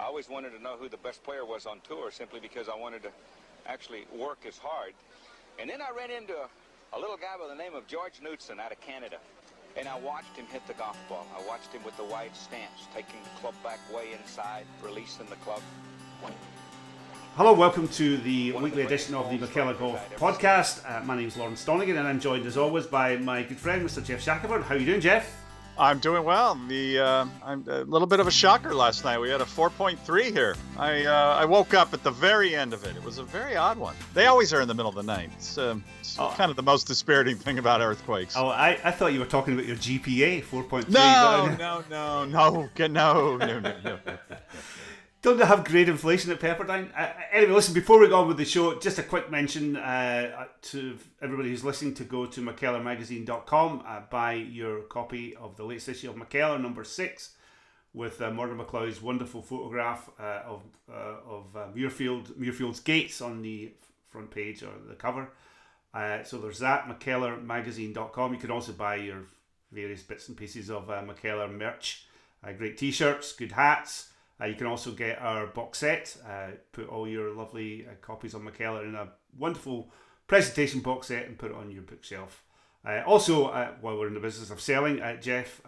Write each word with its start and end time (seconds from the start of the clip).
I 0.00 0.04
always 0.04 0.30
wanted 0.30 0.56
to 0.56 0.62
know 0.62 0.76
who 0.80 0.88
the 0.88 0.96
best 0.96 1.22
player 1.24 1.44
was 1.44 1.66
on 1.66 1.80
tour 1.86 2.10
simply 2.10 2.40
because 2.40 2.70
I 2.70 2.76
wanted 2.76 3.02
to 3.02 3.10
actually 3.66 4.06
work 4.16 4.38
as 4.48 4.56
hard. 4.56 4.94
And 5.60 5.68
then 5.68 5.82
I 5.82 5.94
ran 5.94 6.10
into 6.10 6.32
a, 6.32 6.48
a 6.96 6.98
little 6.98 7.18
guy 7.18 7.36
by 7.38 7.46
the 7.46 7.54
name 7.54 7.74
of 7.74 7.86
George 7.86 8.14
Knudson 8.24 8.58
out 8.58 8.72
of 8.72 8.80
Canada. 8.80 9.18
And 9.76 9.86
I 9.86 9.98
watched 9.98 10.34
him 10.34 10.46
hit 10.46 10.66
the 10.66 10.72
golf 10.72 10.96
ball. 11.06 11.26
I 11.38 11.46
watched 11.46 11.70
him 11.74 11.84
with 11.84 11.94
the 11.98 12.04
wide 12.04 12.34
stance, 12.34 12.88
taking 12.94 13.20
the 13.22 13.40
club 13.42 13.54
back 13.62 13.78
way 13.94 14.14
inside, 14.18 14.64
releasing 14.82 15.26
the 15.26 15.36
club. 15.36 15.60
Hello, 17.36 17.52
welcome 17.52 17.86
to 17.88 18.16
the 18.16 18.52
weekly 18.52 18.82
edition 18.82 19.14
of 19.14 19.28
the 19.28 19.36
McKellar 19.46 19.78
Golf 19.78 20.00
Podcast. 20.16 20.82
Uh, 20.90 21.04
my 21.04 21.14
name 21.14 21.28
is 21.28 21.36
Lawrence 21.36 21.62
Donegan, 21.62 21.98
and 21.98 22.08
I'm 22.08 22.20
joined 22.20 22.46
as 22.46 22.56
always 22.56 22.86
by 22.86 23.16
my 23.18 23.42
good 23.42 23.58
friend, 23.58 23.86
Mr. 23.86 24.02
Geoff 24.02 24.22
Shackelford. 24.22 24.62
How 24.62 24.76
are 24.76 24.78
you 24.78 24.86
doing, 24.86 25.02
Geoff? 25.02 25.39
I'm 25.80 25.98
doing 25.98 26.24
well. 26.24 26.60
The 26.68 26.98
uh, 26.98 27.26
I'm 27.42 27.64
a 27.66 27.84
little 27.84 28.06
bit 28.06 28.20
of 28.20 28.26
a 28.26 28.30
shocker 28.30 28.74
last 28.74 29.02
night. 29.02 29.18
We 29.18 29.30
had 29.30 29.40
a 29.40 29.46
4.3 29.46 30.24
here. 30.30 30.54
I 30.76 31.06
uh, 31.06 31.38
I 31.40 31.46
woke 31.46 31.72
up 31.72 31.94
at 31.94 32.02
the 32.02 32.10
very 32.10 32.54
end 32.54 32.74
of 32.74 32.84
it. 32.84 32.94
It 32.96 33.02
was 33.02 33.16
a 33.16 33.24
very 33.24 33.56
odd 33.56 33.78
one. 33.78 33.96
They 34.12 34.26
always 34.26 34.52
are 34.52 34.60
in 34.60 34.68
the 34.68 34.74
middle 34.74 34.90
of 34.90 34.94
the 34.94 35.02
night. 35.02 35.30
It's, 35.36 35.56
um, 35.56 35.82
it's 36.00 36.18
oh. 36.18 36.34
kind 36.36 36.50
of 36.50 36.56
the 36.56 36.62
most 36.62 36.86
dispiriting 36.86 37.36
thing 37.36 37.58
about 37.58 37.80
earthquakes. 37.80 38.36
Oh, 38.36 38.48
I, 38.48 38.78
I 38.84 38.90
thought 38.90 39.14
you 39.14 39.20
were 39.20 39.24
talking 39.24 39.54
about 39.54 39.64
your 39.64 39.76
GPA 39.76 40.44
4.3. 40.44 40.90
No, 40.90 41.46
no, 41.58 41.84
no, 41.88 42.24
no, 42.26 42.68
no, 42.86 43.36
no, 43.38 43.58
no. 43.60 43.74
no. 43.82 43.98
Don't 45.22 45.36
they 45.36 45.44
have 45.44 45.64
great 45.64 45.88
inflation 45.88 46.30
at 46.30 46.40
Pepperdine? 46.40 46.90
Uh, 46.96 47.12
anyway, 47.30 47.52
listen, 47.52 47.74
before 47.74 47.98
we 47.98 48.08
go 48.08 48.20
on 48.20 48.28
with 48.28 48.38
the 48.38 48.44
show, 48.46 48.78
just 48.78 48.98
a 48.98 49.02
quick 49.02 49.30
mention 49.30 49.76
uh, 49.76 50.46
to 50.62 50.96
everybody 51.20 51.50
who's 51.50 51.62
listening 51.62 51.92
to 51.94 52.04
go 52.04 52.24
to 52.24 52.40
McKellarMagazine.com, 52.40 53.82
uh, 53.86 54.00
buy 54.08 54.32
your 54.32 54.82
copy 54.84 55.36
of 55.36 55.56
the 55.56 55.64
latest 55.64 55.90
issue 55.90 56.08
of 56.08 56.16
McKellar, 56.16 56.58
number 56.58 56.84
six, 56.84 57.36
with 57.92 58.22
uh, 58.22 58.30
Murdo 58.30 58.54
McLeod's 58.54 59.02
wonderful 59.02 59.42
photograph 59.42 60.08
uh, 60.18 60.40
of, 60.46 60.62
uh, 60.90 61.16
of 61.28 61.54
uh, 61.54 61.66
Muirfield, 61.76 62.32
Muirfield's 62.38 62.80
gates 62.80 63.20
on 63.20 63.42
the 63.42 63.74
front 64.08 64.30
page 64.30 64.62
or 64.62 64.72
the 64.88 64.94
cover. 64.94 65.28
Uh, 65.92 66.22
so 66.22 66.38
there's 66.38 66.60
that, 66.60 66.88
McKellarMagazine.com. 66.88 68.32
You 68.32 68.40
can 68.40 68.50
also 68.50 68.72
buy 68.72 68.94
your 68.94 69.24
various 69.70 70.02
bits 70.02 70.28
and 70.28 70.36
pieces 70.36 70.70
of 70.70 70.88
uh, 70.88 71.02
McKellar 71.02 71.54
merch, 71.54 72.06
great 72.56 72.78
t 72.78 72.90
shirts, 72.90 73.34
good 73.34 73.52
hats. 73.52 74.09
Uh, 74.40 74.46
you 74.46 74.54
can 74.54 74.66
also 74.66 74.90
get 74.92 75.20
our 75.20 75.46
box 75.46 75.78
set, 75.78 76.16
uh, 76.26 76.48
put 76.72 76.88
all 76.88 77.06
your 77.06 77.34
lovely 77.34 77.86
uh, 77.86 77.94
copies 78.00 78.34
of 78.34 78.40
McKellar 78.40 78.88
in 78.88 78.94
a 78.94 79.08
wonderful 79.38 79.90
presentation 80.26 80.80
box 80.80 81.08
set 81.08 81.26
and 81.26 81.38
put 81.38 81.50
it 81.50 81.56
on 81.56 81.70
your 81.70 81.82
bookshelf. 81.82 82.42
Uh, 82.84 83.02
also, 83.06 83.48
uh, 83.48 83.72
while 83.82 83.98
we're 83.98 84.08
in 84.08 84.14
the 84.14 84.20
business 84.20 84.50
of 84.50 84.60
selling, 84.60 85.02
uh, 85.02 85.16
Geoff, 85.16 85.60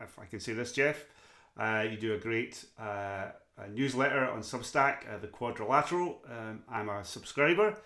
if 0.00 0.18
I 0.18 0.26
can 0.26 0.40
say 0.40 0.52
this, 0.52 0.72
Geoff, 0.72 1.06
you 1.58 1.96
do 1.96 2.12
a 2.14 2.18
great 2.18 2.64
newsletter 3.70 4.28
on 4.28 4.40
Substack, 4.40 5.20
the 5.22 5.28
Quadrilateral. 5.28 6.20
Um, 6.28 6.62
I'm 6.68 6.90
a 6.90 7.04
subscriber. 7.04 7.78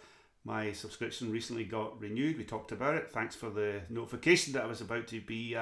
My 0.45 0.73
subscription 0.73 1.31
recently 1.31 1.65
got 1.65 2.01
renewed. 2.01 2.39
We 2.39 2.45
talked 2.45 2.73
about 2.73 2.95
it. 2.95 3.11
Thanks 3.13 3.37
for 3.37 3.51
the 3.51 3.83
notification 3.89 4.53
that 4.55 4.65
I 4.65 4.67
was 4.67 4.81
about 4.81 5.07
to 5.09 5.21
be 5.21 5.57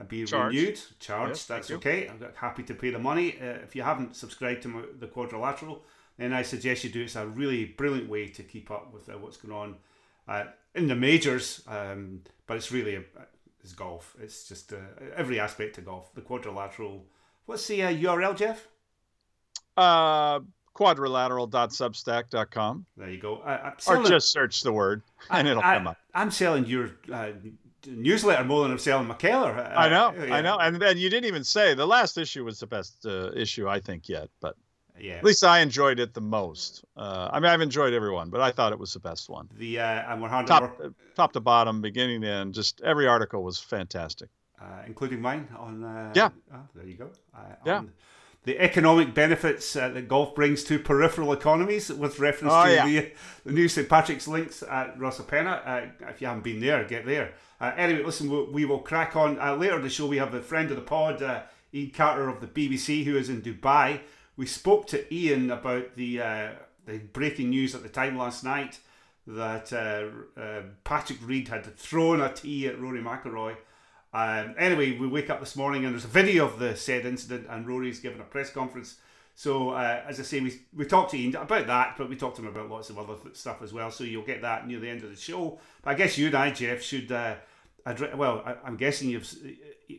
and 0.00 0.08
be 0.08 0.24
Charged. 0.24 0.56
renewed, 0.56 0.80
charged. 0.98 1.30
Yes, 1.30 1.44
that's 1.44 1.70
okay. 1.70 2.08
I'm 2.08 2.20
happy 2.34 2.64
to 2.64 2.74
pay 2.74 2.90
the 2.90 2.98
money. 2.98 3.38
Uh, 3.40 3.60
if 3.62 3.76
you 3.76 3.82
haven't 3.82 4.16
subscribed 4.16 4.62
to 4.62 4.68
my, 4.68 4.82
the 4.98 5.06
Quadrilateral, 5.06 5.84
then 6.16 6.32
I 6.32 6.40
suggest 6.42 6.82
you 6.84 6.90
do. 6.90 7.02
It's 7.02 7.16
a 7.16 7.26
really 7.26 7.66
brilliant 7.66 8.08
way 8.08 8.28
to 8.28 8.42
keep 8.42 8.70
up 8.70 8.92
with 8.92 9.08
uh, 9.08 9.18
what's 9.18 9.36
going 9.36 9.54
on 9.54 9.76
uh, 10.26 10.44
in 10.74 10.88
the 10.88 10.96
majors. 10.96 11.62
Um, 11.68 12.22
but 12.46 12.56
it's 12.56 12.72
really 12.72 12.94
a, 12.96 13.02
it's 13.62 13.74
golf. 13.74 14.16
It's 14.20 14.48
just 14.48 14.72
uh, 14.72 14.78
every 15.14 15.38
aspect 15.38 15.76
of 15.78 15.84
golf. 15.84 16.12
The 16.14 16.22
Quadrilateral. 16.22 17.04
What's 17.44 17.68
the 17.68 17.80
URL, 17.80 18.34
Jeff? 18.36 18.66
Geoff? 19.76 19.76
Uh, 19.76 20.40
quadrilateral.substack.com. 20.74 22.86
There 22.96 23.10
you 23.10 23.18
go. 23.18 23.42
or 23.86 24.02
just 24.04 24.32
search 24.32 24.62
the 24.62 24.72
word 24.72 25.02
and 25.28 25.46
I, 25.46 25.50
it'll 25.50 25.62
I, 25.62 25.76
come 25.76 25.88
up. 25.88 25.98
I'm 26.14 26.30
selling 26.30 26.64
your 26.64 26.92
uh, 27.12 27.32
newsletter 27.86 28.44
more 28.44 28.62
than 28.62 28.72
I'm 28.72 28.78
selling 28.78 29.08
McKellar. 29.08 29.56
Uh, 29.58 29.78
I 29.78 29.88
know, 29.88 30.14
yeah. 30.26 30.34
I 30.34 30.40
know, 30.40 30.58
and 30.58 30.76
then 30.76 30.98
you 30.98 31.10
didn't 31.10 31.26
even 31.26 31.44
say 31.44 31.74
the 31.74 31.86
last 31.86 32.18
issue 32.18 32.44
was 32.44 32.60
the 32.60 32.66
best 32.66 33.06
uh, 33.06 33.30
issue 33.34 33.68
I 33.68 33.80
think 33.80 34.08
yet, 34.08 34.28
but 34.40 34.56
yeah, 34.98 35.14
at 35.14 35.24
least 35.24 35.44
I 35.44 35.60
enjoyed 35.60 35.98
it 35.98 36.14
the 36.14 36.20
most. 36.20 36.84
Uh, 36.96 37.28
I 37.32 37.40
mean, 37.40 37.50
I've 37.50 37.60
enjoyed 37.60 37.94
everyone, 37.94 38.30
but 38.30 38.40
I 38.40 38.50
thought 38.50 38.72
it 38.72 38.78
was 38.78 38.92
the 38.92 39.00
best 39.00 39.28
one. 39.28 39.48
The 39.56 39.80
uh, 39.80 40.12
and 40.12 40.22
we're 40.22 40.28
hard 40.28 40.46
top, 40.46 40.78
to 40.78 40.94
top 41.14 41.32
to 41.32 41.40
bottom, 41.40 41.80
beginning 41.80 42.20
to 42.22 42.28
end, 42.28 42.54
just 42.54 42.80
every 42.82 43.06
article 43.06 43.42
was 43.42 43.58
fantastic, 43.58 44.28
uh, 44.60 44.82
including 44.86 45.20
mine 45.20 45.48
on. 45.58 45.84
Uh, 45.84 46.12
yeah, 46.14 46.30
oh, 46.54 46.58
there 46.74 46.86
you 46.86 46.96
go. 46.96 47.10
yeah 47.64 47.82
the 48.44 48.58
economic 48.58 49.14
benefits 49.14 49.76
uh, 49.76 49.88
that 49.90 50.08
golf 50.08 50.34
brings 50.34 50.64
to 50.64 50.78
peripheral 50.78 51.32
economies 51.32 51.90
with 51.90 52.18
reference 52.18 52.54
oh, 52.54 52.64
to 52.64 52.72
yeah. 52.72 52.86
the, 52.86 53.12
the 53.44 53.52
new 53.52 53.68
St. 53.68 53.88
Patrick's 53.88 54.26
links 54.26 54.62
at 54.62 54.98
Rosapenna. 54.98 55.66
Uh, 55.66 56.06
if 56.08 56.20
you 56.20 56.26
haven't 56.26 56.44
been 56.44 56.60
there, 56.60 56.82
get 56.84 57.04
there. 57.04 57.34
Uh, 57.60 57.72
anyway, 57.76 58.02
listen, 58.02 58.30
we'll, 58.30 58.50
we 58.50 58.64
will 58.64 58.78
crack 58.78 59.14
on. 59.14 59.38
Uh, 59.38 59.54
later 59.54 59.76
in 59.76 59.82
the 59.82 59.90
show, 59.90 60.06
we 60.06 60.16
have 60.16 60.32
a 60.32 60.40
friend 60.40 60.70
of 60.70 60.76
the 60.76 60.82
pod, 60.82 61.22
uh, 61.22 61.42
Iain 61.74 61.90
Carter 61.90 62.28
of 62.28 62.40
the 62.40 62.46
BBC, 62.46 63.04
who 63.04 63.16
is 63.16 63.28
in 63.28 63.42
Dubai. 63.42 64.00
We 64.36 64.46
spoke 64.46 64.86
to 64.88 65.04
Iain 65.14 65.50
about 65.50 65.96
the, 65.96 66.22
uh, 66.22 66.48
the 66.86 66.98
breaking 66.98 67.50
news 67.50 67.74
at 67.74 67.82
the 67.82 67.88
time 67.88 68.16
last 68.16 68.42
night 68.44 68.78
that 69.26 69.70
Patrick 70.84 71.18
Reed 71.22 71.48
had 71.48 71.76
thrown 71.76 72.20
a 72.20 72.32
tee 72.32 72.66
at 72.66 72.80
Rory 72.80 73.02
McIlroy. 73.02 73.56
Um, 74.12 74.54
anyway, 74.58 74.98
we 74.98 75.06
wake 75.06 75.30
up 75.30 75.38
this 75.38 75.54
morning 75.54 75.84
and 75.84 75.94
there's 75.94 76.04
a 76.04 76.08
video 76.08 76.46
of 76.46 76.58
the 76.58 76.74
said 76.74 77.04
incident, 77.04 77.46
and 77.48 77.66
Rory's 77.68 78.00
given 78.00 78.20
a 78.20 78.24
press 78.24 78.50
conference. 78.50 78.96
So, 79.36 79.70
uh, 79.70 80.02
as 80.06 80.18
I 80.18 80.22
say, 80.22 80.40
we, 80.40 80.60
we 80.76 80.84
talked 80.86 81.12
to 81.12 81.18
Iain 81.18 81.36
about 81.36 81.66
that, 81.66 81.94
but 81.96 82.08
we 82.08 82.16
talked 82.16 82.36
to 82.36 82.42
him 82.42 82.48
about 82.48 82.70
lots 82.70 82.90
of 82.90 82.98
other 82.98 83.14
stuff 83.34 83.62
as 83.62 83.72
well. 83.72 83.90
So, 83.90 84.04
you'll 84.04 84.24
get 84.24 84.42
that 84.42 84.66
near 84.66 84.80
the 84.80 84.88
end 84.88 85.04
of 85.04 85.10
the 85.10 85.16
show. 85.16 85.60
But 85.82 85.90
I 85.90 85.94
guess 85.94 86.18
you 86.18 86.26
and 86.26 86.34
I, 86.34 86.50
Geoff, 86.50 86.80
should. 86.80 87.12
Uh, 87.12 87.36
address, 87.86 88.14
well, 88.16 88.42
I, 88.44 88.66
am 88.66 88.76
guessing 88.76 89.10
you've 89.10 89.32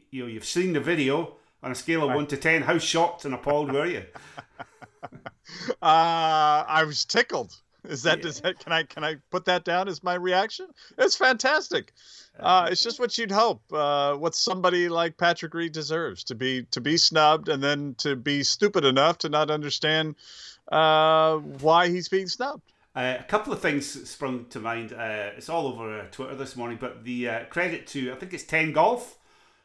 you 0.09 0.23
know 0.23 0.27
you've 0.27 0.45
seen 0.45 0.73
the 0.73 0.79
video 0.79 1.35
on 1.63 1.71
a 1.71 1.75
scale 1.75 2.03
of 2.07 2.15
one 2.15 2.27
to 2.27 2.37
ten. 2.37 2.61
How 2.61 2.77
shocked 2.77 3.25
and 3.25 3.33
appalled 3.33 3.71
were 3.71 3.85
you? 3.85 4.03
uh, 5.03 5.75
I 5.81 6.83
was 6.85 7.05
tickled. 7.05 7.55
Is 7.83 8.03
that, 8.03 8.19
yeah. 8.19 8.23
does 8.23 8.41
that 8.41 8.59
can 8.59 8.71
I 8.71 8.83
can 8.83 9.03
I 9.03 9.15
put 9.31 9.45
that 9.45 9.65
down 9.65 9.87
as 9.87 10.03
my 10.03 10.13
reaction? 10.13 10.67
It's 10.97 11.15
fantastic. 11.15 11.93
Uh, 12.39 12.69
it's 12.71 12.83
just 12.83 12.99
what 12.99 13.17
you'd 13.17 13.31
hope. 13.31 13.61
Uh, 13.73 14.15
what 14.15 14.35
somebody 14.35 14.87
like 14.87 15.17
Patrick 15.17 15.53
Reed 15.53 15.71
deserves 15.71 16.23
to 16.25 16.35
be 16.35 16.63
to 16.71 16.81
be 16.81 16.97
snubbed 16.97 17.49
and 17.49 17.61
then 17.61 17.95
to 17.99 18.15
be 18.15 18.43
stupid 18.43 18.85
enough 18.85 19.19
to 19.19 19.29
not 19.29 19.49
understand 19.49 20.15
uh, 20.71 21.37
why 21.37 21.89
he's 21.89 22.07
being 22.07 22.27
snubbed. 22.27 22.71
Uh, 22.93 23.15
a 23.19 23.23
couple 23.23 23.53
of 23.53 23.61
things 23.61 24.09
sprung 24.09 24.45
to 24.45 24.59
mind. 24.59 24.91
Uh, 24.91 25.29
it's 25.37 25.49
all 25.49 25.67
over 25.67 26.05
Twitter 26.11 26.35
this 26.35 26.57
morning, 26.57 26.77
but 26.79 27.03
the 27.05 27.29
uh, 27.29 27.45
credit 27.45 27.87
to 27.87 28.11
I 28.11 28.15
think 28.15 28.33
it's 28.33 28.43
Ten 28.43 28.73
Golf, 28.73 29.17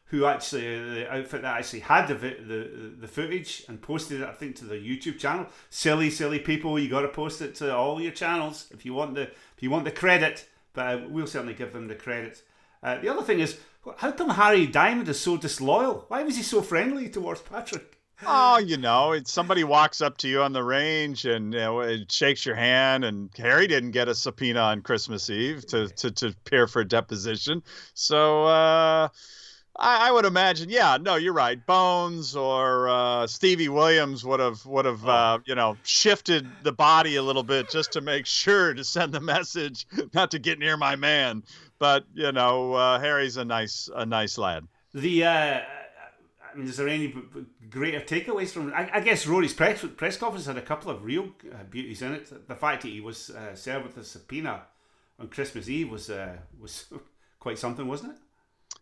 who 0.05 0.25
actually 0.25 0.93
the 0.93 1.13
outfit 1.13 1.41
that 1.41 1.57
actually 1.57 1.81
had 1.81 2.07
the 2.07 2.15
the 2.15 2.93
the 3.01 3.07
footage 3.07 3.65
and 3.67 3.81
posted 3.81 4.21
it. 4.21 4.27
I 4.27 4.31
think 4.31 4.55
to 4.57 4.65
their 4.65 4.79
YouTube 4.79 5.19
channel. 5.19 5.47
Silly, 5.69 6.09
silly 6.09 6.39
people, 6.39 6.79
you 6.79 6.89
got 6.89 7.01
to 7.01 7.09
post 7.09 7.41
it 7.41 7.55
to 7.55 7.75
all 7.75 8.01
your 8.01 8.13
channels 8.13 8.67
if 8.71 8.85
you 8.85 8.93
want 8.93 9.15
the 9.15 9.23
if 9.23 9.61
you 9.61 9.69
want 9.69 9.83
the 9.83 9.91
credit. 9.91 10.47
But 10.73 11.09
we'll 11.09 11.27
certainly 11.27 11.55
give 11.55 11.73
them 11.73 11.87
the 11.87 11.95
credit. 11.95 12.43
Uh, 12.81 12.99
the 12.99 13.09
other 13.09 13.23
thing 13.23 13.39
is, 13.39 13.57
how 13.97 14.11
come 14.11 14.29
Harry 14.29 14.67
Diamond 14.67 15.09
is 15.09 15.19
so 15.19 15.35
disloyal? 15.35 16.05
Why 16.07 16.23
was 16.23 16.37
he 16.37 16.43
so 16.43 16.61
friendly 16.61 17.09
towards 17.09 17.41
Patrick? 17.41 17.96
Oh, 18.25 18.57
you 18.57 18.77
know, 18.77 19.11
it's 19.11 19.31
somebody 19.31 19.63
walks 19.63 20.01
up 20.01 20.17
to 20.17 20.27
you 20.27 20.41
on 20.41 20.51
the 20.51 20.63
range 20.63 21.25
and 21.25 21.53
you 21.53 21.59
know, 21.59 21.97
shakes 22.09 22.45
your 22.45 22.55
hand. 22.55 23.05
And 23.05 23.29
Harry 23.37 23.67
didn't 23.67 23.91
get 23.91 24.07
a 24.07 24.15
subpoena 24.15 24.59
on 24.59 24.81
Christmas 24.81 25.29
Eve 25.29 25.65
to 25.67 25.87
to, 25.87 26.11
to 26.11 26.27
appear 26.27 26.67
for 26.67 26.81
a 26.81 26.87
deposition, 26.87 27.61
so 27.93 28.45
uh, 28.45 29.09
I, 29.79 30.09
I, 30.09 30.11
would 30.11 30.25
imagine, 30.25 30.71
yeah, 30.71 30.97
no, 30.99 31.15
you're 31.15 31.33
right. 31.33 31.63
Bones 31.63 32.35
or 32.35 32.89
uh, 32.89 33.27
Stevie 33.27 33.69
Williams 33.69 34.25
would 34.25 34.39
have 34.39 34.65
would 34.65 34.85
have 34.85 35.05
oh. 35.05 35.11
uh, 35.11 35.39
you 35.45 35.53
know 35.53 35.77
shifted 35.83 36.47
the 36.63 36.71
body 36.71 37.17
a 37.17 37.23
little 37.23 37.43
bit 37.43 37.69
just 37.69 37.91
to 37.93 38.01
make 38.01 38.25
sure 38.25 38.73
to 38.73 38.83
send 38.83 39.13
the 39.13 39.21
message 39.21 39.85
not 40.13 40.31
to 40.31 40.39
get 40.39 40.57
near 40.57 40.77
my 40.77 40.95
man 40.95 41.43
but 41.79 42.05
you 42.13 42.31
know, 42.31 42.73
uh, 42.73 42.99
Harry's 42.99 43.37
a 43.37 43.45
nice 43.45 43.89
a 43.93 44.05
nice 44.05 44.37
lad. 44.37 44.67
The 44.93 45.25
uh, 45.25 45.59
I 46.57 46.59
mean, 46.59 46.69
is 46.69 46.77
there 46.77 46.87
any 46.87 47.13
greater 47.69 47.99
takeaways 47.99 48.49
from? 48.49 48.73
I, 48.73 48.89
I 48.91 48.99
guess 48.99 49.27
Rory's 49.27 49.53
press 49.53 49.85
press 49.95 50.17
conference 50.17 50.47
had 50.47 50.57
a 50.57 50.61
couple 50.61 50.89
of 50.89 51.03
real 51.03 51.29
uh, 51.53 51.63
beauties 51.69 52.01
in 52.01 52.13
it. 52.13 52.47
The 52.47 52.55
fact 52.55 52.81
that 52.81 52.87
he 52.89 52.99
was 52.99 53.29
uh, 53.29 53.53
served 53.53 53.85
with 53.85 53.97
a 53.97 54.03
subpoena 54.03 54.63
on 55.19 55.27
Christmas 55.27 55.69
Eve 55.69 55.91
was 55.91 56.09
uh, 56.09 56.37
was 56.59 56.85
quite 57.39 57.59
something, 57.59 57.87
wasn't 57.87 58.13
it? 58.13 58.19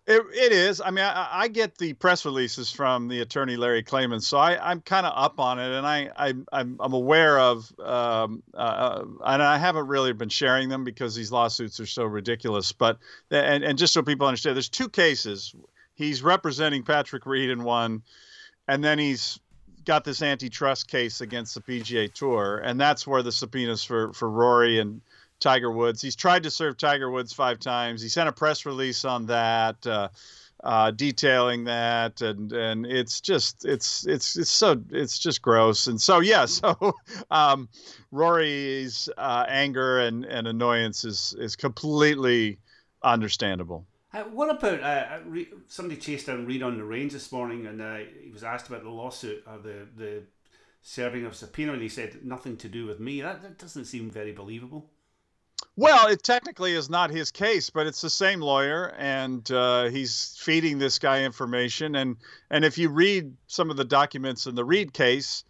It, 0.07 0.21
it 0.33 0.51
is. 0.53 0.79
I 0.79 0.91
mean, 0.91 1.03
I, 1.03 1.27
I, 1.31 1.47
get 1.49 1.77
the 1.77 1.93
press 1.93 2.25
releases 2.25 2.71
from 2.71 3.07
the 3.07 3.21
attorney 3.21 3.57
Larry 3.57 3.83
Klayman, 3.83 4.21
so 4.21 4.37
I, 4.37 4.71
am 4.71 4.81
kind 4.81 5.05
of 5.05 5.13
up 5.15 5.39
on 5.39 5.57
it, 5.59 5.75
and 5.75 5.85
I, 5.85 6.11
I 6.15 6.33
I'm, 6.53 6.77
I'm 6.79 6.93
aware 6.93 7.39
of, 7.39 7.73
um, 7.79 8.43
uh, 8.53 8.57
uh, 8.57 9.05
and 9.25 9.41
I 9.41 9.57
haven't 9.57 9.87
really 9.87 10.13
been 10.13 10.29
sharing 10.29 10.69
them 10.69 10.83
because 10.83 11.15
these 11.15 11.31
lawsuits 11.31 11.79
are 11.79 11.87
so 11.87 12.05
ridiculous. 12.05 12.71
But 12.71 12.99
and 13.31 13.63
and 13.63 13.77
just 13.77 13.93
so 13.93 14.01
people 14.01 14.27
understand, 14.27 14.55
there's 14.55 14.69
two 14.69 14.89
cases. 14.89 15.53
He's 15.95 16.21
representing 16.21 16.83
Patrick 16.83 17.25
Reed 17.25 17.49
in 17.49 17.63
one, 17.63 18.03
and 18.67 18.83
then 18.83 18.99
he's 18.99 19.39
got 19.85 20.03
this 20.03 20.21
antitrust 20.21 20.87
case 20.87 21.21
against 21.21 21.55
the 21.55 21.61
PGA 21.61 22.13
Tour, 22.13 22.61
and 22.63 22.79
that's 22.79 23.07
where 23.07 23.23
the 23.23 23.31
subpoenas 23.31 23.83
for 23.83 24.13
for 24.13 24.29
Rory 24.29 24.79
and 24.79 25.01
Tiger 25.39 25.71
Woods. 25.71 26.01
He's 26.01 26.15
tried 26.15 26.43
to 26.43 26.51
serve 26.51 26.77
Tiger 26.77 27.09
Woods 27.09 27.33
five 27.33 27.59
times. 27.59 28.01
He 28.01 28.09
sent 28.09 28.29
a 28.29 28.33
press 28.33 28.65
release 28.65 29.05
on 29.05 29.25
that. 29.27 29.85
Uh, 29.85 30.09
uh, 30.63 30.89
detailing 30.89 31.65
that, 31.65 32.21
and 32.21 32.51
and 32.51 32.85
it's 32.85 33.21
just 33.21 33.65
it's 33.65 34.07
it's 34.07 34.35
it's 34.35 34.49
so 34.49 34.81
it's 34.89 35.19
just 35.19 35.41
gross, 35.41 35.85
and 35.87 36.01
so 36.01 36.19
yeah, 36.19 36.45
so 36.45 36.95
um, 37.29 37.69
Rory's 38.11 39.07
uh, 39.17 39.45
anger 39.47 39.99
and, 39.99 40.25
and 40.25 40.47
annoyance 40.47 41.05
is 41.05 41.35
is 41.37 41.55
completely 41.55 42.57
understandable. 43.03 43.85
Uh, 44.15 44.23
what 44.23 44.49
about 44.49 44.81
uh, 44.81 45.19
re- 45.25 45.49
somebody 45.67 45.99
chased 45.99 46.27
down 46.27 46.45
Reed 46.45 46.63
on 46.63 46.77
the 46.77 46.83
range 46.85 47.11
this 47.11 47.33
morning, 47.33 47.65
and 47.65 47.81
uh, 47.81 47.97
he 48.23 48.31
was 48.31 48.45
asked 48.45 48.69
about 48.69 48.83
the 48.83 48.89
lawsuit 48.89 49.43
or 49.45 49.57
the 49.57 49.87
the 49.97 50.23
serving 50.81 51.25
of 51.25 51.35
subpoena, 51.35 51.73
and 51.73 51.81
he 51.81 51.89
said 51.89 52.23
nothing 52.23 52.55
to 52.57 52.69
do 52.69 52.85
with 52.85 52.99
me. 52.99 53.21
That, 53.21 53.41
that 53.41 53.57
doesn't 53.57 53.85
seem 53.85 54.09
very 54.09 54.31
believable. 54.31 54.89
Well, 55.75 56.07
it 56.07 56.23
technically 56.23 56.73
is 56.73 56.89
not 56.89 57.09
his 57.09 57.31
case, 57.31 57.69
but 57.69 57.87
it's 57.87 57.99
the 57.99 58.09
same 58.09 58.39
lawyer, 58.39 58.93
and 58.97 59.49
uh, 59.51 59.89
he's 59.89 60.37
feeding 60.39 60.77
this 60.77 60.97
guy 60.97 61.23
information. 61.23 61.95
and 61.95 62.15
And 62.49 62.63
if 62.63 62.77
you 62.77 62.87
read 62.89 63.33
some 63.47 63.69
of 63.69 63.75
the 63.75 63.83
documents 63.83 64.45
in 64.45 64.55
the 64.55 64.63
Reed 64.63 64.93
case, 64.93 65.43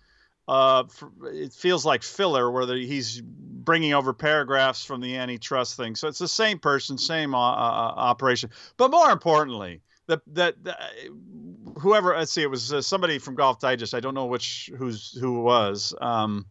uh, 0.47 0.83
it 1.23 1.53
feels 1.53 1.85
like 1.85 2.03
filler, 2.03 2.51
where 2.51 2.65
the, 2.65 2.75
he's 2.75 3.21
bringing 3.21 3.93
over 3.93 4.13
paragraphs 4.13 4.83
from 4.83 5.01
the 5.01 5.17
antitrust 5.17 5.75
thing. 5.75 5.95
So 5.95 6.07
it's 6.07 6.19
the 6.19 6.27
same 6.27 6.59
person, 6.59 6.97
same 6.97 7.33
uh, 7.33 7.37
uh 7.37 7.93
operation. 7.97 8.51
But 8.77 8.91
more 8.91 9.09
importantly, 9.11 9.81
the, 10.07 10.21
that 10.27 10.55
whoever 11.79 12.15
let's 12.15 12.31
see, 12.31 12.43
it 12.43 12.49
was 12.49 12.71
uh, 12.71 12.81
somebody 12.81 13.17
from 13.17 13.35
Golf 13.35 13.59
Digest. 13.59 13.93
I 13.93 13.99
don't 13.99 14.13
know 14.13 14.25
which 14.25 14.69
who's 14.77 15.17
who 15.19 15.41
was. 15.41 15.93
Um, 15.99 16.45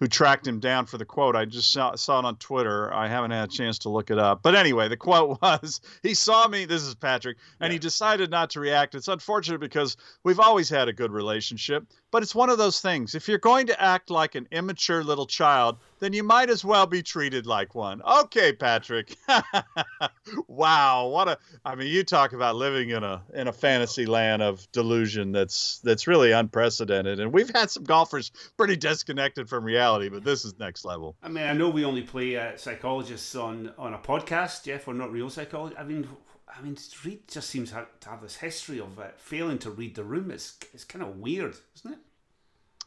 who 0.00 0.08
tracked 0.08 0.46
him 0.46 0.58
down 0.58 0.86
for 0.86 0.98
the 0.98 1.04
quote. 1.04 1.36
I 1.36 1.44
just 1.44 1.72
saw, 1.72 1.94
saw, 1.94 2.18
it 2.18 2.24
on 2.24 2.36
Twitter. 2.36 2.92
I 2.92 3.06
haven't 3.06 3.30
had 3.30 3.48
a 3.48 3.52
chance 3.52 3.78
to 3.80 3.88
look 3.88 4.10
it 4.10 4.18
up. 4.18 4.42
But 4.42 4.54
anyway, 4.54 4.88
the 4.88 4.96
quote 4.96 5.38
was 5.42 5.80
he 6.02 6.14
saw 6.14 6.48
me, 6.48 6.64
this 6.64 6.82
is 6.82 6.94
Patrick, 6.94 7.38
and 7.60 7.70
yeah. 7.70 7.74
he 7.74 7.78
decided 7.78 8.30
not 8.30 8.50
to 8.50 8.60
react. 8.60 8.94
It's 8.94 9.08
unfortunate 9.08 9.60
because 9.60 9.96
we've 10.24 10.40
always 10.40 10.68
had 10.68 10.88
a 10.88 10.92
good 10.92 11.12
relationship, 11.12 11.86
but 12.14 12.22
it's 12.22 12.32
one 12.32 12.48
of 12.48 12.58
those 12.58 12.80
things. 12.80 13.16
If 13.16 13.26
you're 13.26 13.38
going 13.38 13.66
to 13.66 13.82
act 13.82 14.08
like 14.08 14.36
an 14.36 14.46
immature 14.52 15.02
little 15.02 15.26
child, 15.26 15.78
then 15.98 16.12
you 16.12 16.22
might 16.22 16.48
as 16.48 16.64
well 16.64 16.86
be 16.86 17.02
treated 17.02 17.44
like 17.44 17.74
one. 17.74 18.00
Okay, 18.02 18.52
Patrick. 18.52 19.16
wow, 20.46 21.08
what 21.08 21.26
a 21.26 21.38
I 21.64 21.74
mean, 21.74 21.88
you 21.88 22.04
talk 22.04 22.32
about 22.32 22.54
living 22.54 22.90
in 22.90 23.02
a 23.02 23.20
in 23.34 23.48
a 23.48 23.52
fantasy 23.52 24.06
land 24.06 24.42
of 24.42 24.70
delusion 24.70 25.32
that's 25.32 25.80
that's 25.82 26.06
really 26.06 26.30
unprecedented. 26.30 27.18
And 27.18 27.32
we've 27.32 27.50
had 27.52 27.68
some 27.68 27.82
golfers 27.82 28.30
pretty 28.56 28.76
disconnected 28.76 29.48
from 29.48 29.64
reality, 29.64 30.08
but 30.08 30.22
this 30.22 30.44
is 30.44 30.56
next 30.56 30.84
level. 30.84 31.16
I 31.20 31.28
mean, 31.28 31.42
I 31.42 31.52
know 31.52 31.68
we 31.68 31.84
only 31.84 32.02
play 32.02 32.36
uh, 32.36 32.56
psychologists 32.56 33.34
on 33.34 33.72
on 33.76 33.92
a 33.92 33.98
podcast, 33.98 34.62
Geoff. 34.62 34.86
We're 34.86 34.92
not 34.92 35.10
real 35.10 35.30
psychologists. 35.30 35.80
I 35.80 35.84
mean, 35.84 36.06
I 36.48 36.60
mean, 36.62 36.76
Reed 37.04 37.26
just 37.28 37.50
seems 37.50 37.70
to 37.70 37.86
have 38.06 38.22
this 38.22 38.36
history 38.36 38.78
of 38.78 38.98
uh, 38.98 39.08
failing 39.16 39.58
to 39.58 39.70
read 39.70 39.94
the 39.94 40.04
room. 40.04 40.30
It's 40.30 40.56
it's 40.72 40.84
kind 40.84 41.02
of 41.02 41.18
weird, 41.18 41.56
isn't 41.76 41.92
it? 41.92 41.98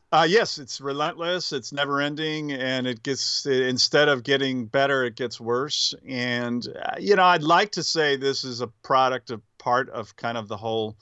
Uh, 0.09 0.25
yes, 0.27 0.57
it's 0.57 0.79
relentless. 0.79 1.51
It's 1.51 1.73
never 1.73 1.99
ending, 1.99 2.53
and 2.53 2.87
it 2.87 3.03
gets 3.03 3.45
instead 3.45 4.07
of 4.07 4.23
getting 4.23 4.65
better, 4.65 5.03
it 5.03 5.15
gets 5.15 5.39
worse. 5.39 5.93
And 6.07 6.65
uh, 6.65 6.95
you 6.99 7.15
know, 7.15 7.25
I'd 7.25 7.43
like 7.43 7.71
to 7.71 7.83
say 7.83 8.15
this 8.15 8.45
is 8.45 8.61
a 8.61 8.67
product 8.67 9.31
of 9.31 9.41
part 9.57 9.89
of 9.89 10.15
kind 10.15 10.37
of 10.37 10.47
the 10.47 10.55
whole 10.55 10.97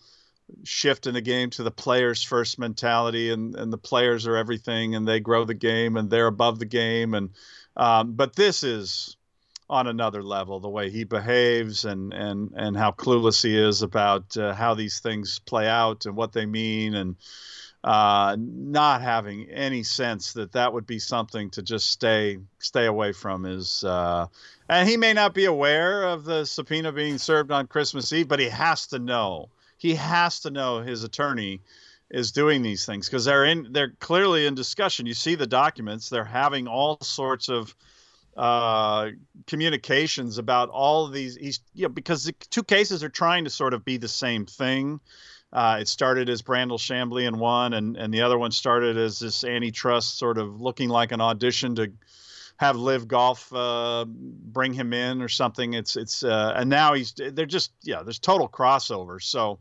shift 0.63 1.07
in 1.07 1.13
the 1.13 1.21
game 1.21 1.49
to 1.51 1.63
the 1.63 1.71
players 1.71 2.23
first 2.23 2.57
mentality, 2.57 3.29
and 3.31 3.55
and 3.55 3.71
the 3.71 3.77
players 3.77 4.25
are 4.25 4.37
everything, 4.37 4.95
and 4.95 5.07
they 5.07 5.19
grow 5.19 5.45
the 5.45 5.53
game, 5.53 5.97
and 5.97 6.09
they're 6.09 6.25
above 6.25 6.57
the 6.57 6.65
game, 6.65 7.13
and 7.13 7.29
um, 7.77 8.13
but 8.13 8.35
this 8.35 8.63
is 8.63 9.14
on 9.69 9.87
another 9.87 10.21
level 10.21 10.59
the 10.59 10.69
way 10.69 10.89
he 10.89 11.03
behaves 11.03 11.85
and 11.85 12.13
and 12.13 12.51
and 12.55 12.77
how 12.77 12.91
clueless 12.91 13.43
he 13.43 13.57
is 13.57 13.81
about 13.81 14.37
uh, 14.37 14.53
how 14.53 14.73
these 14.73 14.99
things 14.99 15.39
play 15.39 15.67
out 15.67 16.05
and 16.05 16.15
what 16.15 16.33
they 16.33 16.45
mean 16.45 16.93
and 16.93 17.15
uh, 17.83 18.35
not 18.39 19.01
having 19.01 19.47
any 19.49 19.83
sense 19.83 20.33
that 20.33 20.51
that 20.53 20.73
would 20.73 20.87
be 20.87 20.99
something 20.99 21.49
to 21.51 21.61
just 21.61 21.89
stay 21.89 22.37
stay 22.59 22.85
away 22.85 23.11
from 23.11 23.45
is 23.45 23.83
uh, 23.83 24.27
and 24.67 24.89
he 24.89 24.97
may 24.97 25.13
not 25.13 25.33
be 25.33 25.45
aware 25.45 26.03
of 26.03 26.25
the 26.25 26.45
subpoena 26.45 26.91
being 26.91 27.17
served 27.17 27.51
on 27.51 27.67
Christmas 27.67 28.11
Eve, 28.11 28.27
but 28.27 28.39
he 28.39 28.49
has 28.49 28.87
to 28.87 28.99
know. 28.99 29.49
He 29.77 29.95
has 29.95 30.39
to 30.41 30.49
know 30.49 30.81
his 30.81 31.03
attorney 31.03 31.61
is 32.09 32.31
doing 32.31 32.61
these 32.61 32.85
things 32.85 33.07
because 33.07 33.25
they're 33.25 33.45
in 33.45 33.67
they're 33.71 33.93
clearly 33.99 34.45
in 34.45 34.55
discussion. 34.55 35.05
You 35.05 35.13
see 35.13 35.35
the 35.35 35.47
documents; 35.47 36.09
they're 36.09 36.23
having 36.23 36.67
all 36.67 36.97
sorts 37.01 37.49
of 37.49 37.75
uh, 38.35 39.09
communications 39.47 40.37
about 40.37 40.69
all 40.69 41.07
these. 41.07 41.35
He's 41.35 41.61
you 41.73 41.83
know 41.83 41.89
because 41.89 42.25
the 42.25 42.33
two 42.33 42.63
cases 42.63 43.03
are 43.03 43.09
trying 43.09 43.45
to 43.45 43.49
sort 43.49 43.73
of 43.73 43.85
be 43.85 43.97
the 43.97 44.07
same 44.07 44.45
thing. 44.45 44.99
Uh, 45.53 45.77
it 45.79 45.87
started 45.87 46.29
as 46.29 46.41
Brandel 46.41 46.77
Chamblee 46.77 47.27
in 47.27 47.39
one, 47.39 47.73
and, 47.73 47.95
and 47.95 48.13
the 48.13 48.23
other 48.23 48.37
one 48.37 48.51
started 48.51 48.97
as 48.97 49.19
this 49.19 49.45
antitrust 49.45 50.17
sort 50.17 50.37
of 50.37 50.59
looking 50.59 50.89
like 50.89 51.13
an 51.13 51.21
audition 51.21 51.75
to 51.75 51.93
have 52.57 52.75
LIV 52.75 53.07
Golf 53.07 53.53
uh, 53.53 54.05
bring 54.05 54.73
him 54.73 54.91
in 54.93 55.21
or 55.21 55.29
something. 55.29 55.73
It's 55.73 55.95
it's 55.95 56.23
uh, 56.23 56.53
and 56.55 56.69
now 56.69 56.93
he's 56.93 57.13
they're 57.13 57.45
just 57.45 57.71
yeah 57.83 58.03
there's 58.03 58.19
total 58.19 58.49
crossover. 58.49 59.21
So 59.21 59.59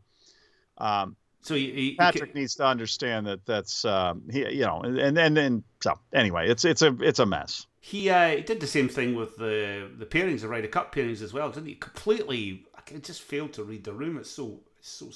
um, 0.79 1.17
so 1.43 1.55
he, 1.55 1.73
he, 1.73 1.95
Patrick 1.95 2.33
he, 2.33 2.41
needs 2.41 2.57
to 2.57 2.67
understand 2.67 3.27
that 3.27 3.45
that's 3.47 3.85
um, 3.85 4.23
he 4.31 4.49
you 4.53 4.65
know 4.65 4.81
and 4.81 5.19
and 5.19 5.37
then 5.37 5.65
so 5.81 5.99
anyway 6.13 6.49
it's 6.49 6.65
it's 6.65 6.83
a 6.83 6.97
it's 7.01 7.19
a 7.19 7.27
mess. 7.27 7.67
He 7.87 8.09
uh, 8.09 8.41
did 8.41 8.61
the 8.61 8.67
same 8.67 8.89
thing 8.89 9.15
with 9.15 9.37
the 9.37 9.91
the 9.99 10.07
pairings, 10.07 10.41
the 10.41 10.49
Ryder 10.49 10.69
Cup 10.69 10.95
pairings 10.95 11.21
as 11.21 11.35
well, 11.35 11.51
didn't 11.51 11.67
he? 11.67 11.75
Completely, 11.75 12.65
I 12.75 12.81
just 12.97 13.21
failed 13.21 13.53
to 13.53 13.63
read 13.63 13.85
the 13.85 13.93
room. 13.93 14.17
It's 14.17 14.31
so 14.31 14.61
so. 14.81 15.11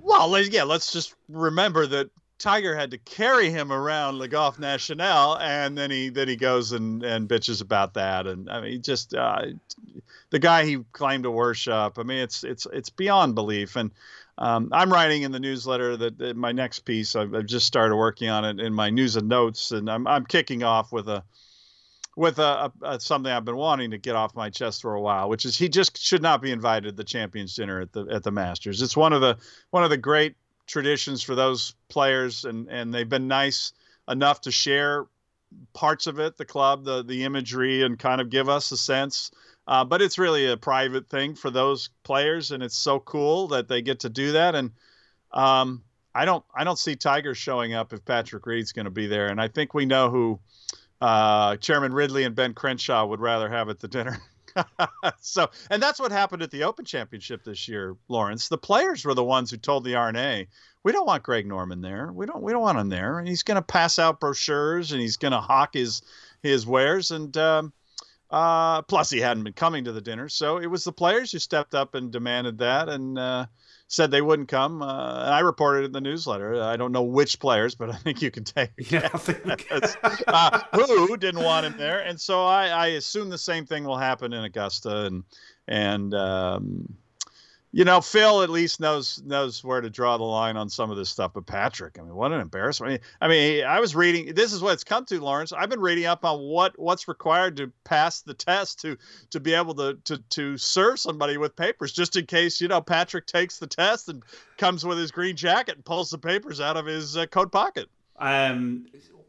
Well, 0.00 0.42
yeah, 0.42 0.64
let's 0.64 0.92
just 0.92 1.14
remember 1.28 1.86
that 1.86 2.10
Tiger 2.38 2.74
had 2.74 2.90
to 2.90 2.98
carry 2.98 3.50
him 3.50 3.70
around 3.70 4.18
Le 4.18 4.26
Golf 4.26 4.58
National, 4.58 5.38
and 5.38 5.78
then 5.78 5.92
he 5.92 6.08
then 6.08 6.26
he 6.26 6.34
goes 6.34 6.72
and, 6.72 7.04
and 7.04 7.28
bitches 7.28 7.62
about 7.62 7.94
that, 7.94 8.26
and 8.26 8.50
I 8.50 8.60
mean, 8.60 8.82
just 8.82 9.14
uh, 9.14 9.42
the 10.30 10.40
guy 10.40 10.64
he 10.64 10.78
claimed 10.90 11.22
to 11.22 11.30
worship. 11.30 11.96
I 11.96 12.02
mean, 12.02 12.18
it's 12.18 12.42
it's 12.42 12.66
it's 12.72 12.90
beyond 12.90 13.36
belief. 13.36 13.76
And 13.76 13.92
um, 14.36 14.70
I'm 14.72 14.92
writing 14.92 15.22
in 15.22 15.30
the 15.30 15.38
newsletter 15.38 15.96
that, 15.96 16.18
that 16.18 16.36
my 16.36 16.50
next 16.50 16.80
piece. 16.80 17.14
I've, 17.14 17.32
I've, 17.36 17.46
just 17.46 17.66
started 17.66 17.94
working 17.94 18.30
on 18.30 18.44
it 18.44 18.58
in 18.58 18.74
my 18.74 18.90
news 18.90 19.14
and 19.14 19.28
notes, 19.28 19.70
and 19.70 19.88
I'm 19.88 20.08
I'm 20.08 20.26
kicking 20.26 20.64
off 20.64 20.90
with 20.90 21.08
a 21.08 21.22
with 22.18 22.40
a, 22.40 22.72
a, 22.82 22.94
a, 22.94 23.00
something 23.00 23.30
I've 23.30 23.44
been 23.44 23.56
wanting 23.56 23.92
to 23.92 23.98
get 23.98 24.16
off 24.16 24.34
my 24.34 24.50
chest 24.50 24.82
for 24.82 24.94
a 24.94 25.00
while, 25.00 25.28
which 25.28 25.44
is 25.44 25.56
he 25.56 25.68
just 25.68 25.96
should 25.96 26.20
not 26.20 26.42
be 26.42 26.50
invited 26.50 26.88
to 26.88 26.96
the 26.96 27.04
champions 27.04 27.54
dinner 27.54 27.80
at 27.80 27.92
the 27.92 28.06
at 28.10 28.24
the 28.24 28.32
Masters. 28.32 28.82
It's 28.82 28.96
one 28.96 29.12
of 29.12 29.20
the 29.20 29.38
one 29.70 29.84
of 29.84 29.90
the 29.90 29.96
great 29.96 30.34
traditions 30.66 31.22
for 31.22 31.36
those 31.36 31.76
players, 31.88 32.44
and 32.44 32.68
and 32.68 32.92
they've 32.92 33.08
been 33.08 33.28
nice 33.28 33.72
enough 34.08 34.40
to 34.42 34.50
share 34.50 35.06
parts 35.74 36.08
of 36.08 36.18
it, 36.18 36.36
the 36.36 36.44
club, 36.44 36.84
the 36.84 37.04
the 37.04 37.22
imagery, 37.22 37.84
and 37.84 38.00
kind 38.00 38.20
of 38.20 38.30
give 38.30 38.48
us 38.48 38.72
a 38.72 38.76
sense. 38.76 39.30
Uh, 39.68 39.84
but 39.84 40.02
it's 40.02 40.18
really 40.18 40.50
a 40.50 40.56
private 40.56 41.08
thing 41.08 41.36
for 41.36 41.50
those 41.50 41.90
players, 42.02 42.50
and 42.50 42.64
it's 42.64 42.76
so 42.76 42.98
cool 42.98 43.46
that 43.48 43.68
they 43.68 43.80
get 43.80 44.00
to 44.00 44.08
do 44.08 44.32
that. 44.32 44.56
And 44.56 44.72
um, 45.30 45.84
I 46.16 46.24
don't 46.24 46.44
I 46.52 46.64
don't 46.64 46.80
see 46.80 46.96
Tiger 46.96 47.36
showing 47.36 47.74
up 47.74 47.92
if 47.92 48.04
Patrick 48.04 48.44
Reed's 48.44 48.72
going 48.72 48.86
to 48.86 48.90
be 48.90 49.06
there, 49.06 49.28
and 49.28 49.40
I 49.40 49.46
think 49.46 49.72
we 49.72 49.86
know 49.86 50.10
who 50.10 50.40
uh, 51.00 51.56
Chairman 51.56 51.92
Ridley 51.92 52.24
and 52.24 52.34
Ben 52.34 52.54
Crenshaw 52.54 53.06
would 53.06 53.20
rather 53.20 53.48
have 53.48 53.68
at 53.68 53.80
the 53.80 53.88
dinner. 53.88 54.18
so, 55.20 55.48
and 55.70 55.82
that's 55.82 56.00
what 56.00 56.10
happened 56.10 56.42
at 56.42 56.50
the 56.50 56.64
Open 56.64 56.84
Championship 56.84 57.44
this 57.44 57.68
year, 57.68 57.96
Lawrence. 58.08 58.48
The 58.48 58.58
players 58.58 59.04
were 59.04 59.14
the 59.14 59.24
ones 59.24 59.50
who 59.50 59.56
told 59.56 59.84
the 59.84 59.94
R&A, 59.94 60.48
"We 60.82 60.92
don't 60.92 61.06
want 61.06 61.22
Greg 61.22 61.46
Norman 61.46 61.80
there. 61.80 62.10
We 62.12 62.26
don't. 62.26 62.42
We 62.42 62.52
don't 62.52 62.62
want 62.62 62.78
him 62.78 62.88
there. 62.88 63.18
And 63.18 63.28
he's 63.28 63.42
going 63.42 63.56
to 63.56 63.62
pass 63.62 63.98
out 63.98 64.20
brochures 64.20 64.92
and 64.92 65.00
he's 65.00 65.16
going 65.16 65.32
to 65.32 65.40
hawk 65.40 65.74
his 65.74 66.02
his 66.42 66.66
wares. 66.66 67.10
And 67.10 67.36
um, 67.36 67.72
uh, 68.30 68.82
plus, 68.82 69.10
he 69.10 69.20
hadn't 69.20 69.44
been 69.44 69.52
coming 69.52 69.84
to 69.84 69.92
the 69.92 70.00
dinner, 70.00 70.28
so 70.28 70.58
it 70.58 70.66
was 70.66 70.84
the 70.84 70.92
players 70.92 71.32
who 71.32 71.38
stepped 71.38 71.74
up 71.74 71.94
and 71.94 72.10
demanded 72.10 72.58
that. 72.58 72.88
And 72.88 73.18
uh, 73.18 73.46
said 73.88 74.10
they 74.10 74.22
wouldn't 74.22 74.48
come. 74.48 74.82
Uh, 74.82 75.24
and 75.24 75.34
I 75.34 75.40
reported 75.40 75.84
in 75.84 75.92
the 75.92 76.00
newsletter. 76.00 76.62
I 76.62 76.76
don't 76.76 76.92
know 76.92 77.02
which 77.02 77.40
players, 77.40 77.74
but 77.74 77.90
I 77.94 77.96
think 77.96 78.22
you 78.22 78.30
can 78.30 78.44
take 78.44 78.70
yeah, 78.90 79.08
uh, 80.28 80.60
who 80.72 81.16
didn't 81.16 81.42
want 81.42 81.66
him 81.66 81.76
there. 81.76 82.00
And 82.00 82.20
so 82.20 82.44
I, 82.44 82.68
I, 82.68 82.86
assume 82.88 83.30
the 83.30 83.38
same 83.38 83.66
thing 83.66 83.84
will 83.84 83.98
happen 83.98 84.32
in 84.32 84.44
Augusta. 84.44 85.06
And 85.06 85.24
and 85.66 86.14
um, 86.14 86.96
you 87.70 87.84
know, 87.84 88.00
Phil 88.00 88.42
at 88.42 88.48
least 88.48 88.80
knows 88.80 89.22
knows 89.24 89.62
where 89.62 89.80
to 89.80 89.90
draw 89.90 90.16
the 90.16 90.24
line 90.24 90.56
on 90.56 90.70
some 90.70 90.90
of 90.90 90.96
this 90.96 91.10
stuff. 91.10 91.32
But 91.34 91.46
Patrick, 91.46 91.98
I 91.98 92.02
mean, 92.02 92.14
what 92.14 92.32
an 92.32 92.40
embarrassment! 92.40 93.02
I 93.20 93.28
mean, 93.28 93.64
I 93.64 93.78
was 93.80 93.94
reading. 93.94 94.34
This 94.34 94.52
is 94.52 94.62
what 94.62 94.72
it's 94.72 94.84
come 94.84 95.04
to, 95.06 95.20
Lawrence. 95.20 95.52
I've 95.52 95.68
been 95.68 95.80
reading 95.80 96.06
up 96.06 96.24
on 96.24 96.40
what 96.40 96.78
what's 96.78 97.08
required 97.08 97.56
to 97.58 97.70
pass 97.84 98.22
the 98.22 98.32
test 98.32 98.80
to 98.80 98.96
to 99.30 99.40
be 99.40 99.52
able 99.52 99.74
to 99.74 99.98
to 100.04 100.18
to 100.18 100.56
serve 100.56 100.98
somebody 100.98 101.36
with 101.36 101.56
papers, 101.56 101.92
just 101.92 102.16
in 102.16 102.24
case 102.24 102.60
you 102.60 102.68
know 102.68 102.80
Patrick 102.80 103.26
takes 103.26 103.58
the 103.58 103.66
test 103.66 104.08
and 104.08 104.22
comes 104.56 104.84
with 104.84 104.98
his 104.98 105.10
green 105.10 105.36
jacket 105.36 105.76
and 105.76 105.84
pulls 105.84 106.08
the 106.08 106.18
papers 106.18 106.60
out 106.60 106.78
of 106.78 106.86
his 106.86 107.16
uh, 107.18 107.26
coat 107.26 107.52
pocket. 107.52 107.88
Um, 108.18 108.86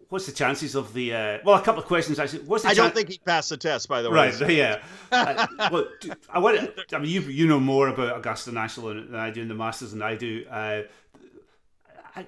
what's 0.10 0.26
the 0.26 0.32
chances 0.32 0.76
of 0.76 0.94
the? 0.94 1.14
Uh, 1.14 1.38
well, 1.44 1.56
a 1.56 1.62
couple 1.62 1.82
of 1.82 1.88
questions 1.88 2.20
actually. 2.20 2.44
What's 2.44 2.64
the 2.64 2.70
I 2.70 2.74
don't 2.74 2.94
think 2.94 3.10
he 3.10 3.20
passed 3.20 3.50
the 3.50 3.58
test, 3.58 3.88
by 3.88 4.02
the 4.02 4.12
way. 4.12 4.32
Right. 4.32 4.50
Yeah. 4.50 4.82
uh, 5.12 5.48
well, 5.72 5.88
I 6.30 6.40
want. 6.40 6.70
I 6.92 7.00
mean, 7.00 7.10
you 7.10 7.22
you 7.22 7.48
know 7.48 7.60
more 7.60 7.88
about 7.88 8.18
Augusta 8.18 8.52
National 8.52 8.90
than 8.90 9.16
I 9.16 9.30
do 9.32 9.42
in 9.42 9.48
the 9.48 9.56
Masters 9.56 9.92
than 9.92 10.02
I 10.02 10.16
do. 10.16 10.46
Uh, 10.50 10.82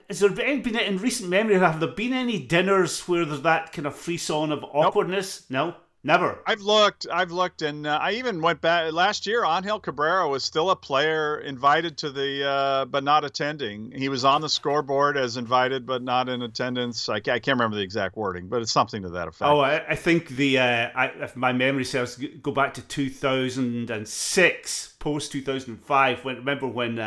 has 0.08 0.20
there 0.20 0.30
been 0.30 0.78
in 0.78 0.98
recent 1.00 1.30
memory? 1.30 1.60
Have 1.60 1.80
there 1.80 1.90
been 1.90 2.14
any 2.14 2.40
dinners 2.40 3.02
where 3.08 3.26
there's 3.26 3.42
that 3.42 3.74
kind 3.74 3.88
of 3.88 3.96
frisson 3.96 4.52
of 4.52 4.64
awkwardness? 4.64 5.46
Nope. 5.50 5.76
No. 5.76 5.82
Never. 6.04 6.40
I've 6.48 6.62
looked. 6.62 7.06
I've 7.12 7.32
looked, 7.32 7.62
and 7.62 7.86
uh, 7.86 8.00
I 8.02 8.14
even 8.14 8.42
went 8.42 8.60
back 8.60 8.92
last 8.92 9.28
year. 9.28 9.46
Angel 9.46 9.80
Cabrera 9.80 10.28
was 10.28 10.44
still 10.44 10.72
a 10.72 10.76
player 10.76 11.40
invited 11.40 11.96
to 12.00 12.10
the, 12.10 12.44
uh, 12.44 12.86
but 12.86 13.04
not 13.04 13.24
attending. 13.24 13.92
He 13.92 14.10
was 14.10 14.26
on 14.26 14.42
the 14.42 14.50
scoreboard 14.50 15.16
as 15.16 15.38
invited, 15.38 15.86
but 15.86 16.02
not 16.02 16.28
in 16.28 16.42
attendance. 16.42 17.08
I, 17.08 17.18
I 17.18 17.20
can't 17.20 17.50
remember 17.50 17.78
the 17.78 17.84
exact 17.84 18.18
wording, 18.18 18.48
but 18.48 18.64
it's 18.64 18.72
something 18.72 19.04
to 19.04 19.10
that 19.10 19.28
effect. 19.28 19.48
Oh, 19.48 19.60
I, 19.60 19.90
I 19.90 19.96
think 19.96 20.30
the, 20.30 20.58
uh, 20.58 20.90
I, 20.96 21.12
if 21.20 21.36
my 21.36 21.54
memory 21.54 21.86
serves, 21.86 22.16
go 22.16 22.52
back 22.52 22.74
to 22.76 22.82
2006, 22.82 24.96
post 24.98 25.32
2005. 25.32 26.26
When 26.26 26.38
remember 26.38 26.68
when 26.68 26.98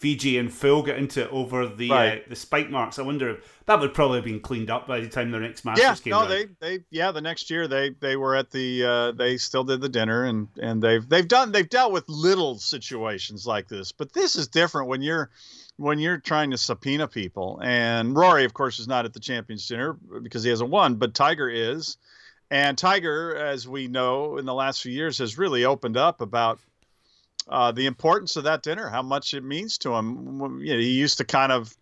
uh, 0.00 0.04
Vijay 0.04 0.40
and 0.40 0.52
Phil 0.52 0.82
get 0.82 0.98
into 0.98 1.22
it 1.22 1.32
over 1.32 1.66
the 1.66 1.92
uh, 1.92 2.16
the 2.28 2.36
spike 2.36 2.70
marks? 2.70 2.98
I 2.98 3.02
wonder 3.02 3.30
if 3.30 3.60
that 3.66 3.80
would 3.80 3.94
probably 3.94 4.16
have 4.16 4.24
been 4.24 4.40
cleaned 4.40 4.70
up 4.70 4.86
by 4.86 5.00
the 5.00 5.08
time 5.08 5.30
their 5.30 5.40
next 5.40 5.64
Masters 5.64 5.84
yeah, 5.84 5.94
came. 5.94 6.10
no, 6.10 6.26
they 6.26 6.46
they 6.60 6.84
yeah, 6.90 7.12
the 7.12 7.20
next 7.20 7.50
year 7.50 7.68
they 7.68 7.90
they 7.90 8.16
were 8.16 8.34
at 8.34 8.50
the 8.50 8.84
uh, 8.84 9.12
they 9.12 9.36
still 9.36 9.64
did 9.64 9.80
the 9.80 9.88
dinner 9.88 10.24
and 10.24 10.48
and 10.60 10.82
they've 10.82 11.06
they've 11.08 11.28
done 11.28 11.52
they've 11.52 11.68
dealt 11.68 11.92
with 11.92 12.08
little 12.08 12.58
situations 12.58 13.46
like 13.46 13.68
this, 13.68 13.92
but 13.92 14.12
this 14.12 14.36
is 14.36 14.48
different 14.48 14.88
when 14.88 15.02
you're 15.02 15.30
when 15.76 15.98
you're 15.98 16.18
trying 16.18 16.50
to 16.50 16.58
subpoena 16.58 17.08
people. 17.08 17.58
And 17.62 18.14
Rory, 18.14 18.44
of 18.44 18.52
course, 18.52 18.78
is 18.78 18.86
not 18.86 19.06
at 19.06 19.14
the 19.14 19.20
Champions 19.20 19.66
Dinner 19.66 19.94
because 20.22 20.42
he 20.42 20.50
hasn't 20.50 20.70
won, 20.70 20.96
but 20.96 21.14
Tiger 21.14 21.48
is. 21.48 21.96
And 22.50 22.76
Tiger, 22.76 23.36
as 23.36 23.66
we 23.66 23.86
know, 23.86 24.36
in 24.36 24.44
the 24.44 24.52
last 24.52 24.82
few 24.82 24.92
years, 24.92 25.18
has 25.18 25.38
really 25.38 25.64
opened 25.64 25.96
up 25.96 26.20
about 26.20 26.58
uh, 27.50 27.72
the 27.72 27.86
importance 27.86 28.36
of 28.36 28.44
that 28.44 28.62
dinner, 28.62 28.88
how 28.88 29.02
much 29.02 29.34
it 29.34 29.42
means 29.42 29.76
to 29.78 29.94
him. 29.94 30.60
You 30.62 30.74
know, 30.74 30.78
he 30.78 30.92
used 30.92 31.18
to 31.18 31.24
kind 31.24 31.50
of 31.50 31.76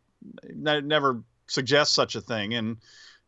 never 0.55 1.23
suggest 1.47 1.95
such 1.95 2.15
a 2.15 2.21
thing. 2.21 2.55
And 2.55 2.79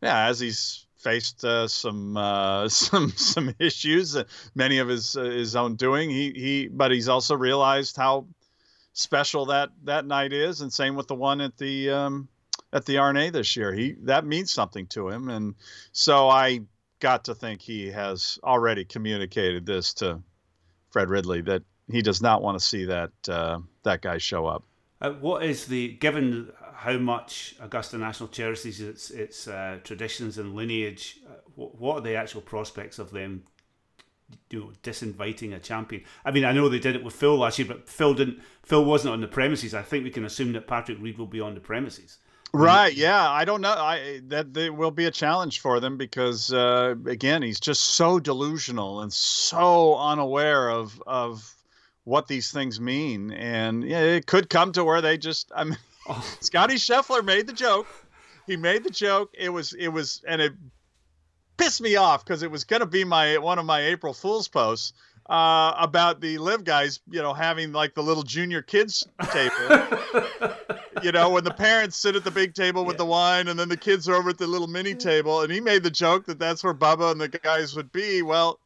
yeah, 0.01 0.27
as 0.27 0.39
he's 0.39 0.87
faced 0.97 1.45
uh, 1.45 1.67
some 1.67 2.17
uh, 2.17 2.67
some 2.69 3.11
some 3.11 3.53
issues, 3.59 4.17
many 4.55 4.79
of 4.79 4.87
his 4.87 5.15
uh, 5.15 5.23
his 5.23 5.55
own 5.55 5.75
doing, 5.75 6.09
he 6.09 6.31
he 6.31 6.67
but 6.67 6.91
he's 6.91 7.07
also 7.07 7.35
realized 7.35 7.95
how 7.95 8.25
special 8.93 9.45
that 9.45 9.69
that 9.83 10.05
night 10.05 10.33
is, 10.33 10.61
and 10.61 10.73
same 10.73 10.95
with 10.95 11.07
the 11.07 11.15
one 11.15 11.41
at 11.41 11.57
the 11.57 11.91
um, 11.91 12.27
at 12.73 12.85
the 12.85 12.97
R&A 12.97 13.29
this 13.29 13.55
year. 13.55 13.71
He 13.71 13.93
that 14.01 14.25
means 14.25 14.51
something 14.51 14.87
to 14.87 15.09
him, 15.09 15.29
and 15.29 15.53
so 15.91 16.27
I 16.27 16.61
got 16.99 17.25
to 17.25 17.35
think 17.35 17.61
he 17.61 17.91
has 17.91 18.39
already 18.43 18.85
communicated 18.85 19.65
this 19.65 19.93
to 19.95 20.21
Fred 20.89 21.09
Ridley 21.09 21.41
that 21.41 21.63
he 21.91 22.01
does 22.01 22.21
not 22.21 22.41
want 22.41 22.59
to 22.59 22.65
see 22.65 22.85
that 22.85 23.11
uh, 23.27 23.59
that 23.83 24.01
guy 24.01 24.17
show 24.17 24.45
up. 24.45 24.63
Uh, 25.01 25.11
what 25.11 25.43
is 25.43 25.65
the 25.65 25.93
given 25.93 26.51
how 26.81 26.97
much 26.97 27.55
Augusta 27.59 27.95
National 27.95 28.27
cherishes 28.27 28.81
its 28.81 29.11
its 29.11 29.47
uh, 29.47 29.77
traditions 29.83 30.39
and 30.39 30.55
lineage. 30.55 31.19
Uh, 31.29 31.35
what 31.55 31.97
are 31.97 32.01
the 32.01 32.15
actual 32.15 32.41
prospects 32.41 32.97
of 32.97 33.11
them, 33.11 33.43
you 34.49 34.59
know, 34.59 34.71
disinviting 34.81 35.53
a 35.53 35.59
champion? 35.59 36.03
I 36.25 36.31
mean, 36.31 36.43
I 36.43 36.53
know 36.53 36.69
they 36.69 36.79
did 36.79 36.95
it 36.95 37.03
with 37.03 37.13
Phil 37.13 37.37
last 37.37 37.59
year, 37.59 37.67
but 37.67 37.87
Phil 37.87 38.15
didn't. 38.15 38.39
Phil 38.63 38.83
wasn't 38.83 39.13
on 39.13 39.21
the 39.21 39.27
premises. 39.27 39.75
I 39.75 39.83
think 39.83 40.03
we 40.03 40.09
can 40.09 40.25
assume 40.25 40.53
that 40.53 40.65
Patrick 40.65 40.97
Reed 40.99 41.19
will 41.19 41.27
be 41.27 41.39
on 41.39 41.53
the 41.53 41.59
premises. 41.59 42.17
Right. 42.51 42.95
Yeah. 42.95 43.29
I 43.29 43.45
don't 43.45 43.61
know. 43.61 43.69
I 43.69 44.21
that 44.29 44.51
there 44.55 44.73
will 44.73 44.89
be 44.89 45.05
a 45.05 45.11
challenge 45.11 45.59
for 45.59 45.79
them 45.79 45.97
because 45.97 46.51
uh, 46.51 46.95
again, 47.05 47.43
he's 47.43 47.59
just 47.59 47.81
so 47.81 48.19
delusional 48.19 49.01
and 49.01 49.13
so 49.13 49.97
unaware 49.99 50.71
of 50.71 50.99
of 51.05 51.55
what 52.03 52.27
these 52.27 52.51
things 52.51 52.79
mean, 52.79 53.31
and 53.31 53.83
yeah, 53.83 54.01
it 54.01 54.25
could 54.25 54.49
come 54.49 54.71
to 54.73 54.83
where 54.83 55.01
they 55.01 55.17
just. 55.17 55.51
I 55.55 55.65
mean, 55.65 55.77
Oh. 56.07 56.35
Scottie 56.41 56.75
Scheffler 56.75 57.23
made 57.23 57.47
the 57.47 57.53
joke. 57.53 57.87
He 58.47 58.57
made 58.57 58.83
the 58.83 58.89
joke. 58.89 59.31
It 59.33 59.49
was 59.49 59.73
it 59.73 59.89
was 59.89 60.23
and 60.27 60.41
it 60.41 60.53
pissed 61.57 61.81
me 61.81 61.95
off 61.95 62.25
because 62.25 62.43
it 62.43 62.51
was 62.51 62.63
going 62.63 62.79
to 62.79 62.85
be 62.85 63.03
my 63.03 63.37
one 63.37 63.59
of 63.59 63.65
my 63.65 63.81
April 63.81 64.13
Fools 64.13 64.47
posts 64.47 64.93
uh, 65.29 65.73
about 65.77 66.19
the 66.19 66.37
LIV 66.39 66.63
guys, 66.63 66.99
you 67.09 67.21
know, 67.21 67.33
having 67.33 67.71
like 67.71 67.93
the 67.93 68.01
little 68.01 68.23
junior 68.23 68.61
kids 68.61 69.07
table. 69.31 69.87
you 71.03 71.11
know, 71.11 71.29
when 71.29 71.43
the 71.43 71.53
parents 71.53 71.97
sit 71.97 72.15
at 72.15 72.23
the 72.23 72.31
big 72.31 72.55
table 72.55 72.83
with 72.83 72.95
yeah. 72.95 72.99
the 72.99 73.05
wine, 73.05 73.47
and 73.47 73.59
then 73.59 73.69
the 73.69 73.77
kids 73.77 74.09
are 74.09 74.15
over 74.15 74.31
at 74.31 74.39
the 74.39 74.47
little 74.47 74.67
mini 74.67 74.95
table. 74.95 75.41
And 75.41 75.51
he 75.51 75.61
made 75.61 75.83
the 75.83 75.91
joke 75.91 76.25
that 76.25 76.39
that's 76.39 76.63
where 76.63 76.73
Bubba 76.73 77.11
and 77.11 77.21
the 77.21 77.29
guys 77.29 77.75
would 77.75 77.91
be. 77.91 78.23
Well, 78.23 78.59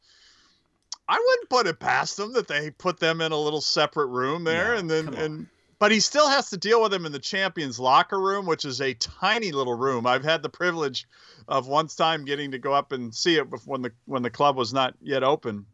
I 1.08 1.18
wouldn't 1.24 1.50
put 1.50 1.66
it 1.66 1.78
past 1.78 2.16
them 2.16 2.32
that 2.32 2.48
they 2.48 2.70
put 2.70 2.98
them 2.98 3.20
in 3.20 3.32
a 3.32 3.38
little 3.38 3.60
separate 3.60 4.06
room 4.06 4.44
there, 4.44 4.72
no, 4.72 4.78
and 4.78 4.90
then 4.90 5.14
and 5.14 5.46
but 5.78 5.92
he 5.92 6.00
still 6.00 6.28
has 6.28 6.50
to 6.50 6.56
deal 6.56 6.82
with 6.82 6.92
him 6.92 7.06
in 7.06 7.12
the 7.12 7.18
champions 7.18 7.78
locker 7.78 8.20
room, 8.20 8.46
which 8.46 8.64
is 8.64 8.80
a 8.80 8.94
tiny 8.94 9.52
little 9.52 9.74
room. 9.74 10.06
I've 10.06 10.24
had 10.24 10.42
the 10.42 10.48
privilege 10.48 11.06
of 11.48 11.68
one 11.68 11.88
time 11.88 12.24
getting 12.24 12.52
to 12.52 12.58
go 12.58 12.72
up 12.72 12.92
and 12.92 13.14
see 13.14 13.36
it 13.36 13.46
when 13.66 13.82
the 13.82 13.92
when 14.06 14.22
the 14.22 14.30
club 14.30 14.56
was 14.56 14.72
not 14.72 14.94
yet 15.00 15.22
open. 15.22 15.66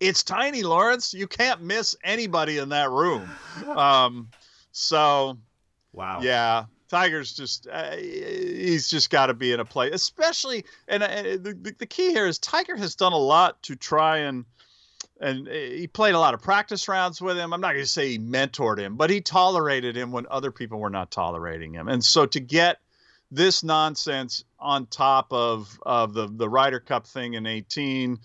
It's 0.00 0.22
tiny, 0.22 0.62
Lawrence. 0.62 1.14
You 1.14 1.28
can't 1.28 1.62
miss 1.62 1.96
anybody 2.02 2.58
in 2.58 2.70
that 2.70 2.90
room. 2.90 3.30
Um, 3.68 4.30
so, 4.72 5.38
wow, 5.92 6.20
yeah, 6.22 6.64
Tiger's 6.92 7.32
just 7.32 7.66
uh, 7.72 7.96
he's 7.96 8.86
just 8.90 9.08
got 9.08 9.26
to 9.26 9.34
be 9.34 9.50
in 9.50 9.60
a 9.60 9.64
place, 9.64 9.94
especially 9.94 10.66
and 10.86 11.02
uh, 11.02 11.08
the, 11.22 11.74
the 11.78 11.86
key 11.86 12.10
here 12.10 12.26
is 12.26 12.38
Tiger 12.38 12.76
has 12.76 12.94
done 12.94 13.14
a 13.14 13.18
lot 13.18 13.62
to 13.62 13.76
try 13.76 14.18
and 14.18 14.44
and 15.18 15.48
eh, 15.48 15.70
he 15.70 15.86
played 15.86 16.14
a 16.14 16.18
lot 16.18 16.34
of 16.34 16.42
practice 16.42 16.86
rounds 16.88 17.18
with 17.22 17.38
him. 17.38 17.54
I'm 17.54 17.62
not 17.62 17.72
going 17.72 17.84
to 17.84 17.90
say 17.90 18.10
he 18.10 18.18
mentored 18.18 18.78
him, 18.78 18.96
but 18.96 19.08
he 19.08 19.22
tolerated 19.22 19.96
him 19.96 20.12
when 20.12 20.26
other 20.30 20.52
people 20.52 20.80
were 20.80 20.90
not 20.90 21.10
tolerating 21.10 21.72
him. 21.72 21.88
And 21.88 22.04
so 22.04 22.26
to 22.26 22.40
get 22.40 22.78
this 23.32 23.64
nonsense 23.64 24.44
on 24.60 24.86
top 24.86 25.32
of 25.32 25.80
of 25.82 26.12
the 26.12 26.28
the 26.28 26.48
Ryder 26.48 26.80
Cup 26.80 27.06
thing 27.06 27.34
in 27.34 27.46
18, 27.46 28.20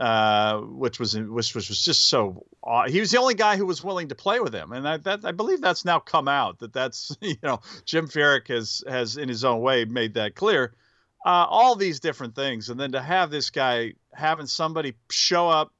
uh, 0.00 0.58
which 0.58 0.98
was 0.98 1.16
which 1.16 1.54
was, 1.54 1.68
was 1.68 1.84
just 1.84 2.08
so 2.08 2.44
he 2.88 3.00
was 3.00 3.12
the 3.12 3.18
only 3.18 3.34
guy 3.34 3.56
who 3.56 3.64
was 3.64 3.84
willing 3.84 4.08
to 4.08 4.16
play 4.16 4.40
with 4.40 4.52
him, 4.52 4.72
and 4.72 4.86
I, 4.86 4.96
that 4.98 5.24
I 5.24 5.30
believe 5.30 5.60
that's 5.60 5.84
now 5.84 6.00
come 6.00 6.26
out 6.26 6.58
that 6.58 6.72
that's 6.72 7.16
you 7.20 7.36
know 7.42 7.60
Jim 7.84 8.08
Furyk 8.08 8.48
has 8.48 8.82
has 8.86 9.16
in 9.16 9.28
his 9.28 9.44
own 9.44 9.60
way 9.60 9.84
made 9.84 10.14
that 10.14 10.34
clear. 10.34 10.74
Uh, 11.24 11.46
all 11.48 11.74
these 11.74 12.00
different 12.00 12.34
things, 12.34 12.68
and 12.68 12.78
then 12.78 12.92
to 12.92 13.00
have 13.00 13.30
this 13.30 13.50
guy 13.50 13.94
having 14.12 14.46
somebody 14.46 14.94
show 15.10 15.48
up 15.48 15.72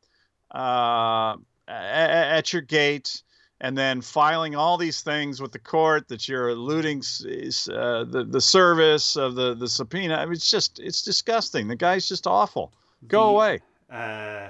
uh, 0.52 1.37
at 1.68 2.52
your 2.52 2.62
gate 2.62 3.23
and 3.60 3.76
then 3.76 4.00
filing 4.00 4.54
all 4.54 4.76
these 4.76 5.02
things 5.02 5.40
with 5.40 5.52
the 5.52 5.58
court 5.58 6.08
that 6.08 6.28
you're 6.28 6.48
eluding 6.50 6.98
uh, 6.98 8.04
the 8.04 8.26
the 8.28 8.40
service 8.40 9.16
of 9.16 9.34
the 9.34 9.54
the 9.54 9.68
subpoena. 9.68 10.14
I 10.16 10.24
mean, 10.24 10.34
it's 10.34 10.50
just 10.50 10.78
it's 10.78 11.02
disgusting. 11.02 11.68
The 11.68 11.76
guy's 11.76 12.08
just 12.08 12.26
awful. 12.26 12.72
Go 13.06 13.22
the, 13.22 13.28
away. 13.28 13.60
Uh, 13.90 14.48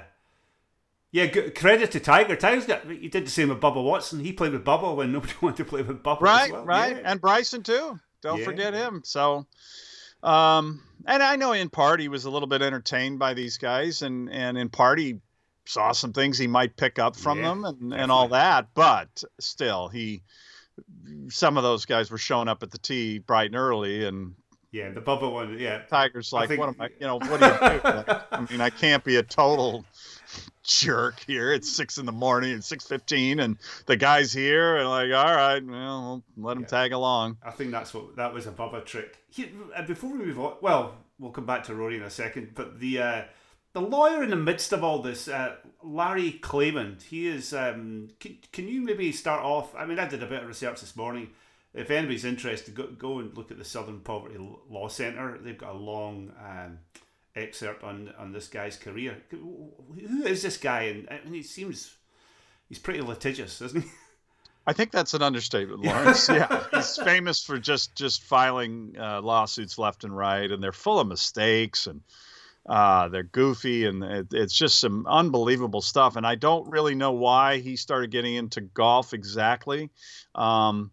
yeah, 1.11 1.27
credit 1.27 1.91
to 1.91 1.99
Tiger. 1.99 2.35
Tiger's 2.35 2.65
got 2.65 2.85
he 2.85 3.07
did 3.07 3.25
the 3.25 3.31
same 3.31 3.49
with 3.49 3.59
Bubba 3.59 3.83
Watson. 3.83 4.19
He 4.19 4.31
played 4.31 4.51
with 4.51 4.63
Bubba 4.63 4.95
when 4.95 5.11
nobody 5.11 5.33
wanted 5.41 5.57
to 5.57 5.65
play 5.65 5.81
with 5.81 6.03
Bubba. 6.03 6.21
Right, 6.21 6.51
well. 6.51 6.65
right, 6.65 6.95
yeah. 6.95 7.11
and 7.11 7.19
Bryson 7.19 7.63
too. 7.63 7.99
Don't 8.21 8.39
yeah. 8.39 8.45
forget 8.45 8.73
him. 8.73 9.01
So. 9.03 9.45
Um, 10.21 10.81
and 11.05 11.23
I 11.23 11.37
know 11.37 11.53
in 11.53 11.69
part 11.69 12.01
he 12.01 12.09
was 12.09 12.25
a 12.25 12.29
little 12.29 12.49
bit 12.49 12.61
entertained 12.61 13.19
by 13.19 13.33
these 13.33 13.57
guys, 13.57 14.01
and 14.01 14.29
and 14.29 14.57
in 14.57 14.67
part 14.67 14.99
he 14.99 15.21
saw 15.69 15.91
some 15.91 16.13
things 16.13 16.37
he 16.37 16.47
might 16.47 16.75
pick 16.75 16.97
up 16.97 17.15
from 17.15 17.37
yeah, 17.39 17.49
them 17.49 17.65
and, 17.65 17.93
and 17.93 18.11
all 18.11 18.27
that. 18.29 18.69
But 18.73 19.23
still, 19.39 19.87
he 19.87 20.23
some 21.27 21.57
of 21.57 21.63
those 21.63 21.85
guys 21.85 22.09
were 22.09 22.17
showing 22.17 22.47
up 22.47 22.63
at 22.63 22.71
the 22.71 22.77
tee 22.77 23.19
bright 23.19 23.47
and 23.47 23.55
early 23.55 24.05
and 24.05 24.33
yeah, 24.71 24.91
the 24.91 25.01
Bubba 25.01 25.31
one, 25.31 25.57
yeah. 25.57 25.81
Tiger's 25.89 26.31
like, 26.31 26.47
think, 26.47 26.59
what 26.59 26.69
am 26.69 26.75
I? 26.79 26.89
You 26.99 27.07
know, 27.07 27.15
what 27.15 27.39
do 27.39 27.45
you 27.47 27.81
do? 27.81 28.19
I 28.31 28.45
mean, 28.51 28.61
I 28.61 28.69
can't 28.69 29.03
be 29.03 29.15
a 29.15 29.23
total 29.23 29.83
jerk 30.63 31.23
here. 31.25 31.51
It's 31.51 31.75
six 31.75 31.97
in 31.97 32.05
the 32.05 32.11
morning. 32.11 32.51
It's 32.51 32.67
six 32.67 32.85
fifteen, 32.85 33.39
and 33.39 33.57
the 33.87 33.95
guy's 33.95 34.31
here, 34.31 34.77
and 34.77 34.87
like, 34.87 35.11
all 35.11 35.35
right, 35.35 35.65
well, 35.65 36.23
let 36.37 36.55
him 36.55 36.63
yeah. 36.63 36.67
tag 36.67 36.93
along. 36.93 37.37
I 37.41 37.49
think 37.49 37.71
that's 37.71 37.95
what 37.95 38.15
that 38.17 38.31
was 38.31 38.45
a 38.45 38.51
Bubba 38.51 38.85
trick. 38.85 39.17
He, 39.29 39.49
before 39.87 40.11
we 40.11 40.19
move 40.19 40.39
on, 40.39 40.57
well, 40.61 40.97
we'll 41.17 41.31
come 41.31 41.47
back 41.47 41.63
to 41.63 41.73
Rory 41.73 41.97
in 41.97 42.03
a 42.03 42.09
second, 42.11 42.51
but 42.53 42.79
the 42.79 43.01
uh, 43.01 43.21
the 43.79 43.87
lawyer 43.87 44.23
in 44.23 44.29
the 44.29 44.35
midst 44.35 44.73
of 44.73 44.83
all 44.83 45.01
this, 45.01 45.27
uh, 45.27 45.55
Larry 45.83 46.39
Klayman, 46.41 47.01
he 47.01 47.27
is. 47.27 47.53
Um, 47.53 48.09
can, 48.19 48.37
can 48.51 48.67
you 48.67 48.81
maybe 48.81 49.11
start 49.11 49.43
off? 49.43 49.73
I 49.75 49.85
mean, 49.85 49.99
I 49.99 50.07
did 50.07 50.23
a 50.23 50.27
bit 50.27 50.41
of 50.41 50.47
research 50.47 50.81
this 50.81 50.95
morning. 50.95 51.29
If 51.73 51.91
anybody's 51.91 52.25
interested, 52.25 52.75
go, 52.75 52.87
go 52.87 53.19
and 53.19 53.35
look 53.37 53.51
at 53.51 53.57
the 53.57 53.65
Southern 53.65 53.99
Poverty 53.99 54.37
Law 54.69 54.87
Centre. 54.87 55.37
They've 55.41 55.57
got 55.57 55.75
a 55.75 55.77
long 55.77 56.31
um, 56.43 56.79
excerpt 57.35 57.83
on 57.83 58.11
on 58.17 58.31
this 58.31 58.47
guy's 58.47 58.75
career. 58.75 59.17
Who 59.29 60.23
is 60.23 60.41
this 60.41 60.57
guy? 60.57 60.83
And 60.83 61.07
I 61.09 61.23
mean, 61.23 61.35
he 61.35 61.43
seems 61.43 61.95
he's 62.67 62.79
pretty 62.79 63.01
litigious, 63.01 63.61
isn't 63.61 63.83
he? 63.83 63.89
I 64.67 64.73
think 64.73 64.91
that's 64.91 65.13
an 65.13 65.21
understatement, 65.21 65.83
Lawrence. 65.83 66.27
yeah, 66.29 66.63
he's 66.71 66.97
famous 66.97 67.43
for 67.43 67.59
just 67.59 67.95
just 67.95 68.23
filing 68.23 68.95
uh, 68.99 69.21
lawsuits 69.21 69.77
left 69.77 70.03
and 70.03 70.15
right, 70.15 70.51
and 70.51 70.61
they're 70.61 70.71
full 70.71 70.99
of 70.99 71.07
mistakes 71.07 71.87
and 71.87 72.01
uh, 72.69 73.07
they're 73.07 73.23
goofy, 73.23 73.85
and 73.85 74.03
it, 74.03 74.27
it's 74.31 74.55
just 74.55 74.79
some 74.79 75.07
unbelievable 75.07 75.81
stuff. 75.81 76.15
And 76.15 76.25
I 76.25 76.35
don't 76.35 76.69
really 76.69 76.93
know 76.93 77.11
why 77.11 77.57
he 77.57 77.75
started 77.75 78.11
getting 78.11 78.35
into 78.35 78.61
golf 78.61 79.13
exactly. 79.13 79.89
Um, 80.35 80.91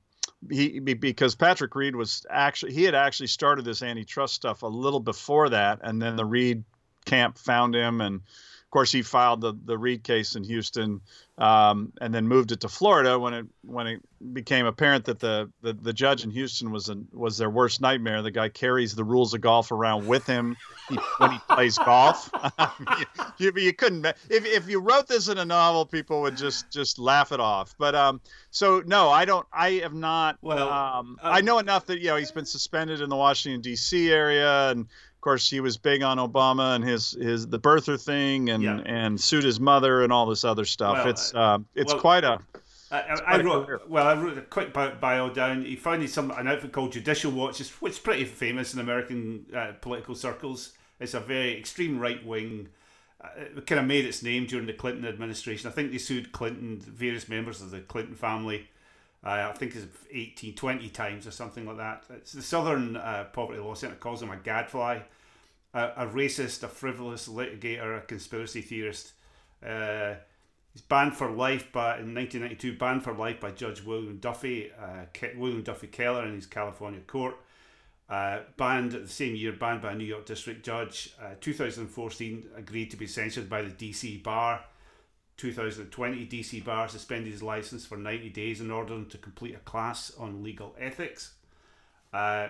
he 0.51 0.81
because 0.81 1.35
Patrick 1.35 1.75
Reed 1.75 1.95
was 1.95 2.25
actually 2.31 2.73
he 2.73 2.85
had 2.85 2.95
actually 2.95 3.27
started 3.27 3.65
this 3.65 3.83
antitrust 3.83 4.35
stuff 4.35 4.63
a 4.63 4.67
little 4.67 5.01
before 5.01 5.51
that, 5.51 5.81
and 5.83 6.01
then 6.01 6.17
the 6.17 6.25
Reed 6.25 6.65
camp 7.05 7.37
found 7.37 7.75
him 7.75 8.01
and 8.01 8.23
of 8.67 8.71
course, 8.73 8.91
he 8.91 9.03
filed 9.03 9.43
the 9.43 9.55
the 9.65 9.79
Reed 9.79 10.03
case 10.03 10.35
in 10.35 10.43
Houston, 10.43 11.01
um, 11.39 11.93
and 12.01 12.13
then 12.13 12.27
moved 12.27 12.51
it 12.51 12.63
to 12.63 12.69
Florida 12.69 13.17
when 13.17 13.33
it 13.33 13.47
when 13.63 13.87
it 13.87 14.03
became 14.33 14.67
apparent 14.67 15.05
that 15.05 15.21
the 15.21 15.53
the, 15.63 15.73
the 15.73 15.93
judge 15.93 16.25
in 16.25 16.33
Houston 16.33 16.73
was 16.73 16.89
a, 16.89 16.97
was 17.13 17.39
their 17.39 17.49
worst 17.49 17.81
nightmare. 17.81 18.23
The 18.23 18.33
guy 18.33 18.49
carries 18.49 18.97
the 18.97 19.05
rules 19.05 19.35
of 19.35 19.41
golf 19.41 19.71
around 19.71 20.09
with 20.09 20.27
him 20.27 20.57
when 21.19 21.31
he 21.31 21.39
plays 21.49 21.79
golf. 21.79 22.29
you, 22.99 23.07
you, 23.39 23.53
you, 23.55 23.73
couldn't 23.73 24.05
if 24.05 24.45
if 24.45 24.69
you 24.69 24.81
wrote 24.81 25.07
this 25.07 25.29
in 25.29 25.39
a 25.39 25.45
novel, 25.45 25.87
people 25.87 26.23
would 26.23 26.37
just 26.37 26.69
just 26.73 26.99
laugh 26.99 27.31
it 27.31 27.39
off. 27.39 27.77
But 27.79 27.95
um, 27.95 28.21
so 28.51 28.83
no, 28.85 29.11
I 29.11 29.27
don't. 29.27 29.47
I 29.53 29.75
have 29.85 29.95
not. 29.95 30.39
Well, 30.43 30.69
um, 30.69 31.19
uh, 31.23 31.29
I 31.29 31.41
know 31.41 31.61
enough 31.61 31.87
that 31.87 32.01
you 32.01 32.09
know 32.09 32.17
he's 32.17 32.33
been 32.33 32.47
suspended 32.47 33.01
in 33.01 33.11
the 33.11 33.17
Washington 33.17 33.61
D.C. 33.61 34.11
area 34.11 34.71
and 34.71 34.89
course, 35.27 35.51
he 35.51 35.59
was 35.59 35.77
big 35.77 36.03
on 36.03 36.19
Obama 36.19 36.77
and 36.77 36.85
his 36.85 37.11
his 37.11 37.49
the 37.49 37.59
birther 37.59 38.01
thing, 38.01 38.49
and 38.51 38.63
yeah. 38.63 38.81
and 38.87 39.21
sued 39.21 39.43
his 39.43 39.59
mother 39.59 40.05
and 40.05 40.13
all 40.13 40.25
this 40.25 40.45
other 40.45 40.65
stuff. 40.65 40.99
Well, 40.99 41.09
it's 41.09 41.35
uh, 41.35 41.59
it's 41.75 41.93
well, 41.93 42.01
quite 42.01 42.23
a. 42.23 42.39
I, 42.93 43.01
I 43.27 43.43
wrote 43.43 43.89
well. 43.89 44.07
I 44.07 44.15
wrote 44.15 44.39
a 44.39 44.43
quick 44.43 44.73
bio 44.73 45.29
down. 45.31 45.65
He 45.65 45.75
founded 45.75 46.11
some 46.11 46.31
an 46.31 46.47
outfit 46.47 46.71
called 46.71 46.93
Judicial 46.93 47.33
Watch, 47.33 47.59
which 47.81 47.95
is 47.95 47.99
pretty 47.99 48.25
famous 48.25 48.73
in 48.73 48.79
American 48.79 49.47
uh, 49.55 49.73
political 49.81 50.15
circles. 50.15 50.75
It's 51.01 51.15
a 51.15 51.21
very 51.21 51.59
extreme 51.59 51.99
right 51.99 52.25
wing. 52.25 52.69
Uh, 53.21 53.29
it 53.57 53.67
kind 53.67 53.81
of 53.81 53.87
made 53.87 54.05
its 54.05 54.23
name 54.23 54.47
during 54.47 54.67
the 54.67 54.75
Clinton 54.75 55.05
administration. 55.05 55.69
I 55.69 55.73
think 55.73 55.91
they 55.91 55.99
sued 55.99 56.31
Clinton, 56.31 56.79
various 56.81 57.29
members 57.29 57.61
of 57.61 57.73
the 57.73 57.81
Clinton 57.81 58.15
family. 58.15 58.69
Uh, 59.25 59.51
I 59.51 59.53
think 59.53 59.75
it's 59.75 59.87
18, 60.11 60.55
20 60.55 60.89
times 60.91 61.27
or 61.27 61.31
something 61.31 61.67
like 61.67 61.79
that. 61.79 62.05
It's 62.11 62.33
the 62.33 62.43
Southern 62.43 62.97
uh, 62.97 63.27
Poverty 63.33 63.61
Law 63.61 63.75
Centre 63.75 63.97
calls 63.97 64.23
him 64.23 64.31
a 64.31 64.37
gadfly 64.37 65.03
a, 65.77 66.05
a 66.05 66.07
racist, 66.07 66.63
a 66.63 66.69
frivolous 66.69 67.29
litigator, 67.29 67.99
a 67.99 68.01
conspiracy 68.01 68.63
theorist. 68.63 69.13
Uh, 69.65 70.15
he's 70.73 70.83
banned 70.83 71.15
for 71.15 71.31
life 71.31 71.71
by 71.71 71.99
in 71.99 72.15
1992, 72.15 72.79
banned 72.79 73.05
for 73.05 73.13
life 73.13 73.41
by 73.41 73.51
Judge 73.51 73.83
William 73.83 74.17
Duffy, 74.17 74.73
uh, 74.73 75.05
Ke- 75.13 75.37
William 75.37 75.63
Duffy 75.63 75.87
Keller 75.87 76.27
in 76.27 76.35
his 76.35 76.47
California 76.47 77.01
court. 77.01 77.37
Uh, 78.09 78.41
banned 78.57 78.95
at 78.95 79.03
the 79.03 79.09
same 79.09 79.35
year, 79.35 79.53
banned 79.53 79.83
by 79.83 79.93
a 79.93 79.95
New 79.95 80.05
York 80.05 80.25
district 80.25 80.65
judge. 80.65 81.13
Uh, 81.21 81.31
2014, 81.41 82.47
agreed 82.57 82.91
to 82.91 82.97
be 82.97 83.07
censured 83.07 83.49
by 83.49 83.63
the 83.63 83.71
DC 83.71 84.23
Bar. 84.23 84.65
2020, 85.37 86.27
DC 86.27 86.65
Bar 86.65 86.89
suspended 86.89 87.33
his 87.33 87.43
license 87.43 87.85
for 87.85 87.97
90 87.97 88.31
days 88.31 88.61
in 88.61 88.71
order 88.71 89.05
to 89.05 89.19
complete 89.19 89.55
a 89.55 89.59
class 89.59 90.13
on 90.19 90.43
legal 90.43 90.75
ethics. 90.79 91.35
Uh, 92.13 92.49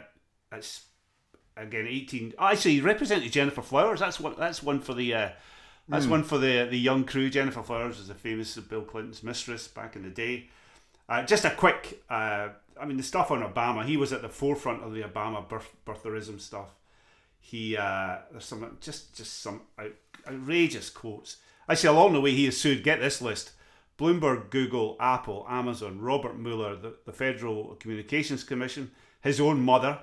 it's 0.52 0.85
again 1.57 1.87
18 1.88 2.35
oh, 2.38 2.47
actually 2.49 2.75
he 2.75 2.81
represented 2.81 3.33
Gennifer 3.33 3.62
Flowers. 3.62 4.00
That's 4.00 4.21
one 4.21 4.35
that's 4.38 4.62
one 4.62 4.81
for 4.81 4.95
the 4.95 5.14
uh, 5.14 5.28
that's 5.88 6.07
mm. 6.07 6.11
one 6.11 6.23
for 6.23 6.38
the 6.38 6.66
the 6.71 6.78
young 6.78 7.05
crew. 7.05 7.28
Gennifer 7.28 7.62
Flowers 7.64 7.99
was 7.99 8.11
a 8.11 8.14
famous 8.14 8.57
bill 8.57 8.83
clinton's 8.83 9.23
mistress 9.23 9.66
back 9.66 9.97
in 9.97 10.02
the 10.02 10.11
day. 10.11 10.49
Uh, 11.09 11.23
just 11.23 11.45
a 11.45 11.50
quick 11.50 12.02
uh, 12.11 12.49
i 12.81 12.85
mean 12.85 12.97
the 12.97 13.02
stuff 13.02 13.31
on 13.31 13.40
obama 13.40 13.85
he 13.85 13.97
was 13.97 14.12
at 14.12 14.23
the 14.23 14.28
forefront 14.28 14.83
of 14.83 14.93
the 14.93 15.02
obama 15.02 15.47
birth, 15.49 15.75
birtherism 15.87 16.40
stuff. 16.40 16.75
He 17.40 17.76
uh, 17.76 18.19
there's 18.31 18.45
some 18.45 18.76
just 18.81 19.16
just 19.16 19.40
some 19.40 19.62
outrageous 20.28 20.90
quotes 20.90 21.37
actually 21.68 21.88
along 21.88 22.12
the 22.12 22.20
way 22.20 22.33
he 22.33 22.44
has 22.46 22.57
sued 22.57 22.83
get 22.85 23.00
this 23.00 23.20
list 23.22 23.52
bloomberg 23.98 24.50
google 24.50 24.96
apple 25.00 25.46
amazon 25.48 26.00
robert 26.00 26.38
mueller 26.38 26.76
the, 26.76 26.94
the 27.07 27.12
federal 27.12 27.74
communications 27.76 28.44
commission 28.44 28.90
his 29.22 29.40
own 29.40 29.61
mother 29.61 29.98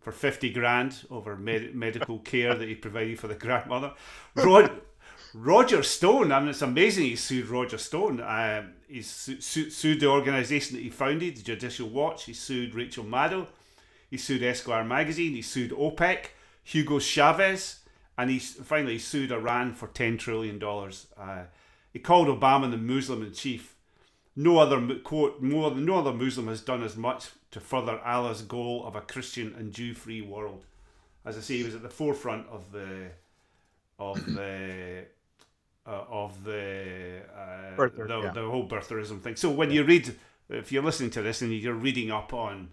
for 0.00 0.12
50 0.12 0.50
grand 0.50 1.06
over 1.10 1.36
med- 1.36 1.74
medical 1.74 2.18
care 2.32 2.54
that 2.54 2.68
he 2.68 2.74
provided 2.74 3.18
for 3.18 3.26
the 3.26 3.34
grandmother. 3.34 3.92
Rod- 4.34 4.82
Roger 5.32 5.82
Stone, 5.82 6.30
I 6.30 6.40
mean, 6.40 6.50
it's 6.50 6.62
amazing 6.62 7.04
he 7.04 7.16
sued 7.16 7.48
Roger 7.48 7.78
Stone. 7.78 8.20
Uh, 8.20 8.66
he's 8.86 9.10
su- 9.10 9.40
su- 9.40 9.70
sued 9.70 10.00
the 10.00 10.06
organisation 10.06 10.76
that 10.76 10.82
he 10.82 10.90
founded, 10.90 11.36
the 11.36 11.42
Judicial 11.42 11.88
Watch. 11.88 12.24
He 12.24 12.34
sued 12.34 12.74
Rachel 12.74 13.04
Maddow. 13.04 13.46
He 14.10 14.16
sued 14.18 14.42
Esquire 14.42 14.84
magazine. 14.84 15.32
He 15.32 15.42
sued 15.42 15.72
OPEC, 15.72 16.26
Hugo 16.62 16.98
Chavez, 16.98 17.80
and 18.16 18.30
he 18.30 18.38
finally 18.38 18.98
sued 18.98 19.32
Iran 19.32 19.74
for 19.74 19.88
$10 19.88 20.18
trillion. 20.18 20.62
Uh, 20.62 21.44
he 21.92 21.98
called 21.98 22.28
Obama 22.28 22.70
the 22.70 22.76
Muslim 22.76 23.22
in 23.22 23.32
chief. 23.32 23.74
No 24.36 24.58
other 24.58 24.96
quote, 24.96 25.40
more 25.40 25.72
no 25.74 25.98
other 25.98 26.12
Muslim 26.12 26.48
has 26.48 26.60
done 26.60 26.82
as 26.82 26.96
much 26.96 27.30
to 27.52 27.60
further 27.60 28.00
Allah's 28.04 28.42
goal 28.42 28.84
of 28.84 28.96
a 28.96 29.00
Christian 29.00 29.54
and 29.56 29.72
Jew 29.72 29.94
free 29.94 30.20
world. 30.20 30.64
As 31.24 31.38
I 31.38 31.40
say, 31.40 31.58
he 31.58 31.62
was 31.62 31.76
at 31.76 31.82
the 31.82 31.88
forefront 31.88 32.48
of 32.48 32.72
the 32.72 33.10
of 33.96 34.34
the 34.34 35.04
uh, 35.86 36.04
of 36.08 36.42
the 36.42 37.20
uh, 37.32 37.76
Birther, 37.76 38.08
the, 38.08 38.20
yeah. 38.22 38.32
the 38.32 38.48
whole 38.48 38.68
birtherism 38.68 39.20
thing. 39.20 39.36
So 39.36 39.50
when 39.50 39.70
you 39.70 39.84
read, 39.84 40.16
if 40.48 40.72
you're 40.72 40.82
listening 40.82 41.10
to 41.10 41.22
this 41.22 41.42
and 41.42 41.52
you're 41.52 41.72
reading 41.72 42.10
up 42.10 42.34
on 42.34 42.70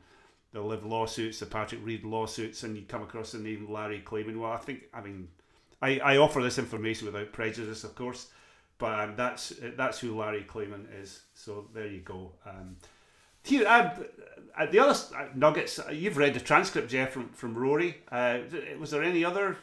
the 0.53 0.61
LIV 0.61 0.85
lawsuits, 0.85 1.39
the 1.39 1.45
Patrick 1.45 1.81
Reed 1.83 2.03
lawsuits, 2.03 2.63
and 2.63 2.75
you 2.75 2.83
come 2.87 3.03
across 3.03 3.31
the 3.31 3.39
name 3.39 3.71
Larry 3.71 4.03
Klayman, 4.05 4.37
well, 4.37 4.51
I 4.51 4.57
think 4.57 4.83
I 4.93 5.01
mean 5.01 5.27
I, 5.81 5.99
I 5.99 6.17
offer 6.17 6.41
this 6.41 6.59
information 6.59 7.07
without 7.07 7.31
prejudice, 7.31 7.83
of 7.83 7.95
course, 7.95 8.27
but 8.77 8.99
um, 8.99 9.15
that's 9.15 9.53
that's 9.77 9.99
who 9.99 10.17
Larry 10.17 10.45
Klayman 10.47 10.85
is. 11.01 11.21
So 11.33 11.67
there 11.73 11.87
you 11.87 12.01
go. 12.01 12.33
Um, 12.45 12.77
here, 13.43 13.67
uh, 13.67 13.95
uh, 14.57 14.65
the 14.67 14.79
other 14.79 14.99
uh, 15.15 15.27
nuggets. 15.33 15.79
Uh, 15.79 15.91
you've 15.91 16.17
read 16.17 16.33
the 16.33 16.39
transcript, 16.39 16.89
Geoff, 16.89 17.09
from 17.09 17.29
from 17.29 17.55
Rory. 17.55 17.97
Uh, 18.11 18.39
was 18.79 18.91
there 18.91 19.03
any 19.03 19.25
other 19.25 19.57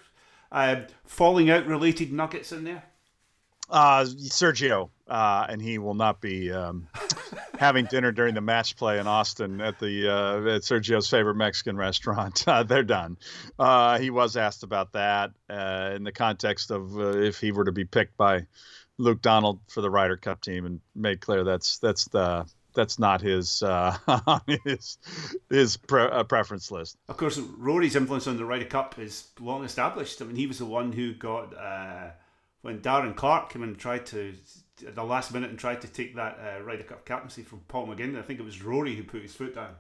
uh, 0.51 0.83
falling 1.05 1.51
out 1.51 1.67
related 1.67 2.13
nuggets 2.13 2.53
in 2.53 2.65
there? 2.65 2.85
Uh, 3.71 4.05
Sergio, 4.05 4.91
uh, 5.09 5.47
and 5.49 5.61
he 5.61 5.79
will 5.79 5.95
not 5.95 6.21
be 6.21 6.51
um, 6.51 6.89
having 7.59 7.85
dinner 7.87 8.13
during 8.13 8.35
the 8.35 8.41
match 8.41 8.77
play 8.77 8.99
in 8.99 9.07
Austin 9.07 9.61
at 9.61 9.79
the 9.79 10.09
uh, 10.09 10.55
at 10.55 10.63
Sergio's 10.63 11.09
favorite 11.09 11.37
Mexican 11.37 11.77
restaurant. 11.77 12.45
Uh, 12.49 12.63
they're 12.63 12.83
done. 12.83 13.19
Uh, 13.59 13.99
he 13.99 14.09
was 14.09 14.37
asked 14.37 14.63
about 14.63 14.93
that 14.93 15.33
uh, 15.51 15.93
in 15.95 16.03
the 16.03 16.13
context 16.13 16.71
of 16.71 16.99
uh, 16.99 17.19
if 17.19 17.39
he 17.39 17.53
were 17.53 17.65
to 17.65 17.73
be 17.73 17.85
picked 17.85 18.17
by 18.17 18.47
Luke 18.97 19.21
Donald 19.21 19.61
for 19.69 19.83
the 19.83 19.91
Ryder 19.91 20.17
Cup 20.17 20.41
team, 20.41 20.65
and 20.65 20.81
made 20.95 21.21
clear 21.21 21.45
that's 21.45 21.79
that's 21.79 22.07
the 22.09 22.47
that's 22.75 22.99
not 22.99 23.21
his 23.21 23.63
uh, 23.63 23.97
his 24.65 24.99
his 25.51 25.77
pre- 25.77 26.03
uh, 26.03 26.25
preference 26.25 26.71
list. 26.71 26.97
Of 27.09 27.17
course, 27.17 27.39
Rory's 27.39 27.97
influence 27.97 28.27
on 28.27 28.37
the 28.37 28.45
Ryder 28.45 28.67
Cup 28.67 28.99
is 28.99 29.29
long 29.41 29.65
established. 29.65 30.23
I 30.23 30.25
mean, 30.25 30.37
he 30.37 30.47
was 30.47 30.59
the 30.59 30.67
one 30.67 30.93
who 30.93 31.13
got 31.13 31.57
uh, 31.57 32.11
when 32.63 32.81
Darren 32.81 33.15
Clarke 33.15 33.51
came 33.51 33.63
and 33.63 33.79
tried 33.79 34.07
to 34.07 34.35
at 34.87 34.95
the 34.95 35.05
last 35.05 35.33
minute 35.33 35.51
and 35.51 35.59
tried 35.59 35.81
to 35.81 35.89
take 35.89 36.15
that 36.17 36.39
uh, 36.39 36.63
Ryder 36.63 36.85
Cup 36.85 37.05
captaincy 37.05 37.43
from 37.43 37.61
Paul 37.69 37.89
McGinley. 37.89 38.19
I 38.19 38.23
think 38.23 38.39
it 38.39 38.45
was 38.45 38.63
Rory 38.63 38.95
who 38.95 39.03
put 39.03 39.23
his 39.23 39.35
foot 39.35 39.55
down. 39.55 39.75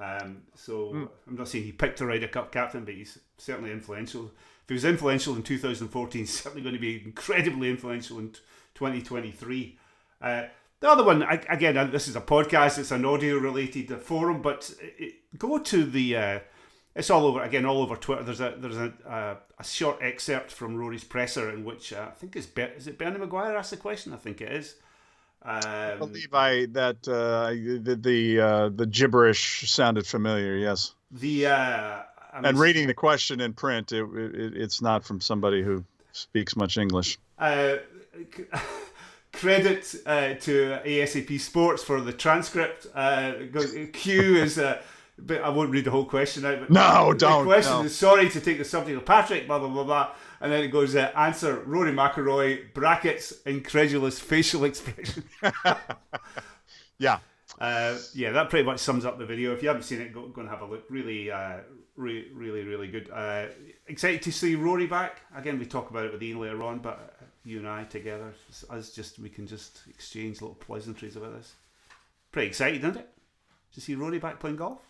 Um, 0.00 0.42
so 0.54 0.92
mm. 0.92 1.08
I'm 1.26 1.36
not 1.36 1.48
saying 1.48 1.64
he 1.64 1.72
picked 1.72 2.00
a 2.00 2.06
Ryder 2.06 2.28
Cup 2.28 2.52
captain, 2.52 2.84
but 2.84 2.94
he's 2.94 3.18
certainly 3.38 3.72
influential. 3.72 4.26
If 4.26 4.68
he 4.68 4.74
was 4.74 4.84
influential 4.84 5.36
in 5.36 5.42
2014, 5.42 6.20
he's 6.22 6.42
certainly 6.42 6.62
going 6.62 6.74
to 6.74 6.80
be 6.80 7.02
incredibly 7.04 7.70
influential 7.70 8.18
in 8.18 8.30
2023. 8.74 9.78
Uh, 10.20 10.44
the 10.80 10.90
other 10.90 11.04
one, 11.04 11.22
again, 11.22 11.76
uh, 11.76 11.84
this 11.84 12.08
is 12.08 12.16
a 12.16 12.20
podcast. 12.20 12.78
It's 12.78 12.90
an 12.90 13.04
audio-related 13.04 13.90
forum, 14.02 14.42
but 14.42 14.74
it, 14.80 15.14
go 15.38 15.58
to 15.58 15.84
the. 15.84 16.16
Uh, 16.16 16.38
it's 16.96 17.10
all 17.10 17.26
over 17.26 17.42
again, 17.42 17.66
all 17.66 17.82
over 17.82 17.94
Twitter. 17.94 18.22
There's 18.22 18.40
a 18.40 18.54
there's 18.56 18.78
a 18.78 18.92
uh, 19.06 19.36
a 19.58 19.64
short 19.64 19.98
excerpt 20.00 20.50
from 20.50 20.76
Rory's 20.76 21.04
presser 21.04 21.50
in 21.50 21.62
which 21.62 21.92
uh, 21.92 22.06
I 22.08 22.10
think 22.12 22.34
is 22.34 22.46
Be- 22.46 22.62
is 22.62 22.86
it 22.86 22.98
Bernie 22.98 23.18
McGuire 23.18 23.54
asked 23.54 23.70
the 23.70 23.76
question. 23.76 24.14
I 24.14 24.16
think 24.16 24.40
it 24.40 24.50
is. 24.50 24.76
Um, 25.42 25.60
I 25.62 25.96
believe 25.96 26.32
I 26.32 26.66
that 26.72 27.06
uh, 27.06 27.50
the 27.50 27.96
the 27.96 28.40
uh, 28.40 28.68
the 28.70 28.86
gibberish 28.86 29.70
sounded 29.70 30.06
familiar. 30.06 30.56
Yes. 30.56 30.94
The 31.10 31.46
uh, 31.46 32.02
and 32.32 32.58
reading 32.58 32.86
the 32.86 32.94
question 32.94 33.40
in 33.40 33.52
print, 33.52 33.92
it, 33.92 34.02
it, 34.14 34.56
it's 34.56 34.80
not 34.80 35.04
from 35.04 35.20
somebody 35.20 35.62
who 35.62 35.84
speaks 36.12 36.56
much 36.56 36.78
English. 36.78 37.18
Uh, 37.38 37.76
credit 39.32 39.94
uh, 40.06 40.34
to 40.34 40.80
ASAP 40.84 41.38
Sports 41.40 41.82
for 41.82 42.00
the 42.00 42.12
transcript. 42.12 42.86
Uh, 42.94 43.34
Q 43.92 44.36
is. 44.36 44.58
But 45.18 45.42
I 45.42 45.48
won't 45.48 45.70
read 45.70 45.84
the 45.84 45.90
whole 45.90 46.04
question 46.04 46.44
out. 46.44 46.60
But 46.60 46.70
no, 46.70 47.12
the 47.12 47.18
don't. 47.18 47.44
The 47.44 47.50
question 47.50 47.78
no. 47.78 47.84
is 47.84 47.96
sorry 47.96 48.28
to 48.28 48.40
take 48.40 48.58
the 48.58 48.64
subject 48.64 48.96
of 48.98 49.06
Patrick, 49.06 49.46
blah 49.46 49.58
blah 49.58 49.68
blah 49.68 49.84
blah, 49.84 50.12
and 50.40 50.52
then 50.52 50.62
it 50.62 50.68
goes 50.68 50.94
uh, 50.94 51.10
answer 51.16 51.60
Rory 51.60 51.92
McIlroy 51.92 52.74
brackets 52.74 53.32
incredulous 53.46 54.18
facial 54.18 54.64
expression. 54.64 55.24
yeah, 56.98 57.20
uh, 57.58 57.96
yeah, 58.14 58.32
that 58.32 58.50
pretty 58.50 58.66
much 58.66 58.80
sums 58.80 59.04
up 59.04 59.18
the 59.18 59.26
video. 59.26 59.52
If 59.54 59.62
you 59.62 59.68
haven't 59.68 59.84
seen 59.84 60.00
it, 60.00 60.12
go, 60.12 60.26
go 60.28 60.42
and 60.42 60.50
have 60.50 60.60
a 60.60 60.66
look. 60.66 60.84
Really, 60.90 61.30
uh, 61.30 61.58
re- 61.96 62.28
really, 62.34 62.64
really 62.64 62.88
good. 62.88 63.08
Uh, 63.10 63.46
excited 63.86 64.22
to 64.22 64.32
see 64.32 64.54
Rory 64.54 64.86
back. 64.86 65.20
Again, 65.34 65.58
we 65.58 65.64
talk 65.64 65.90
about 65.90 66.04
it 66.04 66.12
with 66.12 66.22
Iain 66.22 66.38
later 66.38 66.62
on, 66.62 66.80
but 66.80 67.16
you 67.44 67.58
and 67.58 67.68
I 67.68 67.84
together, 67.84 68.34
us 68.68 68.90
just 68.90 69.18
we 69.18 69.30
can 69.30 69.46
just 69.46 69.80
exchange 69.88 70.42
little 70.42 70.56
pleasantries 70.56 71.16
about 71.16 71.34
this. 71.34 71.54
Pretty 72.32 72.48
excited, 72.48 72.84
isn't 72.84 72.98
it? 72.98 73.08
To 73.74 73.80
see 73.80 73.94
Rory 73.94 74.18
back 74.18 74.38
playing 74.38 74.56
golf. 74.56 74.80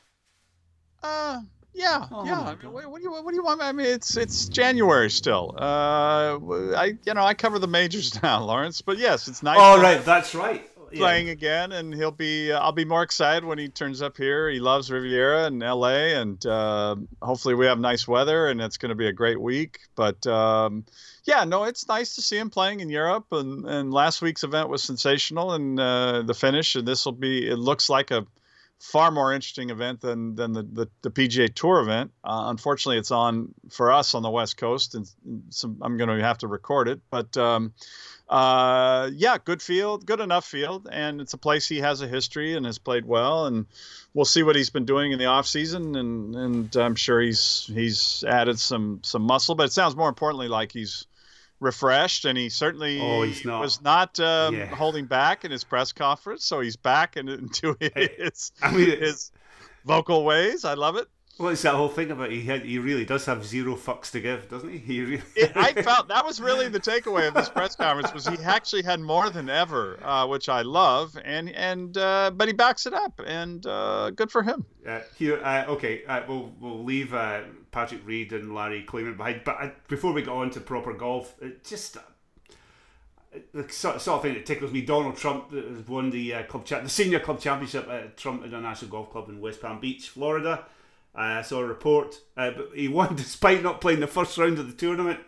Uh, 1.07 1.41
yeah, 1.73 2.07
oh, 2.11 2.25
yeah. 2.25 2.41
I 2.41 2.55
mean, 2.55 2.73
what, 2.73 2.91
what, 2.91 2.99
do 2.99 3.05
you 3.05 3.13
what 3.13 3.29
do 3.29 3.37
you 3.37 3.45
want? 3.45 3.61
I 3.61 3.71
mean, 3.73 3.87
it's 3.87 4.17
it's 4.17 4.49
January 4.49 5.11
still. 5.11 5.55
Uh, 5.59 6.39
I 6.75 6.95
you 7.05 7.15
know 7.15 7.23
I 7.23 7.35
cover 7.35 7.59
the 7.59 7.69
majors 7.69 8.21
now, 8.23 8.43
Lawrence. 8.43 8.81
But 8.81 8.99
yes, 8.99 9.29
it's 9.29 9.43
nice. 9.43 9.59
Oh 9.61 9.81
right, 9.81 10.03
that's 10.05 10.35
right. 10.35 10.69
Playing 10.95 11.27
yeah. 11.27 11.33
again, 11.33 11.73
and 11.73 11.93
he'll 11.93 12.13
be. 12.13 12.51
Uh, 12.53 12.61
I'll 12.61 12.73
be 12.73 12.85
more 12.85 13.03
excited 13.03 13.45
when 13.45 13.59
he 13.59 13.69
turns 13.69 14.01
up 14.01 14.17
here. 14.17 14.49
He 14.49 14.61
loves 14.61 14.91
Riviera 14.91 15.47
and 15.47 15.63
L.A., 15.63 16.15
and 16.15 16.45
uh, 16.47 16.97
hopefully 17.21 17.55
we 17.55 17.67
have 17.67 17.81
nice 17.81 18.07
weather, 18.07 18.47
and 18.49 18.61
it's 18.61 18.79
going 18.79 18.91
to 18.91 18.95
be 18.95 19.09
a 19.09 19.13
great 19.13 19.41
week. 19.41 19.81
But 19.97 20.25
um, 20.29 20.85
yeah, 21.25 21.45
no, 21.45 21.65
it's 21.65 21.89
nice 21.89 22.15
to 22.15 22.23
see 22.23 22.39
him 22.39 22.51
playing 22.51 22.81
in 22.81 22.89
Europe, 22.89 23.27
and 23.33 23.67
and 23.67 23.93
last 23.93 24.23
week's 24.23 24.45
event 24.45 24.69
was 24.69 24.83
sensational, 24.83 25.53
and 25.53 25.79
uh, 25.79 26.23
the 26.23 26.35
finish, 26.35 26.77
and 26.77 26.87
this 26.87 27.05
will 27.05 27.13
be. 27.13 27.47
It 27.47 27.59
looks 27.59 27.91
like 27.91 28.13
a 28.13 28.25
far 28.79 29.11
more 29.11 29.33
interesting 29.33 29.71
event 29.71 30.01
than 30.01 30.35
than 30.35 30.53
the 30.53 30.63
the, 30.63 30.89
the 31.03 31.11
PGA 31.11 31.53
Tour 31.53 31.81
event. 31.81 32.13
Uh, 32.23 32.45
unfortunately, 32.47 32.99
it's 32.99 33.11
on 33.11 33.55
for 33.71 33.93
us 33.93 34.15
on 34.15 34.23
the 34.23 34.31
West 34.31 34.57
Coast, 34.57 34.95
and 34.95 35.07
some, 35.51 35.79
I'm 35.83 35.97
going 35.97 36.11
to 36.11 36.25
have 36.25 36.39
to 36.39 36.49
record 36.49 36.89
it. 36.89 37.01
But 37.11 37.37
um, 37.37 37.73
uh, 38.29 39.11
yeah, 39.15 39.39
good 39.43 39.63
field, 39.63 40.05
good 40.05 40.21
enough 40.21 40.45
field, 40.45 40.89
and 40.91 41.21
it's 41.21 41.33
a 41.33 41.39
place 41.39 41.69
he 41.69 41.79
has 41.79 42.03
a 42.03 42.09
history 42.09 42.55
and 42.55 42.67
has 42.67 42.79
played 42.79 43.05
well. 43.05 43.47
And 43.47 43.67
we'll 44.15 44.25
see 44.25 44.43
what 44.43 44.57
he's 44.57 44.71
been 44.71 44.85
doing 44.85 45.13
in 45.13 45.19
the 45.19 45.27
off 45.27 45.47
season, 45.47 45.97
and 45.97 46.35
and 46.35 46.77
I'm 46.77 46.97
sure 46.97 47.21
he's 47.21 47.71
he's 47.73 48.25
added 48.27 48.59
some 48.59 49.01
some 49.03 49.23
muscle. 49.23 49.55
But 49.55 49.67
it 49.67 49.73
sounds 49.73 49.97
more 49.97 50.09
importantly 50.09 50.49
like 50.49 50.73
he's 50.73 51.07
refreshed, 51.61 52.25
and 52.25 52.37
he 52.37 52.49
certainly 52.49 53.01
oh, 53.01 53.23
he's 53.23 53.45
not. 53.45 53.61
was 53.61 53.81
not 53.81 54.19
um, 54.21 54.57
yeah. 54.57 54.67
holding 54.67 55.07
back 55.07 55.45
in 55.45 55.51
his 55.51 55.65
press 55.65 55.93
conference. 55.93 56.45
So 56.45 56.61
he's 56.61 56.77
back 56.77 57.17
into 57.17 57.77
his, 57.81 58.53
I 58.63 58.73
mean, 58.73 58.99
his 58.99 59.33
vocal 59.85 60.25
ways. 60.25 60.65
I 60.65 60.75
love 60.75 60.97
it. 60.97 61.09
Well, 61.39 61.51
it's 61.51 61.63
that 61.63 61.75
whole 61.75 61.91
thing 61.91 62.11
about 62.11 62.31
he 62.31 62.43
had, 62.43 62.65
he 62.65 62.79
really 62.79 63.05
does 63.05 63.27
have 63.27 63.45
zero 63.45 63.75
fucks 63.77 64.11
to 64.13 64.21
give, 64.21 64.49
doesn't 64.49 64.71
he? 64.71 64.79
He 64.87 65.03
really... 65.03 65.23
it, 65.35 65.53
I 65.55 65.73
felt 65.83 66.09
that 66.09 66.25
was 66.25 66.41
really 66.41 66.69
the 66.69 66.81
takeaway 66.81 67.29
of 67.29 67.35
this 67.35 67.51
press 67.51 67.77
conference 67.77 68.15
was 68.15 68.27
he 68.27 68.39
actually 68.43 68.83
had 68.83 69.01
more 69.01 69.29
than 69.29 69.51
ever, 69.51 69.99
uh, 70.03 70.27
which 70.27 70.49
I 70.49 70.63
love, 70.63 71.19
and 71.23 71.51
and 71.51 71.97
uh, 71.99 72.31
but 72.35 72.49
he 72.49 72.55
backs 72.55 72.87
it 72.87 72.95
up, 72.95 73.21
and 73.27 73.67
uh, 73.67 74.11
good 74.11 74.31
for 74.31 74.43
him. 74.43 74.65
Uh, 74.87 75.01
here, 75.19 75.43
uh, 75.45 75.65
okay, 75.69 76.05
uh, 76.07 76.23
we'll 76.27 76.53
we'll 76.59 76.85
leave 76.85 77.13
uh, 77.13 77.43
Patrick 77.71 78.07
Reed 78.07 78.33
and 78.33 78.55
Larry 78.55 78.85
Klayman 78.89 79.17
behind, 79.19 79.43
but 79.45 79.87
before 79.89 80.13
we 80.13 80.23
go 80.23 80.39
on 80.39 80.51
to 80.51 80.61
proper 80.61 80.95
golf, 80.95 81.35
it 81.43 81.65
just 81.65 81.99
the 83.53 83.69
sort, 83.69 83.97
of 84.09 84.23
thing 84.23 84.33
that 84.33 84.47
tickles 84.47 84.73
me. 84.73 84.81
Donald 84.81 85.17
Trump 85.17 85.53
has 85.53 85.87
won 85.87 86.09
the 86.09 86.33
club 86.45 86.65
cha- 86.65 86.81
the 86.81 86.89
senior 86.89 87.21
club 87.21 87.41
championship 87.41 87.89
at 87.91 88.17
Trump 88.17 88.43
International 88.43 88.91
Golf 88.91 89.11
Club 89.11 89.29
in 89.29 89.41
West 89.41 89.61
Palm 89.61 89.81
Beach, 89.81 90.09
Florida. 90.09 90.65
I 91.17 91.43
saw 91.43 91.61
a 91.61 91.67
report, 91.67 92.21
uh, 92.37 92.51
but 92.51 92.71
he 92.75 92.89
won 92.99 93.17
despite 93.17 93.63
not 93.63 93.81
playing 93.81 94.01
the 94.01 94.07
first 94.07 94.37
round 94.37 94.59
of 94.59 94.67
the 94.67 94.77
tournament. 94.77 95.21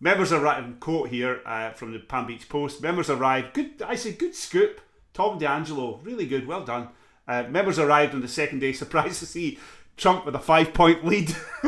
Members 0.00 0.32
arrived. 0.32 0.80
Quote 0.80 1.10
here 1.10 1.40
uh, 1.46 1.70
from 1.70 1.92
the 1.92 2.00
Palm 2.00 2.26
Beach 2.26 2.48
Post. 2.48 2.82
Members 2.82 3.08
arrived. 3.08 3.54
Good. 3.54 3.82
I 3.82 3.94
say 3.94 4.12
good 4.12 4.34
scoop. 4.34 4.80
Tom 5.14 5.38
D'Angelo, 5.38 6.00
really 6.02 6.26
good. 6.26 6.46
Well 6.46 6.64
done. 6.64 6.88
Uh, 7.28 7.44
members 7.44 7.78
arrived 7.78 8.14
on 8.14 8.20
the 8.20 8.28
second 8.28 8.58
day, 8.58 8.72
surprised 8.72 9.20
to 9.20 9.26
see 9.26 9.58
Trump 9.96 10.26
with 10.26 10.34
a 10.34 10.40
five 10.40 10.74
point 10.74 11.04
lead. 11.04 11.28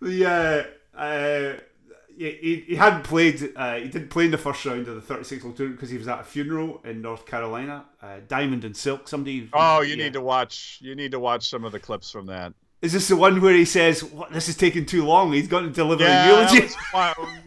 the 0.00 0.24
uh, 0.26 0.98
uh, 0.98 1.56
he, 2.16 2.64
he 2.66 2.74
hadn't 2.76 3.04
played. 3.04 3.52
Uh, 3.56 3.76
he 3.76 3.88
didn't 3.88 4.08
play 4.08 4.26
in 4.26 4.30
the 4.30 4.38
first 4.38 4.64
round 4.64 4.88
of 4.88 4.94
the 4.94 5.00
36 5.00 5.42
hole 5.42 5.52
tournament 5.52 5.78
because 5.78 5.90
he 5.90 5.98
was 5.98 6.08
at 6.08 6.20
a 6.20 6.24
funeral 6.24 6.80
in 6.84 7.02
North 7.02 7.26
Carolina. 7.26 7.84
Uh, 8.02 8.16
Diamond 8.28 8.64
and 8.64 8.76
Silk. 8.76 9.08
Somebody. 9.08 9.48
Oh, 9.52 9.80
you 9.82 9.96
yeah. 9.96 10.04
need 10.04 10.12
to 10.14 10.20
watch. 10.20 10.78
You 10.80 10.94
need 10.94 11.12
to 11.12 11.20
watch 11.20 11.48
some 11.48 11.64
of 11.64 11.72
the 11.72 11.80
clips 11.80 12.10
from 12.10 12.26
that. 12.26 12.52
Is 12.82 12.92
this 12.92 13.08
the 13.08 13.16
one 13.16 13.40
where 13.40 13.54
he 13.54 13.64
says, 13.64 14.04
what, 14.04 14.30
"This 14.30 14.48
is 14.48 14.56
taking 14.56 14.84
too 14.84 15.04
long"? 15.04 15.32
He's 15.32 15.48
going 15.48 15.64
to 15.64 15.70
deliver 15.70 16.04
yeah, 16.04 16.26
a 16.26 16.52
eulogy. 16.52 16.74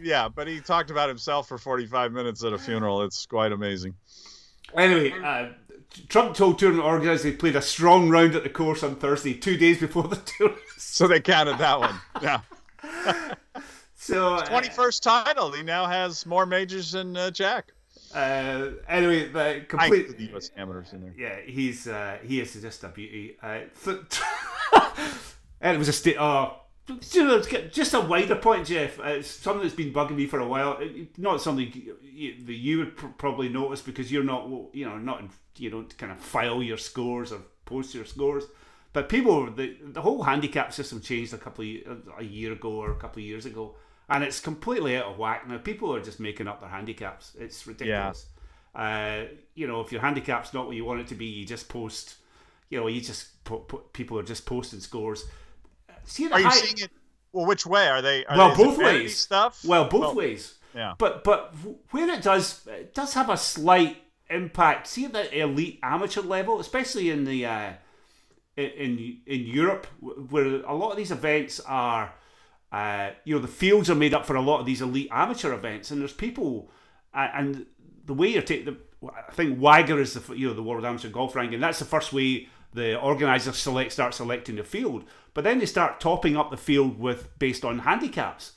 yeah, 0.02 0.28
but 0.28 0.48
he 0.48 0.60
talked 0.60 0.90
about 0.90 1.08
himself 1.08 1.48
for 1.48 1.58
45 1.58 2.12
minutes 2.12 2.42
at 2.42 2.52
a 2.52 2.58
funeral. 2.58 3.02
It's 3.02 3.24
quite 3.24 3.52
amazing. 3.52 3.94
Anyway, 4.76 5.12
uh, 5.22 5.50
Trump 6.08 6.34
told 6.34 6.58
tournament 6.58 6.86
organizers 6.86 7.22
they 7.22 7.32
played 7.32 7.56
a 7.56 7.62
strong 7.62 8.10
round 8.10 8.34
at 8.34 8.42
the 8.42 8.50
course 8.50 8.82
on 8.82 8.96
Thursday, 8.96 9.34
two 9.34 9.56
days 9.56 9.78
before 9.78 10.08
the 10.08 10.16
tournament. 10.38 10.62
So 10.76 11.06
they 11.06 11.20
counted 11.20 11.58
that 11.58 11.80
one. 11.80 12.00
Yeah. 12.20 12.40
So 14.00 14.38
21st 14.38 15.06
uh, 15.06 15.24
title. 15.24 15.50
He 15.50 15.62
now 15.64 15.84
has 15.84 16.24
more 16.24 16.46
majors 16.46 16.92
than 16.92 17.16
uh, 17.16 17.32
Jack. 17.32 17.72
Uh, 18.14 18.70
anyway, 18.88 19.28
the 19.28 19.64
complete 19.66 20.16
the 20.16 20.26
U.S. 20.26 20.52
amateurs 20.56 20.92
in 20.92 21.02
there. 21.02 21.14
Yeah, 21.18 21.40
he's 21.44 21.88
uh, 21.88 22.18
he 22.22 22.40
is 22.40 22.54
just 22.54 22.84
a 22.84 22.88
beauty. 22.88 23.36
Uh, 23.42 23.62
th- 23.84 23.98
and 25.60 25.74
it 25.74 25.78
was 25.78 25.88
a 25.88 25.92
state. 25.92 26.16
Oh, 26.18 26.60
just 27.00 27.92
a 27.92 28.00
wider 28.00 28.36
point, 28.36 28.68
Geoff. 28.68 29.00
It's 29.00 29.28
something 29.28 29.62
that's 29.62 29.74
been 29.74 29.92
bugging 29.92 30.14
me 30.14 30.26
for 30.26 30.38
a 30.38 30.46
while. 30.46 30.80
Not 31.18 31.42
something 31.42 31.70
that 32.46 32.54
you 32.54 32.78
would 32.78 32.96
probably 33.18 33.48
notice 33.48 33.82
because 33.82 34.12
you're 34.12 34.24
not, 34.24 34.48
you 34.72 34.86
know, 34.86 34.96
not 34.96 35.24
you 35.56 35.70
don't 35.70 35.98
kind 35.98 36.12
of 36.12 36.20
file 36.20 36.62
your 36.62 36.78
scores 36.78 37.32
or 37.32 37.40
post 37.64 37.94
your 37.96 38.04
scores. 38.04 38.44
But 38.92 39.08
people, 39.08 39.50
the 39.50 39.76
the 39.82 40.00
whole 40.00 40.22
handicap 40.22 40.72
system 40.72 41.00
changed 41.00 41.34
a 41.34 41.38
couple 41.38 41.64
of, 41.84 42.08
a 42.16 42.24
year 42.24 42.52
ago 42.52 42.70
or 42.70 42.92
a 42.92 42.96
couple 42.96 43.20
of 43.20 43.26
years 43.26 43.44
ago 43.44 43.74
and 44.08 44.24
it's 44.24 44.40
completely 44.40 44.96
out 44.96 45.06
of 45.06 45.18
whack 45.18 45.48
now. 45.48 45.58
People 45.58 45.94
are 45.94 46.00
just 46.00 46.20
making 46.20 46.48
up 46.48 46.60
their 46.60 46.70
handicaps. 46.70 47.32
It's 47.38 47.66
ridiculous. 47.66 48.26
Yeah. 48.74 49.24
Uh, 49.24 49.26
you 49.54 49.66
know, 49.66 49.80
if 49.80 49.92
your 49.92 50.00
handicap's 50.00 50.54
not 50.54 50.66
what 50.66 50.76
you 50.76 50.84
want 50.84 51.00
it 51.00 51.08
to 51.08 51.14
be, 51.14 51.26
you 51.26 51.44
just 51.44 51.68
post. 51.68 52.16
You 52.70 52.80
know, 52.80 52.86
you 52.86 53.00
just 53.00 53.42
put, 53.44 53.68
put 53.68 53.92
people 53.92 54.18
are 54.18 54.22
just 54.22 54.46
posting 54.46 54.80
scores. 54.80 55.24
See, 56.04 56.26
are 56.26 56.40
high, 56.40 56.40
you 56.40 56.50
seeing 56.50 56.84
it? 56.84 56.90
Well, 57.32 57.46
which 57.46 57.66
way 57.66 57.88
are 57.88 58.02
they? 58.02 58.24
Are 58.26 58.36
well, 58.36 58.54
they, 58.54 58.64
both 58.64 58.78
ways. 58.78 59.18
Stuff. 59.18 59.64
Well, 59.64 59.84
both 59.88 60.00
well, 60.00 60.14
ways. 60.14 60.54
Yeah. 60.74 60.94
But 60.98 61.24
but 61.24 61.54
where 61.90 62.08
it 62.08 62.22
does 62.22 62.66
it 62.66 62.94
does 62.94 63.14
have 63.14 63.30
a 63.30 63.36
slight 63.36 63.98
impact. 64.30 64.86
See 64.86 65.04
at 65.06 65.12
the 65.12 65.38
elite 65.38 65.80
amateur 65.82 66.22
level, 66.22 66.60
especially 66.60 67.10
in 67.10 67.24
the 67.24 67.46
uh, 67.46 67.72
in 68.56 69.20
in 69.26 69.40
Europe, 69.46 69.86
where 70.00 70.62
a 70.62 70.74
lot 70.74 70.90
of 70.90 70.96
these 70.96 71.10
events 71.10 71.60
are 71.60 72.12
uh, 72.70 73.10
you 73.24 73.34
know, 73.34 73.40
the 73.40 73.48
fields 73.48 73.88
are 73.88 73.94
made 73.94 74.14
up 74.14 74.26
for 74.26 74.36
a 74.36 74.42
lot 74.42 74.60
of 74.60 74.66
these 74.66 74.82
elite 74.82 75.08
amateur 75.10 75.52
events, 75.54 75.90
and 75.90 76.00
there's 76.00 76.12
people, 76.12 76.70
uh, 77.14 77.28
and 77.34 77.66
the 78.04 78.14
way 78.14 78.28
you're 78.28 78.42
taking, 78.42 78.76
I 79.04 79.32
think 79.32 79.58
WAGR 79.58 79.98
is 79.98 80.14
the 80.14 80.34
you 80.34 80.48
know 80.48 80.54
the 80.54 80.62
World 80.62 80.84
Amateur 80.84 81.08
Golf 81.08 81.34
Ranking. 81.34 81.60
That's 81.60 81.78
the 81.78 81.84
first 81.84 82.12
way 82.12 82.48
the 82.74 83.00
organisers 83.00 83.56
select 83.56 83.92
start 83.92 84.12
selecting 84.12 84.56
the 84.56 84.64
field, 84.64 85.04
but 85.32 85.44
then 85.44 85.58
they 85.58 85.66
start 85.66 86.00
topping 86.00 86.36
up 86.36 86.50
the 86.50 86.56
field 86.58 86.98
with 86.98 87.38
based 87.38 87.64
on 87.64 87.80
handicaps, 87.80 88.52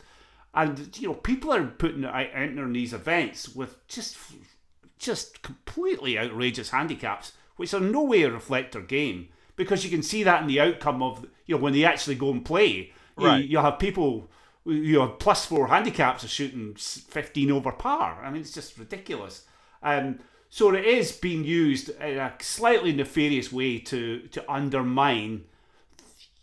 and 0.53 0.97
you 0.99 1.07
know 1.07 1.13
people 1.13 1.53
are 1.53 1.65
putting 1.65 2.03
entering 2.03 2.73
these 2.73 2.93
events 2.93 3.55
with 3.55 3.87
just 3.87 4.17
just 4.97 5.41
completely 5.41 6.19
outrageous 6.19 6.71
handicaps, 6.71 7.31
which 7.55 7.73
are 7.73 7.79
no 7.79 8.03
way 8.03 8.25
reflect 8.25 8.73
their 8.73 8.81
game 8.81 9.29
because 9.55 9.83
you 9.85 9.89
can 9.89 10.03
see 10.03 10.23
that 10.23 10.41
in 10.41 10.47
the 10.47 10.59
outcome 10.59 11.01
of 11.01 11.25
you 11.45 11.55
know 11.55 11.61
when 11.61 11.71
they 11.71 11.85
actually 11.85 12.15
go 12.15 12.31
and 12.31 12.43
play 12.43 12.91
Right. 13.15 13.45
You, 13.45 13.57
will 13.57 13.65
have 13.65 13.79
people, 13.79 14.29
you 14.65 14.99
have 14.99 15.19
plus 15.19 15.45
four 15.45 15.67
handicaps 15.67 16.23
are 16.23 16.29
shooting 16.29 16.75
15 16.75 17.51
over 17.51 17.71
par. 17.71 18.23
I 18.23 18.29
mean, 18.31 18.41
it's 18.41 18.53
just 18.53 18.77
ridiculous. 18.77 19.45
Um, 19.83 20.19
so 20.49 20.73
it 20.73 20.85
is 20.85 21.11
being 21.13 21.43
used 21.43 21.89
in 21.89 22.17
a 22.17 22.33
slightly 22.41 22.91
nefarious 22.91 23.51
way 23.51 23.79
to, 23.79 24.27
to 24.27 24.51
undermine, 24.51 25.45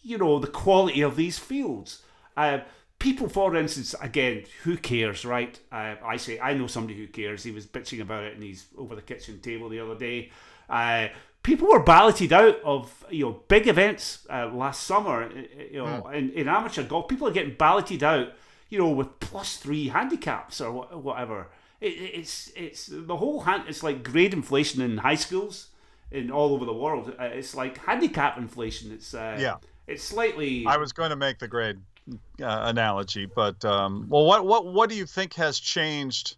you 0.02 0.16
know, 0.16 0.38
the 0.38 0.46
quality 0.46 1.02
of 1.02 1.16
these 1.16 1.38
fields. 1.38 2.02
Uh, 2.36 2.60
people, 2.98 3.28
for 3.28 3.54
instance, 3.56 3.94
again, 4.00 4.44
who 4.62 4.76
cares, 4.76 5.24
right? 5.24 5.58
Uh, 5.70 5.96
I 6.04 6.16
say 6.16 6.40
I 6.40 6.54
know 6.54 6.66
somebody 6.66 6.96
who 6.96 7.06
cares. 7.06 7.42
He 7.42 7.50
was 7.50 7.66
bitching 7.66 8.00
about 8.00 8.24
it, 8.24 8.34
and 8.34 8.42
he's 8.42 8.66
over 8.76 8.94
the 8.94 9.02
kitchen 9.02 9.40
table 9.40 9.68
the 9.68 9.80
other 9.80 9.94
day. 9.94 10.30
Uh, 10.68 11.08
people 11.48 11.68
were 11.68 11.82
balloted 11.82 12.32
out 12.32 12.60
of 12.62 13.04
you 13.10 13.24
know 13.24 13.40
big 13.48 13.66
events 13.66 14.26
uh, 14.30 14.46
last 14.52 14.84
summer. 14.84 15.30
You 15.72 15.78
know, 15.82 16.04
mm. 16.06 16.14
in, 16.14 16.30
in 16.32 16.48
amateur 16.48 16.84
golf, 16.84 17.08
people 17.08 17.26
are 17.26 17.32
getting 17.32 17.54
balloted 17.54 18.02
out. 18.02 18.28
you 18.68 18.78
know, 18.78 18.90
with 18.90 19.18
plus 19.20 19.56
three 19.56 19.88
handicaps 19.88 20.60
or 20.60 20.70
whatever. 20.98 21.48
It, 21.80 21.86
it's 21.86 22.52
it's 22.54 22.86
the 22.86 23.16
whole 23.16 23.40
hand. 23.40 23.64
It's 23.68 23.82
like 23.82 24.02
grade 24.02 24.34
inflation 24.34 24.82
in 24.82 24.98
high 24.98 25.14
schools 25.14 25.68
in 26.10 26.30
all 26.30 26.52
over 26.52 26.64
the 26.64 26.74
world. 26.74 27.14
Uh, 27.18 27.24
it's 27.24 27.54
like 27.54 27.78
handicap 27.78 28.36
inflation. 28.36 28.92
It's 28.92 29.14
uh, 29.14 29.36
yeah. 29.40 29.56
It's 29.86 30.04
slightly. 30.04 30.66
I 30.66 30.76
was 30.76 30.92
going 30.92 31.10
to 31.10 31.16
make 31.16 31.38
the 31.38 31.48
grade 31.48 31.78
uh, 32.10 32.14
analogy, 32.42 33.26
but 33.26 33.64
um, 33.64 34.06
well, 34.08 34.26
what 34.26 34.44
what 34.44 34.66
what 34.66 34.90
do 34.90 34.96
you 34.96 35.06
think 35.06 35.34
has 35.34 35.58
changed 35.58 36.36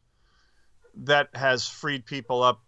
that 0.95 1.29
has 1.35 1.67
freed 1.67 2.05
people 2.05 2.43
up 2.43 2.61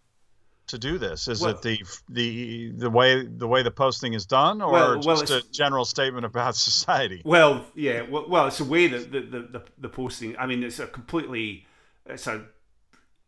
to 0.68 0.78
do 0.78 0.98
this? 0.98 1.28
Is 1.28 1.40
well, 1.40 1.50
it 1.50 1.62
the 1.62 1.82
the 2.08 2.72
the 2.72 2.90
way 2.90 3.26
the 3.26 3.46
way 3.46 3.62
the 3.62 3.70
posting 3.70 4.14
is 4.14 4.26
done, 4.26 4.62
or 4.62 4.72
well, 4.72 5.00
just 5.00 5.30
a 5.30 5.42
general 5.50 5.84
statement 5.84 6.24
about 6.24 6.56
society? 6.70 7.22
Well, 7.24 7.64
yeah, 7.74 8.02
well, 8.02 8.28
well 8.28 8.46
it's 8.46 8.60
a 8.60 8.64
way 8.64 8.86
that 8.88 9.12
the, 9.12 9.20
the, 9.20 9.40
the, 9.40 9.62
the 9.78 9.88
posting. 9.88 10.36
I 10.38 10.46
mean, 10.46 10.62
it's 10.62 10.78
a 10.78 10.86
completely 10.86 11.66
it's 12.06 12.26
a 12.26 12.44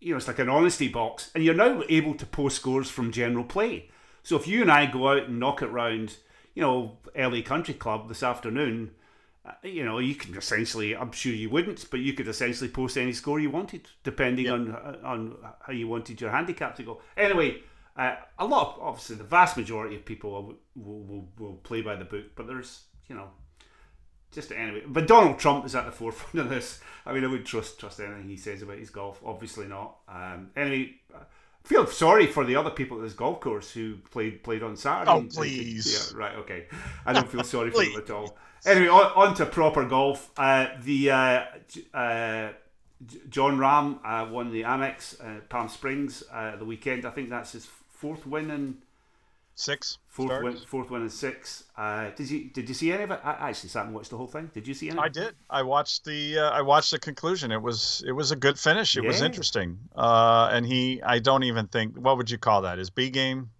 you 0.00 0.10
know 0.10 0.16
it's 0.16 0.28
like 0.28 0.38
an 0.38 0.48
honesty 0.48 0.88
box, 0.88 1.30
and 1.34 1.44
you're 1.44 1.54
now 1.54 1.82
able 1.88 2.14
to 2.14 2.26
post 2.26 2.56
scores 2.56 2.90
from 2.90 3.12
general 3.12 3.44
play. 3.44 3.90
So 4.22 4.36
if 4.36 4.46
you 4.46 4.62
and 4.62 4.70
I 4.70 4.86
go 4.86 5.08
out 5.08 5.24
and 5.24 5.38
knock 5.38 5.60
it 5.60 5.66
round, 5.66 6.16
you 6.54 6.62
know, 6.62 6.98
LA 7.16 7.42
Country 7.42 7.74
Club 7.74 8.08
this 8.08 8.22
afternoon 8.22 8.92
you 9.62 9.84
know, 9.84 9.98
you 9.98 10.14
can 10.14 10.36
essentially, 10.36 10.96
I'm 10.96 11.12
sure 11.12 11.32
you 11.32 11.50
wouldn't, 11.50 11.90
but 11.90 12.00
you 12.00 12.14
could 12.14 12.28
essentially 12.28 12.70
post 12.70 12.96
any 12.96 13.12
score 13.12 13.40
you 13.40 13.50
wanted, 13.50 13.88
depending 14.02 14.46
yep. 14.46 14.54
on 14.54 14.70
uh, 14.72 14.96
on 15.04 15.36
how 15.66 15.72
you 15.72 15.88
wanted 15.88 16.20
your 16.20 16.30
handicap 16.30 16.76
to 16.76 16.82
go. 16.82 17.00
Anyway, 17.16 17.62
uh, 17.96 18.16
a 18.38 18.44
lot, 18.44 18.76
of, 18.76 18.82
obviously, 18.82 19.16
the 19.16 19.24
vast 19.24 19.56
majority 19.56 19.96
of 19.96 20.04
people 20.04 20.58
will, 20.74 21.04
will, 21.04 21.28
will, 21.38 21.54
play 21.56 21.80
by 21.80 21.94
the 21.94 22.04
book, 22.04 22.24
but 22.34 22.46
there's, 22.46 22.84
you 23.08 23.14
know, 23.14 23.28
just 24.32 24.50
anyway. 24.50 24.82
But 24.86 25.06
Donald 25.06 25.38
Trump 25.38 25.64
is 25.64 25.74
at 25.74 25.84
the 25.84 25.92
forefront 25.92 26.46
of 26.46 26.50
this. 26.50 26.80
I 27.06 27.12
mean, 27.12 27.24
I 27.24 27.28
would 27.28 27.46
trust 27.46 27.78
trust 27.78 28.00
anything 28.00 28.28
he 28.28 28.36
says 28.36 28.62
about 28.62 28.78
his 28.78 28.90
golf. 28.90 29.20
Obviously 29.24 29.66
not. 29.66 29.96
Um, 30.08 30.50
anyway, 30.56 30.94
I 31.14 31.18
feel 31.64 31.86
sorry 31.86 32.26
for 32.26 32.44
the 32.44 32.56
other 32.56 32.70
people 32.70 32.96
at 32.96 33.04
this 33.04 33.12
golf 33.12 33.40
course 33.40 33.70
who 33.70 33.96
played 34.10 34.42
played 34.42 34.62
on 34.62 34.76
Saturday. 34.76 35.10
Oh 35.10 35.22
please. 35.22 36.12
Yeah, 36.12 36.18
right. 36.18 36.36
Okay. 36.38 36.66
I 37.06 37.12
don't 37.12 37.28
feel 37.30 37.44
sorry 37.44 37.70
for 37.70 37.84
them 37.84 37.96
at 37.96 38.10
all. 38.10 38.36
Anyway, 38.66 38.88
on, 38.88 39.12
on 39.14 39.34
to 39.34 39.46
proper 39.46 39.84
golf. 39.84 40.30
Uh, 40.36 40.68
the 40.82 41.10
uh, 41.10 41.44
uh, 41.92 42.48
Jon 43.28 43.58
Rahm 43.58 43.98
uh, 44.04 44.30
won 44.30 44.50
the 44.50 44.62
Amex 44.62 45.20
uh, 45.20 45.40
Palm 45.48 45.68
Springs 45.68 46.22
uh, 46.32 46.56
the 46.56 46.64
weekend. 46.64 47.04
I 47.04 47.10
think 47.10 47.28
that's 47.28 47.52
his 47.52 47.66
fourth 47.66 48.26
win 48.26 48.50
in 48.50 48.78
six. 49.54 49.98
Fourth 50.08 50.42
win, 50.42 50.56
fourth 50.56 50.90
win 50.90 51.02
in 51.02 51.10
six. 51.10 51.64
did 52.16 52.30
you 52.30 52.44
did 52.50 52.68
you 52.68 52.74
see 52.74 52.92
any 52.92 53.02
of 53.02 53.10
it? 53.10 53.20
I 53.22 53.50
actually 53.50 53.68
sat 53.68 53.84
and 53.84 53.94
watched 53.94 54.10
the 54.10 54.16
whole 54.16 54.28
thing. 54.28 54.50
Did 54.54 54.66
you 54.66 54.72
see 54.72 54.88
any? 54.88 54.98
I 54.98 55.08
did. 55.08 55.34
I 55.50 55.62
watched 55.62 56.04
the 56.04 56.38
I 56.38 56.62
watched 56.62 56.92
the 56.92 56.98
conclusion. 56.98 57.52
It 57.52 57.60
was 57.60 58.02
it 58.06 58.12
was 58.12 58.30
a 58.30 58.36
good 58.36 58.58
finish. 58.58 58.96
It 58.96 59.02
yeah. 59.02 59.08
was 59.08 59.20
interesting. 59.20 59.78
and 59.94 60.64
he 60.64 61.02
I 61.02 61.18
don't 61.18 61.42
even 61.42 61.66
think 61.66 61.96
what 61.96 62.16
would 62.16 62.30
you 62.30 62.38
call 62.38 62.62
that? 62.62 62.78
His 62.78 62.90
B 62.90 63.10
game 63.10 63.50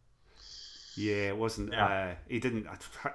yeah, 0.97 1.29
it 1.29 1.37
wasn't. 1.37 1.73
Yeah. 1.73 1.87
Uh, 1.87 2.15
he 2.29 2.39
didn't. 2.39 2.67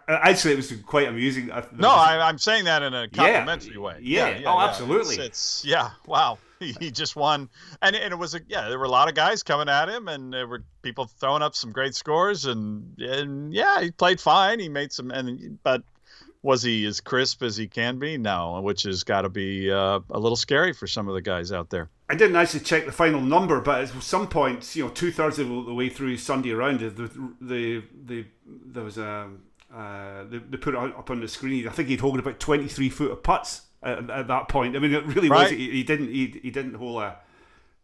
Actually, 0.08 0.54
it 0.54 0.58
was 0.58 0.72
quite 0.86 1.08
amusing. 1.08 1.48
No, 1.78 1.89
I, 1.89 2.30
am 2.30 2.38
saying 2.38 2.65
that 2.65 2.84
in 2.84 2.94
a 2.94 3.08
complimentary 3.08 3.74
yeah, 3.76 3.80
way. 3.80 3.98
Yeah. 4.02 4.30
yeah, 4.30 4.38
yeah 4.39 4.54
oh, 4.54 4.60
absolutely. 4.60 5.15
It's, 5.15 5.26
it's, 5.26 5.65
yeah. 5.65 5.92
Wow. 6.06 6.38
He, 6.60 6.76
he 6.78 6.92
just 6.92 7.15
won, 7.15 7.48
and 7.82 7.96
and 7.96 8.12
it 8.12 8.18
was 8.18 8.36
a 8.36 8.42
yeah. 8.50 8.68
There 8.68 8.78
were 8.78 8.84
a 8.84 8.89
lot 8.89 9.08
of 9.08 9.15
guys 9.15 9.44
coming 9.44 9.70
at 9.70 9.88
him, 9.88 10.10
and 10.10 10.34
there 10.34 10.46
were 10.46 10.62
people 10.82 11.06
throwing 11.06 11.42
up 11.42 11.56
some 11.56 11.72
great 11.72 11.96
scores, 11.96 12.44
and 12.44 13.00
and 13.00 13.54
yeah, 13.54 13.80
he 13.80 13.92
played 13.92 14.20
fine. 14.20 14.60
He 14.60 14.68
made 14.68 14.92
some, 14.92 15.10
and 15.10 15.58
but 15.63 15.84
was 16.42 16.62
he 16.62 16.86
as 16.86 17.00
crisp 17.00 17.44
as 17.44 17.56
he 17.56 17.70
can 17.70 17.98
be? 17.98 18.18
No, 18.18 18.60
which 18.62 18.84
has 18.84 19.06
got 19.06 19.22
to 19.22 19.30
be 19.30 19.72
uh, 19.72 20.02
a 20.10 20.20
little 20.20 20.36
scary 20.36 20.74
for 20.74 20.86
some 20.86 21.08
of 21.08 21.13
the 21.13 21.22
guys 21.22 21.54
out 21.54 21.70
there. 21.70 21.89
I 22.10 22.15
didn't 22.15 22.38
actually 22.38 22.62
check 22.62 22.88
the 22.88 22.91
final 22.91 23.22
number, 23.22 23.62
but 23.62 23.82
at 23.82 24.02
some 24.02 24.28
point, 24.28 24.76
you 24.76 24.84
know, 24.84 24.89
two 24.89 25.12
thirds 25.12 25.38
of 25.38 25.48
the 25.48 25.74
way 25.74 25.89
through 25.89 26.17
Sunday 26.17 26.52
round, 26.52 26.80
the 26.80 27.12
the, 27.39 27.84
the 28.06 28.26
there 28.45 28.84
was 28.84 28.98
a 28.98 29.30
uh, 29.74 30.24
they, 30.24 30.39
they, 30.39 30.58
put 30.58 30.74
it 30.74 30.78
up 30.78 31.12
on 31.12 31.19
the 31.19 31.28
screen. 31.28 31.67
I 31.67 31.72
think 31.72 31.88
he'd 31.89 32.00
hold 32.00 32.17
about 32.17 32.39
twenty 32.39 32.67
three 32.67 32.89
foot 32.89 33.12
of 33.12 33.22
putts 33.22 33.62
at, 33.84 34.10
at, 34.10 34.28
that 34.28 34.50
point. 34.50 34.76
I 34.76 34.80
mean, 34.80 34.93
it 34.93 35.06
really 35.06 35.30
right. 35.30 35.43
was. 35.43 35.52
He, 35.52 35.69
he, 35.69 35.84
didn't. 35.84 36.08
He, 36.08 36.39
he 36.41 36.50
didn't 36.50 36.74
hold 36.74 37.04
a. 37.04 37.17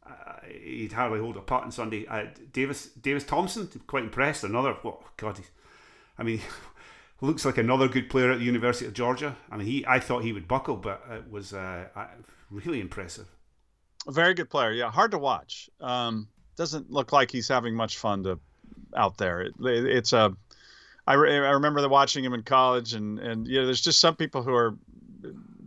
Uh, 0.03 0.11
he'd 0.49 0.93
hardly 0.93 1.19
hold 1.19 1.37
a 1.37 1.41
putt 1.41 1.63
on 1.63 1.71
Sunday. 1.71 2.07
Uh, 2.07 2.25
Davis 2.51 2.87
Davis 2.87 3.23
Thompson, 3.23 3.69
quite 3.85 4.05
impressed. 4.05 4.43
Another. 4.43 4.73
What 4.81 5.01
oh, 5.03 5.09
God? 5.17 5.39
I 6.17 6.23
mean. 6.23 6.41
looks 7.21 7.45
like 7.45 7.57
another 7.57 7.87
good 7.87 8.09
player 8.09 8.29
at 8.29 8.39
the 8.39 8.45
University 8.45 8.85
of 8.85 8.93
Georgia. 8.93 9.35
I 9.49 9.57
mean, 9.57 9.65
he 9.65 9.85
I 9.87 9.99
thought 9.99 10.23
he 10.23 10.33
would 10.33 10.47
buckle, 10.47 10.75
but 10.75 11.01
it 11.09 11.31
was 11.31 11.53
uh, 11.53 11.85
really 12.51 12.81
impressive. 12.81 13.27
A 14.07 14.11
very 14.11 14.33
good 14.33 14.49
player. 14.49 14.71
Yeah, 14.71 14.91
hard 14.91 15.11
to 15.11 15.17
watch. 15.17 15.69
Um, 15.81 16.27
doesn't 16.57 16.91
look 16.91 17.11
like 17.11 17.31
he's 17.31 17.47
having 17.47 17.75
much 17.75 17.97
fun 17.97 18.23
to 18.23 18.39
out 18.95 19.17
there. 19.17 19.41
It, 19.41 19.53
it's 19.59 20.13
a. 20.13 20.35
I, 21.07 21.13
re- 21.13 21.37
I 21.37 21.51
remember 21.51 21.81
the 21.81 21.89
watching 21.89 22.23
him 22.23 22.33
in 22.33 22.43
college, 22.43 22.93
and 22.93 23.19
and 23.19 23.47
you 23.47 23.59
know, 23.59 23.65
there's 23.65 23.81
just 23.81 23.99
some 23.99 24.15
people 24.15 24.41
who 24.41 24.53
are 24.53 24.75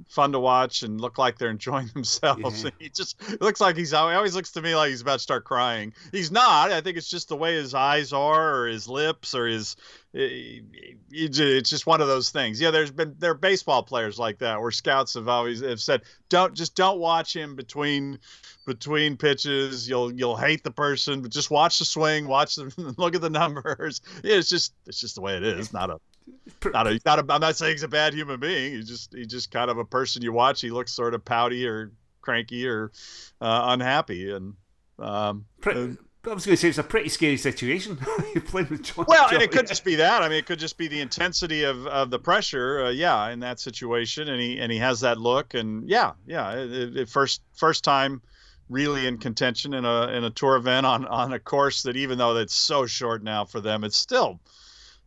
fun 0.09 0.33
to 0.33 0.41
watch 0.41 0.83
and 0.83 1.01
look 1.01 1.19
like 1.19 1.39
they're 1.39 1.51
enjoying 1.51 1.89
themselves. 1.95 2.65
Yeah. 2.65 2.71
He 2.79 2.89
just 2.89 3.41
looks 3.41 3.61
like 3.61 3.77
he's 3.77 3.91
he 3.91 3.97
always 3.97 4.35
looks 4.35 4.53
to 4.53 4.63
me 4.63 4.75
like 4.75 4.91
he's 4.91 5.01
about 5.01 5.15
to 5.15 5.19
start 5.19 5.45
crying. 5.45 5.93
He's 6.13 6.31
not. 6.31 6.71
I 6.71 6.81
think 6.81 6.97
it's 6.97 7.11
just 7.11 7.29
the 7.29 7.37
way 7.37 7.55
his 7.55 7.75
eyes 7.75 8.13
are, 8.13 8.61
or 8.61 8.67
his 8.69 8.89
lips, 8.89 9.35
or 9.35 9.47
his. 9.47 9.77
Eh, 10.15 10.21
eh, 10.21 10.61
eh, 10.93 11.29
it's 11.31 11.71
just 11.71 11.87
one 11.87 12.01
of 12.01 12.07
those 12.07 12.31
things. 12.31 12.61
Yeah, 12.61 12.71
there's 12.71 12.91
been 12.91 13.15
there 13.19 13.33
are 13.33 13.35
baseball 13.35 13.83
players 13.83 14.19
like 14.19 14.39
that 14.39 14.61
where 14.61 14.71
scouts 14.71 15.15
have 15.15 15.29
always 15.29 15.61
have 15.61 15.81
said, 15.81 16.03
don't 16.29 16.55
just 16.55 16.75
don't 16.75 16.99
watch 16.99 17.35
him 17.35 17.57
between 17.57 18.19
between 18.67 19.17
pitches. 19.17 19.89
You'll 19.89 20.13
you'll 20.13 20.37
hate 20.37 20.63
the 20.63 20.71
person, 20.71 21.21
but 21.23 21.33
just 21.33 21.51
watch 21.51 21.79
the 21.79 21.85
swing, 21.85 22.29
watch 22.29 22.55
the 22.55 22.73
look 22.97 23.15
at 23.15 23.21
the 23.21 23.31
numbers. 23.31 24.01
Yeah, 24.23 24.37
it's 24.37 24.49
just 24.49 24.73
it's 24.87 25.01
just 25.01 25.17
the 25.17 25.21
way 25.21 25.37
it 25.37 25.43
is. 25.43 25.73
Not 25.73 25.91
a 25.91 25.99
not 26.73 26.87
a, 26.87 27.01
not 27.05 27.19
a, 27.19 27.33
I'm 27.33 27.41
not 27.41 27.57
saying 27.57 27.73
he's 27.73 27.83
a 27.83 27.89
bad 27.89 28.15
human 28.15 28.41
being. 28.41 28.73
He's 28.73 28.89
just 28.89 29.15
he's 29.15 29.29
just 29.29 29.51
kind 29.51 29.71
of 29.71 29.79
a 29.79 29.85
person 29.85 30.23
you 30.23 30.33
watch. 30.33 30.61
He 30.61 30.71
looks 30.71 30.93
sort 30.93 31.15
of 31.15 31.25
pouty 31.25 31.67
or 31.67 31.93
cranky 32.21 32.67
or 32.67 32.93
uh, 33.41 33.67
unhappy, 33.69 34.31
and 34.33 34.55
um, 34.99 35.47
Pretty, 35.61 35.97
I 36.27 36.35
was 36.35 36.45
going 36.45 36.57
to 36.57 36.61
say 36.61 36.69
it's 36.69 36.79
a 36.79 36.83
pretty 36.83 37.09
scary 37.09 37.37
situation. 37.37 37.99
You're 38.35 38.43
playing 38.43 38.69
with 38.69 38.83
Jon. 38.83 39.07
Well, 39.09 39.29
and 39.33 39.43
it 39.43 39.51
could 39.51 39.67
just 39.67 39.85
be 39.85 39.97
that. 39.97 40.23
I 40.23 40.29
mean, 40.29 40.39
it 40.39 40.47
could 40.47 40.59
just 40.59 40.77
be 40.77 40.89
the 40.89 41.01
intensity 41.01 41.63
of, 41.63 41.87
of 41.87 42.11
the 42.11 42.19
pressure. 42.19 42.87
Uh, 42.87 42.91
yeah, 42.91 43.31
in 43.31 43.41
that 43.41 43.61
situation, 43.61 44.29
and 44.29 44.41
he 44.41 44.59
and 44.59 44.71
he 44.71 44.79
has 44.79 45.01
that 45.01 45.19
look, 45.19 45.55
and 45.55 45.89
yeah, 45.89 46.13
yeah, 46.27 46.55
it, 46.55 46.97
it 46.97 47.09
first 47.09 47.43
first 47.55 47.85
time 47.85 48.21
really 48.69 49.07
in 49.07 49.17
contention 49.17 49.73
in 49.73 49.85
a 49.85 50.09
in 50.09 50.25
a 50.25 50.31
tour 50.31 50.57
event 50.57 50.85
on 50.85 51.07
on 51.07 51.33
a 51.33 51.39
course 51.39 51.83
that 51.85 51.97
even 51.97 52.19
though 52.19 52.37
it's 52.37 52.55
so 52.55 52.85
short 52.85 53.23
now 53.23 53.45
for 53.45 53.61
them, 53.61 53.85
it's 53.85 53.97
still 53.97 54.41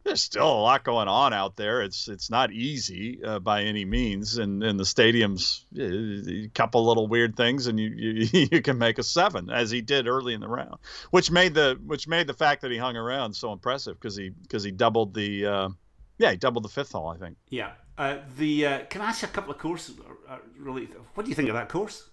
there's 0.03 0.21
still 0.21 0.47
a 0.47 0.61
lot 0.61 0.83
going 0.83 1.07
on 1.07 1.33
out 1.33 1.55
there. 1.55 1.81
It's 1.81 2.07
it's 2.07 2.29
not 2.29 2.51
easy 2.51 3.23
uh, 3.23 3.39
by 3.39 3.63
any 3.63 3.85
means, 3.85 4.37
and 4.37 4.63
and 4.63 4.79
the 4.79 4.85
stadium's 4.85 5.65
a 5.77 6.49
couple 6.53 6.85
little 6.85 7.07
weird 7.07 7.35
things, 7.35 7.67
and 7.67 7.79
you, 7.79 7.89
you 7.89 8.47
you 8.51 8.61
can 8.61 8.77
make 8.77 8.97
a 8.97 9.03
seven 9.03 9.49
as 9.49 9.69
he 9.69 9.81
did 9.81 10.07
early 10.07 10.33
in 10.33 10.41
the 10.41 10.47
round, 10.47 10.77
which 11.11 11.29
made 11.29 11.53
the 11.53 11.79
which 11.85 12.07
made 12.07 12.27
the 12.27 12.33
fact 12.33 12.61
that 12.61 12.71
he 12.71 12.77
hung 12.77 12.97
around 12.97 13.33
so 13.33 13.53
impressive 13.53 13.99
because 13.99 14.15
he 14.15 14.29
because 14.29 14.63
he 14.63 14.71
doubled 14.71 15.13
the 15.13 15.45
uh, 15.45 15.69
yeah 16.17 16.31
he 16.31 16.37
doubled 16.37 16.63
the 16.63 16.69
fifth 16.69 16.91
hole 16.91 17.07
I 17.07 17.17
think. 17.17 17.37
Yeah. 17.49 17.71
Uh, 17.97 18.17
the 18.37 18.65
uh, 18.65 18.79
can 18.85 19.01
I 19.01 19.09
ask 19.09 19.21
you 19.21 19.27
a 19.27 19.31
couple 19.31 19.51
of 19.51 19.59
courses? 19.59 19.95
Uh, 20.27 20.37
really, 20.57 20.85
what 21.13 21.23
do 21.23 21.29
you 21.29 21.35
think 21.35 21.49
of 21.49 21.55
that 21.55 21.69
course? 21.69 22.09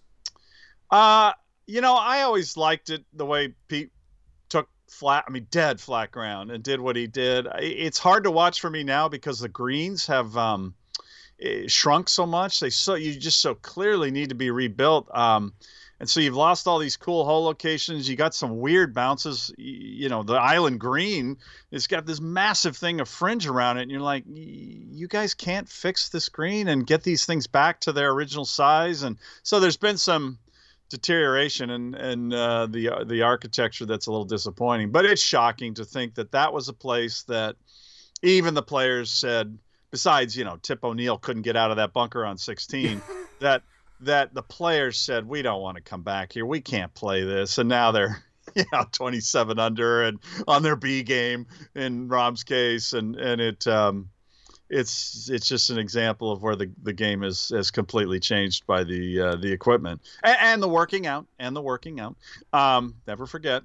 Uh, 0.91 1.33
you 1.67 1.81
know, 1.81 1.95
I 1.95 2.23
always 2.23 2.57
liked 2.57 2.91
it 2.91 3.05
the 3.13 3.25
way 3.25 3.55
Pete 3.69 3.91
flat 4.89 5.25
i 5.27 5.31
mean 5.31 5.47
dead 5.51 5.81
flat 5.81 6.11
ground 6.11 6.51
and 6.51 6.63
did 6.63 6.81
what 6.81 6.97
he 6.97 7.07
did. 7.07 7.47
It's 7.59 7.99
hard 7.99 8.25
to 8.25 8.31
watch 8.31 8.61
for 8.61 8.71
me 8.71 8.85
now 8.85 9.09
because 9.09 9.41
the 9.41 9.49
greens 9.49 10.07
have 10.07 10.37
um, 10.37 10.75
eh, 11.41 11.65
shrunk 11.67 12.09
so 12.09 12.27
much. 12.27 12.61
They 12.61 12.71
so 12.71 12.95
you 12.95 13.15
just 13.19 13.41
so 13.41 13.55
clearly 13.55 14.11
need 14.11 14.31
to 14.31 14.35
be 14.35 14.51
rebuilt. 14.51 15.09
Um, 15.15 15.53
and 16.01 16.09
so 16.09 16.21
you've 16.21 16.37
lost 16.37 16.69
all 16.69 16.79
these 16.79 16.97
cool 16.97 17.25
hole 17.25 17.45
locations. 17.45 18.09
You 18.09 18.15
got 18.15 18.35
some 18.35 18.61
weird 18.61 18.95
bounces. 18.95 19.53
You 19.59 20.09
know 20.09 20.23
the 20.23 20.35
island 20.35 20.81
green 20.81 21.39
it's 21.71 21.87
got 21.87 22.07
this 22.07 22.21
massive 22.21 22.77
thing 22.77 23.01
of 23.01 23.09
fringe 23.09 23.47
around 23.47 23.79
it 23.79 23.83
and 23.83 23.91
you're 23.91 24.01
like 24.01 24.25
you 24.27 25.07
guys 25.07 25.35
can't 25.35 25.69
fix 25.69 26.09
this 26.09 26.29
green 26.29 26.69
and 26.69 26.87
get 26.87 27.03
these 27.03 27.27
things 27.27 27.47
back 27.47 27.81
to 27.81 27.93
their 27.93 28.11
original 28.11 28.45
size. 28.45 29.03
And 29.03 29.19
so 29.43 29.61
there's 29.61 29.77
been 29.77 29.99
some 29.99 30.39
deterioration 30.89 31.71
and 31.71 31.95
and 31.95 32.35
uh, 32.35 32.67
the 32.67 33.05
the 33.07 33.23
architecture 33.23 33.87
that's 33.87 34.07
a 34.07 34.11
little 34.11 34.25
disappointing. 34.25 34.91
But 34.91 35.05
it's 35.05 35.23
shocking 35.23 35.75
to 35.75 35.85
think 35.85 36.15
that 36.15 36.33
that 36.33 36.53
was 36.53 36.69
a 36.69 36.73
place 36.73 37.23
that 37.25 37.57
even 38.23 38.55
the 38.55 38.63
players 38.63 39.11
said. 39.11 39.59
Besides, 39.91 40.37
you 40.37 40.45
know, 40.45 40.59
Tip 40.59 40.85
O'Neill 40.85 41.17
couldn't 41.17 41.43
get 41.43 41.57
out 41.57 41.71
of 41.71 41.79
that 41.79 41.95
bunker 41.95 42.27
on 42.27 42.37
16. 42.37 43.01
that 43.41 43.63
that 44.01 44.35
the 44.35 44.43
players 44.43 44.99
said 44.99 45.27
we 45.27 45.41
don't 45.43 45.63
want 45.63 45.77
to 45.77 45.83
come 45.83 46.03
back 46.03 46.33
here. 46.33 46.47
We 46.47 46.61
can't 46.61 46.93
play 46.95 47.25
this, 47.25 47.59
and 47.59 47.69
now 47.69 47.91
they're 47.93 48.23
you 48.55 48.65
know 48.73 48.85
27 48.93 49.59
under 49.59 50.03
and 50.03 50.19
on 50.47 50.63
their 50.63 50.77
B 50.77 51.03
game 51.03 51.47
in 51.75 52.09
Rahm's 52.09 52.45
case, 52.45 52.93
and 52.93 53.17
and 53.17 53.41
it 53.41 53.67
um, 53.67 54.11
it's 54.71 55.31
it's 55.31 55.49
just 55.49 55.71
an 55.71 55.79
example 55.79 56.31
of 56.31 56.43
where 56.43 56.57
the, 56.57 56.71
the 56.83 56.93
game 56.93 57.23
is 57.23 57.51
has 57.51 57.71
completely 57.71 58.21
changed 58.21 58.67
by 58.67 58.85
the 58.85 59.21
uh, 59.21 59.37
the 59.37 59.51
equipment 59.51 60.03
and, 60.23 60.37
and, 60.41 60.63
the 60.63 60.69
working 60.69 61.07
out 61.07 61.27
and 61.39 61.57
the 61.57 61.63
working 61.63 62.01
out. 62.01 62.17
Um, 62.53 62.97
never 63.07 63.27
forget. 63.27 63.63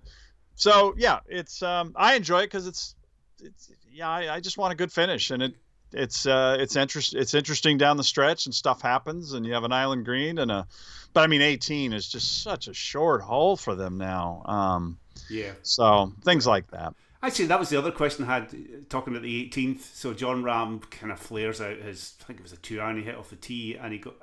So 0.55 0.93
yeah, 0.97 1.19
it's 1.27 1.61
um, 1.61 1.93
I 1.95 2.15
enjoy 2.15 2.39
it 2.39 2.45
because 2.47 2.67
it's 2.67 2.95
it's 3.41 3.71
yeah 3.91 4.09
I, 4.09 4.35
I 4.35 4.39
just 4.39 4.57
want 4.57 4.71
a 4.71 4.75
good 4.75 4.91
finish 4.91 5.31
and 5.31 5.43
it 5.43 5.55
it's 5.91 6.25
uh, 6.25 6.57
it's 6.59 6.75
interest 6.75 7.13
it's 7.13 7.33
interesting 7.33 7.77
down 7.77 7.97
the 7.97 8.03
stretch 8.03 8.45
and 8.45 8.55
stuff 8.55 8.81
happens 8.81 9.33
and 9.33 9.45
you 9.45 9.53
have 9.53 9.63
an 9.63 9.71
island 9.71 10.05
green 10.05 10.39
and 10.39 10.51
a 10.51 10.67
but 11.13 11.21
I 11.21 11.27
mean 11.27 11.41
18 11.41 11.93
is 11.93 12.07
just 12.07 12.41
such 12.41 12.67
a 12.67 12.73
short 12.73 13.21
hole 13.21 13.55
for 13.55 13.75
them 13.75 13.97
now. 13.97 14.41
Um, 14.45 14.97
yeah. 15.29 15.51
So 15.61 16.11
things 16.23 16.47
like 16.47 16.71
that. 16.71 16.95
Actually, 17.23 17.45
that 17.45 17.59
was 17.59 17.69
the 17.69 17.77
other 17.77 17.91
question 17.91 18.25
I 18.25 18.33
had 18.33 18.43
uh, 18.43 18.77
talking 18.89 19.13
about 19.13 19.23
the 19.23 19.49
18th. 19.49 19.95
So 19.95 20.13
Jon 20.13 20.43
Rahm 20.43 20.89
kind 20.91 21.09
of 21.09 21.19
flares 21.19 21.61
out 21.61 21.77
his, 21.77 22.15
I 22.21 22.25
think 22.25 22.39
it 22.39 22.43
was 22.43 22.51
a 22.51 22.57
two 22.57 22.81
iron 22.81 22.97
he 22.97 23.03
hit 23.03 23.15
off 23.15 23.29
the 23.29 23.37
tee, 23.37 23.75
and 23.75 23.93
he 23.93 23.99
got. 23.99 24.15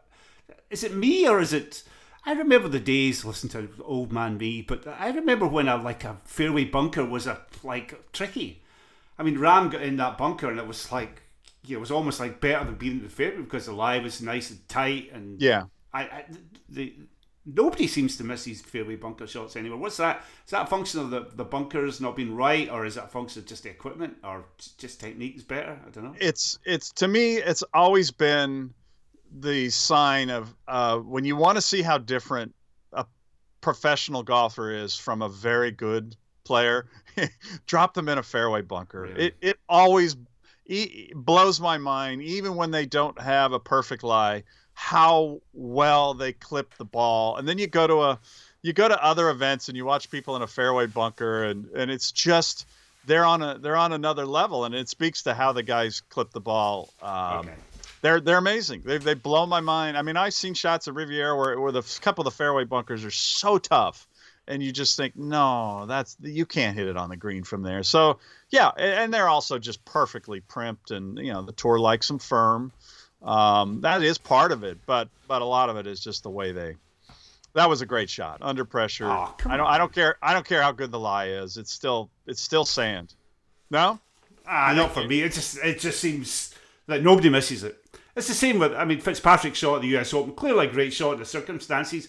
Is 0.69 0.85
it 0.85 0.95
me 0.95 1.27
or 1.27 1.41
is 1.41 1.55
it? 1.55 1.83
I 2.27 2.33
remember 2.33 2.69
the 2.69 2.79
days 2.79 3.25
listening 3.25 3.69
to 3.69 3.83
old 3.83 4.13
man 4.13 4.37
me, 4.37 4.61
but 4.61 4.87
I 4.87 5.09
remember 5.09 5.47
when 5.47 5.69
a 5.69 5.77
like 5.77 6.05
a 6.05 6.19
fairway 6.25 6.65
bunker 6.65 7.05
was 7.05 7.27
a 7.27 7.41
like 7.65 8.13
tricky. 8.13 8.63
I 9.19 9.23
mean, 9.23 9.39
Ram 9.39 9.71
got 9.71 9.81
in 9.81 9.97
that 9.97 10.19
bunker 10.19 10.51
and 10.51 10.59
it 10.59 10.67
was 10.67 10.93
like, 10.93 11.23
you 11.65 11.75
know, 11.75 11.79
it 11.79 11.81
was 11.81 11.91
almost 11.91 12.21
like 12.21 12.41
better 12.41 12.65
than 12.65 12.75
being 12.75 12.99
in 12.99 13.03
the 13.03 13.09
fairway 13.09 13.43
because 13.43 13.67
the 13.67 13.73
lie 13.73 13.99
was 13.99 14.21
nice 14.21 14.51
and 14.51 14.69
tight 14.69 15.11
and 15.13 15.41
yeah. 15.41 15.65
I, 15.95 16.03
I 16.03 16.25
the 16.69 16.95
nobody 17.55 17.87
seems 17.87 18.17
to 18.17 18.25
miss 18.25 18.45
these 18.45 18.61
fairway 18.61 18.97
bunker 18.97 19.27
shots 19.27 19.57
anymore. 19.57 19.79
What's 19.79 19.97
that? 19.97 20.25
Is 20.45 20.51
that 20.51 20.63
a 20.63 20.67
function 20.67 21.01
of 21.01 21.11
the, 21.11 21.27
the 21.35 21.45
bunkers 21.45 22.01
not 22.01 22.17
being 22.17 22.35
right, 22.35 22.69
or 22.71 22.85
is 22.85 22.95
that 22.95 23.05
a 23.05 23.09
function 23.09 23.43
of 23.43 23.47
just 23.47 23.63
the 23.63 23.71
equipment, 23.71 24.17
or 24.25 24.45
just 24.79 25.01
techniques 25.01 25.43
better? 25.43 25.79
I 25.87 25.91
don't 25.91 26.05
know. 26.05 26.15
It's 26.21 26.59
it's 26.65 26.93
to 26.93 27.09
me, 27.09 27.37
it's 27.37 27.65
always 27.75 28.11
been 28.11 28.73
the 29.33 29.71
sign 29.71 30.31
of 30.31 30.55
uh, 30.67 30.99
when 30.99 31.25
you 31.25 31.37
want 31.37 31.57
to 31.57 31.63
see 31.63 31.83
how 31.83 31.99
different 31.99 32.55
a 32.93 33.07
professional 33.61 34.23
golfer 34.23 34.73
is 34.73 34.97
from 34.97 35.23
a 35.23 35.29
very 35.29 35.71
good 35.71 36.17
player, 36.45 36.89
drop 37.67 37.95
them 37.95 38.09
in 38.09 38.19
a 38.19 38.23
fairway 38.23 38.63
bunker. 38.63 39.03
Really? 39.03 39.27
It 39.27 39.37
it 39.41 39.59
always 39.69 40.17
blows 41.15 41.61
my 41.61 41.79
mind, 41.79 42.23
even 42.23 42.55
when 42.55 42.71
they 42.71 42.87
don't 42.87 43.21
have 43.21 43.53
a 43.53 43.59
perfect 43.59 44.05
lie 44.05 44.45
how 44.81 45.43
well 45.53 46.15
they 46.15 46.33
clip 46.33 46.75
the 46.79 46.87
ball. 46.87 47.37
And 47.37 47.47
then 47.47 47.59
you 47.59 47.67
go 47.67 47.87
to 47.87 48.01
a 48.01 48.19
you 48.63 48.73
go 48.73 48.89
to 48.89 49.05
other 49.05 49.29
events 49.29 49.69
and 49.69 49.77
you 49.77 49.85
watch 49.85 50.11
people 50.11 50.37
in 50.37 50.43
a 50.43 50.47
fairway 50.47 50.87
bunker 50.87 51.45
and 51.45 51.67
and 51.77 51.91
it's 51.91 52.11
just 52.11 52.67
they're 53.05 53.27
on 53.27 53.43
a 53.43 53.59
they're 53.59 53.77
on 53.77 53.93
another 53.93 54.25
level 54.25 54.65
and 54.65 54.75
it 54.75 54.89
speaks 54.89 55.23
to 55.25 55.35
how 55.35 55.53
the 55.53 55.63
guys 55.63 56.01
clip 56.09 56.31
the 56.31 56.41
ball. 56.41 56.89
Um, 57.03 57.41
okay. 57.41 57.55
They're 58.01 58.21
they're 58.21 58.39
amazing. 58.39 58.81
They've 58.83 59.05
they 59.05 59.13
blow 59.13 59.45
my 59.45 59.61
mind. 59.61 59.99
I 59.99 60.03
mean, 60.03 60.17
I've 60.17 60.33
seen 60.33 60.55
shots 60.55 60.89
at 60.89 60.95
Riviera 60.95 61.37
where 61.37 61.61
where 61.61 61.73
the 61.73 61.83
couple 62.01 62.23
of 62.23 62.33
the 62.33 62.37
fairway 62.37 62.65
bunkers 62.65 63.05
are 63.05 63.11
so 63.11 63.59
tough, 63.59 64.09
and 64.49 64.63
you 64.63 64.73
just 64.73 64.97
think, 64.97 65.15
no, 65.15 65.85
that's 65.87 66.17
you 66.23 66.47
can't 66.47 66.75
hit 66.75 66.89
it 66.89 66.97
on 66.97 67.11
the 67.11 67.19
green 67.19 67.45
from 67.45 67.63
there. 67.63 67.83
So 67.83 68.19
yeah, 68.49 68.71
and 68.79 69.13
they're 69.13 69.29
also 69.29 69.59
just 69.59 69.85
perfectly 69.85 70.41
primped, 70.41 70.91
and 70.91 71.19
you 71.19 71.35
know 71.35 71.43
the 71.43 71.53
tour 71.53 71.79
likes 71.79 72.09
them 72.09 72.19
firm. 72.19 72.73
Um, 73.23 73.81
that 73.83 74.03
is 74.03 74.19
part 74.19 74.53
of 74.53 74.65
it, 74.65 74.79
but 74.87 75.09
but 75.29 75.43
a 75.43 75.45
lot 75.45 75.69
of 75.69 75.77
it 75.77 75.87
is 75.87 76.01
just 76.01 76.23
the 76.23 76.31
way 76.31 76.53
they. 76.53 76.77
That 77.53 77.69
was 77.69 77.83
a 77.83 77.87
great 77.87 78.09
shot 78.09 78.39
under 78.41 78.65
pressure. 78.65 79.07
Oh, 79.07 79.35
I 79.45 79.57
don't 79.57 79.67
on. 79.67 79.75
I 79.75 79.79
don't 79.79 79.93
care 79.93 80.17
I 80.23 80.33
don't 80.33 80.47
care 80.47 80.63
how 80.63 80.73
good 80.73 80.91
the 80.91 80.99
lie 80.99 81.29
is. 81.29 81.57
It's 81.57 81.73
still 81.73 82.11
it's 82.27 82.41
still 82.41 82.65
sand. 82.65 83.15
No. 83.71 83.99
Ah, 84.47 84.73
not 84.75 84.93
for 84.93 85.05
me. 85.05 85.23
It 85.23 85.33
just 85.33 85.59
it 85.59 85.79
just 85.79 86.01
seems 86.01 86.55
that 86.87 87.03
nobody 87.03 87.29
misses 87.29 87.63
it. 87.63 87.77
It's 88.17 88.29
the 88.29 88.35
same 88.35 88.59
with 88.59 88.73
I 88.75 88.85
mean 88.85 89.01
Fitzpatrick 89.01 89.55
shot 89.55 89.77
at 89.77 89.83
the 89.83 89.89
U.S. 89.89 90.15
Open. 90.15 90.35
Clearly 90.35 90.67
a 90.67 90.71
great 90.71 90.93
shot 90.93 91.15
in 91.15 91.19
the 91.19 91.27
circumstances. 91.27 92.09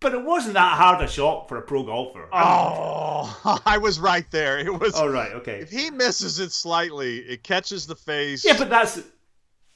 But 0.00 0.14
it 0.14 0.24
wasn't 0.24 0.54
that 0.54 0.76
hard 0.76 1.02
a 1.02 1.08
shot 1.08 1.48
for 1.48 1.56
a 1.56 1.62
pro 1.62 1.82
golfer. 1.82 2.28
Oh, 2.32 3.60
I 3.66 3.78
was 3.78 3.98
right 3.98 4.30
there. 4.30 4.58
It 4.58 4.72
was. 4.72 4.94
All 4.94 5.08
oh, 5.08 5.12
right. 5.12 5.32
Okay. 5.32 5.58
If 5.60 5.70
he 5.70 5.90
misses 5.90 6.38
it 6.38 6.52
slightly, 6.52 7.18
it 7.18 7.42
catches 7.42 7.84
the 7.86 7.96
face. 7.96 8.44
Yeah, 8.44 8.56
but 8.56 8.70
that's 8.70 9.00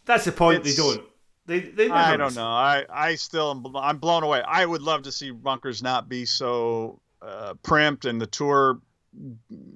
that's 0.05 0.25
the 0.25 0.33
point. 0.33 0.67
It's, 0.67 0.77
they 0.77 0.83
don't. 0.83 1.03
They, 1.45 1.61
they 1.61 1.91
I 1.91 2.17
don't 2.17 2.37
know. 2.37 2.47
I, 2.47 2.85
I 2.89 3.15
still 3.17 3.51
am, 3.51 3.77
I'm 3.77 3.99
blown 3.99 4.23
away. 4.23 4.43
I 4.43 4.65
would 4.65 4.83
love 4.83 5.03
to 5.03 5.13
see 5.13 5.31
bunkers 5.33 5.83
not 5.83 6.09
be 6.09 6.25
so 6.25 7.01
uh, 7.21 7.55
primped 7.65 8.05
and 8.05 8.21
the 8.21 8.27
tour, 8.27 8.81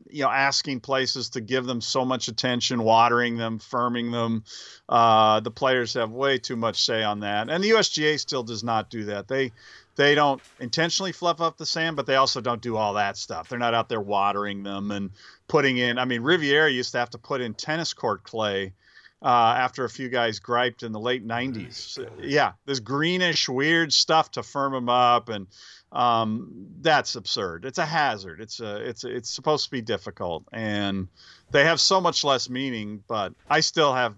you 0.09 0.23
know, 0.23 0.31
asking 0.31 0.81
places 0.81 1.31
to 1.31 1.41
give 1.41 1.67
them 1.67 1.81
so 1.81 2.05
much 2.05 2.29
attention, 2.29 2.83
watering 2.83 3.37
them, 3.37 3.59
firming 3.59 4.13
them. 4.13 4.45
Uh, 4.89 5.41
the 5.41 5.51
players 5.51 5.95
have 5.95 6.13
way 6.13 6.39
too 6.39 6.57
much 6.57 6.85
say 6.85 7.03
on 7.03 7.21
that, 7.21 7.51
and 7.51 7.63
the 7.63 7.71
USGA 7.71 8.19
still 8.19 8.45
does 8.45 8.63
not 8.63 8.89
do 8.89 9.05
that. 9.07 9.27
They 9.27 9.53
they 9.97 10.15
don't 10.15 10.41
intentionally 10.61 11.13
fluff 11.13 11.41
up 11.41 11.57
the 11.57 11.67
sand, 11.67 11.97
but 11.97 12.07
they 12.07 12.17
also 12.17 12.41
don't 12.41 12.61
do 12.61 12.77
all 12.77 12.95
that 12.95 13.17
stuff. 13.17 13.49
They're 13.49 13.59
not 13.59 13.75
out 13.75 13.89
there 13.89 14.01
watering 14.01 14.63
them 14.63 14.91
and 14.91 15.11
putting 15.49 15.79
in. 15.79 15.99
I 15.99 16.05
mean, 16.05 16.23
Riviera 16.23 16.71
used 16.71 16.93
to 16.93 16.99
have 16.99 17.11
to 17.11 17.19
put 17.19 17.41
in 17.41 17.55
tennis 17.55 17.93
court 17.93 18.23
clay 18.23 18.73
uh, 19.23 19.55
after 19.59 19.85
a 19.85 19.89
few 19.89 20.09
guys 20.09 20.39
griped 20.39 20.83
in 20.83 20.93
the 20.93 21.01
late 21.01 21.27
90s. 21.27 21.99
Yeah, 22.21 22.53
this 22.67 22.81
greenish, 22.81 23.49
weird 23.49 23.93
stuff 23.93 24.31
to 24.33 24.43
firm 24.43 24.73
them 24.73 24.89
up, 24.89 25.29
and 25.29 25.47
um, 25.93 26.69
that's 26.81 27.15
absurd. 27.15 27.65
It's 27.65 27.79
a 27.79 27.87
hazard. 27.87 28.41
It's 28.41 28.61
a, 28.61 28.77
it's 28.89 29.05
a, 29.05 29.15
it's 29.15 29.31
supposed 29.31 29.65
to 29.65 29.71
be 29.71 29.81
difficult, 29.81 30.45
and 30.53 31.09
they 31.51 31.65
have 31.65 31.81
so 31.81 32.01
much 32.01 32.25
less 32.25 32.51
meaning. 32.51 33.03
But 33.09 33.33
I 33.49 33.61
still 33.61 33.95
have 33.95 34.15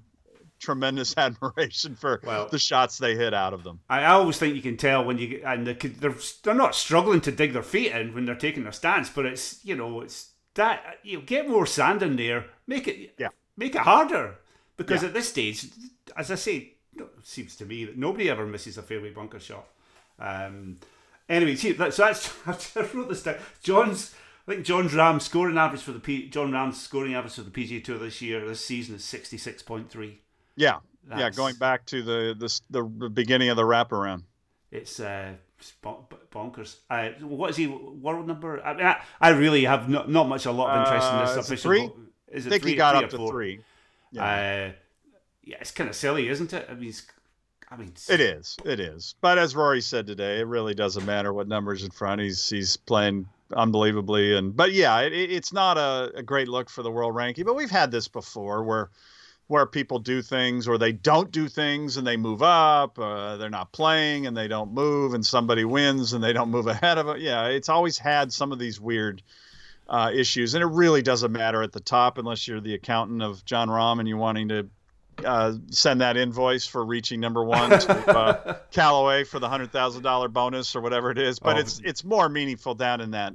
tremendous 0.58 1.14
admiration 1.16 1.94
for 1.94 2.20
well, 2.24 2.48
the 2.48 2.58
shots 2.58 2.98
they 2.98 3.14
hit 3.14 3.34
out 3.34 3.54
of 3.54 3.64
them. 3.64 3.80
I 3.88 4.06
always 4.06 4.38
think 4.38 4.56
you 4.56 4.62
can 4.62 4.76
tell 4.76 5.04
when 5.04 5.18
you 5.18 5.42
and 5.44 5.66
they're 5.66 6.14
they're 6.42 6.54
not 6.54 6.74
struggling 6.74 7.20
to 7.22 7.32
dig 7.32 7.52
their 7.52 7.62
feet 7.62 7.92
in 7.92 8.14
when 8.14 8.24
they're 8.24 8.34
taking 8.34 8.64
their 8.64 8.72
stance, 8.72 9.08
but 9.08 9.26
it's 9.26 9.64
you 9.64 9.76
know 9.76 10.00
it's 10.00 10.32
that 10.54 10.98
you 11.02 11.18
know, 11.18 11.24
get 11.24 11.48
more 11.48 11.66
sand 11.66 12.02
in 12.02 12.16
there, 12.16 12.46
make 12.66 12.88
it 12.88 13.14
yeah, 13.18 13.28
make 13.56 13.74
it 13.74 13.82
harder. 13.82 14.38
Because 14.78 15.02
yeah. 15.02 15.08
at 15.08 15.14
this 15.14 15.28
stage, 15.28 15.66
as 16.16 16.30
I 16.30 16.36
say, 16.36 16.72
it 16.96 17.06
seems 17.24 17.56
to 17.56 17.66
me 17.66 17.84
that 17.84 17.98
nobody 17.98 18.30
ever 18.30 18.46
misses 18.46 18.78
a 18.78 18.82
fairway 18.82 19.10
bunker 19.10 19.40
shot. 19.40 19.66
Um, 20.18 20.78
anyway, 21.28 21.56
see, 21.56 21.76
so 21.76 21.84
that's 21.84 22.76
I 22.76 22.80
wrote 22.94 23.10
this 23.10 23.24
down. 23.24 23.36
Jon's, 23.62 24.14
I 24.46 24.52
think 24.52 24.64
Jon's 24.64 24.94
Rahm's 24.94 25.24
scoring 25.24 25.58
average 25.58 25.82
for 25.82 25.92
the 25.92 26.00
P, 26.00 26.30
Jon 26.30 26.52
Rahm's 26.52 26.80
scoring 26.80 27.14
average 27.14 27.34
for 27.34 27.42
the 27.42 27.50
PGA 27.50 27.82
Tour 27.84 27.98
this 27.98 28.22
year, 28.22 28.46
this 28.46 28.64
season 28.64 28.94
is 28.94 29.04
sixty 29.04 29.36
six 29.36 29.62
point 29.62 29.90
three. 29.90 30.20
Yeah, 30.56 30.78
that's, 31.04 31.20
yeah, 31.20 31.30
going 31.30 31.56
back 31.56 31.84
to 31.86 32.02
the, 32.02 32.34
the 32.38 32.60
the 32.70 33.08
beginning 33.10 33.50
of 33.50 33.56
the 33.56 33.64
wraparound. 33.64 34.22
It's 34.70 35.00
uh, 35.00 35.32
bonkers. 35.82 36.76
Uh, 36.90 37.10
what 37.20 37.50
is 37.50 37.56
he 37.56 37.66
world 37.66 38.26
number? 38.26 38.62
I, 38.62 38.74
mean, 38.74 38.86
I, 38.86 39.00
I 39.20 39.30
really 39.30 39.64
have 39.64 39.88
not, 39.88 40.10
not 40.10 40.28
much 40.28 40.46
a 40.46 40.52
lot 40.52 40.70
of 40.70 40.86
interest 40.86 41.12
in 41.12 41.18
this 41.20 41.36
uh, 41.36 41.40
official. 41.40 41.70
Three? 41.70 41.90
Is 42.30 42.46
it 42.46 42.48
I 42.48 42.50
think 42.50 42.62
three, 42.62 42.72
he 42.72 42.76
got 42.76 42.96
up 42.96 43.10
to 43.10 43.16
four? 43.16 43.30
three. 43.30 43.60
Yeah, 44.12 44.22
uh, 44.22 44.72
yeah 45.42 45.56
it's 45.60 45.70
kind 45.70 45.90
of 45.90 45.96
silly, 45.96 46.28
isn't 46.28 46.52
it? 46.52 46.66
I 46.70 46.74
mean, 46.74 46.92
I 47.70 47.76
mean, 47.76 47.92
it 48.08 48.20
is, 48.20 48.56
it 48.64 48.80
is. 48.80 49.14
But 49.20 49.38
as 49.38 49.54
Rory 49.54 49.80
said 49.80 50.06
today, 50.06 50.40
it 50.40 50.46
really 50.46 50.74
doesn't 50.74 51.04
matter 51.04 51.32
what 51.32 51.48
numbers 51.48 51.84
in 51.84 51.90
front. 51.90 52.20
He's 52.20 52.48
he's 52.48 52.76
playing 52.76 53.28
unbelievably, 53.54 54.36
and 54.36 54.56
but 54.56 54.72
yeah, 54.72 55.00
it, 55.00 55.12
it's 55.12 55.52
not 55.52 55.76
a, 55.76 56.12
a 56.16 56.22
great 56.22 56.48
look 56.48 56.70
for 56.70 56.82
the 56.82 56.90
world 56.90 57.14
ranking. 57.14 57.44
But 57.44 57.56
we've 57.56 57.70
had 57.70 57.90
this 57.90 58.08
before, 58.08 58.64
where 58.64 58.90
where 59.48 59.66
people 59.66 59.98
do 59.98 60.22
things 60.22 60.68
or 60.68 60.78
they 60.78 60.92
don't 60.92 61.32
do 61.32 61.48
things 61.48 61.96
and 61.96 62.06
they 62.06 62.16
move 62.16 62.42
up 62.42 62.98
uh, 62.98 63.36
they're 63.38 63.50
not 63.50 63.72
playing 63.72 64.26
and 64.26 64.36
they 64.36 64.46
don't 64.46 64.72
move 64.72 65.14
and 65.14 65.26
somebody 65.26 65.64
wins 65.64 66.12
and 66.12 66.22
they 66.22 66.32
don't 66.32 66.50
move 66.50 66.66
ahead 66.66 66.98
of 66.98 67.08
it 67.08 67.20
yeah 67.20 67.46
it's 67.46 67.70
always 67.70 67.98
had 67.98 68.32
some 68.32 68.52
of 68.52 68.58
these 68.58 68.78
weird 68.80 69.22
uh, 69.88 70.10
issues, 70.14 70.54
and 70.54 70.62
it 70.62 70.68
really 70.68 71.02
doesn't 71.02 71.32
matter 71.32 71.62
at 71.62 71.72
the 71.72 71.80
top 71.80 72.18
unless 72.18 72.46
you're 72.46 72.60
the 72.60 72.74
accountant 72.74 73.22
of 73.22 73.44
Jon 73.44 73.68
Rahm 73.68 73.98
and 73.98 74.08
you're 74.08 74.18
wanting 74.18 74.48
to 74.48 74.68
uh, 75.24 75.54
send 75.70 76.00
that 76.00 76.16
invoice 76.16 76.66
for 76.66 76.84
reaching 76.84 77.20
number 77.20 77.42
one 77.42 77.70
to 77.70 78.10
uh, 78.16 78.58
Callaway 78.70 79.24
for 79.24 79.38
the 79.38 79.48
hundred 79.48 79.72
thousand 79.72 80.02
dollar 80.02 80.28
bonus 80.28 80.76
or 80.76 80.80
whatever 80.80 81.10
it 81.10 81.18
is. 81.18 81.38
But 81.38 81.56
oh. 81.56 81.60
it's 81.60 81.80
it's 81.84 82.04
more 82.04 82.28
meaningful 82.28 82.74
down 82.74 83.00
in 83.00 83.12
that 83.12 83.34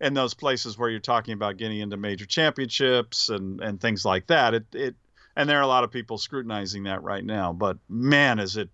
in 0.00 0.14
those 0.14 0.34
places 0.34 0.76
where 0.76 0.90
you're 0.90 1.00
talking 1.00 1.34
about 1.34 1.56
getting 1.56 1.78
into 1.78 1.96
major 1.96 2.26
championships 2.26 3.28
and 3.28 3.60
and 3.60 3.80
things 3.80 4.04
like 4.04 4.26
that. 4.26 4.54
It 4.54 4.66
it 4.72 4.94
and 5.36 5.48
there 5.48 5.58
are 5.58 5.62
a 5.62 5.68
lot 5.68 5.84
of 5.84 5.90
people 5.90 6.18
scrutinizing 6.18 6.84
that 6.84 7.02
right 7.02 7.24
now. 7.24 7.52
But 7.52 7.78
man, 7.88 8.38
is 8.38 8.56
it 8.56 8.68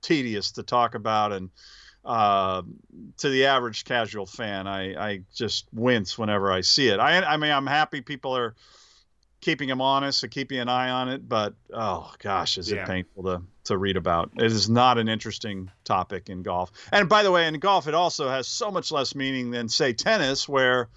tedious 0.00 0.52
to 0.52 0.62
talk 0.62 0.94
about 0.94 1.32
and 1.32 1.50
uh, 2.08 2.62
to 3.18 3.28
the 3.28 3.44
average 3.46 3.84
casual 3.84 4.26
fan, 4.26 4.66
I, 4.66 5.10
I 5.10 5.20
just 5.34 5.66
wince 5.72 6.16
whenever 6.16 6.50
I 6.50 6.62
see 6.62 6.88
it. 6.88 6.98
I, 6.98 7.22
I 7.22 7.36
mean, 7.36 7.52
I'm 7.52 7.66
happy 7.66 8.00
people 8.00 8.34
are 8.34 8.54
keeping 9.40 9.68
him 9.68 9.80
honest 9.80 10.22
and 10.22 10.32
keeping 10.32 10.58
an 10.58 10.68
eye 10.68 10.88
on 10.88 11.10
it, 11.10 11.28
but 11.28 11.54
oh 11.72 12.12
gosh, 12.18 12.58
is 12.58 12.70
yeah. 12.70 12.82
it 12.82 12.86
painful 12.86 13.22
to 13.24 13.42
to 13.64 13.76
read 13.76 13.98
about. 13.98 14.30
It 14.36 14.50
is 14.50 14.70
not 14.70 14.96
an 14.96 15.08
interesting 15.08 15.70
topic 15.84 16.30
in 16.30 16.42
golf. 16.42 16.72
And 16.90 17.08
by 17.08 17.22
the 17.22 17.30
way, 17.30 17.46
in 17.46 17.58
golf, 17.58 17.86
it 17.86 17.94
also 17.94 18.28
has 18.28 18.48
so 18.48 18.70
much 18.70 18.90
less 18.90 19.14
meaning 19.14 19.50
than 19.50 19.68
say 19.68 19.92
tennis, 19.92 20.48
where 20.48 20.88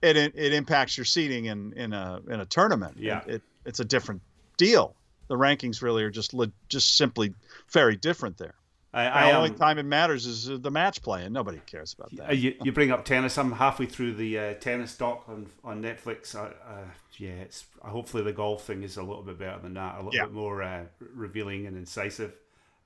it 0.00 0.16
it 0.16 0.52
impacts 0.52 0.96
your 0.96 1.04
seating 1.04 1.46
in 1.46 1.72
in 1.72 1.92
a 1.92 2.20
in 2.30 2.38
a 2.38 2.46
tournament. 2.46 2.98
Yeah, 2.98 3.22
it, 3.26 3.42
it's 3.66 3.80
a 3.80 3.84
different 3.84 4.22
deal 4.56 4.94
the 5.32 5.38
rankings 5.38 5.80
really 5.80 6.04
are 6.04 6.10
just 6.10 6.34
just 6.68 6.96
simply 6.96 7.32
very 7.70 7.96
different 7.96 8.36
there. 8.36 8.54
I, 8.94 9.30
the 9.30 9.36
only 9.38 9.50
um, 9.50 9.56
time 9.56 9.78
it 9.78 9.84
matters 9.86 10.26
is 10.26 10.50
uh, 10.50 10.58
the 10.60 10.70
match 10.70 11.00
play, 11.02 11.24
and 11.24 11.32
nobody 11.32 11.60
cares 11.64 11.94
about 11.94 12.12
uh, 12.12 12.26
that. 12.26 12.36
you, 12.36 12.54
you 12.62 12.72
bring 12.72 12.90
up 12.90 13.06
tennis. 13.06 13.38
I'm 13.38 13.52
halfway 13.52 13.86
through 13.86 14.14
the 14.14 14.38
uh, 14.38 14.54
tennis 14.54 14.94
doc 14.96 15.24
on 15.28 15.46
on 15.64 15.82
Netflix. 15.82 16.34
Uh, 16.34 16.50
uh, 16.68 16.84
yeah, 17.16 17.30
it's 17.30 17.64
hopefully 17.80 18.22
the 18.22 18.32
golf 18.34 18.64
thing 18.66 18.82
is 18.82 18.98
a 18.98 19.02
little 19.02 19.22
bit 19.22 19.38
better 19.38 19.58
than 19.60 19.74
that, 19.74 19.94
a 19.94 19.96
little 19.98 20.14
Yeah. 20.14 20.24
bit 20.24 20.34
more 20.34 20.62
uh, 20.62 20.84
revealing 21.14 21.66
and 21.66 21.76
incisive. 21.76 22.34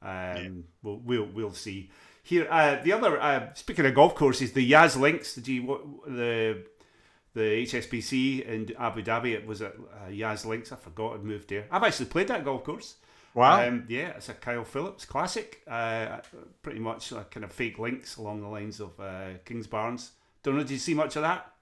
Um, 0.01 0.65
we'll, 0.83 1.01
we'll 1.05 1.27
we'll 1.27 1.53
see. 1.55 1.91
Here, 2.23 2.47
uh, 2.51 2.83
the 2.83 2.93
other 2.93 3.21
uh, 3.21 3.53
speaking 3.55 3.87
of 3.87 3.95
golf 3.95 4.15
courses, 4.15 4.53
the 4.53 4.63
Yas 4.63 4.97
Links. 4.97 5.37
You 5.45 6.01
the 6.07 6.65
the 7.35 7.41
HSBC 7.67 8.47
in 8.47 8.73
Abu 8.79 9.03
Dhabi? 9.03 9.33
It 9.35 9.47
was 9.47 9.61
at 9.61 9.75
uh, 9.75 10.09
Yas 10.09 10.45
Links. 10.47 10.71
I 10.71 10.77
forgot 10.77 11.15
I'd 11.15 11.25
moved 11.25 11.49
there. 11.49 11.67
I've 11.71 11.83
actually 11.83 12.07
played 12.07 12.29
that 12.29 12.45
golf 12.45 12.63
course. 12.65 12.97
Wow. 13.37 13.69
Um, 13.69 13.85
yeah, 13.89 14.09
it's 14.17 14.31
a 14.31 14.35
Kyle 14.35 14.65
Phillips 14.65 15.05
classic. 15.05 15.61
Uh, 15.69 16.21
pretty 16.63 16.81
much 16.81 17.13
like 17.13 17.31
kind 17.31 17.45
of 17.45 17.53
fake 17.53 17.79
links 17.79 18.17
along 18.17 18.41
the 18.41 18.49
lines 18.49 18.81
of 18.81 18.99
uh, 18.99 19.35
Kingsbarns. 19.45 20.09
Don't 20.43 20.57
know. 20.57 20.63
Did 20.63 20.71
you 20.71 20.79
see 20.79 20.95
much 20.95 21.17
of 21.17 21.23
that? 21.23 21.53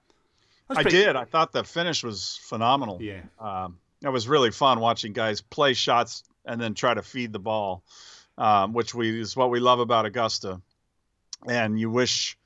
I 0.69 0.75
pretty- 0.83 0.91
did. 0.91 1.17
I 1.17 1.25
thought 1.25 1.51
the 1.51 1.65
finish 1.65 2.01
was 2.01 2.39
phenomenal. 2.43 3.01
Yeah. 3.01 3.23
Um, 3.39 3.77
it 4.01 4.07
was 4.07 4.25
really 4.25 4.51
fun 4.51 4.79
watching 4.79 5.11
guys 5.11 5.41
play 5.41 5.73
shots 5.73 6.23
and 6.45 6.61
then 6.61 6.75
try 6.75 6.93
to 6.93 7.01
feed 7.01 7.33
the 7.33 7.39
ball, 7.39 7.83
um, 8.37 8.71
which 8.71 8.95
we 8.95 9.19
is 9.19 9.35
what 9.35 9.49
we 9.49 9.59
love 9.59 9.81
about 9.81 10.05
Augusta. 10.05 10.61
And 11.45 11.77
you 11.77 11.89
wish 11.89 12.37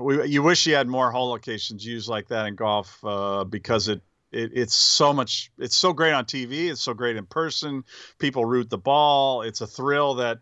we 0.00 0.26
you 0.26 0.42
wish 0.42 0.66
you 0.66 0.74
had 0.74 0.88
more 0.88 1.10
hole 1.10 1.28
locations 1.28 1.84
used 1.84 2.08
like 2.08 2.28
that 2.28 2.46
in 2.46 2.54
golf 2.54 2.98
uh, 3.04 3.44
because 3.44 3.88
it, 3.88 4.00
it 4.32 4.52
it's 4.54 4.74
so 4.74 5.12
much 5.12 5.50
it's 5.58 5.76
so 5.76 5.92
great 5.92 6.12
on 6.12 6.24
TV. 6.24 6.70
It's 6.70 6.82
so 6.82 6.94
great 6.94 7.16
in 7.16 7.26
person. 7.26 7.84
People 8.18 8.44
root 8.44 8.70
the 8.70 8.78
ball. 8.78 9.42
It's 9.42 9.60
a 9.60 9.66
thrill 9.66 10.14
that 10.14 10.38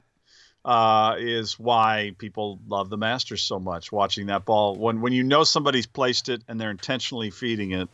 uh, 0.64 1.16
is 1.18 1.58
why 1.58 2.14
people 2.18 2.60
love 2.68 2.90
the 2.90 2.98
Masters 2.98 3.42
so 3.42 3.58
much. 3.58 3.90
Watching 3.90 4.26
that 4.26 4.44
ball 4.44 4.76
when 4.76 5.00
when 5.00 5.12
you 5.12 5.22
know 5.22 5.44
somebody's 5.44 5.86
placed 5.86 6.28
it 6.28 6.42
and 6.48 6.60
they're 6.60 6.70
intentionally 6.70 7.30
feeding 7.30 7.72
it, 7.72 7.88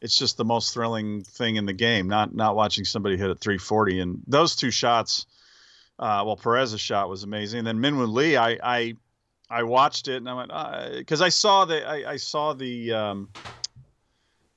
it's 0.00 0.16
just 0.16 0.36
the 0.36 0.44
most 0.44 0.74
thrilling 0.74 1.22
thing 1.22 1.56
in 1.56 1.66
the 1.66 1.72
game. 1.72 2.08
Not 2.08 2.34
not 2.34 2.56
watching 2.56 2.84
somebody 2.84 3.16
hit 3.16 3.30
at 3.30 3.40
340 3.40 4.00
and 4.00 4.22
those 4.26 4.56
two 4.56 4.70
shots. 4.70 5.26
Uh, 5.98 6.22
well, 6.26 6.36
Perez's 6.36 6.80
shot 6.80 7.08
was 7.08 7.22
amazing, 7.22 7.66
and 7.66 7.66
then 7.66 7.78
Minwoo 7.78 8.12
Lee. 8.12 8.36
I 8.36 8.58
I 8.62 8.96
I 9.48 9.62
watched 9.62 10.08
it 10.08 10.16
and 10.16 10.28
I 10.28 10.34
went 10.34 10.98
because 10.98 11.20
I 11.20 11.28
saw 11.28 11.64
the 11.64 11.86
I, 11.86 12.12
I 12.12 12.16
saw 12.16 12.52
the 12.52 12.92
um, 12.92 13.28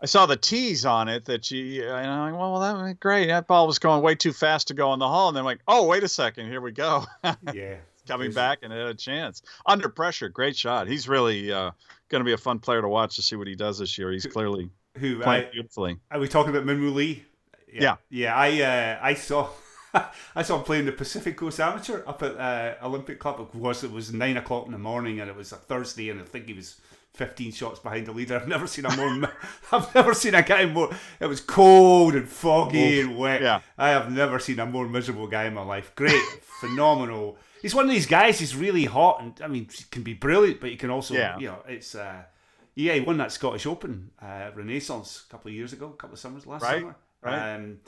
I 0.02 0.06
saw 0.06 0.26
the 0.26 0.38
tease 0.38 0.86
on 0.86 1.10
it 1.10 1.26
that 1.26 1.52
you 1.52 1.84
and 1.84 2.08
I'm 2.08 2.32
like, 2.32 2.39
well, 2.39 2.60
that 2.62 2.74
was 2.82 2.93
great. 3.00 3.28
That 3.28 3.47
ball 3.47 3.68
was 3.68 3.80
going 3.80 4.02
way 4.02 4.16
too 4.16 4.32
fast 4.32 4.70
to 4.70 4.74
go 4.74 4.93
in 4.93 5.00
the 5.00 5.08
hole, 5.08 5.28
and 5.28 5.36
then 5.36 5.43
i 5.43 5.45
like, 5.45 5.60
oh, 5.68 5.86
wait 5.88 6.04
a 6.04 6.08
second, 6.08 6.47
here 6.47 6.62
we 6.62 6.72
go, 6.72 7.04
Yeah. 7.54 7.76
coming 8.08 8.32
back 8.32 8.60
and 8.62 8.72
had 8.72 8.82
a 8.88 8.93
chance 8.93 9.41
under 9.66 9.89
pressure. 9.89 10.30
Great 10.30 10.56
shot. 10.56 10.88
He's 10.88 11.10
really 11.10 11.52
uh, 11.52 11.72
going 12.10 12.22
to 12.22 12.26
be 12.26 12.34
a 12.34 12.38
fun 12.38 12.60
player 12.60 12.82
to 12.82 12.88
watch 12.88 13.18
to 13.18 13.22
see 13.22 13.36
what 13.36 13.47
he 13.47 13.56
does 13.56 13.78
this 13.80 13.97
year. 13.97 14.12
He's 14.12 14.26
clearly 14.26 14.70
Who? 14.97 15.20
playing 15.20 15.47
I, 15.47 15.52
beautifully. 15.52 15.97
are 16.12 16.20
we 16.20 16.30
talking 16.30 16.56
about 16.56 16.66
Minwoo 16.66 16.93
Lee? 16.93 17.26
Yeah. 17.72 17.97
Yeah. 18.10 18.36
I 18.36 18.62
uh, 18.62 19.00
I 19.02 19.14
saw. 19.16 19.50
I 20.36 20.43
saw 20.43 20.58
him 20.58 20.64
playing 20.64 20.86
the 20.86 20.91
Pacific 20.91 21.36
Coast 21.36 21.60
Amateur 21.60 22.04
up 22.06 22.22
at 22.22 22.38
uh, 22.38 22.76
Olympic 22.86 23.18
Club. 23.20 23.41
Of 23.41 23.52
course, 23.52 23.84
it 23.84 23.91
was 23.91 24.14
nine 24.14 24.38
o'clock 24.38 24.68
in 24.68 24.72
the 24.72 24.78
morning, 24.78 25.20
and 25.20 25.28
it 25.28 25.36
was 25.36 25.52
a 25.52 25.56
Thursday, 25.56 26.12
and 26.12 26.22
I 26.22 26.26
think 26.26 26.45
he 26.45 26.54
was 26.54 26.80
fifteen 27.20 27.51
shots 27.51 27.80
behind 27.80 28.07
the 28.07 28.11
leader. 28.11 28.36
I've 28.38 28.47
never 28.47 28.65
seen 28.67 28.86
a 28.86 28.95
more. 28.97 29.30
I've 29.72 29.93
never 29.93 30.13
seen 30.13 30.34
a 30.36 30.41
guy 30.41 30.65
more. 30.65 30.89
It 31.20 31.28
was 31.28 31.41
cold 31.41 32.15
and 32.15 32.28
foggy 32.28 33.01
and 33.01 33.17
wet. 33.17 33.41
yeah. 33.41 33.61
I 33.78 33.89
have 33.89 34.11
never 34.11 34.39
seen 34.39 34.59
a 34.59 34.65
more 34.65 34.88
miserable 34.88 35.28
guy 35.28 35.43
in 35.45 35.53
my 35.53 35.63
life. 35.63 35.91
Great, 35.95 36.22
phenomenal. 36.61 37.38
He's 37.61 37.76
one 37.76 37.86
of 37.86 37.91
these 37.91 38.05
guys. 38.07 38.39
He's 38.39 38.55
really 38.55 38.86
hot, 38.86 39.22
and 39.22 39.39
I 39.43 39.47
mean, 39.47 39.67
he 39.72 39.84
can 39.91 40.01
be 40.03 40.13
brilliant, 40.13 40.61
but 40.61 40.70
he 40.70 40.76
can 40.78 40.89
also, 40.89 41.13
Yeah. 41.13 41.38
you 41.38 41.47
know, 41.47 41.59
it's. 41.67 41.93
Uh, 41.95 42.24
yeah, 42.76 42.93
he 42.93 43.01
won 43.01 43.17
that 43.17 43.32
Scottish 43.34 43.65
Open 43.65 44.11
uh, 44.22 44.51
Renaissance 44.55 45.26
a 45.28 45.32
couple 45.32 45.49
of 45.49 45.55
years 45.55 45.74
ago, 45.74 45.88
a 45.88 45.97
couple 46.01 46.13
of 46.13 46.20
summers 46.20 46.47
last 46.47 46.63
Right, 46.63 46.80
summer. 46.80 46.95
right. 47.22 47.55
Um, 47.55 47.80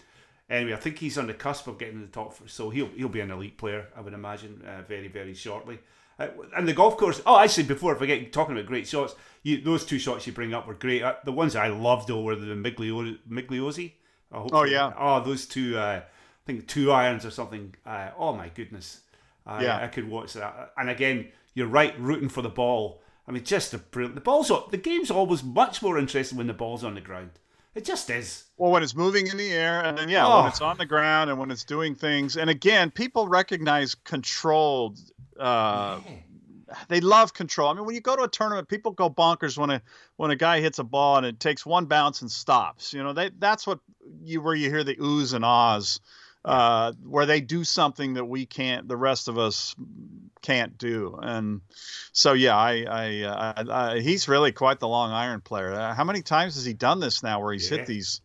anyway, 0.50 0.74
I 0.74 0.76
think 0.76 0.98
he's 1.00 1.18
on 1.18 1.28
the 1.28 1.34
cusp 1.34 1.68
of 1.68 1.78
getting 1.78 2.02
to 2.02 2.06
the 2.08 2.12
top, 2.12 2.36
so 2.50 2.70
he'll 2.70 2.90
he'll 2.98 3.08
be 3.08 3.22
an 3.22 3.32
elite 3.32 3.58
player, 3.58 3.88
I 3.96 4.02
would 4.02 4.14
imagine, 4.14 4.62
uh, 4.68 4.82
very 4.86 5.08
very 5.08 5.34
shortly. 5.34 5.80
Uh, 6.22 6.30
and 6.58 6.68
the 6.68 6.74
golf 6.74 6.98
course. 6.98 7.22
Oh, 7.26 7.40
actually, 7.40 7.64
before 7.64 7.96
I 7.96 7.98
forget, 8.00 8.32
talking 8.34 8.54
about 8.56 8.68
great 8.68 8.88
shots, 8.88 9.16
you, 9.44 9.62
those 9.62 9.86
two 9.86 10.00
shots 10.00 10.28
you 10.28 10.34
bring 10.34 10.54
up 10.54 10.68
were 10.68 10.74
great. 10.74 11.02
Uh, 11.04 11.16
the 11.26 11.32
ones 11.32 11.56
I 11.56 11.68
loved 11.70 12.08
though 12.08 12.22
were 12.22 12.36
the 12.36 12.54
Miglio- 12.56 13.18
Migliozzi. 13.30 13.94
I 14.32 14.38
hope 14.40 14.50
Oh, 14.54 14.64
yeah. 14.64 14.94
Oh, 14.98 15.24
those 15.24 15.46
two. 15.46 15.78
Uh, 15.78 16.02
I 16.04 16.44
think 16.46 16.68
two 16.68 16.92
irons 16.92 17.26
or 17.26 17.32
something. 17.32 17.76
Uh, 17.86 18.10
oh 18.18 18.34
my 18.34 18.50
goodness. 18.50 19.02
I, 19.46 19.64
Yeah. 19.64 19.78
I 19.78 19.88
could 19.88 20.10
watch 20.10 20.34
that. 20.34 20.74
And 20.78 20.90
again, 20.90 21.28
you're 21.54 21.68
right, 21.68 22.00
rooting 22.00 22.30
for 22.30 22.42
the 22.42 22.50
ball. 22.50 23.02
I 23.28 23.32
mean, 23.32 23.44
just 23.44 23.74
a 23.74 23.78
brilliant. 23.78 24.16
The 24.16 24.22
ball's 24.22 24.52
the 24.72 24.78
game's 24.78 25.12
always 25.12 25.44
much 25.44 25.82
more 25.82 25.98
interesting 26.00 26.38
when 26.38 26.48
the 26.48 26.54
ball's 26.54 26.84
on 26.84 26.96
the 26.96 27.02
ground. 27.02 27.32
It 27.76 27.86
just 27.86 28.10
is. 28.10 28.46
Well, 28.58 28.72
when 28.72 28.84
it's 28.84 28.96
moving 28.96 29.28
in 29.28 29.38
the 29.38 29.52
air, 29.54 29.82
and 29.82 29.98
then 29.98 30.10
yeah, 30.10 30.28
Oh. 30.28 30.40
when 30.42 30.48
it's 30.50 30.60
on 30.62 30.78
the 30.78 30.86
ground, 30.86 31.30
and 31.30 31.40
when 31.40 31.52
it's 31.52 31.64
doing 31.64 31.96
things, 31.96 32.36
and 32.36 32.50
again, 32.50 32.92
people 32.92 33.28
recognize 33.28 33.96
controlled. 33.96 35.00
Uh, 35.42 36.00
they 36.88 37.02
love 37.02 37.34
control. 37.34 37.70
I 37.70 37.74
mean, 37.74 37.86
when 37.86 37.96
you 37.96 38.02
go 38.02 38.16
to 38.16 38.24
a 38.24 38.30
tournament, 38.30 38.68
people 38.70 38.92
go 38.92 39.10
bonkers 39.10 39.58
when 39.58 39.70
a 39.72 39.82
when 40.16 40.32
a 40.32 40.36
guy 40.36 40.62
hits 40.62 40.80
a 40.80 40.84
ball 40.84 41.18
and 41.18 41.26
it 41.26 41.40
takes 41.40 41.66
one 41.66 41.86
bounce 41.86 42.22
and 42.22 42.32
stops. 42.32 42.94
You 42.94 43.04
know, 43.04 43.14
they 43.14 43.32
that's 43.38 43.68
what 43.68 43.80
you 44.24 44.42
where 44.42 44.56
you 44.56 44.70
hear 44.70 44.84
the 44.84 44.96
oohs 44.96 45.34
and 45.34 45.44
ahs, 45.44 46.00
uh, 46.46 46.94
where 47.04 47.26
they 47.26 47.42
do 47.42 47.64
something 47.64 48.14
that 48.14 48.26
we 48.26 48.46
can't, 48.46 48.88
the 48.88 48.96
rest 48.96 49.28
of 49.28 49.38
us 49.38 49.76
can't 50.42 50.78
do. 50.78 51.20
And 51.22 51.62
so, 52.14 52.34
yeah, 52.34 52.56
I, 52.56 52.86
I, 52.90 53.22
uh, 53.22 53.54
I, 53.58 53.96
I 53.96 54.00
he's 54.00 54.28
really 54.28 54.52
quite 54.52 54.80
the 54.80 54.88
long 54.88 55.12
iron 55.12 55.42
player. 55.42 55.74
Uh, 55.74 55.94
how 55.94 56.04
many 56.04 56.22
times 56.22 56.56
has 56.56 56.66
he 56.66 56.74
done 56.74 57.00
this 57.00 57.22
now, 57.22 57.42
where 57.42 57.54
he's 57.54 57.70
Yeah. 57.70 57.78
hit 57.78 57.86
these 57.86 58.22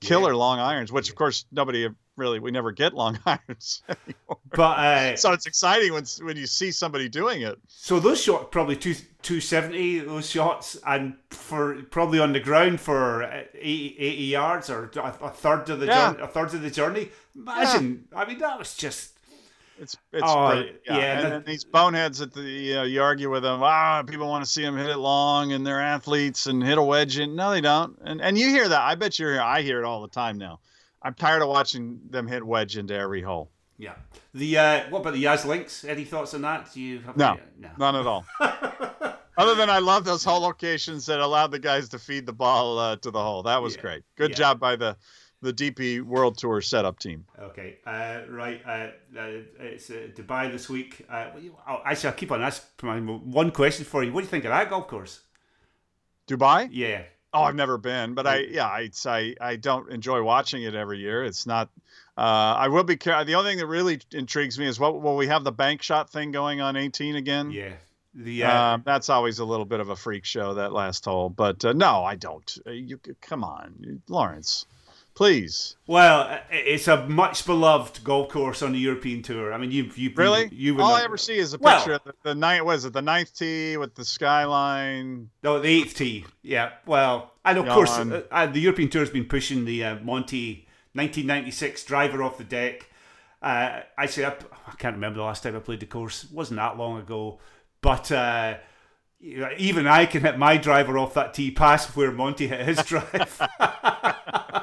killer 0.00 0.34
long 0.36 0.58
irons? 0.58 0.92
Which, 0.92 1.10
of 1.10 1.16
course, 1.16 1.44
nobody 1.50 1.88
really 2.20 2.38
we 2.38 2.50
never 2.52 2.70
get 2.70 2.94
long 2.94 3.18
irons. 3.26 3.82
anymore. 3.88 4.38
But 4.54 4.78
uh, 4.78 5.16
so 5.16 5.32
it's 5.32 5.46
exciting 5.46 5.92
when 5.92 6.04
when 6.22 6.36
you 6.36 6.46
see 6.46 6.70
somebody 6.70 7.08
doing 7.08 7.42
it. 7.42 7.58
So 7.66 7.98
those 7.98 8.22
shots 8.22 8.46
probably 8.52 8.76
two 8.76 8.94
two 9.22 9.40
seventy 9.40 9.98
those 9.98 10.30
shots, 10.30 10.76
and 10.86 11.14
for 11.30 11.82
probably 11.90 12.20
on 12.20 12.32
the 12.32 12.40
ground 12.40 12.80
for 12.80 13.22
uh, 13.24 13.42
80, 13.54 13.96
80 13.98 14.22
yards 14.24 14.70
or 14.70 14.90
a, 14.96 15.00
a 15.22 15.30
third 15.30 15.68
of 15.70 15.80
the 15.80 15.86
Yeah. 15.86 16.12
journey, 16.12 16.22
a 16.22 16.26
third 16.28 16.54
of 16.54 16.62
the 16.62 16.70
journey. 16.70 17.08
Imagine, 17.34 18.04
I 18.14 18.24
mean, 18.26 18.38
that 18.38 18.58
was 18.58 18.74
just 18.76 19.12
It's 19.78 19.96
it's 20.12 20.22
Oh, 20.26 20.48
great. 20.50 20.80
Yeah, 20.86 20.96
yeah, 20.98 21.18
and 21.20 21.32
that- 21.32 21.46
these 21.46 21.64
boneheads 21.64 22.18
that 22.18 22.34
the 22.34 22.42
you, 22.42 22.74
know, 22.74 22.82
you 22.82 23.00
argue 23.02 23.30
with 23.30 23.42
them. 23.42 23.60
Ah, 23.62 24.02
people 24.06 24.28
want 24.28 24.44
to 24.44 24.50
see 24.50 24.62
them 24.62 24.76
hit 24.76 24.90
it 24.90 24.98
long, 24.98 25.52
and 25.52 25.66
they're 25.66 25.80
athletes 25.80 26.46
and 26.46 26.62
hit 26.62 26.76
a 26.76 26.82
wedge. 26.82 27.16
And 27.18 27.34
no, 27.36 27.50
they 27.50 27.60
don't. 27.62 27.96
And 28.04 28.20
and 28.20 28.36
you 28.36 28.48
hear 28.50 28.68
that. 28.68 28.80
I 28.82 28.94
bet 28.94 29.18
you're. 29.18 29.40
I 29.40 29.62
hear 29.62 29.78
it 29.78 29.84
all 29.86 30.02
the 30.02 30.08
time 30.22 30.36
now. 30.38 30.60
I'm 31.02 31.14
tired 31.14 31.42
of 31.42 31.48
watching 31.48 32.00
them 32.10 32.26
hit 32.26 32.44
wedge 32.46 32.76
into 32.76 32.94
every 32.94 33.22
hole. 33.22 33.50
yeah. 33.78 33.94
The 34.34 34.58
uh, 34.58 34.90
what 34.90 35.00
about 35.00 35.14
the 35.14 35.18
Yas 35.20 35.44
links? 35.44 35.84
Any 35.84 36.04
thoughts 36.04 36.34
on 36.34 36.42
that? 36.42 36.72
Do 36.72 36.80
you 36.80 37.00
have 37.00 37.16
No, 37.16 37.32
any- 37.32 37.40
no. 37.58 37.70
none 37.78 37.96
at 37.96 38.06
all. 38.06 38.24
Other 39.36 39.54
than 39.54 39.70
I 39.70 39.78
love 39.78 40.04
those 40.04 40.22
hole 40.22 40.40
locations 40.40 41.06
that 41.06 41.18
allowed 41.18 41.50
the 41.50 41.58
guys 41.58 41.88
to 41.90 41.98
feed 41.98 42.26
the 42.26 42.32
ball 42.32 42.78
uh, 42.78 42.96
to 42.96 43.10
the 43.10 43.22
hole. 43.22 43.42
That 43.44 43.62
was 43.62 43.74
Yeah. 43.76 43.80
great. 43.82 44.02
Good 44.16 44.30
Yeah. 44.32 44.36
job 44.36 44.60
by 44.60 44.76
the 44.76 44.96
the 45.42 45.54
DP 45.54 46.02
World 46.02 46.36
Tour 46.36 46.60
setup 46.60 46.98
team. 46.98 47.24
Okay, 47.38 47.78
uh, 47.86 48.20
right. 48.28 48.60
Uh, 48.66 48.88
uh, 49.18 49.40
it's 49.58 49.88
uh, 49.88 50.08
Dubai 50.14 50.52
this 50.52 50.68
week. 50.68 51.06
Uh, 51.08 51.28
oh, 51.66 51.80
actually, 51.86 52.08
I'll 52.10 52.16
keep 52.16 52.30
on 52.30 52.42
asking 52.42 53.32
one 53.32 53.50
question 53.50 53.86
for 53.86 54.04
you. 54.04 54.12
What 54.12 54.20
do 54.20 54.24
you 54.26 54.30
think 54.30 54.44
of 54.44 54.50
that 54.50 54.68
golf 54.68 54.86
course? 54.88 55.20
Dubai? 56.28 56.68
Yeah, 56.70 57.04
Oh, 57.32 57.42
I've 57.42 57.54
never 57.54 57.78
been, 57.78 58.14
but 58.14 58.26
I 58.26 58.38
yeah, 58.40 58.66
I 58.66 58.90
I, 59.06 59.34
I 59.40 59.56
don't 59.56 59.90
enjoy 59.92 60.22
watching 60.22 60.62
it 60.64 60.74
every 60.74 60.98
year. 60.98 61.24
It's 61.24 61.46
not. 61.46 61.68
Uh, 62.18 62.20
I 62.58 62.68
will 62.68 62.82
be. 62.84 62.96
The 62.96 63.34
only 63.34 63.50
thing 63.52 63.58
that 63.58 63.66
really 63.66 64.00
intrigues 64.12 64.58
me 64.58 64.66
is 64.66 64.80
what 64.80 65.00
will 65.00 65.16
we 65.16 65.28
have 65.28 65.44
the 65.44 65.52
bank 65.52 65.82
shot 65.82 66.10
thing 66.10 66.32
going 66.32 66.60
on 66.60 66.76
18 66.76 67.16
again? 67.16 67.50
yeah. 67.50 67.74
The 68.12 68.42
uh, 68.42 68.74
Um, 68.74 68.82
that's 68.84 69.08
always 69.08 69.38
a 69.38 69.44
little 69.44 69.64
bit 69.64 69.78
of 69.78 69.88
a 69.88 69.96
freak 69.96 70.24
show 70.24 70.54
that 70.54 70.72
last 70.72 71.04
hole, 71.04 71.30
but 71.30 71.64
uh, 71.64 71.72
no, 71.72 72.04
I 72.04 72.16
don't. 72.16 72.58
Uh, 72.66 72.70
you 72.72 72.98
come 73.20 73.44
on, 73.44 74.02
Lawrence, 74.08 74.66
please. 75.14 75.76
Well, 75.86 76.40
it's 76.50 76.88
a 76.88 77.06
much 77.08 77.44
beloved 77.46 78.02
golf 78.04 78.28
course 78.30 78.62
on 78.62 78.72
the 78.72 78.78
European 78.78 79.22
tour. 79.22 79.52
I 79.52 79.58
mean, 79.58 79.70
you 79.70 79.90
you 79.94 80.12
Really? 80.14 80.48
you, 80.52 80.74
would 80.74 80.82
All 80.82 80.90
not- 80.90 81.00
I 81.02 81.04
ever 81.04 81.16
see 81.16 81.36
is 81.36 81.54
a 81.54 81.58
Well- 81.58 81.76
picture 81.78 81.92
of 81.94 82.04
the, 82.04 82.14
the 82.22 82.34
ninth. 82.34 82.64
Was 82.64 82.84
it 82.84 82.92
the 82.92 83.02
ninth 83.02 83.36
tee 83.36 83.76
with 83.76 83.94
the 83.94 84.04
skyline? 84.04 85.30
No, 85.42 85.58
the 85.60 85.68
eighth 85.68 85.94
tee. 85.96 86.24
Yeah. 86.42 86.70
Well, 86.86 87.32
and 87.44 87.58
of 87.58 87.66
course, 87.68 87.90
uh, 87.98 88.22
uh, 88.30 88.46
the 88.46 88.60
European 88.60 88.88
Tour 88.88 89.02
has 89.02 89.10
been 89.10 89.26
pushing 89.26 89.64
the 89.64 89.84
uh, 89.84 89.94
Monty 90.00 90.66
1996 90.92 91.84
driver 91.84 92.22
off 92.22 92.38
the 92.38 92.44
deck. 92.44 92.88
Uh, 93.42 93.80
actually, 93.96 94.26
I, 94.26 94.34
I 94.66 94.72
can't 94.78 94.94
remember 94.96 95.18
the 95.18 95.24
last 95.24 95.42
time 95.42 95.56
I 95.56 95.60
played 95.60 95.80
the 95.80 95.86
course. 95.86 96.24
It 96.24 96.32
wasn't 96.32 96.58
that 96.58 96.76
long 96.76 96.98
ago. 96.98 97.38
But 97.80 98.12
uh, 98.12 98.56
even 99.22 99.86
I 99.86 100.04
can 100.06 100.22
hit 100.22 100.38
my 100.38 100.56
driver 100.58 100.98
off 100.98 101.14
that 101.14 101.32
tee 101.32 101.50
past 101.50 101.96
where 101.96 102.10
Monty 102.12 102.46
hit 102.48 102.60
his 102.66 102.82
drive. 102.84 103.40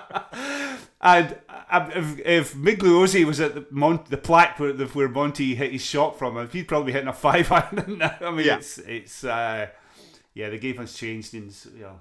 and 0.99 1.37
if, 1.71 2.19
if 2.25 2.53
Migliozzi 2.55 3.23
was 3.23 3.39
at 3.39 3.53
the 3.53 3.65
Mon- 3.69 4.03
the 4.09 4.17
plaque 4.17 4.59
where, 4.59 4.73
where 4.73 5.09
Monty 5.09 5.53
hit 5.53 5.71
his 5.71 5.83
shot 5.83 6.17
from, 6.17 6.37
if 6.37 6.53
he'd 6.53 6.67
probably 6.67 6.91
hitting 6.91 7.07
a 7.07 7.13
five 7.27 7.51
iron. 7.51 8.01
I 8.21 8.31
mean, 8.31 8.47
yeah. 8.47 8.57
it's 8.57 8.77
it's 8.79 9.23
uh, 9.23 9.67
yeah, 10.33 10.49
the 10.49 10.57
game 10.57 10.77
has 10.77 10.93
changed 10.93 11.33
in 11.33 11.51
you 11.75 11.81
know, 11.81 11.99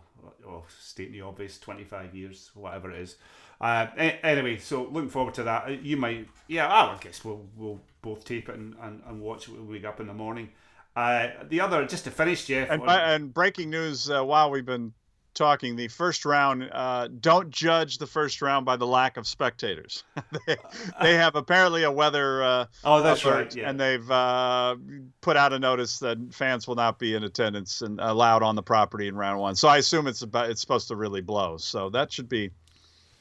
oh, 0.48 0.64
stating 0.80 1.12
the 1.12 1.22
obvious, 1.22 1.58
twenty 1.58 1.84
five 1.84 2.14
years, 2.14 2.50
whatever 2.54 2.90
it 2.90 3.00
is. 3.00 3.16
Uh, 3.60 3.86
anyway, 3.96 4.58
so 4.58 4.84
looking 4.84 5.08
forward 5.08 5.34
to 5.34 5.42
that. 5.42 5.82
You 5.82 5.96
might, 5.96 6.28
yeah, 6.46 6.70
I 6.70 6.96
guess 7.00 7.24
we'll 7.24 7.46
we'll 7.56 7.80
both 8.02 8.24
tape 8.24 8.48
it 8.48 8.54
and, 8.54 8.74
and, 8.82 9.02
and 9.06 9.20
watch 9.20 9.48
it 9.48 9.52
when 9.52 9.66
we 9.66 9.74
wake 9.74 9.84
up 9.84 10.00
in 10.00 10.06
the 10.06 10.14
morning. 10.14 10.50
Uh, 10.94 11.28
the 11.48 11.60
other, 11.60 11.84
just 11.86 12.04
to 12.04 12.10
finish, 12.10 12.46
Jeff. 12.46 12.70
And, 12.70 12.82
on, 12.82 12.88
and 12.88 13.34
breaking 13.34 13.68
news 13.68 14.10
uh, 14.10 14.24
while 14.24 14.50
we've 14.50 14.64
been 14.64 14.94
talking, 15.36 15.76
the 15.76 15.88
first 15.88 16.24
round, 16.24 16.68
uh, 16.72 17.08
don't 17.20 17.50
judge 17.50 17.98
the 17.98 18.06
first 18.06 18.42
round 18.42 18.66
by 18.66 18.76
the 18.76 18.86
lack 18.86 19.16
of 19.16 19.26
spectators. 19.26 20.02
they, 20.46 20.56
they, 21.00 21.14
have 21.14 21.36
apparently 21.36 21.84
a 21.84 21.90
weather 21.90 22.42
uh, 22.42 22.66
oh, 22.84 23.02
that's 23.02 23.24
right, 23.24 23.54
yeah. 23.54 23.70
and 23.70 23.78
they've 23.78 24.10
uh, 24.10 24.74
put 25.20 25.36
out 25.36 25.52
a 25.52 25.58
notice 25.58 25.98
that 26.00 26.18
fans 26.32 26.66
will 26.66 26.74
not 26.74 26.98
be 26.98 27.14
in 27.14 27.22
attendance 27.22 27.82
and 27.82 28.00
allowed 28.00 28.42
on 28.42 28.56
the 28.56 28.62
property 28.62 29.06
in 29.06 29.14
round 29.14 29.38
one. 29.38 29.54
So 29.54 29.68
I 29.68 29.76
assume 29.78 30.06
it's 30.06 30.22
about 30.22 30.50
it's 30.50 30.60
supposed 30.60 30.88
to 30.88 30.96
really 30.96 31.20
blow. 31.20 31.56
So 31.58 31.90
that 31.90 32.12
should 32.12 32.28
be 32.28 32.50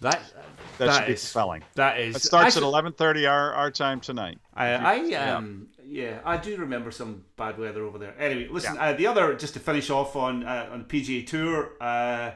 that 0.01 0.21
that, 0.77 0.77
that 0.77 0.93
should 0.93 1.09
is, 1.09 1.21
be 1.21 1.27
spelling. 1.27 1.63
That 1.75 1.99
is. 1.99 2.15
It 2.15 2.21
starts 2.21 2.47
actually, 2.47 2.65
at 2.65 2.69
eleven 2.69 2.93
thirty 2.93 3.25
our 3.25 3.53
our 3.53 3.71
time 3.71 3.99
tonight. 3.99 4.39
I, 4.53 4.67
I 4.67 4.97
um 4.97 5.09
yeah. 5.09 5.74
Yeah. 5.87 6.19
I 6.25 6.37
do 6.37 6.57
remember 6.57 6.91
some 6.91 7.25
bad 7.37 7.57
weather 7.57 7.83
over 7.83 7.97
there. 7.97 8.15
Anyway, 8.19 8.47
listen. 8.49 8.75
Yeah. 8.75 8.89
Uh, 8.89 8.93
the 8.93 9.07
other 9.07 9.35
just 9.35 9.53
to 9.53 9.59
finish 9.59 9.89
off 9.89 10.15
on 10.15 10.43
uh, 10.43 10.69
on 10.71 10.85
PGA 10.85 11.25
Tour. 11.25 11.71
Uh, 11.79 12.31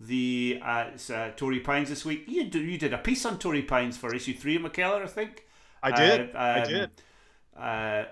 the 0.00 0.60
uh, 0.62 0.90
uh, 1.12 1.30
Torrey 1.36 1.60
Pines 1.60 1.88
this 1.88 2.04
week. 2.04 2.24
You 2.26 2.44
do, 2.44 2.60
you 2.60 2.78
did 2.78 2.92
a 2.92 2.98
piece 2.98 3.24
on 3.24 3.38
Torrey 3.38 3.62
Pines 3.62 3.96
for 3.96 4.14
issue 4.14 4.34
three 4.34 4.56
of 4.56 4.62
McKellar, 4.62 5.02
I 5.02 5.06
think. 5.06 5.46
I 5.82 5.90
did. 5.92 6.34
Uh, 6.34 6.38
um, 6.38 6.38
I 6.38 6.64
did. 6.64 6.90
Uh, 7.56 8.04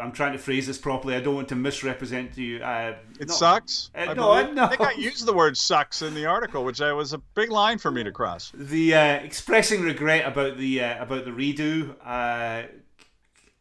I'm 0.00 0.12
trying 0.12 0.32
to 0.32 0.38
phrase 0.38 0.66
this 0.66 0.78
properly. 0.78 1.16
I 1.16 1.20
don't 1.20 1.34
want 1.34 1.48
to 1.48 1.56
misrepresent 1.56 2.36
you. 2.36 2.62
Uh, 2.62 2.96
it 3.18 3.30
sucks. 3.30 3.90
Uh, 3.94 4.10
I 4.10 4.14
no, 4.14 4.30
I, 4.30 4.50
no. 4.50 4.64
I 4.64 4.68
think 4.68 4.80
I 4.80 4.92
used 4.92 5.26
the 5.26 5.32
word 5.32 5.56
"sucks" 5.56 6.02
in 6.02 6.14
the 6.14 6.26
article, 6.26 6.64
which 6.64 6.80
I, 6.80 6.92
was 6.92 7.12
a 7.12 7.18
big 7.18 7.50
line 7.50 7.78
for 7.78 7.90
me 7.90 8.04
to 8.04 8.12
cross. 8.12 8.52
The 8.54 8.94
uh, 8.94 9.14
expressing 9.16 9.82
regret 9.82 10.26
about 10.26 10.58
the 10.58 10.82
uh, 10.82 11.02
about 11.02 11.24
the 11.24 11.32
redo. 11.32 11.96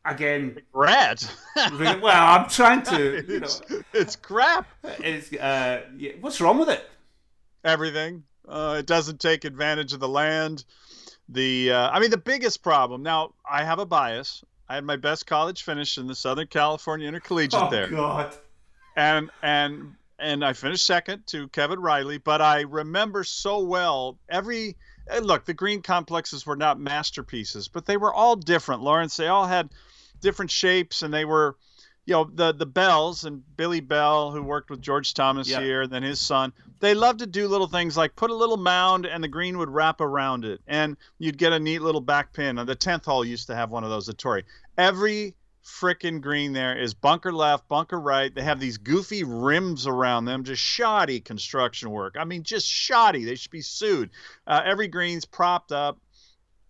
Uh, 0.08 0.12
again, 0.12 0.55
regret. 0.55 1.36
well, 1.55 2.08
I'm 2.08 2.49
trying 2.49 2.84
to. 2.84 3.18
You 3.28 3.39
know, 3.41 3.47
it's, 3.93 4.16
crap. 4.16 4.68
It's 4.84 5.32
uh, 5.34 5.84
yeah, 5.97 6.12
what's 6.22 6.39
wrong 6.39 6.60
with 6.60 6.70
it? 6.70 6.88
Everything. 7.64 8.24
it 8.49 8.86
doesn't 8.86 9.20
take 9.20 9.45
advantage 9.45 9.93
of 9.93 9.99
the 9.99 10.08
land. 10.08 10.64
The 11.30 11.74
I 11.74 11.99
mean, 11.99 12.12
the 12.12 12.18
biggest 12.18 12.64
problem. 12.64 13.03
Now, 13.03 13.34
I 13.49 13.64
have 13.64 13.80
a 13.80 13.86
bias. 13.86 14.43
I 14.70 14.76
had 14.76 14.84
my 14.84 14.97
best 14.97 15.26
college 15.28 15.64
finish 15.64 15.97
in 15.97 16.08
the 16.08 16.16
Southern 16.16 16.47
California 16.47 17.08
Intercollegiate 17.08 17.70
there. 17.70 17.86
oh, 17.86 17.89
there. 17.89 17.89
God. 17.89 18.36
And 18.95 19.30
and 19.41 19.95
and 20.20 20.43
I 20.43 20.53
finished 20.53 20.86
second 20.86 21.28
to 21.28 21.47
Kevin 21.49 21.80
Riley, 21.80 22.18
but 22.18 22.41
I 22.41 22.62
remember 22.62 23.24
so 23.24 23.64
well 23.64 24.18
every 24.30 24.76
look, 25.22 25.45
the 25.45 25.53
green 25.53 25.82
complexes 25.82 26.45
were 26.45 26.55
not 26.55 26.80
masterpieces, 26.80 27.68
but 27.68 27.86
they 27.86 27.97
were 27.97 28.14
all 28.14 28.36
different, 28.36 28.82
Lawrence. 28.82 29.18
They 29.18 29.28
all 29.28 29.47
had 29.47 29.70
different 30.22 30.51
shapes 30.51 31.01
and 31.01 31.13
they 31.13 31.26
were 31.26 31.57
you 32.07 32.13
know 32.13 32.24
the 32.34 32.53
the 32.53 32.65
Bells 32.65 33.26
and 33.26 33.43
Billy 33.57 33.82
Bell, 33.82 34.32
who 34.32 34.41
worked 34.41 34.70
with 34.70 34.82
George 34.82 35.13
Thomas 35.13 35.49
yeah. 35.49 35.59
here, 35.59 35.82
and 35.84 35.91
then 35.91 36.03
his 36.03 36.20
son. 36.20 36.53
They 36.80 36.93
love 36.93 37.18
to 37.18 37.28
do 37.28 37.47
little 37.47 37.68
things 37.68 37.97
like 37.97 38.15
put 38.15 38.32
a 38.32 38.36
little 38.36 38.57
mound, 38.57 39.05
and 39.05 39.22
the 39.22 39.28
green 39.28 39.57
would 39.57 39.70
wrap 39.70 39.99
around 39.99 40.45
it, 40.45 40.61
and 40.68 40.95
you'd 41.20 41.38
get 41.38 41.51
a 41.51 41.59
neat 41.59 41.82
little 41.82 42.01
back 42.01 42.32
pin. 42.32 42.55
The 42.55 42.76
tenth 42.76 43.05
hole 43.05 43.26
used 43.26 43.47
to 43.47 43.55
have 43.55 43.72
one 43.72 43.84
of 43.84 43.89
those 43.89 44.07
at 44.07 44.18
Torrey. 44.18 44.45
Every 44.78 45.36
frickin' 45.65 46.22
green 46.22 46.53
there 46.53 46.78
is 46.78 46.93
bunker 46.93 47.34
left, 47.34 47.68
bunker 47.68 47.99
right. 47.99 48.34
They 48.34 48.41
have 48.41 48.61
these 48.61 48.78
goofy 48.78 49.26
rims 49.26 49.86
around 49.86 50.26
them, 50.26 50.45
just 50.45 50.61
shoddy 50.61 51.20
construction 51.20 51.89
work. 51.89 52.15
I 52.18 52.24
mean, 52.24 52.43
just 52.43 52.68
shoddy. 52.68 53.26
They 53.26 53.36
should 53.36 53.51
be 53.51 53.61
sued. 53.61 54.11
Uh, 54.45 54.61
every 54.63 54.88
green's 54.88 55.26
propped 55.26 55.74
up. 55.74 55.99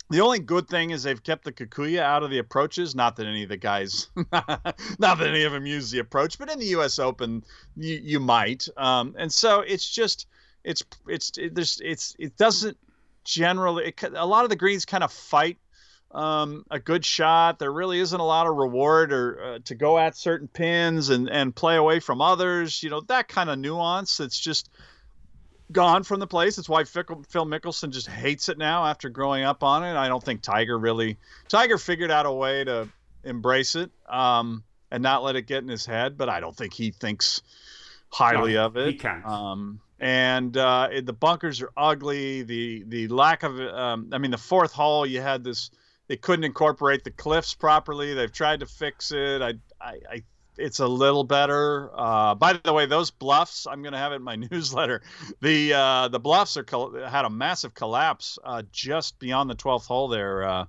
The 0.10 0.22
only 0.22 0.40
good 0.40 0.70
thing 0.70 0.92
is 0.92 1.04
they've 1.04 1.22
kept 1.22 1.44
the 1.44 1.52
Kikuyu 1.52 2.00
out 2.00 2.24
of 2.24 2.30
the 2.30 2.38
approaches. 2.38 2.96
Not 2.96 3.18
that 3.18 3.26
any 3.26 3.44
of 3.44 3.50
the 3.50 3.58
guys, 3.58 4.08
not 4.32 4.76
that 5.00 5.28
any 5.28 5.44
of 5.44 5.52
them 5.52 5.66
use 5.66 5.92
the 5.92 6.00
approach, 6.00 6.38
but 6.38 6.50
in 6.50 6.60
the 6.60 6.68
U.S. 6.68 6.98
Open, 6.98 7.44
you, 7.76 8.00
you 8.02 8.20
might. 8.20 8.68
Um, 8.78 9.16
and 9.18 9.32
so 9.32 9.62
it's 9.62 9.90
just, 9.90 10.28
it's, 10.64 10.84
it's, 11.08 11.38
it, 11.38 11.56
there's, 11.56 11.82
it's, 11.84 12.16
it 12.20 12.38
doesn't 12.38 12.78
generally. 13.26 13.88
It, 13.88 14.04
a 14.16 14.26
lot 14.26 14.46
of 14.46 14.50
the 14.50 14.56
greens 14.56 14.86
kind 14.86 15.04
of 15.04 15.12
fight 15.12 15.58
um, 16.12 16.66
a 16.72 16.80
good 16.80 17.06
shot. 17.06 17.60
There 17.60 17.72
really 17.72 18.00
isn't 18.00 18.20
a 18.20 18.26
lot 18.26 18.48
of 18.48 18.56
reward 18.56 19.12
or 19.12 19.44
uh, 19.44 19.60
to 19.66 19.76
go 19.76 20.00
at 20.00 20.16
certain 20.16 20.48
pins 20.48 21.10
and 21.10 21.30
and 21.30 21.56
play 21.56 21.76
away 21.76 22.00
from 22.00 22.22
others. 22.22 22.82
You 22.82 22.90
know 22.90 23.02
that 23.02 23.28
kind 23.28 23.50
of 23.50 23.60
nuance. 23.60 24.20
It's 24.20 24.40
just 24.40 24.70
gone 25.72 26.04
from 26.04 26.20
the 26.20 26.28
place. 26.28 26.56
That's 26.56 26.70
why 26.70 26.84
Phil 26.84 27.06
Mickelson 27.06 27.92
just 27.92 28.08
hates 28.08 28.50
it 28.50 28.58
now 28.58 28.86
after 28.86 29.10
growing 29.10 29.44
up 29.44 29.64
on 29.64 29.84
it. 29.84 29.96
I 29.96 30.08
don't 30.08 30.24
think 30.24 30.42
Tiger 30.42 30.78
really 30.78 31.18
Tiger 31.48 31.78
figured 31.78 32.12
out 32.12 32.26
a 32.26 32.32
way 32.32 32.64
to 32.64 32.88
embrace 33.24 33.76
it 33.76 33.92
um, 34.08 34.64
and 34.92 35.04
not 35.04 35.24
let 35.24 35.36
it 35.36 35.44
get 35.44 35.64
in 35.64 35.70
his 35.70 35.86
head, 35.86 36.18
but 36.18 36.30
I 36.30 36.40
don't 36.40 36.56
think 36.56 36.74
he 36.74 36.92
thinks 36.92 37.42
highly 38.10 38.54
no, 38.54 38.66
of 38.66 38.78
it. 38.78 38.88
He 38.88 38.94
can't. 38.94 39.26
Um, 39.26 39.82
and 40.00 40.56
uh, 40.56 40.90
it, 40.92 41.06
the 41.06 41.14
bunkers 41.14 41.62
are 41.62 41.72
ugly. 41.76 42.44
The 42.44 42.84
the 42.88 43.08
lack 43.08 43.44
of 43.44 43.60
um, 43.60 44.10
I 44.14 44.18
mean 44.20 44.32
the 44.32 44.38
fourth 44.38 44.72
hole 44.72 45.06
you 45.06 45.22
had 45.22 45.44
this 45.44 45.72
they 46.08 46.16
couldn't 46.16 46.46
incorporate 46.46 47.04
the 47.04 47.12
cliffs 47.12 47.54
properly. 47.54 48.14
They've 48.14 48.32
tried 48.32 48.62
to 48.62 48.66
fix 48.66 49.12
it. 49.12 49.42
I 49.42 49.56
I, 49.82 50.00
I 50.10 50.24
it's 50.58 50.80
a 50.80 50.88
little 50.88 51.24
better. 51.24 51.90
Uh, 51.94 52.36
by 52.36 52.54
the 52.54 52.74
way, 52.74 52.86
those 52.86 53.12
bluffs, 53.12 53.68
I'm 53.68 53.82
going 53.82 53.94
to 53.94 53.98
have 53.98 54.12
it 54.12 54.18
in 54.18 54.24
my 54.24 54.36
newsletter. 54.52 55.02
The 55.42 55.74
uh, 55.74 56.08
the 56.10 56.20
bluffs 56.20 56.58
are 56.58 56.66
had 57.10 57.26
a 57.26 57.30
massive 57.30 57.74
collapse 57.74 58.38
uh, 58.44 58.64
just 58.72 59.20
beyond 59.20 59.50
the 59.50 59.56
12th 59.56 59.86
hole 59.86 60.08
there 60.08 60.44
uh, 60.44 60.66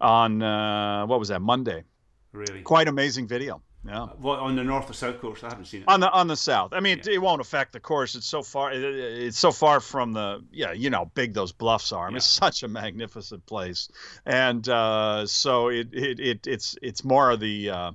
on 0.00 0.42
uh, 0.42 1.06
what 1.06 1.18
was 1.18 1.28
that 1.28 1.42
Monday? 1.42 1.84
Really, 2.32 2.62
quite 2.62 2.88
amazing 2.88 3.26
video. 3.26 3.62
Yeah. 3.84 4.06
What 4.18 4.38
on 4.38 4.54
the 4.54 4.62
north 4.62 4.88
or 4.88 4.92
south 4.92 5.20
course? 5.20 5.42
I 5.42 5.48
haven't 5.48 5.64
seen 5.64 5.82
it. 5.82 5.88
On 5.88 5.98
the 5.98 6.10
on 6.12 6.28
the 6.28 6.36
south. 6.36 6.72
I 6.72 6.78
mean, 6.78 6.98
yeah. 6.98 7.10
it, 7.10 7.14
it, 7.14 7.18
won't 7.18 7.40
affect 7.40 7.72
the 7.72 7.80
course. 7.80 8.14
It's 8.14 8.26
so 8.26 8.42
far. 8.42 8.72
It, 8.72 8.82
it's 8.82 9.38
so 9.38 9.50
far 9.50 9.80
from 9.80 10.12
the. 10.12 10.44
Yeah, 10.52 10.72
you 10.72 10.88
know 10.88 10.98
how 10.98 11.10
big 11.14 11.34
those 11.34 11.50
bluffs 11.50 11.90
are. 11.90 12.04
I 12.04 12.08
mean, 12.08 12.14
yeah. 12.14 12.18
It's 12.18 12.26
such 12.44 12.62
a 12.62 12.68
magnificent 12.68 13.44
place, 13.46 13.88
and 14.24 14.66
uh, 14.68 15.26
so 15.26 15.68
it, 15.68 15.88
it 15.92 16.20
it 16.20 16.46
it's 16.46 16.76
it's 16.80 17.04
more 17.04 17.30
of 17.32 17.40
the. 17.40 17.94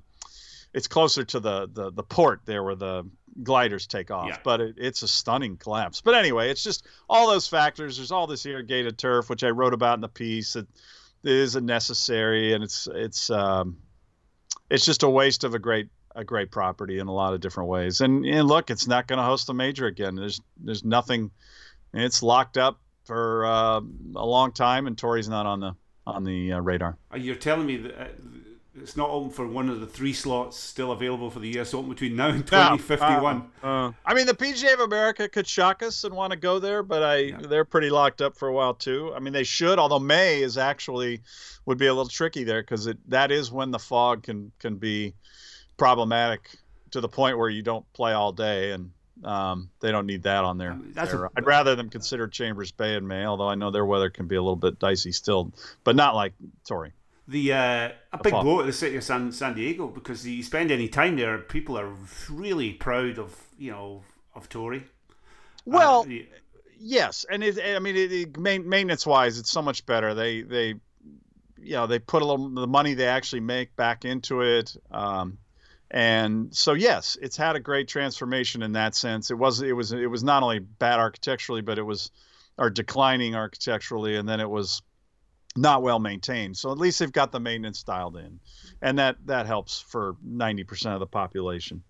It's 0.77 0.87
closer 0.87 1.23
to 1.25 1.39
the, 1.39 1.69
the 1.71 1.91
the 1.91 2.03
port 2.03 2.41
there 2.45 2.63
where 2.63 2.75
the 2.75 3.09
gliders 3.43 3.87
take 3.87 4.11
off, 4.11 4.29
yeah. 4.29 4.37
but 4.43 4.61
it, 4.61 4.75
it's 4.77 5.01
a 5.01 5.07
stunning 5.07 5.57
collapse. 5.57 6.01
But 6.01 6.15
anyway, 6.15 6.49
it's 6.51 6.63
just 6.63 6.85
all 7.09 7.27
those 7.27 7.47
factors. 7.47 7.97
There's 7.97 8.11
all 8.11 8.27
this 8.27 8.45
irrigated 8.45 8.97
turf, 8.97 9.29
which 9.29 9.43
I 9.43 9.49
wrote 9.49 9.73
about 9.73 9.95
in 9.95 10.01
the 10.01 10.09
piece. 10.09 10.53
That 10.53 10.67
isn't 11.23 11.65
necessary, 11.65 12.53
and 12.53 12.63
it's 12.63 12.87
it's. 12.93 13.29
Um, 13.29 13.77
it's 14.69 14.85
just 14.85 15.03
a 15.03 15.09
waste 15.09 15.43
of 15.43 15.53
a 15.53 15.59
great 15.59 15.89
a 16.15 16.23
great 16.23 16.51
property 16.51 16.99
in 16.99 17.07
a 17.07 17.13
lot 17.13 17.33
of 17.33 17.41
different 17.41 17.69
ways. 17.69 18.01
And, 18.01 18.25
and 18.25 18.47
look, 18.47 18.71
it's 18.71 18.87
not 18.87 19.07
going 19.07 19.17
to 19.17 19.23
host 19.23 19.49
a 19.49 19.53
major 19.53 19.85
again. 19.85 20.15
There's 20.15 20.41
there's 20.57 20.83
nothing. 20.83 21.31
It's 21.93 22.23
locked 22.23 22.57
up 22.57 22.79
for 23.05 23.45
uh, 23.45 23.81
a 24.15 24.25
long 24.25 24.51
time, 24.51 24.87
and 24.87 24.97
Torrey's 24.97 25.29
not 25.29 25.45
on 25.45 25.59
the 25.59 25.75
on 26.05 26.23
the 26.23 26.53
uh, 26.53 26.59
radar. 26.59 26.97
You're 27.15 27.35
telling 27.35 27.65
me 27.65 27.77
that 27.77 28.01
uh, 28.01 28.07
it's 28.81 28.95
not 28.95 29.09
open 29.09 29.29
for 29.29 29.47
one 29.47 29.69
of 29.69 29.79
the 29.79 29.87
three 29.87 30.13
slots 30.13 30.57
still 30.57 30.91
available 30.91 31.29
for 31.29 31.39
the 31.39 31.59
US 31.59 31.73
Open 31.73 31.89
between 31.89 32.15
now 32.15 32.29
and 32.29 32.45
2051. 32.45 33.49
Uh, 33.63 33.67
uh, 33.67 33.91
I 34.05 34.13
mean, 34.13 34.25
the 34.25 34.33
PGA 34.33 34.73
of 34.73 34.79
America 34.81 35.27
could 35.27 35.47
shock 35.47 35.83
us 35.83 36.03
and 36.03 36.13
want 36.13 36.31
to 36.31 36.37
go 36.37 36.59
there, 36.59 36.83
but 36.83 37.03
I 37.03 37.17
yeah. 37.17 37.37
they're 37.41 37.65
pretty 37.65 37.89
locked 37.89 38.21
up 38.21 38.37
for 38.37 38.47
a 38.47 38.53
while 38.53 38.73
too. 38.73 39.11
I 39.15 39.19
mean, 39.19 39.33
they 39.33 39.43
should, 39.43 39.79
although 39.79 39.99
May 39.99 40.41
is 40.41 40.57
actually 40.57 41.21
would 41.65 41.77
be 41.77 41.87
a 41.87 41.93
little 41.93 42.09
tricky 42.09 42.43
there 42.43 42.61
because 42.61 42.87
it 42.87 42.97
that 43.09 43.31
is 43.31 43.51
when 43.51 43.71
the 43.71 43.79
fog 43.79 44.23
can 44.23 44.51
can 44.59 44.75
be 44.75 45.13
problematic 45.77 46.49
to 46.91 47.01
the 47.01 47.09
point 47.09 47.37
where 47.37 47.49
you 47.49 47.61
don't 47.61 47.91
play 47.93 48.13
all 48.13 48.31
day 48.31 48.71
and 48.71 48.91
um, 49.23 49.69
they 49.79 49.91
don't 49.91 50.05
need 50.05 50.23
that 50.23 50.43
on 50.43 50.57
there. 50.57 50.71
I 50.71 50.75
mean, 50.75 50.93
I'd 50.95 51.45
rather 51.45 51.75
them 51.75 51.89
consider 51.89 52.27
Chambers 52.27 52.71
Bay 52.71 52.95
in 52.95 53.07
May, 53.07 53.25
although 53.25 53.49
I 53.49 53.55
know 53.55 53.71
their 53.71 53.85
weather 53.85 54.11
can 54.11 54.27
be 54.27 54.35
a 54.35 54.41
little 54.41 54.55
bit 54.55 54.77
dicey 54.77 55.11
still, 55.11 55.51
but 55.83 55.95
not 55.95 56.15
like 56.15 56.33
Torrey 56.67 56.93
the 57.27 57.53
uh, 57.53 57.89
a 58.13 58.17
big 58.23 58.31
blow 58.31 58.59
to 58.59 58.65
the 58.65 58.73
city 58.73 58.95
of 58.95 59.03
San 59.03 59.31
San 59.31 59.53
Diego 59.53 59.87
because 59.87 60.25
you 60.25 60.41
spend 60.43 60.71
any 60.71 60.87
time 60.87 61.17
there, 61.17 61.37
people 61.39 61.77
are 61.77 61.93
really 62.29 62.73
proud 62.73 63.19
of 63.19 63.35
you 63.57 63.71
know 63.71 64.03
of 64.33 64.47
Torrey. 64.49 64.83
Well, 65.65 66.05
uh, 66.09 66.13
yes, 66.79 67.25
and 67.29 67.43
it, 67.43 67.59
I 67.59 67.79
mean, 67.79 67.97
it, 67.97 68.11
it, 68.11 68.37
maintenance 68.37 69.05
wise, 69.05 69.37
it's 69.37 69.51
so 69.51 69.61
much 69.61 69.85
better. 69.85 70.13
They 70.13 70.41
they 70.41 70.75
you 71.57 71.73
know 71.73 71.87
they 71.87 71.99
put 71.99 72.21
a 72.21 72.25
little 72.25 72.49
the 72.49 72.67
money 72.67 72.93
they 72.93 73.07
actually 73.07 73.41
make 73.41 73.75
back 73.75 74.05
into 74.05 74.41
it. 74.41 74.75
Um, 74.91 75.37
and 75.91 76.53
so 76.55 76.73
yes, 76.73 77.17
it's 77.21 77.37
had 77.37 77.55
a 77.55 77.59
great 77.59 77.87
transformation 77.87 78.61
in 78.61 78.73
that 78.73 78.95
sense. 78.95 79.31
It 79.31 79.37
was 79.37 79.61
it 79.61 79.73
was 79.73 79.91
it 79.91 80.09
was 80.09 80.23
not 80.23 80.43
only 80.43 80.59
bad 80.59 80.99
architecturally, 80.99 81.61
but 81.61 81.77
it 81.77 81.83
was 81.83 82.11
are 82.57 82.69
declining 82.69 83.35
architecturally, 83.35 84.15
and 84.15 84.27
then 84.27 84.39
it 84.39 84.49
was 84.49 84.81
not 85.57 85.81
well 85.81 85.99
maintained. 85.99 86.55
So 86.57 86.71
at 86.71 86.77
least 86.77 86.99
they've 86.99 87.11
got 87.11 87.31
the 87.31 87.39
maintenance 87.39 87.83
dialed 87.83 88.17
in, 88.17 88.39
and 88.81 88.97
that 88.99 89.17
that 89.25 89.45
helps 89.47 89.79
for 89.81 90.15
ninety 90.23 90.63
percent 90.63 90.93
of 90.93 90.99
the 90.99 91.07
population 91.07 91.83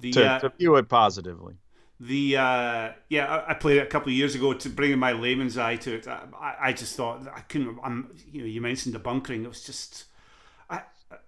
The 0.00 0.12
to, 0.12 0.26
uh, 0.30 0.38
to 0.40 0.48
view 0.50 0.76
it 0.76 0.88
positively. 0.88 1.54
the 2.00 2.36
uh, 2.36 2.88
yeah, 3.08 3.26
I, 3.26 3.50
I 3.50 3.54
played 3.54 3.76
it 3.78 3.82
a 3.82 3.86
couple 3.86 4.08
of 4.08 4.14
years 4.14 4.34
ago 4.34 4.52
to 4.54 4.68
bring 4.70 4.98
my 4.98 5.12
layman's 5.12 5.58
eye 5.58 5.76
to 5.76 5.94
it. 5.94 6.08
I, 6.08 6.54
I- 6.60 6.72
just 6.72 6.96
thought 6.96 7.26
I 7.34 7.40
couldn't. 7.40 7.78
I'm 7.84 8.10
you 8.32 8.40
know 8.40 8.46
you 8.46 8.60
mentioned 8.60 8.94
the 8.94 8.98
bunkering. 9.00 9.44
It 9.44 9.48
was 9.48 9.62
just, 9.62 10.04
I 10.70 10.82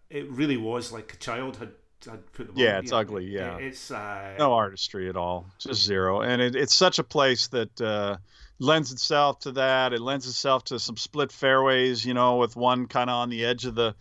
it 0.09 0.31
really 0.31 0.57
was 0.57 0.93
like 0.93 1.13
a 1.13 1.17
child 1.17 1.57
had 1.57 1.73
had 2.07 2.33
put 2.33 2.53
the 2.55 2.61
Yeah, 2.61 2.79
it's 2.81 2.91
know, 2.91 2.99
ugly, 2.99 3.27
yeah. 3.27 3.57
it- 3.59 3.65
it's 3.65 3.91
uh, 3.91 4.35
no 4.39 4.53
artistry 4.55 5.09
at 5.09 5.17
all 5.17 5.47
just 5.59 5.85
zero 5.85 6.23
and 6.23 6.43
it, 6.43 6.57
it's 6.57 6.75
such 6.75 6.99
a 6.99 7.05
place 7.05 7.47
that 7.49 7.81
uh, 7.81 8.17
lends 8.63 8.93
itself 8.93 9.39
to 9.41 9.53
that 9.53 9.93
it 9.93 10.01
lends 10.01 10.27
itself 10.27 10.65
to 10.65 10.79
some 10.79 10.97
split 10.97 11.33
fairways 11.33 12.05
you 12.07 12.15
know 12.15 12.37
with 12.37 12.55
one 12.57 12.87
kind 12.87 13.11
of 13.11 13.15
on 13.15 13.29
the 13.29 13.45
edge 13.45 13.65
of 13.67 13.75
the 13.75 13.95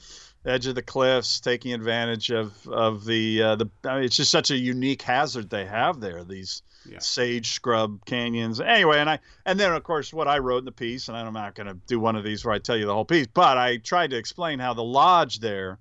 edge 0.45 0.67
of 0.67 0.75
the 0.75 0.81
cliffs 0.81 1.39
taking 1.39 1.73
advantage 1.73 2.31
of 2.31 2.53
of 2.67 3.03
the 3.05 3.41
uh, 3.41 3.55
the 3.55 3.69
I 3.85 3.95
mean, 3.95 4.03
it's 4.05 4.15
just 4.17 4.31
such 4.31 4.51
a 4.51 4.57
unique 4.57 5.01
hazard 5.01 5.49
they 5.49 5.65
have 5.65 5.99
there 5.99 6.23
these 6.23 6.61
Yeah. 6.85 6.99
sage 6.99 7.51
scrub 7.53 8.05
canyons 8.05 8.59
anyway 8.61 8.99
and 8.99 9.09
i 9.09 9.19
and 9.45 9.59
then 9.59 9.71
of 9.73 9.83
course 9.83 10.13
what 10.13 10.27
i 10.27 10.37
wrote 10.39 10.59
in 10.59 10.65
the 10.65 10.71
piece 10.71 11.07
and 11.09 11.17
i'm 11.17 11.33
not 11.33 11.53
going 11.55 11.67
to 11.67 11.77
do 11.87 11.99
one 11.99 12.15
of 12.15 12.23
these 12.23 12.43
where 12.45 12.53
i 12.55 12.59
tell 12.59 12.77
you 12.77 12.85
the 12.85 12.93
whole 12.93 13.05
piece 13.05 13.27
but 13.27 13.57
i 13.57 13.77
tried 13.77 14.09
to 14.11 14.17
explain 14.17 14.57
how 14.59 14.73
the 14.73 14.83
lodge 14.83 15.39
there 15.39 15.77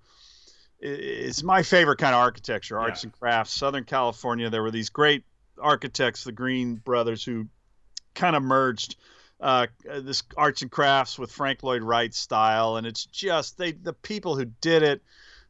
i- 0.84 1.32
my 1.42 1.62
favorite 1.62 1.98
kind 1.98 2.14
of 2.14 2.20
architecture 2.20 2.78
arts 2.78 3.02
Yeah. 3.02 3.08
and 3.08 3.18
crafts 3.18 3.52
southern 3.54 3.84
california 3.84 4.50
there 4.50 4.62
were 4.62 4.70
these 4.70 4.90
great 4.90 5.24
architects 5.58 6.24
the 6.24 6.32
Greene 6.32 6.76
brothers 6.76 7.22
who 7.24 7.46
kind 8.14 8.36
of 8.36 8.42
merged 8.42 8.96
uh, 9.40 9.66
this 9.84 10.22
arts 10.36 10.62
and 10.62 10.70
crafts 10.70 11.18
with 11.18 11.32
frank 11.32 11.62
lloyd 11.62 11.82
wright 11.82 12.14
style. 12.14 12.76
And 12.76 12.86
it's 12.86 13.06
just 13.06 13.58
they 13.58 13.72
the 13.72 13.92
people 13.92 14.36
who 14.36 14.44
did 14.44 14.82
it 14.82 15.02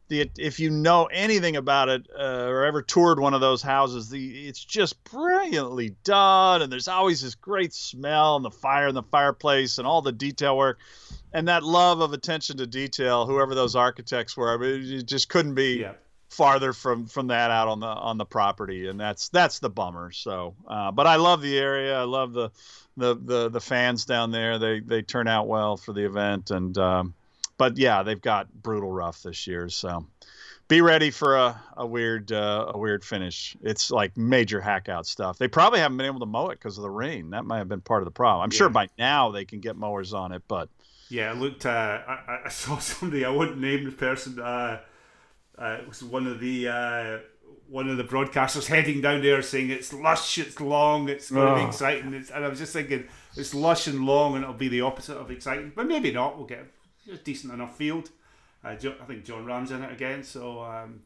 the 0.09 0.31
if 0.39 0.61
you 0.61 0.71
know 0.71 1.07
anything 1.07 1.57
about 1.57 1.89
it 1.89 2.07
uh, 2.19 2.47
or 2.47 2.65
ever 2.65 2.83
toured 2.83 3.19
one 3.19 3.33
of 3.33 3.41
those 3.41 3.63
houses 3.63 4.11
the 4.11 4.49
it's 4.49 4.63
just 4.63 5.03
brilliantly 5.05 5.97
done. 6.05 6.63
And 6.63 6.71
there's 6.71 6.89
always 6.89 7.23
this 7.23 7.35
great 7.35 7.73
smell 7.73 8.37
and 8.37 8.45
the 8.45 8.51
fire 8.51 8.89
in 8.89 8.95
the 8.95 9.03
fireplace 9.03 9.79
and 9.79 9.87
all 9.87 10.03
the 10.03 10.13
detail 10.13 10.57
work. 10.57 10.79
And 11.33 11.49
that 11.49 11.63
love 11.63 12.01
of 12.01 12.13
attention 12.13 12.59
to 12.59 12.67
detail 12.67 13.25
whoever 13.25 13.55
those 13.55 13.77
architects 13.77 14.37
were 14.37 14.53
I 14.53 14.57
mean, 14.57 14.99
it 14.99 15.07
just 15.07 15.29
couldn't 15.29 15.55
be 15.55 15.81
yeah. 15.81 15.93
Farther 16.31 16.73
from 16.73 17.07
from 17.07 17.27
that 17.27 17.51
out 17.51 17.67
on 17.67 17.81
the 17.81 17.87
on 17.87 18.17
the 18.17 18.25
property 18.25 18.87
and 18.87 19.01
that's 19.01 19.29
that's 19.31 19.59
the 19.59 19.69
bummer 19.69 20.13
so 20.13 20.55
uh, 20.69 20.91
but 20.93 21.07
i 21.07 21.17
love 21.17 21.43
the 21.43 21.59
area 21.59 21.99
i 21.99 22.05
love 22.05 22.33
the 22.33 22.51
the 22.97 23.17
the, 23.17 23.49
the 23.49 23.61
fans 23.61 24.05
down 24.05 24.31
there 24.31 24.59
they 24.59 24.79
they 24.79 25.03
turn 25.03 25.27
out 25.27 25.49
well 25.49 25.77
for 25.77 25.93
the 25.93 26.05
event 26.05 26.53
and 26.53 26.79
um, 26.79 27.15
but 27.59 27.77
yeah 27.79 28.05
they've 28.05 28.21
got 28.21 28.53
brutal 28.53 28.91
rough 28.91 29.23
this 29.25 29.49
year 29.49 29.69
so 29.69 30.07
be 30.69 30.81
ready 30.81 31.11
for 31.11 31.37
a, 31.37 31.61
a 31.77 31.85
weird 31.85 32.31
uh, 32.31 32.67
a 32.69 32.79
weird 32.79 33.05
finish 33.05 33.57
it's 33.61 33.91
like 33.91 34.17
major 34.17 34.61
hack 34.61 34.89
out 34.89 35.07
stuff 35.07 35.37
they 35.37 35.49
probably 35.49 35.81
haven't 35.81 35.97
been 35.97 36.07
able 36.07 36.21
to 36.21 36.27
mow 36.27 36.51
it 36.51 36.61
because 36.61 36.79
of 36.79 36.83
the 36.83 36.91
rain 36.91 37.31
that 37.31 37.45
might 37.45 37.59
have 37.59 37.69
been 37.69 37.81
part 37.81 38.03
of 38.03 38.05
the 38.05 38.13
problem 38.13 38.45
i'm 38.45 38.51
sure 38.51 38.69
by 38.69 38.89
now 38.99 39.33
they 39.33 39.45
can 39.45 39.59
get 39.59 39.77
mowers 39.77 40.15
on 40.15 40.31
it 40.31 40.43
but 40.47 40.69
Yeah, 41.09 41.31
I 41.31 41.33
looked. 41.35 41.67
Uh, 41.67 41.99
I, 42.07 42.43
I 42.45 42.49
saw 42.51 42.79
somebody. 42.91 43.25
I 43.25 43.31
wouldn't 43.31 43.59
name 43.59 43.85
the 43.85 43.91
person. 43.91 44.39
Uh, 44.39 44.79
uh, 45.61 45.77
it 45.81 45.89
was 45.89 46.03
one 46.03 46.27
of 46.27 46.41
the 46.41 46.69
uh, 46.69 47.19
one 47.69 47.89
of 47.89 47.97
the 47.97 48.05
broadcasters 48.05 48.67
heading 48.67 49.01
down 49.01 49.23
there 49.23 49.43
saying 49.43 49.71
it's 49.71 49.93
lush, 49.93 50.39
it's 50.39 50.61
long, 50.61 51.09
it's 51.09 51.31
going 51.31 51.47
to 51.49 51.55
be 51.55 51.61
Oh. 51.63 51.67
exciting. 51.69 52.15
It's, 52.15 52.31
and 52.31 52.45
I 52.45 52.49
was 52.49 52.59
just 52.59 52.73
thinking 52.73 53.05
it's 53.37 53.55
lush 53.55 53.87
and 53.87 54.05
long, 54.07 54.35
and 54.35 54.43
it'll 54.43 54.55
be 54.57 54.69
the 54.69 54.81
opposite 54.81 55.17
of 55.17 55.31
exciting. 55.31 55.73
But 55.77 55.87
maybe 55.87 56.11
not. 56.13 56.37
We'll 56.37 56.47
get 56.47 56.67
a 57.13 57.17
decent 57.17 57.53
enough 57.53 57.77
field. 57.77 58.11
Uh, 58.65 58.75
Jo- 58.75 58.97
I 59.01 59.05
think 59.05 59.25
Jon 59.25 59.45
Rahm's 59.47 59.71
in 59.71 59.83
it 59.83 59.93
again. 59.93 60.23
So 60.25 60.63
um, 60.63 61.03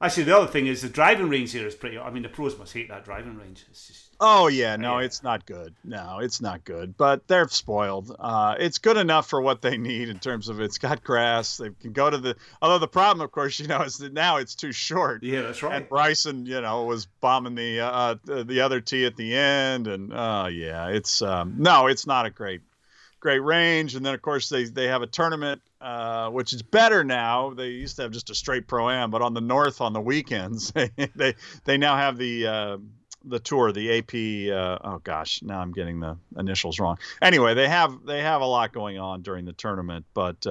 actually, 0.00 0.24
the 0.24 0.36
other 0.36 0.46
thing 0.46 0.66
is 0.66 0.82
the 0.82 0.88
driving 0.88 1.28
range 1.28 1.52
here 1.52 1.66
is 1.66 1.74
pretty. 1.74 1.98
I 1.98 2.10
mean, 2.10 2.22
the 2.22 2.28
pros 2.28 2.58
must 2.58 2.72
hate 2.72 2.88
that 2.88 3.04
driving 3.04 3.36
range. 3.36 3.64
It's 3.70 3.86
just 3.88 4.06
Oh 4.22 4.48
yeah, 4.48 4.76
no, 4.76 4.98
Yeah. 4.98 5.06
it's 5.06 5.22
not 5.22 5.46
good. 5.46 5.74
No, 5.82 6.18
it's 6.20 6.42
not 6.42 6.62
good. 6.64 6.94
But 6.98 7.26
they're 7.26 7.48
spoiled. 7.48 8.14
Uh, 8.18 8.54
it's 8.58 8.76
good 8.76 8.98
enough 8.98 9.30
for 9.30 9.40
what 9.40 9.62
they 9.62 9.78
need 9.78 10.10
in 10.10 10.18
terms 10.18 10.50
of 10.50 10.60
it's 10.60 10.76
got 10.76 11.02
grass. 11.02 11.56
They 11.56 11.70
can 11.80 11.92
go 11.92 12.10
to 12.10 12.18
the. 12.18 12.36
Although 12.60 12.78
the 12.80 12.86
problem, 12.88 13.24
of 13.24 13.32
course, 13.32 13.58
you 13.60 13.66
know, 13.66 13.80
is 13.82 13.96
that 13.98 14.12
now 14.12 14.36
it's 14.36 14.54
too 14.54 14.72
short. 14.72 15.22
yeah, 15.22 15.42
that's 15.42 15.62
right. 15.62 15.74
And 15.76 15.88
Bryson, 15.88 16.44
you 16.44 16.60
know, 16.60 16.84
was 16.84 17.06
bombing 17.22 17.54
the 17.54 17.80
uh, 17.80 18.16
the 18.24 18.44
the 18.44 18.60
other 18.60 18.80
tee 18.82 19.06
at 19.06 19.16
the 19.16 19.34
end, 19.34 19.86
and 19.86 20.12
uh, 20.12 20.48
yeah, 20.52 20.88
it's 20.88 21.22
um, 21.22 21.54
no, 21.58 21.86
it's 21.86 22.06
not 22.06 22.26
a 22.26 22.30
great 22.30 22.60
great 23.20 23.40
range. 23.40 23.94
And 23.94 24.04
then 24.04 24.14
of 24.14 24.22
course 24.22 24.48
they 24.48 24.64
they 24.64 24.86
have 24.86 25.02
a 25.02 25.06
tournament, 25.06 25.62
uh, 25.80 26.30
which 26.30 26.52
is 26.52 26.62
better 26.62 27.04
now. 27.04 27.50
They 27.50 27.68
used 27.68 27.96
to 27.96 28.02
have 28.02 28.10
just 28.10 28.30
a 28.30 28.34
straight 28.34 28.66
pro 28.66 28.90
am, 28.90 29.10
but 29.10 29.22
on 29.22 29.34
the 29.34 29.40
north 29.40 29.80
on 29.80 29.92
the 29.92 30.00
weekends 30.00 30.72
they 31.14 31.34
they 31.64 31.76
now 31.76 31.96
have 31.96 32.16
the 32.16 32.46
uh, 32.46 32.78
the 33.24 33.38
tour, 33.38 33.70
the 33.70 33.98
AP. 33.98 34.14
Uh, 34.52 34.78
oh 34.82 35.00
gosh, 35.04 35.42
now 35.42 35.60
I'm 35.60 35.72
getting 35.72 36.00
the 36.00 36.16
initials 36.36 36.80
wrong. 36.80 36.98
Anyway, 37.20 37.54
they 37.54 37.68
have 37.68 38.04
they 38.04 38.22
have 38.22 38.40
a 38.40 38.46
lot 38.46 38.72
going 38.72 38.98
on 38.98 39.22
during 39.22 39.44
the 39.44 39.52
tournament, 39.52 40.06
but. 40.14 40.46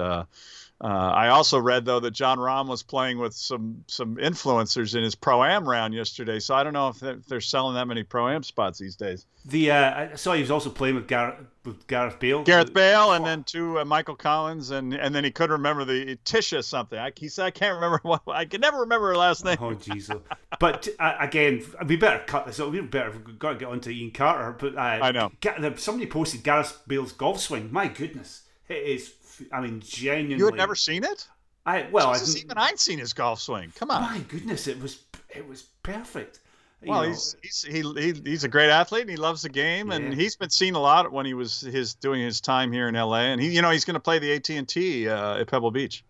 Uh, 0.82 0.86
I 0.86 1.28
also 1.28 1.58
read 1.58 1.84
though 1.84 2.00
that 2.00 2.12
Jon 2.12 2.38
Rahm 2.38 2.66
was 2.66 2.82
playing 2.82 3.18
with 3.18 3.34
some 3.34 3.84
some 3.86 4.16
influencers 4.16 4.94
in 4.94 5.02
his 5.02 5.14
pro 5.14 5.44
am 5.44 5.68
round 5.68 5.92
yesterday. 5.92 6.38
So 6.40 6.54
I 6.54 6.64
don't 6.64 6.72
know 6.72 6.88
if 6.88 6.98
they're, 7.00 7.16
if 7.16 7.26
they're 7.26 7.42
selling 7.42 7.74
that 7.74 7.86
many 7.86 8.02
pro 8.02 8.28
am 8.28 8.42
spots 8.42 8.78
these 8.78 8.96
days. 8.96 9.26
The 9.44 9.72
uh, 9.72 10.08
I 10.12 10.14
saw 10.14 10.32
he 10.32 10.40
was 10.40 10.50
also 10.50 10.70
playing 10.70 10.94
with 10.94 11.06
Gareth 11.06 11.36
with 11.66 11.86
Gareth 11.86 12.18
Bale. 12.18 12.44
Gareth 12.44 12.72
Bale 12.72 13.12
and 13.12 13.26
then 13.26 13.44
two 13.44 13.78
uh, 13.78 13.84
Michael 13.84 14.16
Collins 14.16 14.70
and 14.70 14.94
and 14.94 15.14
then 15.14 15.22
he 15.22 15.30
couldn't 15.30 15.52
remember 15.52 15.84
the 15.84 16.16
Tisha 16.24 16.64
something. 16.64 16.98
I, 16.98 17.12
he 17.14 17.28
said 17.28 17.44
I 17.44 17.50
can't 17.50 17.74
remember 17.74 17.98
what 18.02 18.22
I 18.26 18.46
can 18.46 18.62
never 18.62 18.80
remember 18.80 19.08
her 19.08 19.16
last 19.16 19.44
name. 19.44 19.58
Oh 19.60 19.74
Jesus! 19.74 20.16
But 20.58 20.88
uh, 20.98 21.16
again, 21.20 21.62
we 21.86 21.96
better 21.96 22.22
cut 22.26 22.46
this. 22.46 22.58
out. 22.58 22.72
We 22.72 22.80
better 22.80 23.10
we've 23.10 23.38
got 23.38 23.52
to 23.52 23.58
get 23.58 23.68
on 23.68 23.80
to 23.80 23.90
Ian 23.90 24.12
Carter. 24.12 24.56
But 24.58 24.76
uh, 24.76 24.80
I 24.80 25.12
know. 25.12 25.30
Somebody 25.76 26.10
posted 26.10 26.42
Gareth 26.42 26.80
Bale's 26.86 27.12
golf 27.12 27.38
swing. 27.38 27.70
My 27.70 27.88
goodness, 27.88 28.44
it 28.66 28.82
is. 28.82 29.12
I 29.52 29.60
mean, 29.60 29.80
genuinely. 29.80 30.36
You 30.38 30.46
had 30.46 30.54
never 30.54 30.74
seen 30.74 31.04
it? 31.04 31.28
I 31.66 31.88
well, 31.92 32.12
Jesus, 32.12 32.34
didn't- 32.34 32.46
even 32.46 32.58
I'd 32.58 32.78
seen 32.80 32.98
his 32.98 33.12
golf 33.12 33.40
swing. 33.40 33.72
Come 33.76 33.90
on. 33.90 34.02
my 34.02 34.18
goodness, 34.28 34.66
it 34.66 34.80
was 34.80 35.02
it 35.28 35.46
was 35.46 35.62
perfect. 35.82 36.40
You 36.82 36.90
Well, 36.90 37.02
know, 37.02 37.08
he's 37.08 37.36
he's 37.42 37.62
he, 37.62 37.82
he 37.82 38.20
he's 38.24 38.44
a 38.44 38.48
great 38.48 38.70
athlete 38.70 39.02
and 39.02 39.10
he 39.10 39.16
loves 39.16 39.42
the 39.42 39.50
game 39.50 39.90
and 39.90 40.14
he's 40.14 40.36
been 40.36 40.48
seen 40.48 40.74
a 40.74 40.80
lot 40.80 41.12
when 41.12 41.26
he 41.26 41.34
was 41.34 41.60
his 41.60 41.94
doing 41.94 42.22
his 42.22 42.40
time 42.40 42.72
here 42.72 42.88
in 42.88 42.94
LA 42.94 43.20
and 43.32 43.40
he 43.40 43.48
you 43.54 43.60
know 43.60 43.68
he's 43.70 43.84
going 43.84 43.94
to 43.94 44.00
play 44.00 44.18
the 44.18 44.32
AT 44.32 44.48
and 44.48 44.66
T 44.66 45.06
uh, 45.06 45.36
at 45.40 45.46
Pebble 45.48 45.70
Beach. 45.70 46.02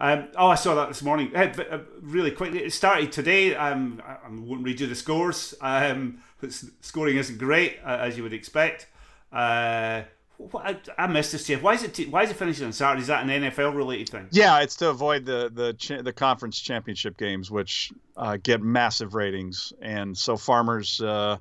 Um, 0.00 0.28
oh, 0.36 0.48
I 0.48 0.54
saw 0.54 0.74
that 0.76 0.88
this 0.88 1.02
morning. 1.02 1.34
Uh, 1.34 1.52
but, 1.56 1.72
uh, 1.72 1.78
really 2.00 2.30
quickly, 2.30 2.62
it 2.62 2.72
started 2.72 3.10
today. 3.10 3.56
Um, 3.56 4.00
I, 4.06 4.12
I 4.12 4.28
won't 4.30 4.62
read 4.64 4.78
you 4.80 4.86
the 4.86 4.94
scores. 4.94 5.54
Um, 5.60 6.18
scoring 6.82 7.16
isn't 7.16 7.36
great 7.38 7.78
uh, 7.84 7.98
as 8.00 8.16
you 8.16 8.22
would 8.22 8.32
expect. 8.32 8.86
Uh, 9.32 10.02
what, 10.38 10.64
I, 10.64 11.04
I 11.04 11.06
missed 11.08 11.32
this, 11.32 11.46
Jeff. 11.46 11.62
Why 11.62 11.74
is 11.74 11.82
it? 11.82 11.94
T- 11.94 12.06
why 12.06 12.22
is 12.22 12.30
it 12.30 12.36
finishing 12.36 12.64
on 12.64 12.72
Saturday? 12.72 13.02
Is 13.02 13.08
that 13.08 13.28
an 13.28 13.28
NFL 13.28 13.74
related 13.74 14.08
thing? 14.08 14.28
Yeah, 14.30 14.60
it's 14.60 14.76
to 14.76 14.88
avoid 14.88 15.24
the 15.24 15.50
the 15.52 15.74
cha- 15.74 16.02
the 16.02 16.12
conference 16.12 16.60
championship 16.60 17.16
games, 17.16 17.50
which 17.50 17.92
uh, 18.16 18.38
get 18.40 18.62
massive 18.62 19.14
ratings, 19.14 19.72
and 19.82 20.16
so 20.16 20.36
farmers 20.36 21.00
uh, 21.00 21.38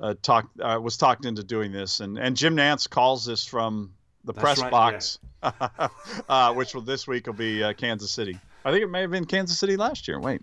uh, 0.00 0.14
talk 0.20 0.50
uh, 0.60 0.78
was 0.80 0.98
talked 0.98 1.24
into 1.24 1.42
doing 1.42 1.72
this, 1.72 2.00
and 2.00 2.18
and 2.18 2.36
Jim 2.36 2.56
Nantz 2.56 2.88
calls 2.88 3.24
this 3.24 3.46
from 3.46 3.94
the 4.24 4.34
That's 4.34 4.42
press 4.42 4.60
right, 4.60 4.70
box, 4.70 5.18
uh, 6.28 6.52
which 6.52 6.74
will 6.74 6.82
this 6.82 7.06
week 7.06 7.26
will 7.26 7.34
be 7.34 7.62
uh, 7.62 7.72
Kansas 7.72 8.10
City. 8.10 8.38
I 8.64 8.70
think 8.70 8.82
it 8.82 8.90
may 8.90 9.00
have 9.00 9.10
been 9.10 9.24
Kansas 9.24 9.58
City 9.58 9.76
last 9.76 10.08
year. 10.08 10.20
Wait, 10.20 10.42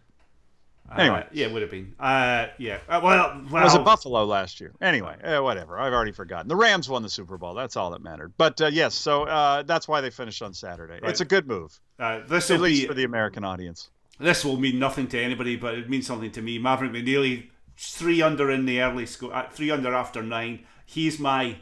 Anyway. 0.98 1.20
Uh, 1.22 1.30
yeah, 1.32 1.46
it 1.48 1.54
would 1.54 1.62
have 1.62 1.72
been. 1.72 1.94
Uh, 2.00 2.48
yeah. 2.58 2.80
Uh, 2.88 3.00
well, 3.04 3.42
well. 3.52 3.64
was 3.64 3.76
it 3.76 3.84
Buffalo 3.84 4.26
last 4.26 4.60
year? 4.62 4.74
Anyway, 4.82 5.16
uh, 5.24 5.42
whatever. 5.42 5.80
I've 5.80 5.94
already 5.94 6.12
forgotten. 6.12 6.48
The 6.48 6.56
Rams 6.56 6.90
won 6.90 7.04
the 7.04 7.10
Super 7.10 7.38
Bowl. 7.38 7.54
That's 7.54 7.76
all 7.78 7.92
that 7.92 8.02
mattered. 8.02 8.34
But 8.38 8.62
uh, 8.62 8.68
yes, 8.68 8.94
so 8.94 9.24
uh, 9.24 9.64
that's 9.64 9.88
why 9.88 10.02
they 10.02 10.10
finished 10.10 10.42
on 10.42 10.54
Saturday. 10.54 11.00
Right. 11.02 11.10
It's 11.10 11.22
a 11.22 11.26
good 11.26 11.48
move, 11.48 11.80
Uh, 12.00 12.22
this 12.28 12.52
at 12.52 12.62
least 12.62 12.82
be. 12.84 12.88
for 12.88 12.94
the 12.94 13.04
American 13.04 13.44
audience. 13.44 13.90
This 14.20 14.46
will 14.46 14.58
mean 14.58 14.78
nothing 14.80 15.08
to 15.08 15.20
anybody, 15.20 15.56
but 15.56 15.76
it 15.76 15.90
means 15.90 16.06
something 16.06 16.32
to 16.32 16.42
me. 16.42 16.60
Maverick 16.60 16.92
McNealy, 16.92 17.50
three 17.78 18.22
under 18.22 18.52
in 18.52 18.66
the 18.66 18.82
early 18.82 19.06
score, 19.06 19.34
uh, 19.34 19.50
three 19.50 19.72
under 19.72 19.94
after 19.94 20.22
nine. 20.22 20.66
He's 20.86 21.18
my, 21.20 21.58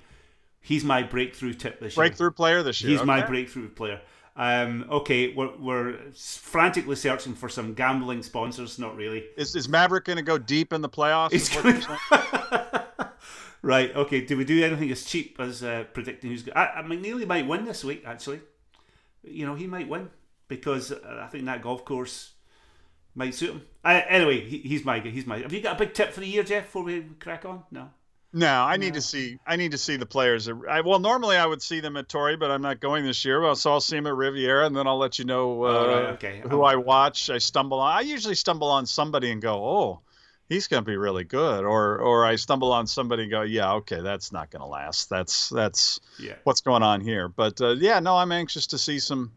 he's 0.59 0.83
my 0.83 1.03
breakthrough 1.03 1.53
tip 1.53 1.79
this 1.79 1.95
year. 1.95 2.01
Breakthrough 2.03 2.31
player 2.31 2.61
this 2.63 2.81
year. 2.81 2.91
He's 2.91 3.05
my 3.05 3.25
breakthrough 3.25 3.69
player. 3.69 4.01
Um, 4.41 4.87
okay, 4.89 5.35
we're, 5.35 5.55
we're 5.57 5.99
frantically 6.15 6.95
searching 6.95 7.35
for 7.35 7.47
some 7.47 7.75
gambling 7.75 8.23
sponsors. 8.23 8.79
Not 8.79 8.95
really. 8.95 9.23
Is, 9.37 9.55
is 9.55 9.69
Maverick 9.69 10.05
going 10.05 10.17
to 10.17 10.23
go 10.23 10.39
deep 10.39 10.73
in 10.73 10.81
the 10.81 10.89
playoffs? 10.89 11.53
Gonna- 11.53 13.11
right. 13.61 13.95
Okay. 13.95 14.21
Do 14.21 14.35
we 14.37 14.43
do 14.43 14.63
anything 14.63 14.89
as 14.89 15.05
cheap 15.05 15.39
as 15.39 15.61
uh, 15.61 15.83
predicting 15.93 16.31
who's? 16.31 16.41
going? 16.41 16.57
I, 16.57 16.79
I 16.79 16.81
McNealy 16.81 17.27
might 17.27 17.45
win 17.45 17.65
this 17.65 17.83
week. 17.83 18.01
Actually, 18.03 18.41
you 19.23 19.45
know 19.45 19.53
he 19.53 19.67
might 19.67 19.87
win 19.87 20.09
because 20.47 20.91
uh, 20.91 21.21
I 21.23 21.27
think 21.27 21.45
that 21.45 21.61
golf 21.61 21.85
course 21.85 22.31
might 23.13 23.35
suit 23.35 23.51
him. 23.51 23.61
Uh, 23.85 24.01
anyway, 24.09 24.39
he, 24.39 24.57
he's 24.57 24.83
my 24.83 25.01
he's 25.01 25.27
my. 25.27 25.37
Have 25.37 25.53
you 25.53 25.61
got 25.61 25.75
a 25.75 25.85
big 25.85 25.93
tip 25.93 26.13
for 26.13 26.19
the 26.19 26.27
year, 26.27 26.41
Jeff? 26.41 26.65
Before 26.65 26.81
we 26.81 27.01
crack 27.19 27.45
on, 27.45 27.65
no. 27.69 27.91
No, 28.33 28.47
I 28.63 28.77
need 28.77 28.93
to 28.93 29.01
see. 29.01 29.39
I 29.45 29.57
need 29.57 29.71
to 29.71 29.77
see 29.77 29.97
the 29.97 30.05
players. 30.05 30.47
I, 30.47 30.81
well, 30.81 30.99
normally 30.99 31.35
I 31.35 31.45
would 31.45 31.61
see 31.61 31.81
them 31.81 31.97
at 31.97 32.07
Torrey, 32.07 32.37
but 32.37 32.49
I'm 32.49 32.61
not 32.61 32.79
going 32.79 33.03
this 33.03 33.25
year. 33.25 33.41
Well, 33.41 33.55
so 33.55 33.71
I'll 33.71 33.81
see 33.81 33.97
them 33.97 34.07
at 34.07 34.15
Riviera, 34.15 34.65
and 34.65 34.75
then 34.75 34.87
I'll 34.87 34.97
let 34.97 35.19
you 35.19 35.25
know 35.25 35.63
uh, 35.63 35.67
Oh, 35.67 35.87
right, 35.87 36.13
okay. 36.13 36.41
who 36.49 36.63
I 36.63 36.75
watch. 36.75 37.29
I 37.29 37.39
stumble 37.39 37.79
on. 37.81 37.91
I 37.97 38.01
usually 38.01 38.35
stumble 38.35 38.69
on 38.69 38.85
somebody 38.85 39.31
and 39.31 39.41
go, 39.41 39.55
"Oh, 39.55 39.99
he's 40.47 40.67
going 40.67 40.81
to 40.83 40.89
be 40.89 40.95
really 40.95 41.25
good," 41.25 41.65
or 41.65 41.97
or 41.99 42.25
I 42.25 42.37
stumble 42.37 42.71
on 42.71 42.87
somebody 42.87 43.23
and 43.23 43.31
go, 43.31 43.41
"Yeah, 43.41 43.73
okay, 43.73 43.99
that's 43.99 44.31
not 44.31 44.49
going 44.49 44.61
to 44.61 44.67
last. 44.67 45.09
That's 45.09 45.49
that's 45.49 45.99
Yeah. 46.17 46.35
what's 46.45 46.61
going 46.61 46.83
on 46.83 47.01
here." 47.01 47.27
But 47.27 47.59
uh, 47.59 47.71
yeah, 47.71 47.99
no, 47.99 48.15
I'm 48.15 48.31
anxious 48.31 48.67
to 48.67 48.77
see 48.77 48.99
some 48.99 49.33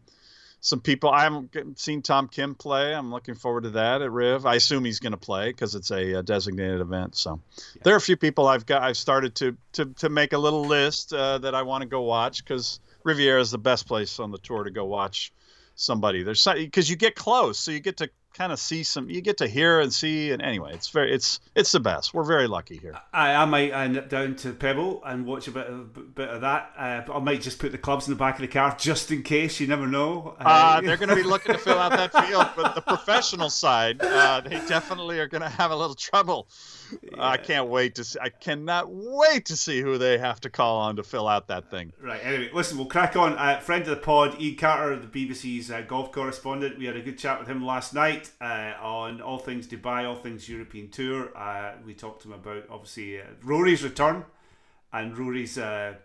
some 0.65 0.81
people. 0.81 1.11
I 1.11 1.21
haven't 1.21 1.77
seen 1.77 2.01
Tom 2.01 2.27
Kim 2.27 2.55
play. 2.55 2.95
I'm 2.95 3.11
looking 3.11 3.35
forward 3.35 3.65
to 3.65 3.69
that 3.71 4.01
at 4.01 4.11
Riv. 4.11 4.47
I 4.47 4.55
assume 4.55 4.83
he's 4.83 4.99
going 4.99 5.11
to 5.11 5.17
play 5.17 5.49
because 5.49 5.75
it's 5.75 5.91
a, 5.91 6.17
uh 6.17 6.21
designated 6.23 6.81
event. 6.81 7.15
So 7.15 7.39
there 7.83 7.93
are 7.93 7.97
a 7.97 8.01
few 8.01 8.17
people 8.17 8.47
I've 8.47 8.65
got. 8.65 8.81
I've 8.81 8.97
started 8.97 9.35
to 9.35 9.55
to 9.73 9.85
to 9.85 10.09
make 10.09 10.33
a 10.33 10.39
little 10.39 10.65
list 10.65 11.13
uh, 11.13 11.37
that 11.37 11.53
I 11.53 11.61
want 11.61 11.83
to 11.83 11.87
go 11.87 12.01
watch 12.01 12.43
because 12.43 12.79
Riviera 13.03 13.39
is 13.39 13.51
the 13.51 13.59
best 13.59 13.87
place 13.87 14.19
on 14.19 14.31
the 14.31 14.39
tour 14.39 14.63
to 14.63 14.71
go 14.71 14.85
watch 14.85 15.31
somebody. 15.75 16.23
There's 16.23 16.43
because 16.43 16.89
you 16.89 16.95
get 16.95 17.13
close, 17.13 17.59
so 17.59 17.69
you 17.69 17.79
get 17.79 17.97
to 17.97 18.09
kind 18.35 18.51
of 18.51 18.59
see 18.59 18.83
some. 18.83 19.09
You 19.09 19.21
get 19.21 19.37
to 19.37 19.47
hear 19.47 19.79
and 19.79 19.93
see. 19.93 20.31
And 20.31 20.41
anyway, 20.41 20.73
it's 20.73 20.89
very 20.89 21.13
it's 21.13 21.39
it's 21.55 21.71
the 21.71 21.79
best. 21.79 22.13
We're 22.13 22.23
very 22.23 22.47
lucky 22.47 22.77
here. 22.77 22.99
I, 23.13 23.33
I 23.33 23.45
might 23.45 23.71
uh, 23.71 23.87
nip 23.87 24.09
down 24.09 24.35
to 24.37 24.53
Pebble 24.53 25.01
and 25.05 25.25
watch 25.25 25.47
a 25.47 25.51
bit 25.51 25.67
of 25.67 26.15
bit 26.15 26.29
of 26.29 26.41
that. 26.41 26.71
Uh, 26.77 27.01
but 27.05 27.15
I 27.15 27.19
might 27.19 27.41
just 27.41 27.59
put 27.59 27.71
the 27.71 27.77
clubs 27.77 28.07
in 28.07 28.13
the 28.13 28.19
back 28.19 28.35
of 28.35 28.41
the 28.41 28.47
car 28.47 28.75
just 28.77 29.11
in 29.11 29.23
case. 29.23 29.59
You 29.59 29.67
never 29.67 29.87
know. 29.87 30.35
Uh, 30.39 30.81
they're 30.81 30.97
going 30.97 31.09
to 31.09 31.15
be 31.15 31.23
looking 31.23 31.53
to 31.53 31.59
fill 31.59 31.79
out 31.79 31.91
that 31.91 32.11
field, 32.27 32.47
but 32.55 32.75
the 32.75 32.81
professional 32.81 33.49
side, 33.49 34.01
uh, 34.01 34.41
they 34.41 34.61
definitely 34.67 35.19
are 35.19 35.27
going 35.27 35.41
to 35.41 35.49
have 35.49 35.71
a 35.71 35.75
little 35.75 35.95
trouble. 35.95 36.47
I 37.17 37.37
can't 37.37 37.67
wait 37.67 37.95
to 37.95 38.03
see. 38.03 38.19
I 38.19 38.29
cannot 38.29 38.89
wait 38.89 39.45
to 39.45 39.57
see 39.57 39.81
who 39.81 39.97
they 39.97 40.17
have 40.17 40.39
to 40.41 40.49
call 40.49 40.77
on 40.77 40.95
to 40.97 41.03
fill 41.03 41.27
out 41.27 41.47
that 41.47 41.69
thing. 41.69 41.93
Right. 42.01 42.19
Anyway, 42.23 42.49
listen, 42.53 42.77
we'll 42.77 42.87
crack 42.87 43.15
on. 43.15 43.37
Uh, 43.37 43.59
friend 43.59 43.83
of 43.83 43.89
the 43.89 43.95
pod, 43.97 44.39
Ian 44.39 44.55
Carter, 44.55 44.95
the 44.97 45.07
BBC's 45.07 45.71
uh, 45.71 45.81
golf 45.81 46.11
correspondent. 46.11 46.77
We 46.77 46.85
had 46.85 46.95
a 46.95 47.01
good 47.01 47.17
chat 47.17 47.39
with 47.39 47.47
him 47.47 47.65
last 47.65 47.93
night 47.93 48.31
uh, 48.41 48.73
on 48.81 49.21
all 49.21 49.39
things 49.39 49.67
Dubai, 49.67 50.07
all 50.07 50.15
things 50.15 50.47
European 50.49 50.89
Tour. 50.89 51.35
Uh, 51.37 51.73
we 51.85 51.93
talked 51.93 52.21
to 52.23 52.29
him 52.29 52.33
about 52.33 52.63
obviously 52.69 53.19
uh, 53.19 53.25
Rory's 53.43 53.83
return 53.83 54.25
and 54.93 55.17
Rory's 55.17 55.57
uh, 55.57 55.95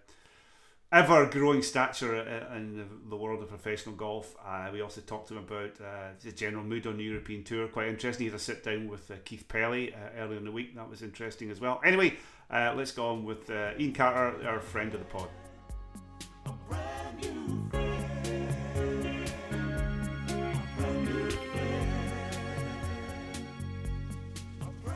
ever 0.92 1.26
growing 1.26 1.62
stature 1.62 2.16
in 2.56 2.76
the, 2.76 2.84
the 3.10 3.16
world 3.16 3.42
of 3.42 3.48
professional 3.48 3.94
golf. 3.94 4.34
Uh, 4.44 4.68
we 4.72 4.80
also 4.80 5.00
talked 5.00 5.28
to 5.28 5.36
him 5.36 5.44
about 5.44 5.70
uh, 5.80 6.08
the 6.22 6.32
general 6.32 6.64
mood 6.64 6.86
on 6.86 6.96
the 6.96 7.04
European 7.04 7.44
Tour. 7.44 7.68
Quite 7.68 7.88
interesting. 7.88 8.24
He 8.24 8.30
had 8.30 8.40
a 8.40 8.42
sit 8.42 8.64
down 8.64 8.88
with 8.88 9.10
uh, 9.10 9.14
Keith 9.24 9.46
Pelley 9.46 9.94
uh, 9.94 10.18
earlier 10.18 10.38
in 10.38 10.44
the 10.44 10.50
week. 10.50 10.74
That 10.74 10.90
was 10.90 11.02
interesting 11.02 11.50
as 11.50 11.60
well. 11.60 11.80
Anyway, 11.84 12.14
uh, 12.50 12.74
let's 12.76 12.90
go 12.90 13.08
on 13.08 13.24
with 13.24 13.48
uh, 13.50 13.70
Ian 13.78 13.92
Carter, 13.92 14.46
our 14.48 14.60
friend 14.60 14.92
of 14.92 15.00
the 15.00 15.06
pod. 15.06 15.28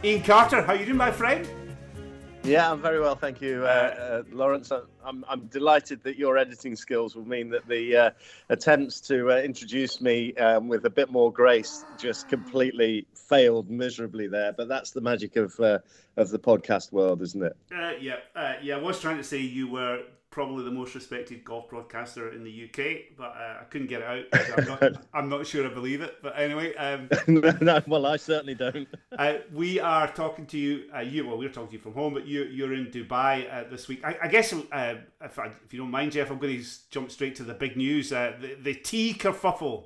Ian 0.03 0.23
Carter, 0.23 0.63
how 0.63 0.75
you 0.75 0.85
doing, 0.85 0.99
my 0.99 1.11
friend? 1.11 1.49
Yeah, 2.45 2.71
I'm 2.71 2.83
very 2.83 3.01
well, 3.01 3.15
thank 3.15 3.41
you, 3.41 3.65
uh, 3.65 3.67
uh, 3.67 4.23
Lawrence. 4.31 4.71
I'm, 5.03 5.25
I'm 5.27 5.47
delighted 5.47 6.03
that 6.03 6.19
your 6.19 6.37
editing 6.37 6.77
skills 6.77 7.17
will 7.17 7.27
mean 7.27 7.49
that 7.51 7.67
the 7.67 7.97
uh, 7.97 8.11
attempts 8.51 9.01
to 9.03 9.33
uh, 9.33 9.37
introduce 9.37 10.03
me 10.03 10.35
um, 10.35 10.69
with 10.69 10.85
a 10.85 10.91
bit 10.91 11.11
more 11.11 11.33
grace 11.33 11.87
just 11.97 12.29
completely 12.29 13.07
failed 13.15 13.71
miserably 13.71 14.27
there. 14.27 14.53
But 14.53 14.69
that's 14.69 14.91
the 14.91 15.01
magic 15.01 15.37
of 15.37 15.59
uh, 15.59 15.79
of 16.19 16.29
the 16.29 16.39
podcast 16.39 16.93
world, 16.93 17.23
isn't 17.23 17.43
it? 17.43 17.57
Uh, 17.75 17.93
yeah, 17.99 18.17
uh, 18.37 18.55
yeah. 18.63 18.77
I 18.77 18.79
was 18.79 19.01
trying 19.01 19.17
to 19.17 19.25
say 19.25 19.39
you 19.39 19.67
were 19.67 20.03
probably 20.35 20.65
the 20.65 20.71
most 20.71 20.97
respected 20.97 21.45
golf 21.45 21.69
broadcaster 21.69 22.33
in 22.33 22.43
the 22.43 22.65
UK, 22.65 23.17
but 23.17 23.37
uh, 23.37 23.61
I 23.61 23.65
couldn't 23.71 23.87
get 23.87 24.03
it 24.03 24.29
out. 24.33 24.59
I'm 24.59 24.65
not, 24.67 25.07
I'm 25.15 25.29
not 25.29 25.47
sure 25.47 25.65
I 25.65 25.73
believe 25.73 26.01
it. 26.01 26.17
But 26.25 26.37
anyway, 26.37 26.75
um, 26.75 27.09
no, 27.61 27.81
well, 27.87 28.05
I 28.05 28.17
certainly 28.17 28.57
don't. 28.57 28.89
uh, 29.19 29.35
we 29.53 29.79
are 29.79 30.09
talking 30.09 30.45
to 30.47 30.59
you. 30.59 30.91
Uh, 30.93 31.03
you 31.03 31.25
well, 31.25 31.39
we're 31.39 31.51
talking 31.51 31.69
to 31.69 31.73
you 31.75 31.79
from 31.79 31.95
home, 31.95 32.15
but 32.15 32.27
you 32.27 32.43
you're 32.47 32.75
in 32.75 32.87
Dubai 32.87 33.47
uh, 33.49 33.71
this 33.71 33.87
week. 33.87 34.05
I, 34.05 34.19
I 34.25 34.29
guess 34.29 34.53
uh, 34.53 34.97
if 35.23 35.39
I, 35.39 35.53
if 35.65 35.73
you 35.73 35.79
don't 35.79 35.93
mind, 35.93 36.11
Jeff, 36.11 36.33
I'm 36.33 36.39
going 36.39 36.61
to 36.61 36.69
jump 36.91 37.13
straight 37.13 37.37
to 37.37 37.45
the 37.45 37.55
big 37.55 37.77
news. 37.77 38.13
Uh, 38.13 38.33
the 38.41 38.57
the 38.61 38.75
tee 38.75 39.15
kerfuffle. 39.15 39.85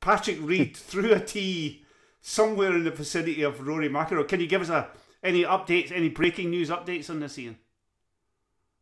Patrick 0.00 0.38
Reed 0.42 0.76
threw 0.76 1.12
a 1.12 1.20
tee 1.20 1.84
somewhere 2.20 2.74
in 2.74 2.84
the 2.84 2.90
vicinity 2.90 3.42
of 3.42 3.66
Rory 3.66 3.88
McIlroy. 3.88 4.28
Can 4.28 4.40
you 4.40 4.46
give 4.46 4.60
us 4.60 4.68
a 4.68 4.88
any 5.22 5.42
updates, 5.42 5.90
any 5.90 6.10
breaking 6.10 6.50
news 6.50 6.68
updates 6.68 7.08
on 7.08 7.20
this, 7.20 7.38
Ian? 7.38 7.56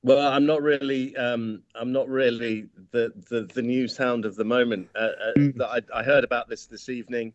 Well, 0.07 0.25
I'm 0.25 0.47
not 0.47 0.63
really. 0.63 1.17
Um, 1.17 1.65
I'm 1.75 1.91
not 1.91 2.09
really 2.09 2.69
the, 2.93 3.13
the 3.29 3.51
the 3.53 3.61
news 3.61 3.97
hound 3.97 4.25
of 4.25 4.37
the 4.37 4.45
moment. 4.45 4.89
Uh, 4.95 5.09
uh, 5.37 5.65
I, 5.65 5.81
I 5.93 6.05
heard 6.05 6.23
about 6.23 6.49
this 6.49 6.67
this 6.67 6.89
evening, 6.89 7.33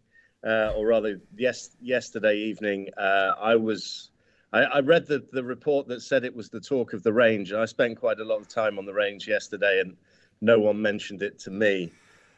uh, 0.47 0.71
or 0.77 0.87
rather, 0.87 1.19
yes, 1.35 1.71
yesterday 1.81 2.37
evening. 2.37 2.87
Uh, 2.97 3.33
I 3.37 3.57
was. 3.57 4.11
I, 4.53 4.61
I 4.61 4.79
read 4.79 5.05
the 5.05 5.21
the 5.33 5.43
report 5.43 5.89
that 5.89 6.01
said 6.01 6.23
it 6.23 6.33
was 6.33 6.47
the 6.47 6.61
talk 6.61 6.93
of 6.93 7.03
the 7.03 7.11
range. 7.11 7.51
And 7.51 7.59
I 7.59 7.65
spent 7.65 7.99
quite 7.99 8.21
a 8.21 8.23
lot 8.23 8.39
of 8.39 8.47
time 8.47 8.79
on 8.79 8.85
the 8.85 8.93
range 8.93 9.27
yesterday, 9.27 9.81
and 9.81 9.97
no 10.39 10.57
one 10.57 10.81
mentioned 10.81 11.23
it 11.23 11.39
to 11.39 11.51
me. 11.51 11.91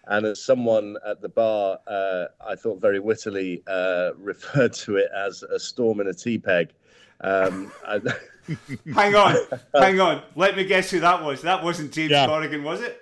And 0.07 0.25
as 0.25 0.43
someone 0.43 0.97
at 1.05 1.21
the 1.21 1.29
bar, 1.29 1.77
uh, 1.85 2.25
I 2.43 2.55
thought 2.55 2.81
very 2.81 2.99
wittily 2.99 3.61
uh, 3.67 4.13
referred 4.17 4.73
to 4.73 4.95
it 4.95 5.11
as 5.15 5.43
a 5.43 5.59
storm 5.59 6.01
in 6.01 6.07
a 6.07 6.13
tea 6.13 6.39
peg. 6.39 6.73
Um, 7.21 7.71
I, 7.85 8.01
Hang 8.93 9.15
on, 9.15 9.37
hang 9.73 9.99
on. 9.99 10.21
Let 10.35 10.55
me 10.57 10.63
guess 10.65 10.91
who 10.91 10.99
that 10.99 11.23
was. 11.23 11.41
That 11.43 11.63
wasn't 11.63 11.93
James 11.93 12.11
Yeah. 12.11 12.25
Corrigan, 12.25 12.63
was 12.63 12.81
it? 12.81 12.99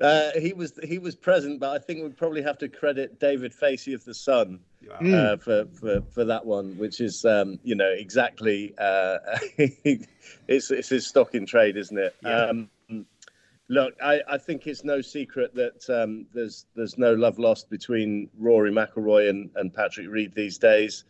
Uh, 0.00 0.30
he 0.38 0.52
was 0.52 0.78
he 0.82 0.98
was 0.98 1.14
present, 1.14 1.58
but 1.58 1.70
I 1.74 1.78
think 1.78 2.02
we'd 2.02 2.16
probably 2.18 2.42
have 2.42 2.58
to 2.58 2.68
credit 2.68 3.18
David 3.18 3.54
Facey 3.54 3.94
of 3.94 4.04
the 4.04 4.12
Sun 4.14 4.60
Hmm. 4.98 5.14
uh, 5.14 5.36
for, 5.38 5.64
for 5.80 6.02
for 6.10 6.24
that 6.24 6.44
one, 6.44 6.76
which 6.76 7.00
is 7.00 7.24
um, 7.24 7.58
you 7.64 7.74
know 7.74 7.88
exactly 7.90 8.74
uh, 8.78 9.18
it's 9.58 10.70
it's 10.70 10.88
his 10.90 11.06
stock 11.06 11.34
in 11.34 11.46
trade, 11.46 11.76
isn't 11.76 11.96
it? 11.98 12.14
Yeah. 12.22 12.44
Um, 12.46 12.68
look, 13.68 13.94
I, 14.02 14.20
I 14.28 14.38
think 14.38 14.66
it's 14.66 14.84
no 14.84 15.00
secret 15.00 15.54
that 15.54 15.88
um, 15.90 16.26
there's 16.32 16.66
there's 16.74 16.98
no 16.98 17.14
love 17.14 17.38
lost 17.38 17.70
between 17.70 18.28
Rory 18.38 18.70
McIlroy 18.70 19.28
and, 19.30 19.50
and 19.56 19.72
Patrick 19.72 20.08
Reed 20.08 20.34
these 20.34 20.58
days. 20.58 21.04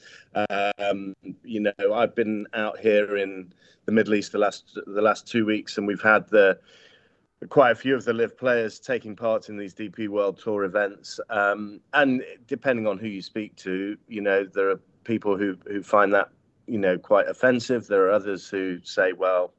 Um, 0.79 1.15
you 1.43 1.61
know, 1.61 1.95
I've 1.95 2.15
been 2.15 2.47
out 2.55 2.79
here 2.79 3.17
in 3.17 3.53
the 3.85 3.93
Middle 3.93 4.15
East 4.15 4.33
the 4.33 4.39
last 4.39 4.79
the 4.87 5.03
last 5.03 5.27
two 5.27 5.45
weeks, 5.45 5.79
and 5.79 5.87
we've 5.87 6.03
had 6.03 6.29
the 6.29 6.59
quite 7.51 7.71
a 7.71 7.75
few 7.75 7.95
of 7.95 8.05
the 8.05 8.13
LIV 8.13 8.39
players 8.39 8.81
taking 8.81 9.15
part 9.15 9.49
in 9.49 9.57
these 9.57 9.75
DP 9.75 10.09
World 10.09 10.39
Tour 10.43 10.65
events. 10.65 11.21
Um, 11.29 11.81
and 11.93 12.25
depending 12.47 12.87
on 12.87 12.99
who 12.99 13.09
you 13.09 13.21
speak 13.21 13.55
to, 13.57 13.97
you 14.09 14.21
know, 14.23 14.45
there 14.45 14.71
are 14.71 14.81
people 15.05 15.37
who, 15.37 15.57
who 15.67 15.83
find 15.83 16.15
that, 16.15 16.31
you 16.67 16.79
know, 16.79 16.97
quite 16.97 17.29
offensive. 17.29 17.87
There 17.87 18.07
are 18.07 18.11
others 18.11 18.49
who 18.49 18.79
say, 18.83 19.13
well, 19.13 19.53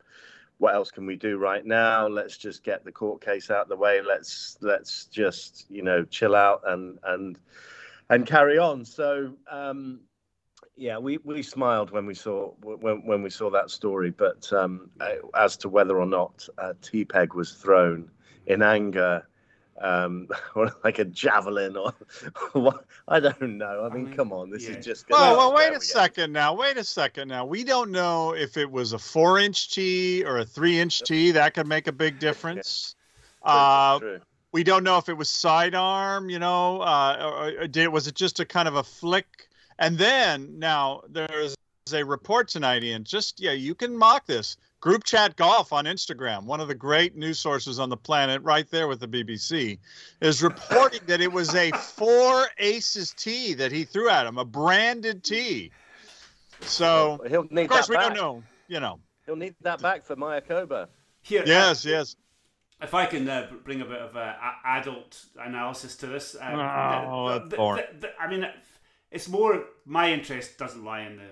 what 0.60 0.74
else 0.74 0.91
can 0.91 1.05
we 1.05 1.16
do 1.16 1.38
right 1.38 1.66
now? 1.66 2.08
Let's 2.08 2.38
just 2.38 2.64
get 2.64 2.84
the 2.84 2.91
court 2.91 3.22
case 3.22 3.51
out 3.51 3.64
of 3.64 3.70
the 3.70 3.76
way. 3.76 4.01
Let's 4.01 4.58
let's 4.62 5.05
just, 5.05 5.66
you 5.70 5.84
know, 5.84 6.03
chill 6.03 6.36
out 6.36 6.62
and 6.66 6.97
and 7.03 7.39
and 8.10 8.26
carry 8.26 8.58
on. 8.58 8.86
So 8.86 9.34
um, 9.51 10.01
yeah, 10.76 10.97
we, 10.99 11.18
we 11.24 11.41
smiled 11.41 11.91
when 11.91 12.05
we 12.05 12.14
saw 12.14 12.51
when, 12.62 13.05
when 13.05 13.24
we 13.24 13.30
saw 13.30 13.49
that 13.51 13.72
story, 13.72 14.12
but 14.12 14.51
um, 14.53 14.89
uh, 14.99 15.16
as 15.36 15.58
to 15.58 15.70
whether 15.70 15.97
or 15.97 16.05
not 16.05 16.47
a 16.58 16.76
tee 16.76 17.05
peg 17.05 17.34
was 17.34 17.53
thrown 17.53 18.10
in 18.45 18.62
anger, 18.62 19.28
um, 19.82 20.28
or 20.55 20.73
like 20.84 20.99
a 20.99 21.05
javelin, 21.05 21.75
or 21.78 21.93
what, 22.53 22.86
I 23.07 23.19
don't 23.19 23.57
know. 23.57 23.86
I 23.89 23.93
mean, 23.93 24.05
mean, 24.05 24.13
come 24.15 24.32
on, 24.34 24.49
this 24.49 24.67
yeah. 24.67 24.75
is 24.75 24.86
just. 24.86 25.09
Well, 25.09 25.19
gonna- 25.36 25.38
well, 25.38 25.53
wait 25.55 25.67
a 25.67 25.71
we 25.71 25.75
go. 25.75 25.80
second 25.82 26.34
now. 26.34 26.53
Wait 26.55 26.78
a 26.78 26.84
second 26.84 27.28
now. 27.28 27.45
We 27.45 27.63
don't 27.63 27.91
know 27.91 28.34
if 28.34 28.57
it 28.57 28.69
was 28.69 28.93
a 28.93 28.99
four-inch 28.99 29.71
tee 29.73 30.23
or 30.25 30.39
a 30.39 30.45
three-inch 30.45 31.01
tee. 31.03 31.32
That 31.32 31.53
could 31.53 31.67
make 31.67 31.88
a 31.88 31.91
big 31.91 32.19
difference. 32.28 32.95
True, 33.43 33.51
Uh, 33.53 33.99
true. 33.99 34.19
we 34.51 34.63
don't 34.63 34.84
know 34.84 34.97
if 34.97 35.09
it 35.09 35.13
was 35.17 35.30
sidearm. 35.30 36.30
You 36.30 36.39
know, 36.39 36.82
uh, 36.82 37.17
or, 37.57 37.63
or 37.63 37.67
did 37.67 37.88
was 37.89 38.07
it 38.07 38.15
just 38.15 38.39
a 38.39 38.45
kind 38.45 38.67
of 38.67 38.75
a 38.75 38.84
flick? 38.84 39.47
And 39.80 39.97
then 39.97 40.57
now 40.57 41.01
there's 41.07 41.55
a 41.93 42.03
report 42.03 42.47
tonight, 42.47 42.84
Ian. 42.84 43.03
Just 43.03 43.39
yeah, 43.39 43.51
you 43.51 43.75
can 43.75 43.95
mock 43.95 44.25
this. 44.25 44.57
Group 44.80 45.03
Chat 45.03 45.36
Golf 45.36 45.73
on 45.73 45.86
Instagram, 45.86 46.43
one 46.43 46.61
of 46.61 46.67
the 46.67 46.75
great 46.75 47.15
news 47.15 47.39
sources 47.39 47.80
on 47.80 47.89
the 47.89 47.97
planet, 47.97 48.41
right 48.43 48.69
there 48.69 48.88
with 48.88 48.99
the 48.99 49.07
BBC, 49.07 49.80
is 50.21 50.43
reporting 50.43 51.01
that 51.07 51.19
it 51.19 51.32
was 51.32 51.55
a 51.55 51.71
four 51.71 52.45
aces 52.59 53.11
tee 53.13 53.55
that 53.55 53.71
he 53.71 53.84
threw 53.86 54.07
at 54.09 54.28
him, 54.28 54.38
a 54.38 54.45
branded 54.45 55.23
tee. 55.23 55.71
So, 56.61 57.19
he'll 57.28 57.47
need 57.49 57.63
of 57.63 57.69
course, 57.69 57.88
that 57.88 57.89
we 57.89 57.95
back. 57.95 58.07
don't 58.09 58.15
know. 58.17 58.43
You 58.67 58.80
know. 58.80 58.99
He'll 59.25 59.36
need 59.36 59.55
that 59.61 59.82
back 59.82 60.03
for 60.03 60.15
Mayakoba. 60.15 60.88
Here, 61.21 61.43
Yes, 61.45 61.84
yes. 61.84 62.15
If 62.80 62.93
I 62.93 63.07
can 63.07 63.28
uh, 63.28 63.49
bring 63.63 63.82
a 63.82 63.86
bit 63.86 63.99
of 63.99 64.15
uh, 64.15 64.34
adult 64.63 65.25
analysis 65.39 65.95
to 65.97 66.07
this, 66.07 66.36
uh, 66.36 67.05
Oh, 67.09 67.39
the- 67.39 67.47
the- 67.47 67.55
the- 67.57 67.99
the- 67.99 68.21
I 68.21 68.28
mean, 68.28 68.47
it's 69.09 69.28
more 69.28 69.65
my 69.86 70.11
interest 70.13 70.59
doesn't 70.59 70.86
lie 70.86 71.01
in 71.01 71.17
the 71.17 71.23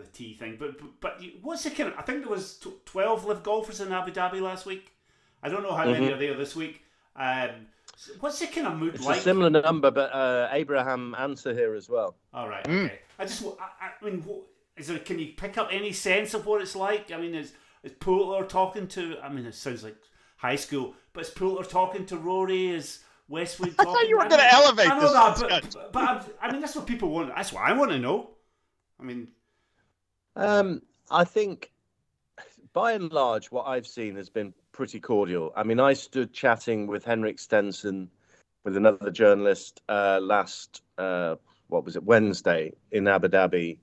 the 0.00 0.06
tee 0.08 0.34
thing. 0.34 0.56
But 0.58 0.78
but, 0.78 1.00
but 1.00 1.22
what's 1.42 1.64
the 1.64 1.70
kind 1.70 1.88
of? 1.90 1.98
I 1.98 2.02
think 2.02 2.20
there 2.20 2.30
was 2.30 2.64
twelve 2.84 3.24
LIV 3.24 3.42
golfers 3.42 3.80
in 3.80 3.92
Abu 3.92 4.12
Dhabi 4.12 4.40
last 4.40 4.66
week. 4.66 4.92
I 5.42 5.48
don't 5.48 5.62
know 5.62 5.72
how 5.74 5.84
mm-hmm. 5.84 5.92
many 5.92 6.12
are 6.12 6.18
there 6.18 6.36
this 6.36 6.54
week. 6.54 6.82
Um, 7.16 7.50
what's 8.20 8.38
the 8.38 8.46
kind 8.46 8.66
of 8.66 8.78
mood 8.78 8.94
it's 8.94 9.04
like? 9.04 9.18
a 9.18 9.20
similar 9.20 9.50
number, 9.50 9.90
but 9.90 10.12
uh, 10.12 10.48
Abraham 10.52 11.14
Ancer 11.18 11.54
here 11.54 11.74
as 11.74 11.88
well. 11.88 12.16
All 12.32 12.48
right. 12.48 12.64
Mm. 12.64 12.86
Okay. 12.86 12.98
I 13.18 13.24
just 13.24 13.44
I, 13.44 13.90
I 14.00 14.04
mean, 14.04 14.24
is 14.76 14.86
there? 14.88 14.98
Can 14.98 15.18
you 15.18 15.32
pick 15.36 15.58
up 15.58 15.68
any 15.70 15.92
sense 15.92 16.34
of 16.34 16.46
what 16.46 16.62
it's 16.62 16.76
like? 16.76 17.12
I 17.12 17.18
mean, 17.18 17.34
is 17.34 17.52
is 17.82 17.92
Poulter 17.92 18.46
talking 18.46 18.86
to? 18.88 19.16
I 19.22 19.28
mean, 19.28 19.46
it 19.46 19.54
sounds 19.54 19.84
like 19.84 19.96
high 20.36 20.56
school, 20.56 20.94
but 21.12 21.24
is 21.24 21.30
Poulter 21.30 21.68
talking 21.68 22.06
to 22.06 22.16
Rory? 22.16 22.68
Is 22.68 23.00
Westwood 23.28 23.76
talking? 23.76 23.90
I 23.90 23.94
thought 23.94 24.08
you 24.08 24.16
were 24.16 24.28
going 24.28 24.40
to 24.40 24.52
elevate 24.52 24.90
I 24.90 24.98
know 24.98 25.32
this. 25.32 25.40
That, 25.40 25.76
but, 25.92 25.92
but, 25.92 26.38
I 26.42 26.50
mean, 26.50 26.60
that's 26.60 26.76
what 26.76 26.86
people 26.86 27.10
want. 27.10 27.34
That's 27.34 27.52
what 27.52 27.64
I 27.64 27.72
want 27.72 27.90
to 27.92 27.98
know. 27.98 28.30
I 28.98 29.04
mean, 29.04 29.28
um, 30.36 30.82
I 31.10 31.24
think 31.24 31.70
by 32.72 32.92
and 32.92 33.12
large, 33.12 33.50
what 33.50 33.66
I've 33.66 33.86
seen 33.86 34.16
has 34.16 34.28
been 34.28 34.54
pretty 34.72 35.00
cordial. 35.00 35.52
I 35.56 35.62
mean, 35.62 35.80
I 35.80 35.92
stood 35.92 36.32
chatting 36.32 36.86
with 36.86 37.04
Henrik 37.04 37.38
Stenson, 37.38 38.10
with 38.64 38.76
another 38.76 39.10
journalist 39.10 39.82
uh, 39.88 40.20
last, 40.22 40.82
uh, 40.98 41.36
what 41.68 41.84
was 41.84 41.96
it, 41.96 42.04
Wednesday 42.04 42.72
in 42.92 43.08
Abu 43.08 43.28
Dhabi, 43.28 43.78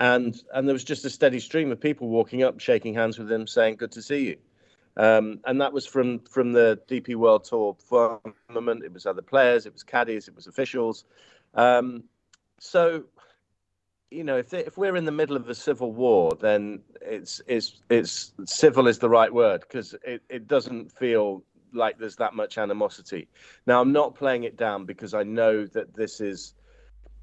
and 0.00 0.40
and 0.54 0.68
there 0.68 0.74
was 0.74 0.84
just 0.84 1.04
a 1.04 1.10
steady 1.10 1.40
stream 1.40 1.72
of 1.72 1.80
people 1.80 2.08
walking 2.08 2.42
up, 2.42 2.60
shaking 2.60 2.94
hands 2.94 3.18
with 3.18 3.30
him, 3.30 3.46
saying, 3.46 3.76
"Good 3.76 3.92
to 3.92 4.02
see 4.02 4.26
you." 4.26 4.36
Um, 4.96 5.40
and 5.44 5.60
that 5.60 5.72
was 5.72 5.86
from 5.86 6.20
from 6.20 6.52
the 6.52 6.80
DP 6.88 7.16
World 7.16 7.44
Tour 7.44 7.76
firmament. 7.88 8.84
It 8.84 8.92
was 8.92 9.06
other 9.06 9.22
players, 9.22 9.66
it 9.66 9.72
was 9.72 9.82
caddies, 9.82 10.28
it 10.28 10.34
was 10.34 10.46
officials. 10.46 11.04
Um, 11.54 12.04
so 12.58 13.04
you 14.10 14.24
know, 14.24 14.36
if 14.36 14.54
if 14.54 14.78
we're 14.78 14.96
in 14.96 15.04
the 15.04 15.12
middle 15.12 15.36
of 15.36 15.48
a 15.48 15.54
civil 15.54 15.92
war, 15.92 16.32
then 16.40 16.80
it's 17.00 17.40
it's 17.46 17.82
it's 17.90 18.32
civil 18.44 18.86
is 18.86 18.98
the 18.98 19.08
right 19.08 19.32
word 19.32 19.62
because 19.62 19.94
it, 20.04 20.22
it 20.28 20.46
doesn't 20.46 20.92
feel 20.92 21.42
like 21.72 21.98
there's 21.98 22.16
that 22.16 22.34
much 22.34 22.58
animosity. 22.58 23.28
Now 23.66 23.80
I'm 23.80 23.92
not 23.92 24.14
playing 24.14 24.44
it 24.44 24.56
down 24.56 24.84
because 24.84 25.12
I 25.12 25.24
know 25.24 25.66
that 25.66 25.94
this 25.94 26.20
is 26.20 26.54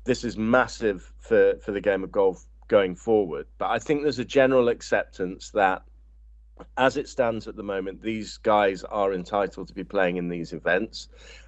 this 0.03 0.23
is 0.23 0.37
massive 0.37 1.11
for 1.19 1.55
for 1.63 1.71
the 1.71 1.81
game 1.81 2.03
of 2.03 2.11
golf 2.11 2.45
going 2.67 2.95
forward. 2.95 3.47
But 3.57 3.71
I 3.71 3.79
think 3.79 4.03
there's 4.03 4.19
a 4.19 4.25
general 4.25 4.67
acceptance 4.67 5.51
that 5.51 5.83
as 6.77 6.97
it 6.97 7.09
stands 7.09 7.47
at 7.47 7.55
the 7.55 7.63
moment, 7.63 8.01
these 8.01 8.37
guys 8.37 8.83
are 8.83 9.13
entitled 9.13 9.67
to 9.69 9.73
be 9.73 9.83
playing 9.83 10.17
in 10.17 10.29
these 10.29 10.53
events, 10.53 11.07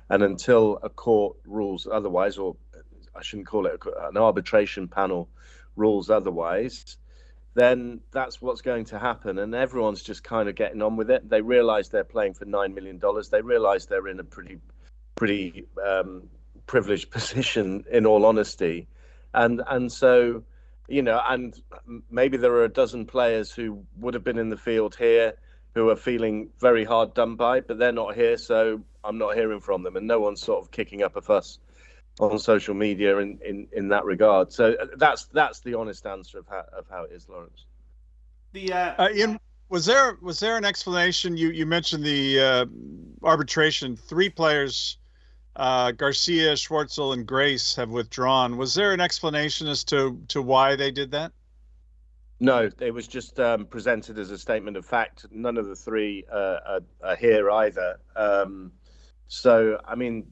and 0.09 0.23
until 0.23 0.79
a 0.81 0.89
court 0.89 1.37
rules 1.45 1.87
otherwise, 1.91 2.37
or 2.37 2.55
I 3.15 3.21
shouldn't 3.21 3.47
call 3.47 3.65
it 3.65 3.81
an 4.03 4.17
arbitration 4.17 4.87
panel 4.87 5.29
rules 5.75 6.09
otherwise, 6.09 6.97
then 7.53 8.01
that's 8.11 8.41
what's 8.41 8.61
going 8.61 8.85
to 8.85 8.99
happen. 8.99 9.39
And 9.39 9.55
everyone's 9.55 10.03
just 10.03 10.23
kind 10.23 10.49
of 10.49 10.55
getting 10.55 10.81
on 10.81 10.97
with 10.97 11.09
it. 11.09 11.27
They 11.29 11.41
realize 11.41 11.89
they're 11.89 12.03
playing 12.03 12.33
for 12.33 12.45
$9 12.45 12.73
million. 12.73 13.01
They 13.31 13.41
realize 13.41 13.85
they're 13.85 14.07
in 14.07 14.19
a 14.19 14.23
pretty, 14.23 14.59
pretty 15.15 15.65
um, 15.83 16.23
privileged 16.67 17.11
position, 17.11 17.85
in 17.89 18.05
all 18.05 18.25
honesty. 18.25 18.87
And, 19.33 19.61
and 19.67 19.91
so, 19.91 20.43
you 20.87 21.01
know, 21.01 21.21
and 21.27 21.59
maybe 22.09 22.37
there 22.37 22.53
are 22.53 22.65
a 22.65 22.69
dozen 22.69 23.05
players 23.05 23.51
who 23.51 23.85
would 23.97 24.13
have 24.13 24.23
been 24.23 24.37
in 24.37 24.49
the 24.49 24.57
field 24.57 24.95
here 24.95 25.33
who 25.73 25.89
are 25.89 25.95
feeling 25.95 26.49
very 26.59 26.85
hard 26.85 27.13
done 27.13 27.35
by, 27.35 27.59
but 27.59 27.77
they're 27.77 27.91
not 27.91 28.15
here. 28.15 28.37
So 28.37 28.81
I'm 29.03 29.17
not 29.17 29.35
hearing 29.35 29.59
from 29.61 29.83
them. 29.83 29.95
And 29.95 30.07
no 30.07 30.19
one's 30.19 30.41
sort 30.41 30.63
of 30.63 30.71
kicking 30.71 31.03
up 31.03 31.15
a 31.15 31.21
fuss 31.21 31.59
on 32.19 32.39
social 32.39 32.73
media 32.73 33.17
in, 33.17 33.39
in, 33.45 33.67
in 33.73 33.87
that 33.89 34.05
regard. 34.05 34.51
So 34.51 34.73
uh, 34.73 34.85
that's 34.97 35.25
that's 35.25 35.59
the 35.59 35.73
honest 35.73 36.05
answer 36.05 36.39
of 36.39 36.47
how 36.47 36.63
of 36.77 36.85
how 36.89 37.03
it 37.03 37.11
is, 37.11 37.27
Lawrence. 37.27 37.65
The 38.53 38.73
uh... 38.73 39.03
Uh, 39.03 39.09
Ian, 39.13 39.39
was 39.69 39.85
there 39.85 40.17
was 40.21 40.39
there 40.39 40.57
an 40.57 40.65
explanation? 40.65 41.35
You 41.37 41.49
you 41.49 41.65
mentioned 41.65 42.03
the 42.03 42.39
uh, 42.39 42.65
arbitration. 43.23 43.97
Three 43.97 44.29
players, 44.29 44.97
uh, 45.55 45.91
Garcia, 45.91 46.53
Schwartzel, 46.53 47.13
and 47.13 47.25
Grace 47.25 47.75
have 47.75 47.89
withdrawn. 47.89 48.57
Was 48.57 48.73
there 48.73 48.93
an 48.93 49.01
explanation 49.01 49.67
as 49.67 49.83
to 49.85 50.21
to 50.29 50.41
why 50.41 50.75
they 50.75 50.91
did 50.91 51.11
that? 51.11 51.31
No, 52.39 52.69
it 52.79 52.93
was 52.93 53.07
just 53.07 53.39
um, 53.39 53.65
presented 53.65 54.19
as 54.19 54.29
a 54.29 54.37
statement 54.37 54.75
of 54.75 54.85
fact. 54.85 55.25
None 55.31 55.57
of 55.57 55.67
the 55.67 55.75
three 55.75 56.25
uh, 56.31 56.57
are, 56.65 56.79
are, 57.01 57.15
here 57.15 57.49
either. 57.49 57.97
Um, 58.15 58.73
so, 59.27 59.79
I 59.85 59.95
mean, 59.95 60.27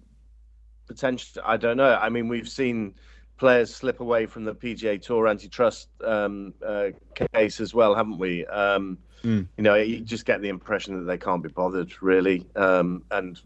potentially. 0.87 1.43
I 1.45 1.57
don't 1.57 1.77
know. 1.77 1.95
I 1.95 2.09
mean, 2.09 2.27
we've 2.27 2.49
seen 2.49 2.95
players 3.37 3.73
slip 3.73 3.99
away 3.99 4.25
from 4.25 4.45
the 4.45 4.55
PGA 4.55 5.01
Tour 5.01 5.27
antitrust 5.27 5.89
um, 6.03 6.53
uh, 6.65 6.89
case 7.33 7.59
as 7.59 7.73
well, 7.73 7.95
haven't 7.95 8.17
we? 8.17 8.45
Um, 8.45 8.97
mm. 9.23 9.47
You 9.57 9.63
know, 9.63 9.75
you 9.75 9.99
just 9.99 10.25
get 10.25 10.41
the 10.41 10.49
impression 10.49 10.97
that 10.97 11.05
they 11.05 11.17
can't 11.17 11.43
be 11.43 11.49
bothered, 11.49 12.01
really. 12.01 12.45
Um, 12.55 13.03
and 13.11 13.39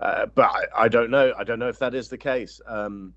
uh, 0.00 0.26
but 0.26 0.44
I, 0.44 0.84
I, 0.84 0.88
don't 0.88 1.10
know. 1.10 1.32
I 1.38 1.44
don't 1.44 1.58
know 1.58 1.68
if 1.68 1.78
that 1.78 1.94
is 1.94 2.08
the 2.08 2.18
case. 2.18 2.60
Um, 2.66 3.14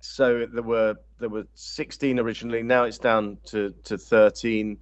so 0.00 0.46
there 0.46 0.62
were 0.62 0.96
there 1.18 1.28
were 1.28 1.46
16 1.54 2.18
originally. 2.18 2.62
Now 2.62 2.84
it's 2.84 2.98
down 2.98 3.38
to 3.46 3.74
to 3.84 3.98
13, 3.98 4.78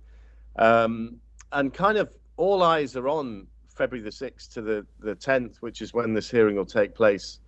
um, 0.58 1.16
and 1.52 1.72
kind 1.72 1.98
of 1.98 2.10
all 2.36 2.62
eyes 2.62 2.96
are 2.96 3.08
on 3.08 3.46
February 3.76 4.02
the 4.02 4.10
6th 4.10 4.52
to 4.54 4.62
the, 4.62 4.86
the 5.00 5.14
10th, 5.14 5.56
which 5.58 5.82
is 5.82 5.92
when 5.92 6.14
this 6.14 6.30
hearing 6.30 6.56
will 6.56 6.64
take 6.64 6.94
place 6.94 7.40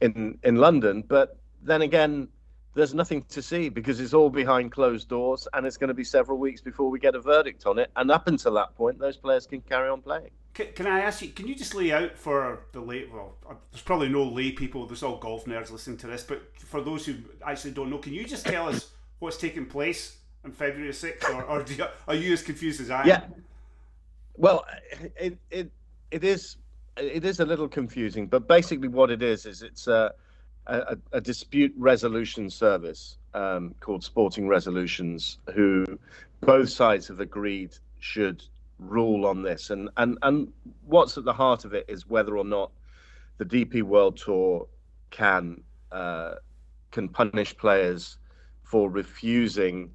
in, 0.00 0.38
in 0.44 0.56
London. 0.56 1.02
But 1.06 1.38
then 1.62 1.82
again, 1.82 2.28
there's 2.74 2.94
nothing 2.94 3.24
to 3.30 3.42
see 3.42 3.68
because 3.68 3.98
it's 3.98 4.14
all 4.14 4.30
behind 4.30 4.72
closed 4.72 5.08
doors 5.08 5.48
and 5.54 5.66
it's 5.66 5.76
going 5.76 5.88
to 5.88 5.94
be 5.94 6.04
several 6.04 6.38
weeks 6.38 6.60
before 6.60 6.88
we 6.90 6.98
get 6.98 7.14
a 7.14 7.20
verdict 7.20 7.66
on 7.66 7.78
it. 7.78 7.90
And 7.96 8.10
up 8.10 8.28
until 8.28 8.54
that 8.54 8.74
point, 8.76 8.98
those 8.98 9.16
players 9.16 9.46
can 9.46 9.60
carry 9.62 9.88
on 9.88 10.02
playing. 10.02 10.30
Can, 10.54 10.68
can 10.74 10.86
I 10.86 11.00
ask 11.00 11.22
you, 11.22 11.28
can 11.28 11.46
you 11.46 11.54
just 11.54 11.74
lay 11.74 11.92
out 11.92 12.16
for 12.16 12.60
the 12.72 12.80
late, 12.80 13.12
well, 13.12 13.36
uh, 13.48 13.54
there's 13.72 13.82
probably 13.82 14.08
no 14.08 14.24
lay 14.24 14.52
people, 14.52 14.86
there's 14.86 15.02
all 15.02 15.16
golf 15.16 15.44
nerds 15.46 15.70
listening 15.70 15.96
to 15.98 16.06
this, 16.06 16.22
but 16.22 16.42
for 16.58 16.80
those 16.80 17.06
who 17.06 17.14
actually 17.44 17.70
don't 17.70 17.90
know, 17.90 17.98
can 17.98 18.12
you 18.12 18.24
just 18.24 18.46
tell 18.46 18.68
us 18.68 18.90
what's 19.20 19.36
taking 19.36 19.66
place 19.66 20.16
on 20.44 20.52
February 20.52 20.92
6th 20.92 21.28
or, 21.34 21.44
or 21.44 21.64
you, 21.68 21.84
are 22.08 22.14
you 22.14 22.32
as 22.32 22.42
confused 22.42 22.80
as 22.80 22.90
I 22.90 23.02
am? 23.02 23.06
Yeah. 23.06 23.20
Well, 24.36 24.64
it, 25.16 25.38
it 25.50 25.70
it 26.10 26.24
is 26.24 26.56
it 26.96 27.24
is 27.24 27.40
a 27.40 27.44
little 27.44 27.68
confusing, 27.68 28.26
but 28.26 28.48
basically 28.48 28.88
what 28.88 29.10
it 29.10 29.22
is 29.22 29.46
is 29.46 29.62
it's 29.62 29.86
a 29.86 30.12
a, 30.66 30.96
a 31.12 31.20
dispute 31.20 31.72
resolution 31.76 32.48
service 32.50 33.16
um, 33.34 33.74
called 33.80 34.04
Sporting 34.04 34.46
Resolutions, 34.46 35.38
who 35.54 35.84
both 36.40 36.68
sides 36.68 37.08
have 37.08 37.20
agreed 37.20 37.74
should 37.98 38.42
rule 38.78 39.26
on 39.26 39.42
this, 39.42 39.70
and 39.70 39.90
and 39.96 40.18
and 40.22 40.52
what's 40.86 41.16
at 41.18 41.24
the 41.24 41.32
heart 41.32 41.64
of 41.64 41.74
it 41.74 41.84
is 41.88 42.06
whether 42.06 42.36
or 42.36 42.44
not 42.44 42.70
the 43.38 43.44
DP 43.44 43.82
World 43.82 44.16
Tour 44.16 44.66
can 45.10 45.62
uh, 45.92 46.34
can 46.90 47.08
punish 47.08 47.56
players 47.56 48.18
for 48.62 48.88
refusing 48.90 49.90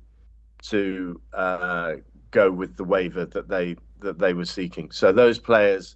to 0.63 1.21
uh, 1.33 1.93
go 2.31 2.51
with 2.51 2.75
the 2.75 2.83
waiver 2.83 3.25
that 3.25 3.47
they 3.47 3.75
that 3.99 4.19
they 4.19 4.33
were 4.33 4.45
seeking. 4.45 4.91
So 4.91 5.11
those 5.11 5.39
players 5.39 5.95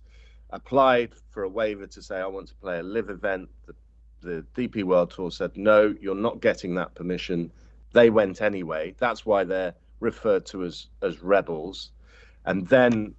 applied 0.52 1.14
for 1.30 1.44
a 1.44 1.50
waiver 1.50 1.88
to 1.88 2.02
say 2.02 2.18
I 2.18 2.28
want 2.28 2.48
to 2.48 2.56
play 2.56 2.80
a 2.80 2.84
LIV 2.84 3.10
event. 3.10 3.50
The, 3.66 3.76
the 4.22 4.46
DP 4.56 4.84
World 4.84 5.12
Tour 5.12 5.32
said 5.32 5.56
no, 5.56 5.94
you're 6.02 6.16
not 6.16 6.42
getting 6.42 6.76
that 6.76 6.96
permission. 6.96 7.52
They 7.94 8.10
went 8.10 8.42
anyway. 8.42 8.96
That's 8.98 9.26
why 9.26 9.44
they're 9.44 9.74
referred 10.00 10.46
to 10.48 10.64
as 10.64 10.88
as 11.02 11.22
rebels. 11.22 11.92
And 12.46 12.68
then 12.68 13.16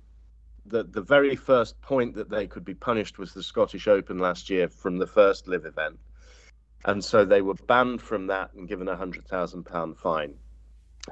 the 0.66 0.84
the 0.84 1.02
very 1.02 1.36
first 1.36 1.80
point 1.80 2.14
that 2.14 2.30
they 2.30 2.46
could 2.46 2.64
be 2.64 2.74
punished 2.74 3.18
was 3.18 3.32
the 3.32 3.42
Scottish 3.42 3.88
Open 3.88 4.18
last 4.18 4.50
year 4.50 4.68
from 4.68 4.98
the 4.98 5.06
first 5.06 5.48
LIV 5.48 5.66
event. 5.66 5.98
And 6.86 7.04
so 7.04 7.24
they 7.24 7.42
were 7.42 7.54
banned 7.66 8.00
from 8.00 8.26
that 8.28 8.52
and 8.54 8.68
given 8.68 8.88
a 8.88 8.96
hundred 8.96 9.26
thousand 9.28 9.64
pound 9.64 9.98
fine. 9.98 10.34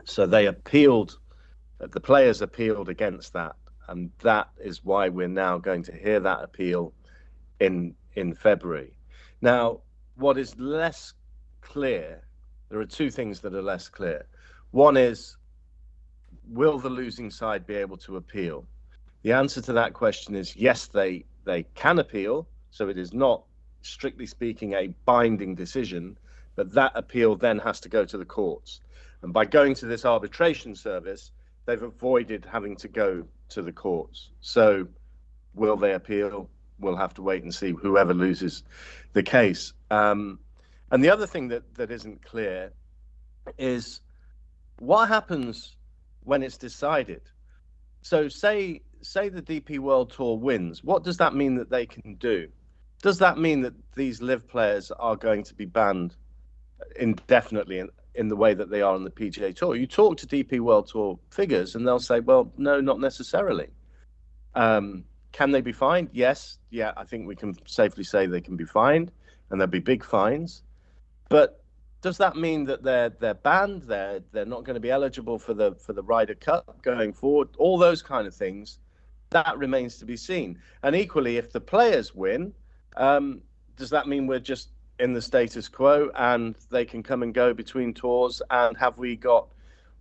So 0.04 0.26
they 0.26 0.46
appealed 0.46 1.18
the 1.78 2.00
players 2.00 2.42
appealed 2.42 2.88
against 2.88 3.32
that, 3.34 3.56
and 3.88 4.10
that 4.20 4.48
is 4.58 4.84
why 4.84 5.08
we're 5.08 5.28
now 5.28 5.58
going 5.58 5.82
to 5.84 5.92
hear 5.92 6.20
that 6.20 6.42
appeal 6.42 6.92
in 7.60 7.94
in 8.14 8.34
February. 8.34 8.92
Now, 9.40 9.80
what 10.16 10.38
is 10.38 10.58
less 10.58 11.14
clear, 11.60 12.22
there 12.68 12.80
are 12.80 12.86
two 12.86 13.10
things 13.10 13.40
that 13.40 13.54
are 13.54 13.62
less 13.62 13.88
clear. 13.88 14.26
One 14.72 14.96
is, 14.96 15.36
will 16.48 16.78
the 16.78 16.90
losing 16.90 17.30
side 17.30 17.66
be 17.66 17.76
able 17.76 17.96
to 17.98 18.16
appeal? 18.16 18.66
The 19.22 19.32
answer 19.32 19.60
to 19.62 19.72
that 19.74 19.92
question 19.94 20.34
is 20.34 20.56
yes, 20.56 20.86
they 20.86 21.24
they 21.44 21.62
can 21.74 21.98
appeal. 21.98 22.48
So 22.70 22.88
it 22.88 22.98
is 22.98 23.14
not, 23.14 23.44
strictly 23.82 24.26
speaking, 24.26 24.74
a 24.74 24.88
binding 25.06 25.54
decision, 25.54 26.18
but 26.56 26.72
that 26.72 26.92
appeal 26.94 27.36
then 27.36 27.58
has 27.60 27.80
to 27.80 27.88
go 27.88 28.04
to 28.04 28.18
the 28.18 28.24
courts. 28.24 28.80
And 29.22 29.32
by 29.32 29.46
going 29.46 29.74
to 29.76 29.86
this 29.86 30.04
arbitration 30.04 30.74
service, 30.74 31.32
they've 31.68 31.82
avoided 31.82 32.46
having 32.50 32.74
to 32.74 32.88
go 32.88 33.22
to 33.50 33.60
the 33.60 33.70
courts. 33.70 34.30
So, 34.40 34.88
will 35.54 35.76
they 35.76 35.92
appeal? 35.92 36.48
We'll 36.80 36.96
have 36.96 37.12
to 37.14 37.22
wait 37.22 37.42
and 37.42 37.54
see 37.54 37.72
whoever 37.72 38.14
loses 38.14 38.62
the 39.12 39.22
case. 39.22 39.74
Um, 39.90 40.38
and 40.90 41.04
the 41.04 41.10
other 41.10 41.26
thing 41.26 41.48
that, 41.48 41.74
that 41.74 41.90
isn't 41.90 42.24
clear 42.24 42.72
is 43.58 44.00
what 44.78 45.08
happens 45.08 45.76
when 46.24 46.42
it's 46.42 46.56
decided? 46.56 47.20
So 48.00 48.28
say 48.28 48.80
say 49.02 49.28
the 49.28 49.42
DP 49.42 49.78
World 49.78 50.10
Tour 50.10 50.38
wins, 50.38 50.82
what 50.82 51.04
does 51.04 51.18
that 51.18 51.34
mean 51.34 51.56
that 51.56 51.68
they 51.68 51.84
can 51.84 52.14
do? 52.14 52.48
Does 53.02 53.18
that 53.18 53.36
mean 53.36 53.60
that 53.60 53.74
these 53.94 54.22
LIV 54.22 54.48
players 54.48 54.90
are 54.92 55.16
going 55.16 55.44
to 55.44 55.54
be 55.54 55.66
banned 55.66 56.16
indefinitely 56.98 57.80
in, 57.80 57.90
in 58.18 58.28
the 58.28 58.36
way 58.36 58.52
that 58.52 58.68
they 58.68 58.82
are 58.82 58.94
on 58.94 59.04
the 59.04 59.10
PGA 59.10 59.54
Tour? 59.54 59.76
You 59.76 59.86
talk 59.86 60.18
to 60.18 60.26
DP 60.26 60.60
World 60.60 60.88
Tour 60.88 61.18
figures, 61.30 61.74
and 61.74 61.86
they'll 61.86 62.00
say, 62.00 62.20
"Well, 62.20 62.52
no, 62.58 62.80
not 62.80 63.00
necessarily." 63.00 63.68
Um, 64.54 65.04
can 65.32 65.52
they 65.52 65.60
be 65.60 65.72
fined? 65.72 66.10
Yes, 66.12 66.58
yeah, 66.70 66.92
I 66.96 67.04
think 67.04 67.26
we 67.26 67.36
can 67.36 67.54
safely 67.66 68.04
say 68.04 68.26
they 68.26 68.40
can 68.40 68.56
be 68.56 68.64
fined, 68.64 69.12
and 69.50 69.60
there'll 69.60 69.70
be 69.70 69.78
big 69.78 70.04
fines. 70.04 70.62
But 71.28 71.62
does 72.00 72.18
that 72.18 72.36
mean 72.36 72.64
that 72.64 72.82
they're 72.82 73.10
they're 73.10 73.34
banned? 73.34 73.82
They're 73.82 74.20
they're 74.32 74.44
not 74.44 74.64
going 74.64 74.74
to 74.74 74.80
be 74.80 74.90
eligible 74.90 75.38
for 75.38 75.54
the 75.54 75.74
for 75.74 75.92
the 75.92 76.02
Ryder 76.02 76.34
Cup 76.34 76.82
going 76.82 77.12
forward? 77.12 77.48
All 77.56 77.78
those 77.78 78.02
kind 78.02 78.26
of 78.26 78.34
things. 78.34 78.78
That 79.30 79.58
remains 79.58 79.98
to 79.98 80.06
be 80.06 80.16
seen. 80.16 80.58
And 80.82 80.96
equally, 80.96 81.36
if 81.36 81.52
the 81.52 81.60
players 81.60 82.14
win, 82.14 82.54
um, 82.96 83.42
does 83.76 83.90
that 83.90 84.08
mean 84.08 84.26
we're 84.26 84.38
just 84.38 84.70
in 84.98 85.12
the 85.12 85.22
status 85.22 85.68
quo 85.68 86.10
and 86.14 86.56
they 86.70 86.84
can 86.84 87.02
come 87.02 87.22
and 87.22 87.34
go 87.34 87.54
between 87.54 87.94
tours? 87.94 88.42
And 88.50 88.76
have 88.76 88.98
we 88.98 89.16
got, 89.16 89.48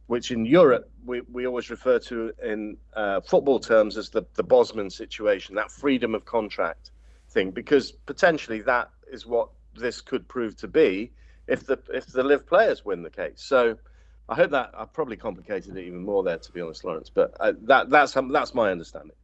which 0.07 0.31
in 0.31 0.45
Europe 0.45 0.89
we, 1.05 1.21
we 1.31 1.47
always 1.47 1.69
refer 1.69 1.99
to 1.99 2.31
in 2.43 2.77
uh, 2.93 3.21
football 3.21 3.59
terms 3.59 3.97
as 3.97 4.09
the, 4.09 4.23
the 4.35 4.43
Bosman 4.43 4.89
situation, 4.89 5.55
that 5.55 5.71
freedom 5.71 6.15
of 6.15 6.25
contract 6.25 6.91
thing, 7.29 7.51
because 7.51 7.91
potentially 7.91 8.61
that 8.61 8.89
is 9.11 9.25
what 9.25 9.49
this 9.75 10.01
could 10.01 10.27
prove 10.27 10.57
to 10.57 10.67
be 10.67 11.11
if 11.47 11.65
the 11.65 11.79
if 11.93 12.07
the 12.07 12.23
LIV 12.23 12.47
players 12.47 12.83
win 12.83 13.03
the 13.03 13.09
case. 13.09 13.35
So 13.37 13.77
I 14.29 14.35
hope 14.35 14.51
that 14.51 14.71
I 14.77 14.85
probably 14.85 15.15
complicated 15.15 15.77
it 15.77 15.85
even 15.85 16.03
more 16.03 16.23
there, 16.23 16.37
to 16.37 16.51
be 16.51 16.61
honest, 16.61 16.83
Lawrence. 16.83 17.09
But 17.09 17.35
uh, 17.39 17.53
that 17.63 17.89
that's 17.89 18.13
that's 18.31 18.53
my 18.53 18.71
understanding. 18.71 19.15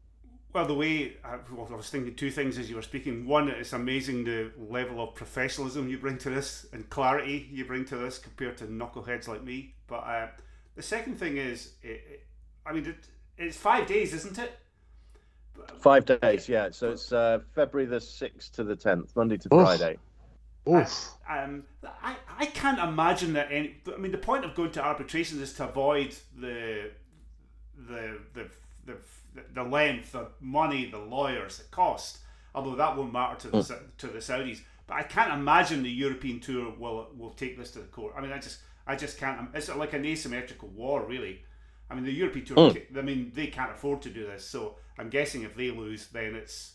Well, 0.53 0.67
the 0.67 0.75
way 0.75 1.13
I, 1.23 1.37
was 1.51 1.89
thinking 1.89 2.13
two 2.13 2.29
things 2.29 2.59
as 2.59 2.69
you 2.69 2.75
were 2.75 2.83
speaking. 2.83 3.25
One, 3.25 3.49
it's 3.49 3.73
amazing 3.73 4.23
the 4.23 4.51
level 4.69 5.01
of 5.01 5.15
professionalism 5.15 5.89
you 5.89 5.97
bring 5.97 6.19
to 6.19 6.29
this 6.29 6.67
and 6.71 6.87
clarity 6.91 7.49
you 7.51 7.65
bring 7.65 7.85
to 7.85 7.97
this 7.97 8.19
compared 8.19 8.57
to 8.57 8.65
knuckleheads 8.65 9.27
like 9.27 9.43
me. 9.43 9.73
But 9.87 10.01
uh, 10.01 10.27
the 10.75 10.83
second 10.83 11.17
thing 11.17 11.37
is, 11.37 11.73
it, 11.81 12.03
it, 12.07 12.27
I 12.67 12.73
mean, 12.73 12.85
it, 12.85 13.07
it's 13.35 13.57
five 13.57 13.87
days, 13.87 14.13
isn't 14.13 14.37
it? 14.37 14.59
Five 15.79 16.05
days, 16.05 16.47
yeah. 16.47 16.69
So 16.69 16.91
it's 16.91 17.11
uh, 17.11 17.39
February 17.55 17.87
the 17.87 17.99
sixth 17.99 18.53
to 18.53 18.63
the 18.63 18.75
tenth, 18.75 19.15
Monday 19.15 19.37
to 19.37 19.49
Friday. 19.49 19.97
Oof. 20.69 21.11
um, 21.29 21.63
I, 22.01 22.15
I 22.39 22.45
can't 22.45 22.79
imagine 22.79 23.33
that 23.33 23.51
any. 23.51 23.77
I 23.93 23.97
mean, 23.97 24.11
the 24.11 24.17
point 24.17 24.45
of 24.45 24.55
going 24.55 24.71
to 24.71 24.83
arbitration 24.83 25.41
is 25.41 25.53
to 25.53 25.67
avoid 25.67 26.15
the 26.39 26.91
the 27.87 28.19
the 28.33 28.49
the, 28.85 28.97
the 29.53 29.63
length, 29.63 30.11
the 30.11 30.27
money, 30.39 30.85
the 30.89 30.99
lawyers, 30.99 31.57
the 31.57 31.63
cost. 31.65 32.19
Although 32.55 32.75
that 32.75 32.95
won't 32.95 33.13
matter 33.13 33.35
to 33.39 33.47
the 33.49 33.57
mm. 33.57 33.79
to 33.97 34.07
the 34.07 34.19
Saudis. 34.19 34.59
But 34.85 34.95
I 34.95 35.03
can't 35.03 35.33
imagine 35.33 35.81
the 35.81 35.89
European 35.89 36.39
tour 36.39 36.73
will 36.77 37.09
will 37.17 37.31
take 37.31 37.57
this 37.57 37.71
to 37.71 37.79
the 37.79 37.85
court. 37.85 38.13
I 38.17 38.21
mean, 38.21 38.31
I 38.31 38.39
just 38.39 38.59
I 38.85 38.95
just 38.95 39.17
can't. 39.17 39.49
It's 39.53 39.73
like 39.73 39.93
an 39.93 40.05
asymmetrical 40.05 40.69
war, 40.69 41.05
really. 41.05 41.43
I 41.89 41.95
mean, 41.95 42.03
the 42.03 42.11
European 42.11 42.45
tour. 42.45 42.57
Mm. 42.57 42.97
I 42.97 43.01
mean, 43.01 43.31
they 43.33 43.47
can't 43.47 43.71
afford 43.71 44.01
to 44.03 44.09
do 44.09 44.25
this. 44.25 44.45
So 44.45 44.75
I'm 44.97 45.09
guessing 45.09 45.43
if 45.43 45.55
they 45.55 45.71
lose, 45.71 46.07
then 46.07 46.35
it's, 46.35 46.73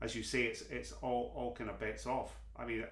as 0.00 0.14
you 0.14 0.22
say, 0.22 0.42
it's 0.44 0.62
it's 0.62 0.92
all 1.02 1.32
all 1.34 1.54
kind 1.54 1.70
of 1.70 1.78
bets 1.78 2.06
off. 2.06 2.36
I 2.56 2.64
mean, 2.64 2.84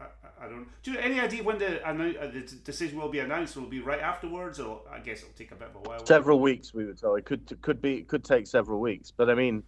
I, 0.00 0.44
I 0.44 0.48
don't. 0.48 0.66
Do 0.82 0.90
you 0.90 0.96
have 0.96 1.06
any 1.06 1.20
idea 1.20 1.42
when 1.42 1.58
the, 1.58 1.86
uh, 1.86 1.92
the 1.92 2.40
decision 2.64 2.98
will 2.98 3.08
be 3.08 3.18
announced? 3.18 3.56
Will 3.56 3.64
it 3.64 3.70
be 3.70 3.80
right 3.80 4.00
afterwards, 4.00 4.58
or 4.58 4.80
I 4.90 4.98
guess 4.98 5.18
it'll 5.18 5.34
take 5.34 5.52
a 5.52 5.54
bit 5.54 5.68
of 5.68 5.76
a 5.76 5.88
while. 5.88 6.06
Several 6.06 6.40
weeks, 6.40 6.72
we 6.72 6.86
were 6.86 6.94
told. 6.94 7.18
It 7.18 7.24
could 7.24 7.60
could 7.62 7.82
be 7.82 7.98
it 7.98 8.08
could 8.08 8.24
take 8.24 8.46
several 8.46 8.80
weeks, 8.80 9.12
but 9.14 9.28
I 9.28 9.34
mean, 9.34 9.62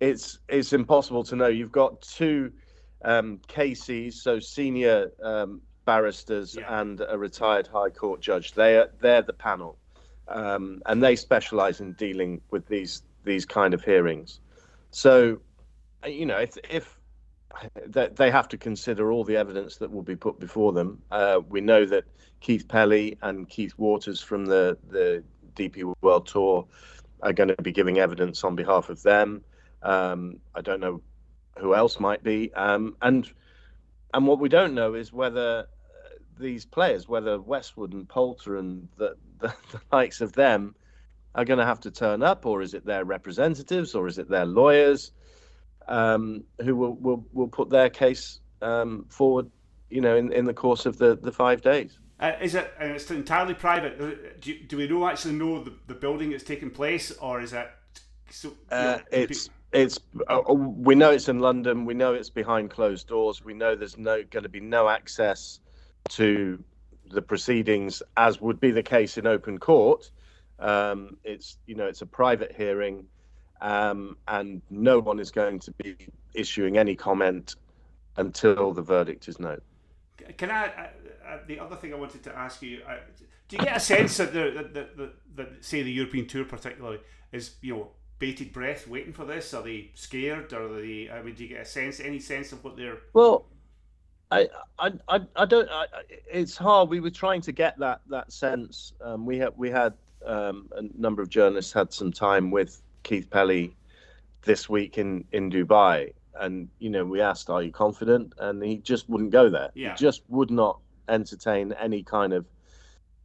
it's 0.00 0.38
it's 0.48 0.72
impossible 0.72 1.24
to 1.24 1.36
know. 1.36 1.46
You've 1.46 1.72
got 1.72 2.00
two 2.02 2.52
um, 3.02 3.40
KCs, 3.48 4.14
so 4.14 4.38
senior 4.38 5.10
um, 5.22 5.60
barristers 5.84 6.56
yeah. 6.58 6.80
and 6.80 7.00
a 7.08 7.16
retired 7.16 7.66
High 7.66 7.90
Court 7.90 8.20
judge. 8.20 8.52
They 8.52 8.76
are 8.76 8.90
they're 9.00 9.22
the 9.22 9.32
panel, 9.32 9.78
um, 10.28 10.82
and 10.86 11.02
they 11.02 11.16
specialise 11.16 11.80
in 11.80 11.92
dealing 11.92 12.40
with 12.50 12.66
these 12.66 13.02
these 13.24 13.44
kind 13.44 13.74
of 13.74 13.82
hearings. 13.84 14.40
So, 14.90 15.40
you 16.06 16.26
know, 16.26 16.38
if 16.38 16.56
if 16.68 16.99
that 17.86 18.16
they 18.16 18.30
have 18.30 18.48
to 18.48 18.58
consider 18.58 19.12
all 19.12 19.24
the 19.24 19.36
evidence 19.36 19.76
that 19.76 19.90
will 19.90 20.02
be 20.02 20.16
put 20.16 20.38
before 20.38 20.72
them. 20.72 21.02
Uh, 21.10 21.40
we 21.48 21.60
know 21.60 21.84
that 21.84 22.04
Keith 22.40 22.68
Pelley 22.68 23.18
and 23.22 23.48
Keith 23.48 23.74
Waters 23.76 24.20
from 24.20 24.46
the 24.46 24.78
the 24.88 25.22
DP 25.54 25.92
World 26.00 26.26
Tour 26.26 26.66
are 27.22 27.32
going 27.32 27.48
to 27.48 27.62
be 27.62 27.72
giving 27.72 27.98
evidence 27.98 28.44
on 28.44 28.56
behalf 28.56 28.88
of 28.88 29.02
them. 29.02 29.42
Um, 29.82 30.38
I 30.54 30.60
don't 30.60 30.80
know 30.80 31.02
who 31.58 31.74
else 31.74 32.00
might 32.00 32.22
be, 32.22 32.52
um, 32.54 32.96
and 33.02 33.30
and 34.14 34.26
what 34.26 34.40
we 34.40 34.48
don't 34.48 34.74
know 34.74 34.94
is 34.94 35.12
whether 35.12 35.60
uh, 35.60 36.08
these 36.38 36.64
players, 36.64 37.08
whether 37.08 37.40
Westwood 37.40 37.92
and 37.92 38.08
Poulter 38.08 38.56
and 38.56 38.88
the, 38.96 39.16
the, 39.38 39.54
the 39.72 39.80
likes 39.92 40.20
of 40.20 40.32
them, 40.32 40.74
are 41.34 41.44
going 41.44 41.58
to 41.58 41.66
have 41.66 41.80
to 41.80 41.90
turn 41.90 42.22
up, 42.22 42.46
or 42.46 42.62
is 42.62 42.74
it 42.74 42.84
their 42.84 43.04
representatives, 43.04 43.94
or 43.94 44.06
is 44.06 44.18
it 44.18 44.28
their 44.28 44.46
lawyers? 44.46 45.12
Um, 45.90 46.44
who 46.62 46.74
will, 46.76 46.94
will, 46.94 47.24
will 47.32 47.48
put 47.48 47.68
their 47.68 47.90
case 47.90 48.40
um, 48.62 49.04
forward, 49.08 49.50
you 49.90 50.00
know, 50.00 50.16
in, 50.16 50.32
in 50.32 50.44
the 50.46 50.54
course 50.54 50.86
of 50.86 50.96
the, 50.96 51.16
the 51.16 51.32
five 51.32 51.60
days. 51.60 51.98
Uh, 52.20 52.32
is 52.40 52.54
it? 52.54 52.72
And 52.78 52.92
it's 52.92 53.10
entirely 53.10 53.54
private. 53.54 54.00
Uh, 54.00 54.10
do, 54.40 54.58
do 54.60 54.76
we 54.76 54.86
know 54.86 55.08
actually 55.08 55.34
know 55.34 55.62
the, 55.62 55.72
the 55.88 55.94
building 55.94 56.30
that's 56.30 56.44
taking 56.44 56.70
place, 56.70 57.10
or 57.12 57.40
is 57.40 57.50
that? 57.50 57.76
So, 58.30 58.52
uh, 58.70 58.98
it's 59.10 59.48
it's 59.72 59.98
uh, 60.28 60.40
uh, 60.40 60.52
we 60.52 60.94
know 60.94 61.10
it's 61.10 61.28
in 61.28 61.40
London. 61.40 61.84
We 61.86 61.94
know 61.94 62.12
it's 62.12 62.30
behind 62.30 62.70
closed 62.70 63.08
doors. 63.08 63.42
We 63.42 63.54
know 63.54 63.74
there's 63.74 63.96
no 63.96 64.22
going 64.22 64.42
to 64.42 64.50
be 64.50 64.60
no 64.60 64.88
access 64.88 65.60
to 66.10 66.62
the 67.10 67.22
proceedings, 67.22 68.02
as 68.18 68.40
would 68.40 68.60
be 68.60 68.70
the 68.70 68.82
case 68.82 69.16
in 69.16 69.26
open 69.26 69.58
court. 69.58 70.10
Um, 70.58 71.16
it's 71.24 71.56
you 71.66 71.74
know 71.74 71.86
it's 71.86 72.02
a 72.02 72.06
private 72.06 72.54
hearing 72.54 73.06
um, 73.60 74.16
and 74.28 74.62
no 74.70 74.98
one 74.98 75.18
is 75.18 75.30
going 75.30 75.58
to 75.60 75.72
be 75.72 75.96
issuing 76.34 76.78
any 76.78 76.94
comment 76.94 77.56
until 78.16 78.72
the 78.72 78.82
verdict 78.82 79.28
is 79.28 79.38
known. 79.38 79.60
Can 80.36 80.50
I? 80.50 80.66
Uh, 80.66 80.88
uh, 81.26 81.38
the 81.46 81.58
other 81.58 81.76
thing 81.76 81.92
I 81.92 81.96
wanted 81.96 82.22
to 82.24 82.36
ask 82.36 82.62
you: 82.62 82.80
uh, 82.88 82.96
Do 83.48 83.56
you 83.56 83.64
get 83.64 83.76
a 83.76 83.80
sense 83.80 84.16
that 84.18 84.32
the, 84.32 84.68
the, 84.72 84.88
the, 84.96 85.12
the, 85.34 85.48
say 85.60 85.82
the 85.82 85.92
European 85.92 86.26
Tour 86.26 86.44
particularly 86.44 86.98
is 87.32 87.56
you 87.62 87.74
know 87.74 87.88
bated 88.18 88.52
breath 88.52 88.86
waiting 88.86 89.12
for 89.12 89.24
this? 89.24 89.54
Are 89.54 89.62
they 89.62 89.90
scared? 89.94 90.52
Are 90.52 90.68
they? 90.68 91.10
I 91.10 91.22
mean, 91.22 91.34
do 91.34 91.44
you 91.44 91.48
get 91.48 91.62
a 91.62 91.64
sense, 91.64 92.00
any 92.00 92.20
sense 92.20 92.52
of 92.52 92.62
what 92.64 92.76
they're? 92.76 92.98
Well, 93.12 93.46
I, 94.30 94.48
I, 94.78 94.92
I, 95.08 95.20
I 95.36 95.44
don't. 95.44 95.68
I, 95.70 95.86
it's 96.30 96.56
hard. 96.56 96.88
We 96.88 97.00
were 97.00 97.10
trying 97.10 97.40
to 97.42 97.52
get 97.52 97.78
that 97.78 98.02
that 98.08 98.32
sense. 98.32 98.92
Um, 99.02 99.26
we 99.26 99.38
had 99.38 99.52
we 99.56 99.70
had 99.70 99.94
um, 100.24 100.68
a 100.72 100.82
number 100.96 101.22
of 101.22 101.28
journalists 101.28 101.72
had 101.72 101.92
some 101.92 102.12
time 102.12 102.50
with 102.50 102.82
Keith 103.02 103.28
Pelley 103.30 103.76
this 104.42 104.68
week 104.68 104.98
in 104.98 105.24
in 105.32 105.50
Dubai, 105.50 106.12
and 106.34 106.68
you 106.78 106.90
know 106.90 107.04
we 107.04 107.20
asked, 107.20 107.50
"Are 107.50 107.62
you 107.62 107.72
confident?" 107.72 108.34
And 108.38 108.62
he 108.62 108.78
just 108.78 109.08
wouldn't 109.08 109.30
go 109.30 109.48
there. 109.48 109.70
Yeah. 109.74 109.90
He 109.90 109.96
just 109.96 110.22
would 110.28 110.50
not 110.50 110.78
entertain 111.08 111.72
any 111.72 112.02
kind 112.02 112.32
of. 112.32 112.46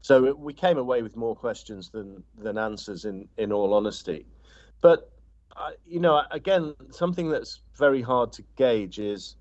So 0.01 0.25
it, 0.25 0.37
we 0.37 0.53
came 0.53 0.77
away 0.77 1.01
with 1.01 1.15
more 1.15 1.35
questions 1.35 1.89
than 1.89 2.23
than 2.37 2.57
answers. 2.57 3.05
In 3.05 3.27
in 3.37 3.51
all 3.51 3.73
honesty, 3.73 4.25
but 4.81 5.11
uh, 5.55 5.71
you 5.87 5.99
know, 5.99 6.21
again, 6.31 6.75
something 6.91 7.29
that's 7.29 7.61
very 7.77 8.01
hard 8.01 8.31
to 8.33 8.43
gauge 8.57 8.99
is 8.99 9.35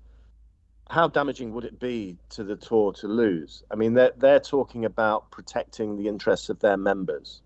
how 0.89 1.07
damaging 1.07 1.51
would 1.51 1.65
it 1.65 1.79
be 1.79 2.17
to 2.29 2.43
the 2.43 2.55
tour 2.55 2.93
to 2.93 3.07
lose? 3.07 3.63
I 3.71 3.75
mean, 3.75 3.93
they're 3.93 4.13
they're 4.17 4.39
talking 4.39 4.85
about 4.85 5.29
protecting 5.31 5.97
the 5.97 6.07
interests 6.07 6.49
of 6.49 6.59
their 6.59 6.77
members, 6.77 7.41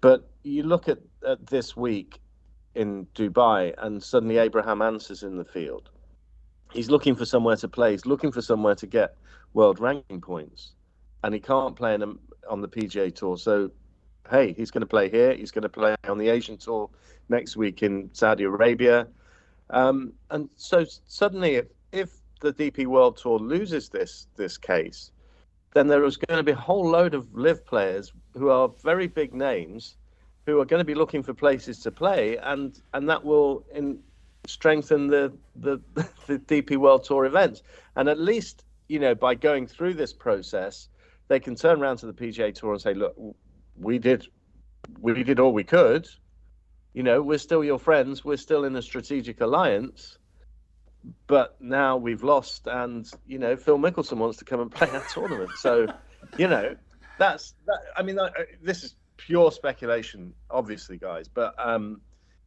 but 0.00 0.28
you 0.42 0.62
look 0.62 0.88
at, 0.88 0.98
this 1.34 1.76
week 1.76 2.20
in 2.74 3.06
Dubai, 3.14 3.74
and 3.78 4.02
suddenly 4.02 4.38
Abraham 4.38 4.82
Ancer's 4.82 5.22
in 5.22 5.36
the 5.36 5.44
field. 5.44 5.90
He's 6.72 6.90
looking 6.90 7.14
for 7.16 7.24
somewhere 7.24 7.56
to 7.56 7.68
play. 7.68 7.92
He's 7.92 8.06
looking 8.06 8.30
for 8.30 8.42
somewhere 8.42 8.74
to 8.74 8.86
get 8.86 9.16
world 9.54 9.80
ranking 9.80 10.20
points, 10.20 10.72
and 11.24 11.34
he 11.34 11.40
can't 11.40 11.74
play 11.74 11.94
in 11.94 12.18
on 12.48 12.60
the 12.60 12.68
PGA 12.68 13.14
Tour. 13.14 13.38
So, 13.38 13.70
hey, 14.30 14.52
he's 14.52 14.70
going 14.70 14.82
to 14.82 14.86
play 14.86 15.08
here. 15.08 15.34
He's 15.34 15.50
going 15.50 15.62
to 15.62 15.68
play 15.68 15.94
on 16.08 16.18
the 16.18 16.28
Asian 16.28 16.58
Tour 16.58 16.90
next 17.28 17.56
week 17.56 17.82
in 17.82 18.10
Saudi 18.12 18.44
Arabia. 18.44 19.08
Um, 19.70 20.12
and 20.30 20.48
so 20.56 20.84
suddenly, 21.06 21.56
if, 21.56 21.66
if 21.92 22.10
the 22.40 22.52
DP 22.52 22.86
World 22.86 23.16
Tour 23.16 23.38
loses 23.38 23.88
this 23.88 24.28
this 24.36 24.58
case, 24.58 25.10
then 25.74 25.88
there 25.88 26.04
is 26.04 26.16
going 26.16 26.38
to 26.38 26.44
be 26.44 26.52
a 26.52 26.56
whole 26.56 26.88
load 26.88 27.14
of 27.14 27.34
LIV 27.34 27.64
players 27.64 28.12
who 28.34 28.50
are 28.50 28.68
very 28.82 29.06
big 29.06 29.34
names 29.34 29.96
who 30.46 30.60
are 30.60 30.64
going 30.64 30.80
to 30.80 30.84
be 30.84 30.94
looking 30.94 31.22
for 31.22 31.34
places 31.34 31.80
to 31.80 31.90
play, 31.90 32.36
and 32.38 32.80
and 32.94 33.08
that 33.08 33.24
will 33.24 33.64
in, 33.74 33.98
strengthen 34.46 35.08
the, 35.08 35.32
the 35.56 35.78
the 36.26 36.38
DP 36.38 36.76
World 36.76 37.04
Tour 37.04 37.24
events. 37.26 37.62
And 37.96 38.08
at 38.08 38.18
least 38.18 38.64
you 38.88 39.00
know 39.00 39.14
by 39.14 39.34
going 39.34 39.66
through 39.66 39.94
this 39.94 40.12
process, 40.12 40.88
they 41.28 41.40
can 41.40 41.56
turn 41.56 41.82
around 41.82 41.98
to 41.98 42.06
the 42.06 42.12
PGA 42.12 42.54
Tour 42.54 42.72
and 42.72 42.80
say, 42.80 42.94
"Look, 42.94 43.16
we 43.76 43.98
did, 43.98 44.26
we 45.00 45.22
did 45.22 45.40
all 45.40 45.52
we 45.52 45.64
could. 45.64 46.08
You 46.94 47.02
know, 47.02 47.20
we're 47.20 47.38
still 47.38 47.62
your 47.62 47.78
friends. 47.78 48.24
We're 48.24 48.38
still 48.38 48.64
in 48.64 48.76
a 48.76 48.82
strategic 48.82 49.40
alliance." 49.40 50.18
But 51.28 51.56
now 51.60 51.96
we've 51.96 52.24
lost, 52.24 52.66
and 52.66 53.08
you 53.26 53.38
know 53.38 53.56
Phil 53.56 53.78
Mickelson 53.78 54.18
wants 54.18 54.38
to 54.38 54.44
come 54.44 54.60
and 54.60 54.70
play 54.72 54.88
our 54.90 55.04
tournament. 55.12 55.50
So, 55.56 55.88
you 56.38 56.46
know, 56.46 56.76
that's 57.18 57.54
that. 57.66 57.80
I 57.96 58.02
mean, 58.02 58.18
this 58.62 58.84
is 58.84 58.94
pure 59.16 59.50
speculation, 59.50 60.32
obviously, 60.50 60.96
guys. 60.96 61.28
But 61.28 61.54
um, 61.58 62.00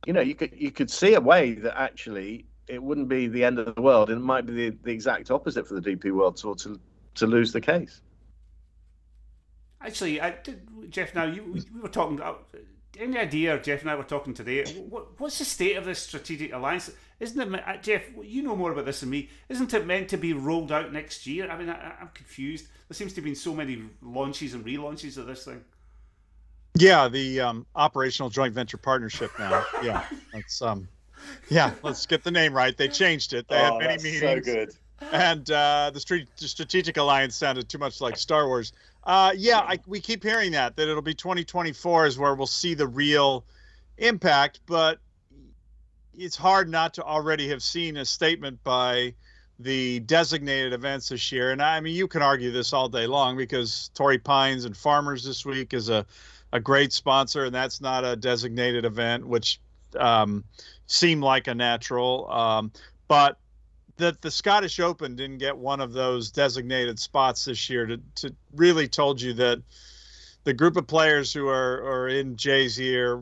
you 0.06 0.14
know, 0.14 0.22
you 0.22 0.36
could 0.36 0.54
you 0.56 0.72
could 0.72 0.90
see 0.90 1.14
a 1.16 1.22
way 1.22 1.54
that 1.54 1.80
actually 1.80 2.46
it 2.68 2.82
wouldn't 2.82 3.10
be 3.10 3.28
the 3.28 3.44
end 3.44 3.60
of 3.60 3.74
the 3.76 3.82
world, 3.82 4.10
and 4.10 4.20
it 4.20 4.24
might 4.24 4.46
be 4.46 4.54
the, 4.54 4.78
the 4.84 4.92
exact 4.92 5.32
opposite 5.32 5.68
for 5.68 5.80
the 5.80 5.82
DP 5.82 6.12
World 6.12 6.38
Tour 6.38 6.56
to 6.56 6.80
to 7.16 7.28
lose 7.28 7.52
the 7.52 7.62
case. 7.62 8.02
Actually, 9.82 10.22
I 10.22 10.36
Geoff. 10.90 11.16
Now 11.16 11.26
you 11.26 11.64
we 11.74 11.82
were 11.82 11.90
talking. 11.90 12.22
Uh, 12.22 12.34
any 12.98 13.18
idea, 13.18 13.58
Geoff 13.60 13.82
and 13.82 13.90
I 13.90 13.96
were 13.96 14.04
talking 14.04 14.34
today? 14.34 14.66
What, 14.90 15.20
what's 15.20 15.40
the 15.40 15.46
state 15.46 15.78
of 15.78 15.86
this 15.86 16.00
strategic 16.00 16.52
alliance? 16.52 16.92
Isn't 17.20 17.54
it, 17.54 17.68
uh, 17.68 17.78
Geoff? 17.78 18.02
You 18.22 18.42
know 18.42 18.56
more 18.56 18.72
about 18.72 18.86
this 18.86 19.02
than 19.02 19.10
me. 19.10 19.30
Isn't 19.48 19.74
it 19.74 19.86
meant 19.86 20.10
to 20.10 20.18
be 20.18 20.34
rolled 20.34 20.72
out 20.72 20.92
next 20.92 21.26
year? 21.26 21.50
I 21.50 21.58
mean, 21.58 21.70
I, 21.70 21.96
I'm 22.02 22.10
confused. 22.14 22.68
There 22.90 22.96
seems 22.96 23.14
to 23.14 23.18
have 23.18 23.26
been 23.26 23.36
so 23.36 23.54
many 23.54 23.84
launches 24.02 24.54
and 24.54 24.66
relaunches 24.66 25.18
of 25.18 25.28
this 25.28 25.46
thing. 25.46 25.64
Yeah, 26.80 27.10
the 27.10 27.42
um, 27.42 27.66
operational 27.76 28.30
joint 28.30 28.54
venture 28.54 28.78
partnership 28.78 29.32
now. 29.38 29.66
yeah, 29.84 30.06
that's 30.34 30.62
um, 30.62 30.88
yeah. 31.50 31.74
Let's 31.84 32.06
get 32.06 32.24
the 32.24 32.32
name 32.32 32.54
right. 32.54 32.76
They 32.76 32.88
changed 32.88 33.34
it. 33.34 33.48
They 33.50 33.58
oh, 33.58 33.80
had 33.80 33.80
many 33.80 34.04
meetings. 34.04 34.22
So 34.22 34.40
good. 34.40 34.70
And 35.12 35.50
uh, 35.52 35.92
the, 35.94 36.00
st- 36.00 36.36
the 36.38 36.48
strategic 36.48 36.98
alliance 36.98 37.36
sounded 37.36 37.70
too 37.70 37.78
much 37.78 38.02
like 38.02 38.18
Star 38.18 38.48
Wars. 38.48 38.74
Uh, 39.04 39.34
yeah, 39.36 39.60
I, 39.60 39.80
we 39.88 40.00
keep 40.00 40.24
hearing 40.24 40.52
that 40.54 40.76
that 40.76 40.88
it'll 40.88 41.02
be 41.02 41.14
2024 41.14 42.06
is 42.06 42.18
where 42.18 42.36
we'll 42.36 42.48
see 42.48 42.74
the 42.74 42.88
real 42.88 43.46
impact, 43.98 44.60
but 44.66 45.00
it's 46.14 46.36
hard 46.36 46.70
not 46.70 46.94
to 46.96 47.04
already 47.04 47.48
have 47.50 47.64
seen 47.64 47.98
a 47.98 48.06
statement 48.06 48.62
by 48.64 49.14
the 49.58 50.00
designated 50.02 50.74
events 50.74 51.10
this 51.10 51.32
year. 51.32 51.52
And 51.52 51.62
I 51.62 51.80
mean, 51.80 51.96
you 51.96 52.08
can 52.08 52.22
argue 52.22 52.52
this 52.52 52.72
all 52.72 52.88
day 52.88 53.08
long 53.08 53.36
because 53.36 53.90
Torrey 53.94 54.18
Pines 54.18 54.66
and 54.66 54.76
Farmers 54.76 55.24
this 55.24 55.46
week 55.46 55.74
is 55.74 55.90
a 55.90 56.06
a 56.52 56.60
great 56.60 56.94
sponsor, 56.94 57.46
and 57.46 57.54
that's 57.54 57.82
not 57.82 58.04
a 58.04 58.16
designated 58.16 58.86
event, 58.86 59.26
which 59.26 59.60
um, 59.98 60.44
seemed 60.88 61.24
like 61.24 61.48
a 61.48 61.56
natural. 61.56 62.30
Um, 62.32 62.72
but 63.08 63.38
that 63.98 64.22
the 64.22 64.32
Scottish 64.32 64.80
Open 64.80 65.16
didn't 65.16 65.38
get 65.38 65.58
one 65.58 65.82
of 65.82 65.94
those 65.94 66.32
designated 66.32 66.98
spots 67.00 67.46
this 67.46 67.70
year 67.70 67.86
to, 67.86 68.00
to 68.16 68.36
really 68.56 68.88
told 68.88 69.22
you 69.22 69.34
that 69.34 69.62
the 70.44 70.54
group 70.54 70.78
of 70.78 70.88
players 70.88 71.32
who 71.34 71.48
are, 71.48 71.84
are 71.84 72.08
in 72.08 72.36
Jay's 72.36 72.80
ear 72.80 73.22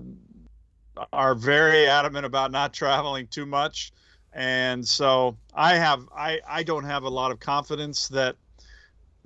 are 1.12 1.36
very 1.36 1.88
adamant 1.88 2.26
about 2.26 2.52
not 2.52 2.74
traveling 2.74 3.28
too 3.28 3.46
much. 3.46 3.92
And 4.34 4.88
so 4.88 5.38
I 5.54 5.76
have 5.76 6.08
I, 6.16 6.40
I 6.48 6.64
don't 6.64 6.84
have 6.84 7.04
a 7.04 7.10
lot 7.10 7.32
of 7.32 7.40
confidence 7.40 8.08
that 8.10 8.36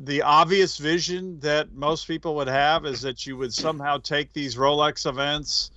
the 0.05 0.21
obvious 0.23 0.77
vision 0.77 1.39
that 1.41 1.73
most 1.73 2.07
people 2.07 2.35
would 2.35 2.47
have 2.47 2.85
is 2.85 3.01
that 3.01 3.25
you 3.25 3.37
would 3.37 3.53
somehow 3.53 3.97
take 3.97 4.33
these 4.33 4.55
Rolex 4.55 5.07
events 5.07 5.71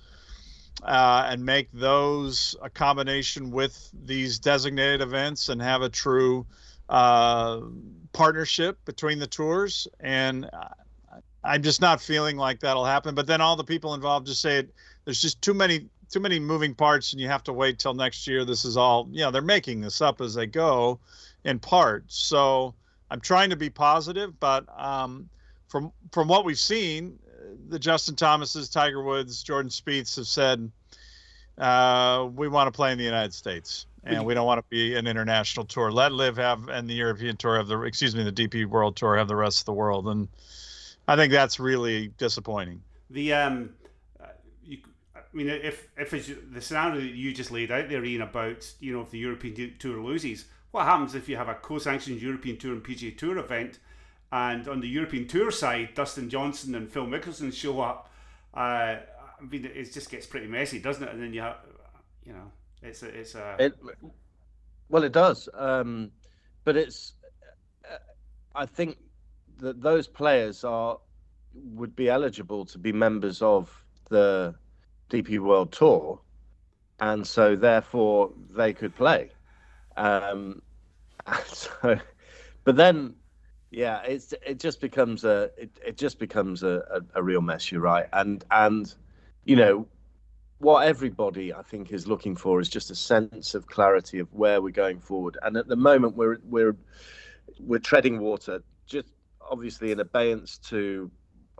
uh, 0.83 1.27
and 1.29 1.45
make 1.45 1.71
those 1.71 2.55
a 2.61 2.69
combination 2.69 3.51
with 3.51 3.89
these 4.05 4.39
designated 4.39 5.01
events 5.01 5.49
and 5.49 5.61
have 5.61 5.81
a 5.81 5.89
true 5.89 6.45
uh, 6.89 7.61
partnership 8.13 8.77
between 8.85 9.19
the 9.19 9.27
tours. 9.27 9.87
And 9.99 10.49
I'm 11.43 11.61
just 11.61 11.81
not 11.81 12.01
feeling 12.01 12.37
like 12.37 12.59
that'll 12.59 12.85
happen. 12.85 13.15
But 13.15 13.27
then 13.27 13.41
all 13.41 13.55
the 13.55 13.63
people 13.63 13.93
involved 13.93 14.27
just 14.27 14.41
say 14.41 14.57
it, 14.57 14.73
there's 15.05 15.21
just 15.21 15.41
too 15.41 15.53
many 15.53 15.87
too 16.11 16.19
many 16.19 16.39
moving 16.39 16.75
parts, 16.75 17.13
and 17.13 17.21
you 17.21 17.27
have 17.27 17.43
to 17.43 17.53
wait 17.53 17.79
till 17.79 17.93
next 17.93 18.27
year. 18.27 18.45
This 18.45 18.63
is 18.63 18.77
all 18.77 19.07
you 19.11 19.21
know. 19.21 19.31
They're 19.31 19.41
making 19.41 19.81
this 19.81 20.01
up 20.01 20.21
as 20.21 20.33
they 20.33 20.45
go, 20.45 20.99
in 21.43 21.59
part. 21.59 22.05
So 22.07 22.73
I'm 23.09 23.21
trying 23.21 23.49
to 23.51 23.55
be 23.55 23.69
positive, 23.69 24.39
but 24.39 24.65
um, 24.77 25.29
from 25.67 25.91
from 26.11 26.27
what 26.27 26.45
we've 26.45 26.59
seen, 26.59 27.19
the 27.69 27.79
Justin 27.79 28.15
Thomases, 28.15 28.69
Tiger 28.69 29.03
Woods, 29.03 29.43
Jordan 29.43 29.69
Spieths 29.69 30.15
have 30.15 30.27
said 30.27 30.71
uh, 31.57 32.27
we 32.33 32.47
want 32.47 32.67
to 32.67 32.75
play 32.75 32.91
in 32.91 32.97
the 32.97 33.03
United 33.03 33.33
States 33.33 33.85
and 34.05 34.25
we 34.25 34.33
don't 34.33 34.45
want 34.45 34.59
to 34.59 34.65
be 34.69 34.95
an 34.95 35.07
international 35.07 35.65
tour. 35.65 35.91
Let 35.91 36.11
LIV 36.11 36.37
have 36.37 36.67
and 36.69 36.89
the 36.89 36.93
European 36.93 37.37
Tour 37.37 37.57
have 37.57 37.67
the 37.67 37.81
excuse 37.81 38.15
me 38.15 38.23
the 38.23 38.31
DP 38.31 38.65
World 38.65 38.95
Tour 38.95 39.17
have 39.17 39.27
the 39.27 39.35
rest 39.35 39.59
of 39.59 39.65
the 39.65 39.73
world, 39.73 40.07
and 40.07 40.27
I 41.07 41.15
think 41.15 41.31
that's 41.31 41.59
really 41.59 42.09
disappointing. 42.17 42.81
The 43.09 43.33
um, 43.33 43.71
uh, 44.21 44.27
you, 44.63 44.77
I 45.15 45.21
mean, 45.33 45.49
if 45.49 45.87
if 45.97 46.11
the 46.53 46.61
scenario 46.61 47.01
that 47.01 47.07
you 47.07 47.33
just 47.33 47.51
laid 47.51 47.71
out 47.71 47.89
there, 47.89 48.03
Iain, 48.03 48.21
about 48.21 48.71
you 48.79 48.93
know 48.93 49.01
if 49.01 49.09
the 49.09 49.19
European 49.19 49.73
Tour 49.79 50.01
loses, 50.01 50.45
what 50.75 50.85
happens 50.85 51.15
if 51.15 51.29
you 51.29 51.37
have 51.37 51.47
a 51.47 51.53
co-sanctioned 51.55 52.21
European 52.21 52.57
Tour 52.57 52.73
and 52.73 52.83
PGA 52.83 53.17
Tour 53.17 53.37
event, 53.37 53.79
and 54.33 54.67
on 54.67 54.81
the 54.81 54.89
European 54.89 55.25
Tour 55.25 55.49
side, 55.49 55.93
Dustin 55.95 56.29
Johnson 56.29 56.75
and 56.75 56.91
Phil 56.91 57.05
Mickelson 57.05 57.53
show 57.53 57.79
up? 57.79 58.11
Uh, 58.53 58.97
I 58.97 59.43
mean, 59.49 59.63
it 59.63 59.93
just 59.93 60.11
gets 60.11 60.25
pretty 60.25 60.47
messy, 60.47 60.79
doesn't 60.79 61.01
it? 61.01 61.13
And 61.13 61.23
then 61.23 61.33
you 61.33 61.39
have, 61.39 61.59
you 62.25 62.33
know, 62.33 62.51
it's 62.81 63.03
a, 63.03 63.07
it's 63.07 63.35
a. 63.35 63.55
It, 63.57 63.73
well, 64.89 65.03
it 65.03 65.13
does, 65.13 65.47
um, 65.53 66.11
but 66.65 66.75
it's. 66.75 67.13
Uh, 67.89 67.95
I 68.53 68.65
think 68.65 68.97
that 69.59 69.81
those 69.81 70.09
players 70.09 70.65
are 70.65 70.99
would 71.53 71.95
be 71.95 72.09
eligible 72.09 72.65
to 72.65 72.77
be 72.77 72.91
members 72.91 73.41
of 73.41 73.71
the 74.09 74.53
DP 75.09 75.39
World 75.39 75.71
Tour, 75.71 76.19
and 76.99 77.25
so 77.25 77.55
therefore 77.55 78.33
they 78.49 78.73
could 78.73 78.93
play. 78.93 79.29
Um, 79.97 80.61
so, 81.45 81.97
but 82.63 82.75
then, 82.75 83.15
yeah, 83.71 84.01
it's 84.03 84.33
it 84.45 84.59
just 84.59 84.79
becomes 84.81 85.23
a 85.23 85.49
it, 85.57 85.69
it 85.85 85.97
just 85.97 86.19
becomes 86.19 86.63
a, 86.63 86.83
a, 86.91 87.19
a 87.19 87.23
real 87.23 87.41
mess. 87.41 87.71
You're 87.71 87.81
right, 87.81 88.07
and 88.13 88.43
and 88.51 88.93
you 89.43 89.55
know 89.55 89.87
what 90.59 90.87
everybody 90.87 91.53
I 91.53 91.61
think 91.61 91.91
is 91.91 92.07
looking 92.07 92.35
for 92.35 92.59
is 92.59 92.69
just 92.69 92.89
a 92.89 92.95
sense 92.95 93.55
of 93.55 93.67
clarity 93.67 94.19
of 94.19 94.33
where 94.33 94.61
we're 94.61 94.71
going 94.71 94.99
forward. 94.99 95.37
And 95.43 95.57
at 95.57 95.67
the 95.67 95.75
moment, 95.75 96.15
we're 96.15 96.37
we're 96.43 96.75
we're 97.59 97.79
treading 97.79 98.19
water, 98.19 98.63
just 98.85 99.07
obviously 99.49 99.91
in 99.91 99.99
abeyance 99.99 100.57
to 100.69 101.11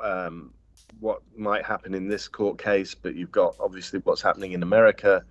um, 0.01 0.53
what 0.99 1.21
might 1.36 1.65
happen 1.65 1.93
in 1.93 2.07
this 2.07 2.27
court 2.27 2.57
case. 2.57 2.95
But 2.95 3.15
you've 3.15 3.31
got 3.31 3.55
obviously 3.59 3.99
what's 3.99 4.21
happening 4.21 4.53
in 4.53 4.63
America, 4.63 5.23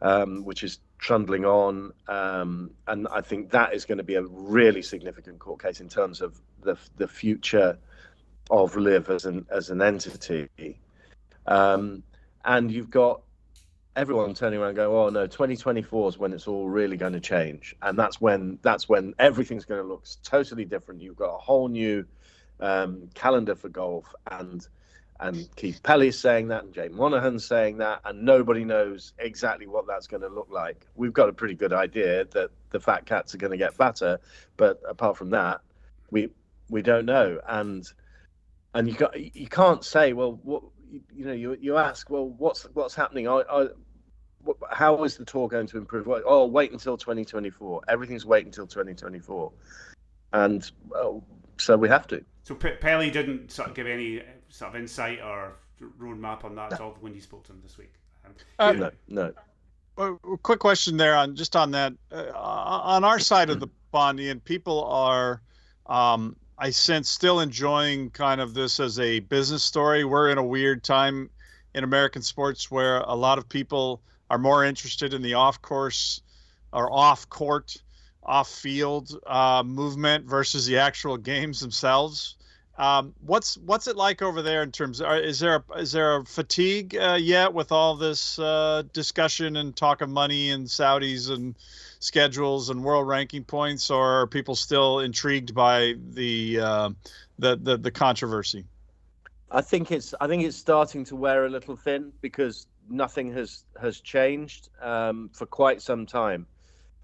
um, 0.00 0.44
which 0.44 0.62
is 0.62 0.78
trundling 1.02 1.44
on, 1.44 1.92
um, 2.06 2.70
and 2.86 3.08
I 3.08 3.20
think 3.20 3.50
that 3.50 3.74
is 3.74 3.84
going 3.84 3.98
to 3.98 4.04
be 4.04 4.14
a 4.14 4.22
really 4.22 4.82
significant 4.82 5.40
court 5.40 5.60
case 5.60 5.80
in 5.80 5.88
terms 5.88 6.20
of 6.20 6.40
the 6.62 6.76
the 6.96 7.08
future 7.08 7.76
of 8.50 8.76
LIV 8.76 9.10
as 9.10 9.24
an 9.26 9.44
as 9.50 9.68
an 9.70 9.82
entity. 9.82 10.48
Um, 11.48 12.04
and 12.44 12.70
you've 12.70 12.90
got 12.90 13.20
everyone 13.96 14.32
turning 14.32 14.60
around 14.60 14.76
going, 14.76 14.94
"Oh 14.94 15.08
no, 15.08 15.26
2024 15.26 16.10
is 16.10 16.18
when 16.18 16.32
it's 16.32 16.46
all 16.46 16.68
really 16.68 16.96
going 16.96 17.14
to 17.14 17.20
change," 17.20 17.74
and 17.82 17.98
that's 17.98 18.20
when 18.20 18.60
that's 18.62 18.88
when 18.88 19.12
everything's 19.18 19.64
going 19.64 19.82
to 19.82 19.88
look 19.88 20.06
totally 20.22 20.64
different. 20.64 21.02
You've 21.02 21.16
got 21.16 21.34
a 21.34 21.38
whole 21.38 21.66
new 21.66 22.06
um, 22.60 23.10
calendar 23.14 23.56
for 23.56 23.68
golf, 23.68 24.06
and 24.30 24.68
and 25.22 25.48
Keith 25.54 25.80
Pelley's 25.84 26.18
saying 26.18 26.48
that, 26.48 26.64
and 26.64 26.74
Jay 26.74 26.88
Monahan's 26.88 27.46
saying 27.46 27.78
that, 27.78 28.00
and 28.04 28.24
nobody 28.24 28.64
knows 28.64 29.12
exactly 29.20 29.68
what 29.68 29.86
that's 29.86 30.08
going 30.08 30.22
to 30.22 30.28
look 30.28 30.48
like. 30.50 30.86
We've 30.96 31.12
got 31.12 31.28
a 31.28 31.32
pretty 31.32 31.54
good 31.54 31.72
idea 31.72 32.24
that 32.24 32.50
the 32.70 32.80
fat 32.80 33.06
cats 33.06 33.32
are 33.32 33.38
going 33.38 33.52
to 33.52 33.56
get 33.56 33.72
fatter, 33.72 34.18
but 34.56 34.80
apart 34.86 35.16
from 35.16 35.30
that, 35.30 35.60
we 36.10 36.30
we 36.70 36.82
don't 36.82 37.06
know. 37.06 37.40
And 37.46 37.88
and 38.74 38.88
you 38.88 38.94
got 38.94 39.36
you 39.36 39.46
can't 39.46 39.84
say, 39.84 40.12
well, 40.12 40.40
what 40.42 40.64
you 41.14 41.24
know, 41.24 41.32
you 41.32 41.56
you 41.60 41.76
ask, 41.76 42.10
well, 42.10 42.28
what's 42.28 42.64
what's 42.74 42.96
happening? 42.96 43.28
I, 43.28 43.42
I 43.48 43.68
how 44.72 45.04
is 45.04 45.16
the 45.16 45.24
tour 45.24 45.46
going 45.46 45.68
to 45.68 45.78
improve? 45.78 46.08
Oh, 46.08 46.46
wait 46.46 46.72
until 46.72 46.96
2024. 46.96 47.82
Everything's 47.86 48.26
wait 48.26 48.44
until 48.44 48.66
2024, 48.66 49.52
and 50.32 50.68
well, 50.88 51.22
so 51.58 51.76
we 51.76 51.88
have 51.88 52.08
to. 52.08 52.24
So 52.42 52.56
P- 52.56 52.72
Pelley 52.80 53.08
didn't 53.08 53.52
sort 53.52 53.68
of 53.68 53.74
give 53.76 53.86
any 53.86 54.20
sort 54.52 54.74
of 54.74 54.80
insight 54.80 55.20
or 55.20 55.54
roadmap 56.00 56.44
on 56.44 56.54
that 56.54 56.70
no. 56.70 56.76
at 56.76 56.80
all 56.80 56.96
when 57.00 57.14
you 57.14 57.20
spoke 57.20 57.44
to 57.44 57.52
him 57.52 57.60
this 57.62 57.78
week. 57.78 57.92
Um, 58.24 58.32
uh, 58.58 58.72
no, 58.72 58.90
no. 59.08 59.32
Well, 59.96 60.18
quick 60.42 60.60
question 60.60 60.96
there 60.96 61.16
on 61.16 61.34
just 61.34 61.56
on 61.56 61.70
that. 61.72 61.94
Uh, 62.10 62.30
on 62.34 63.02
our 63.02 63.18
side 63.18 63.50
of 63.50 63.60
the 63.60 63.68
pond, 63.90 64.20
Iain, 64.20 64.40
people 64.40 64.84
are, 64.84 65.42
um, 65.86 66.36
I 66.58 66.70
sense, 66.70 67.08
still 67.08 67.40
enjoying 67.40 68.10
kind 68.10 68.40
of 68.40 68.54
this 68.54 68.78
as 68.78 68.98
a 69.00 69.20
business 69.20 69.62
story. 69.62 70.04
We're 70.04 70.30
in 70.30 70.38
a 70.38 70.44
weird 70.44 70.84
time 70.84 71.28
in 71.74 71.84
American 71.84 72.22
sports 72.22 72.70
where 72.70 72.98
a 73.00 73.14
lot 73.14 73.38
of 73.38 73.48
people 73.48 74.02
are 74.30 74.38
more 74.38 74.64
interested 74.64 75.14
in 75.14 75.22
the 75.22 75.34
off 75.34 75.60
course 75.60 76.22
or 76.72 76.90
off 76.92 77.28
court, 77.28 77.76
off 78.22 78.50
field 78.50 79.18
uh, 79.26 79.62
movement 79.64 80.26
versus 80.26 80.66
the 80.66 80.78
actual 80.78 81.16
games 81.16 81.60
themselves 81.60 82.36
Um, 82.78 83.14
what's 83.20 83.58
what's 83.58 83.86
it 83.86 83.96
like 83.96 84.22
over 84.22 84.40
there 84.40 84.62
in 84.62 84.72
terms? 84.72 85.00
Of, 85.00 85.18
is 85.18 85.38
there 85.40 85.56
a, 85.56 85.78
is 85.78 85.92
there 85.92 86.16
a 86.16 86.24
fatigue 86.24 86.96
uh, 86.96 87.18
yet 87.20 87.52
with 87.52 87.70
all 87.70 87.96
this 87.96 88.38
uh, 88.38 88.82
discussion 88.92 89.56
and 89.56 89.76
talk 89.76 90.00
of 90.00 90.08
money 90.08 90.50
and 90.50 90.66
Saudis 90.66 91.30
and 91.30 91.54
schedules 91.98 92.70
and 92.70 92.82
world 92.82 93.06
ranking 93.06 93.44
points, 93.44 93.90
or 93.90 94.22
are 94.22 94.26
people 94.26 94.54
still 94.54 95.00
intrigued 95.00 95.54
by 95.54 95.94
the 96.12 96.60
uh, 96.60 96.90
the, 97.38 97.56
the 97.56 97.76
the 97.76 97.90
controversy? 97.90 98.64
I 99.50 99.60
think 99.60 99.92
it's 99.92 100.14
I 100.18 100.26
think 100.26 100.42
it's 100.42 100.56
starting 100.56 101.04
to 101.06 101.16
wear 101.16 101.44
a 101.44 101.50
little 101.50 101.76
thin 101.76 102.10
because 102.22 102.66
nothing 102.88 103.32
has 103.32 103.64
has 103.80 104.00
changed 104.00 104.70
um, 104.80 105.28
for 105.34 105.44
quite 105.44 105.82
some 105.82 106.06
time, 106.06 106.46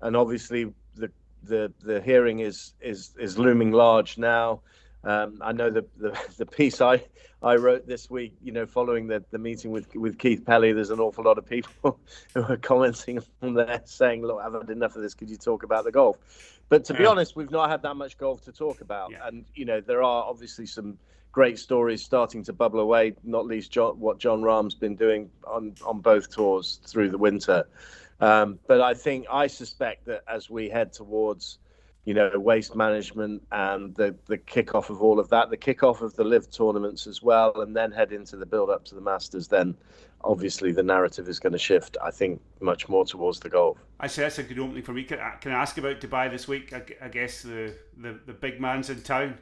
and 0.00 0.16
obviously 0.16 0.72
the 0.96 1.10
the 1.42 1.70
the 1.82 2.00
hearing 2.00 2.40
is 2.40 2.72
is 2.80 3.14
is 3.18 3.38
looming 3.38 3.72
large 3.72 4.16
now. 4.16 4.62
Um, 5.04 5.38
I 5.40 5.52
know 5.52 5.70
the, 5.70 5.86
the, 5.96 6.18
the 6.38 6.46
piece 6.46 6.80
I, 6.80 7.04
I 7.42 7.56
wrote 7.56 7.86
this 7.86 8.10
week, 8.10 8.34
you 8.42 8.52
know, 8.52 8.66
following 8.66 9.06
the, 9.06 9.24
the 9.30 9.38
meeting 9.38 9.70
with 9.70 9.94
with 9.94 10.18
Keith 10.18 10.44
Pelley, 10.44 10.72
there's 10.72 10.90
an 10.90 11.00
awful 11.00 11.24
lot 11.24 11.38
of 11.38 11.46
people 11.46 11.98
who 12.34 12.42
are 12.42 12.56
commenting 12.56 13.20
on 13.42 13.54
there 13.54 13.82
saying, 13.84 14.22
"Look, 14.22 14.40
I've 14.42 14.54
had 14.54 14.70
enough 14.70 14.96
of 14.96 15.02
this. 15.02 15.14
Could 15.14 15.30
you 15.30 15.36
talk 15.36 15.62
about 15.62 15.84
the 15.84 15.92
golf?" 15.92 16.18
But 16.68 16.84
to 16.86 16.92
yeah. 16.92 16.98
be 16.98 17.06
honest, 17.06 17.36
we've 17.36 17.50
not 17.50 17.70
had 17.70 17.82
that 17.82 17.94
much 17.94 18.18
golf 18.18 18.42
to 18.44 18.52
talk 18.52 18.80
about, 18.80 19.12
yeah. 19.12 19.26
and 19.26 19.44
you 19.54 19.64
know, 19.64 19.80
there 19.80 20.02
are 20.02 20.24
obviously 20.24 20.66
some 20.66 20.98
great 21.30 21.58
stories 21.58 22.02
starting 22.02 22.42
to 22.42 22.52
bubble 22.52 22.80
away. 22.80 23.14
Not 23.22 23.46
least 23.46 23.70
Jon, 23.70 24.00
what 24.00 24.18
Jon 24.18 24.42
Rahm's 24.42 24.74
been 24.74 24.96
doing 24.96 25.30
on 25.46 25.74
on 25.86 26.00
both 26.00 26.30
tours 26.30 26.80
through 26.84 27.10
the 27.10 27.18
winter. 27.18 27.68
Um, 28.20 28.58
but 28.66 28.80
I 28.80 28.94
think 28.94 29.26
I 29.30 29.46
suspect 29.46 30.06
that 30.06 30.22
as 30.26 30.50
we 30.50 30.68
head 30.68 30.92
towards 30.92 31.58
you 32.04 32.14
know, 32.14 32.30
waste 32.36 32.74
management 32.74 33.42
and 33.52 33.94
the 33.94 34.14
the 34.26 34.38
kickoff 34.38 34.88
of 34.88 35.02
all 35.02 35.20
of 35.20 35.28
that, 35.28 35.50
the 35.50 35.56
kickoff 35.56 36.00
of 36.00 36.14
the 36.16 36.24
LIV 36.24 36.50
tournaments 36.50 37.06
as 37.06 37.22
well, 37.22 37.60
and 37.60 37.76
then 37.76 37.92
head 37.92 38.12
into 38.12 38.36
the 38.36 38.46
build 38.46 38.70
up 38.70 38.84
to 38.86 38.94
the 38.94 39.00
Masters. 39.00 39.48
Then, 39.48 39.76
obviously, 40.24 40.72
the 40.72 40.82
narrative 40.82 41.28
is 41.28 41.38
going 41.38 41.52
to 41.52 41.58
shift. 41.58 41.96
I 42.02 42.10
think 42.10 42.40
much 42.60 42.88
more 42.88 43.04
towards 43.04 43.40
the 43.40 43.50
golf. 43.50 43.78
I 44.00 44.06
say 44.06 44.22
that's 44.22 44.38
a 44.38 44.42
good 44.42 44.58
opening 44.58 44.82
for 44.82 44.92
me. 44.92 45.04
Can, 45.04 45.18
can 45.40 45.52
I 45.52 45.56
ask 45.60 45.76
about 45.76 46.00
Dubai 46.00 46.30
this 46.30 46.48
week? 46.48 46.72
I, 46.72 46.82
I, 47.02 47.08
guess 47.08 47.42
the, 47.42 47.74
the 47.98 48.18
the 48.26 48.32
big 48.32 48.60
man's 48.60 48.90
in 48.90 49.02
town. 49.02 49.36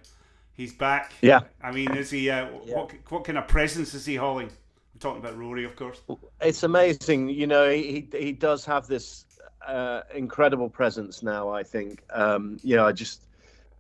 He's 0.53 0.73
back. 0.73 1.13
Yeah. 1.21 1.43
I 1.63 1.71
mean, 1.71 1.95
is 1.95 2.11
he? 2.11 2.31
Uh, 2.31 2.49
yeah. 2.65 2.75
What 2.75 2.95
what 3.11 3.25
kind 3.25 3.39
of 3.39 3.47
presence 3.47 3.95
is 3.95 4.07
he 4.07 4.17
hauling? 4.17 4.49
I'm 4.49 5.01
talking 5.01 5.21
about 5.21 5.37
Rory, 5.37 5.65
of 5.65 5.77
course. 5.77 6.01
It's 6.41 6.63
amazing. 6.63 7.29
You 7.29 7.47
know, 7.47 7.71
he 7.71 8.09
he 8.13 8.33
does 8.33 8.65
have 8.65 8.87
this 8.87 9.26
uh, 9.67 10.03
incredible 10.15 10.69
presence 10.69 11.23
now. 11.23 11.49
I 11.49 11.63
think. 11.63 12.03
Um, 12.11 12.59
yeah, 12.63 12.85
I 12.85 12.93
just 12.93 13.23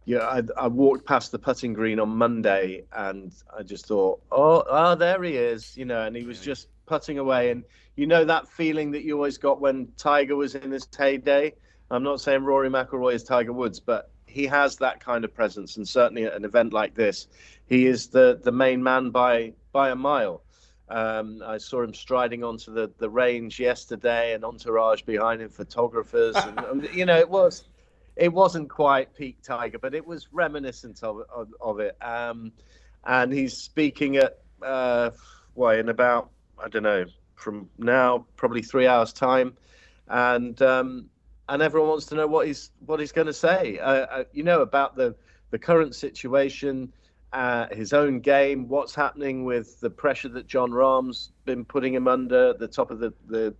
yeah, 0.07 0.19
I, 0.19 0.43
I, 0.57 0.69
walked 0.69 1.05
past 1.05 1.33
the 1.33 1.39
putting 1.39 1.73
green 1.73 1.99
on 1.99 2.11
Monday, 2.11 2.85
and 2.93 3.33
I 3.57 3.65
just 3.65 3.87
thought, 3.87 4.23
oh, 4.31 4.63
oh, 4.71 4.95
there 4.95 5.21
he 5.25 5.37
is, 5.37 5.77
you 5.77 5.85
know, 5.85 6.07
and 6.07 6.15
he 6.15 6.23
was 6.23 6.41
just 6.41 6.69
putting 6.87 7.19
away, 7.19 7.51
and 7.51 7.65
you 7.97 8.07
know 8.07 8.25
that 8.25 8.49
feeling 8.49 8.93
that 8.93 9.03
you 9.03 9.15
always 9.17 9.37
got 9.37 9.61
when 9.61 9.89
Tiger 9.97 10.37
was 10.37 10.55
in 10.55 10.71
his 10.71 10.87
heyday. 10.97 11.53
I'm 11.91 12.05
not 12.05 12.21
saying 12.21 12.45
Rory 12.45 12.71
McIlroy 12.71 13.15
is 13.15 13.25
Tiger 13.25 13.53
Woods, 13.53 13.81
but 13.81 14.11
he 14.27 14.47
has 14.47 14.77
that 14.77 15.01
kind 15.01 15.25
of 15.25 15.35
presence, 15.35 15.77
and 15.77 15.87
certainly 15.87 16.25
at 16.25 16.35
an 16.35 16.45
event 16.45 16.73
like 16.73 16.95
this, 16.95 17.27
he 17.67 17.87
is 17.87 18.07
the 18.09 18.41
the 18.43 18.53
main 18.53 18.83
man 18.83 19.11
by 19.11 19.55
by 19.73 19.91
a 19.91 19.97
mile. 19.97 20.43
Um, 20.89 21.43
I 21.45 21.59
saw 21.59 21.83
him 21.83 21.93
striding 21.93 22.45
onto 22.45 22.73
the, 22.73 22.91
the 22.99 23.11
range 23.11 23.59
yesterday, 23.59 24.35
and 24.35 24.45
entourage 24.45 25.03
behind 25.03 25.43
him, 25.43 25.49
photographers, 25.49 26.37
and, 26.37 26.59
and, 26.61 26.89
you 26.95 27.05
know 27.07 27.19
it 27.19 27.29
was 27.29 27.65
it 28.15 28.33
wasn't 28.33 28.71
quite 28.71 29.15
peak 29.15 29.39
Tiger, 29.43 29.79
but 29.79 29.95
it 29.95 30.07
was 30.07 30.29
reminiscent 30.33 31.03
of 31.03 31.23
of, 31.35 31.49
of 31.61 31.81
it. 31.81 31.97
Um, 32.03 32.53
and 33.05 33.33
he's 33.33 33.57
speaking 33.57 34.17
at 34.17 34.39
uh, 34.63 35.11
well 35.55 35.77
in 35.77 35.89
about 35.89 36.31
I 36.63 36.69
don't 36.69 36.85
know 36.85 37.07
from 37.35 37.69
now 37.79 38.27
probably 38.37 38.63
three 38.63 38.87
hours 38.87 39.13
time, 39.13 39.57
and 40.09 40.61
um, 40.63 41.11
and 41.49 41.63
everyone 41.63 41.89
wants 41.91 42.07
to 42.07 42.15
know 42.15 42.27
what 42.27 42.47
he's 42.47 42.71
what 42.85 43.01
he's 43.01 43.13
going 43.13 43.27
to 43.27 43.33
say. 43.33 43.79
Uh, 43.79 44.07
uh, 44.07 44.25
you 44.33 44.43
know 44.43 44.63
about 44.63 44.97
the 44.97 45.15
the 45.51 45.59
current 45.59 45.95
situation 45.95 46.93
uh, 47.32 47.66
his 47.73 47.93
own 47.93 48.20
game, 48.20 48.69
what's 48.69 48.94
happening 48.94 49.44
with 49.44 49.81
the 49.81 49.90
pressure 49.90 50.28
that 50.31 50.47
Jon 50.47 50.70
Rahm's 50.70 51.32
been 51.44 51.65
putting 51.65 51.93
him 51.93 52.09
under, 52.09 52.55
the 52.55 52.69
top 52.69 52.90
of 52.90 52.98
the, 52.98 53.12
the 53.27 53.55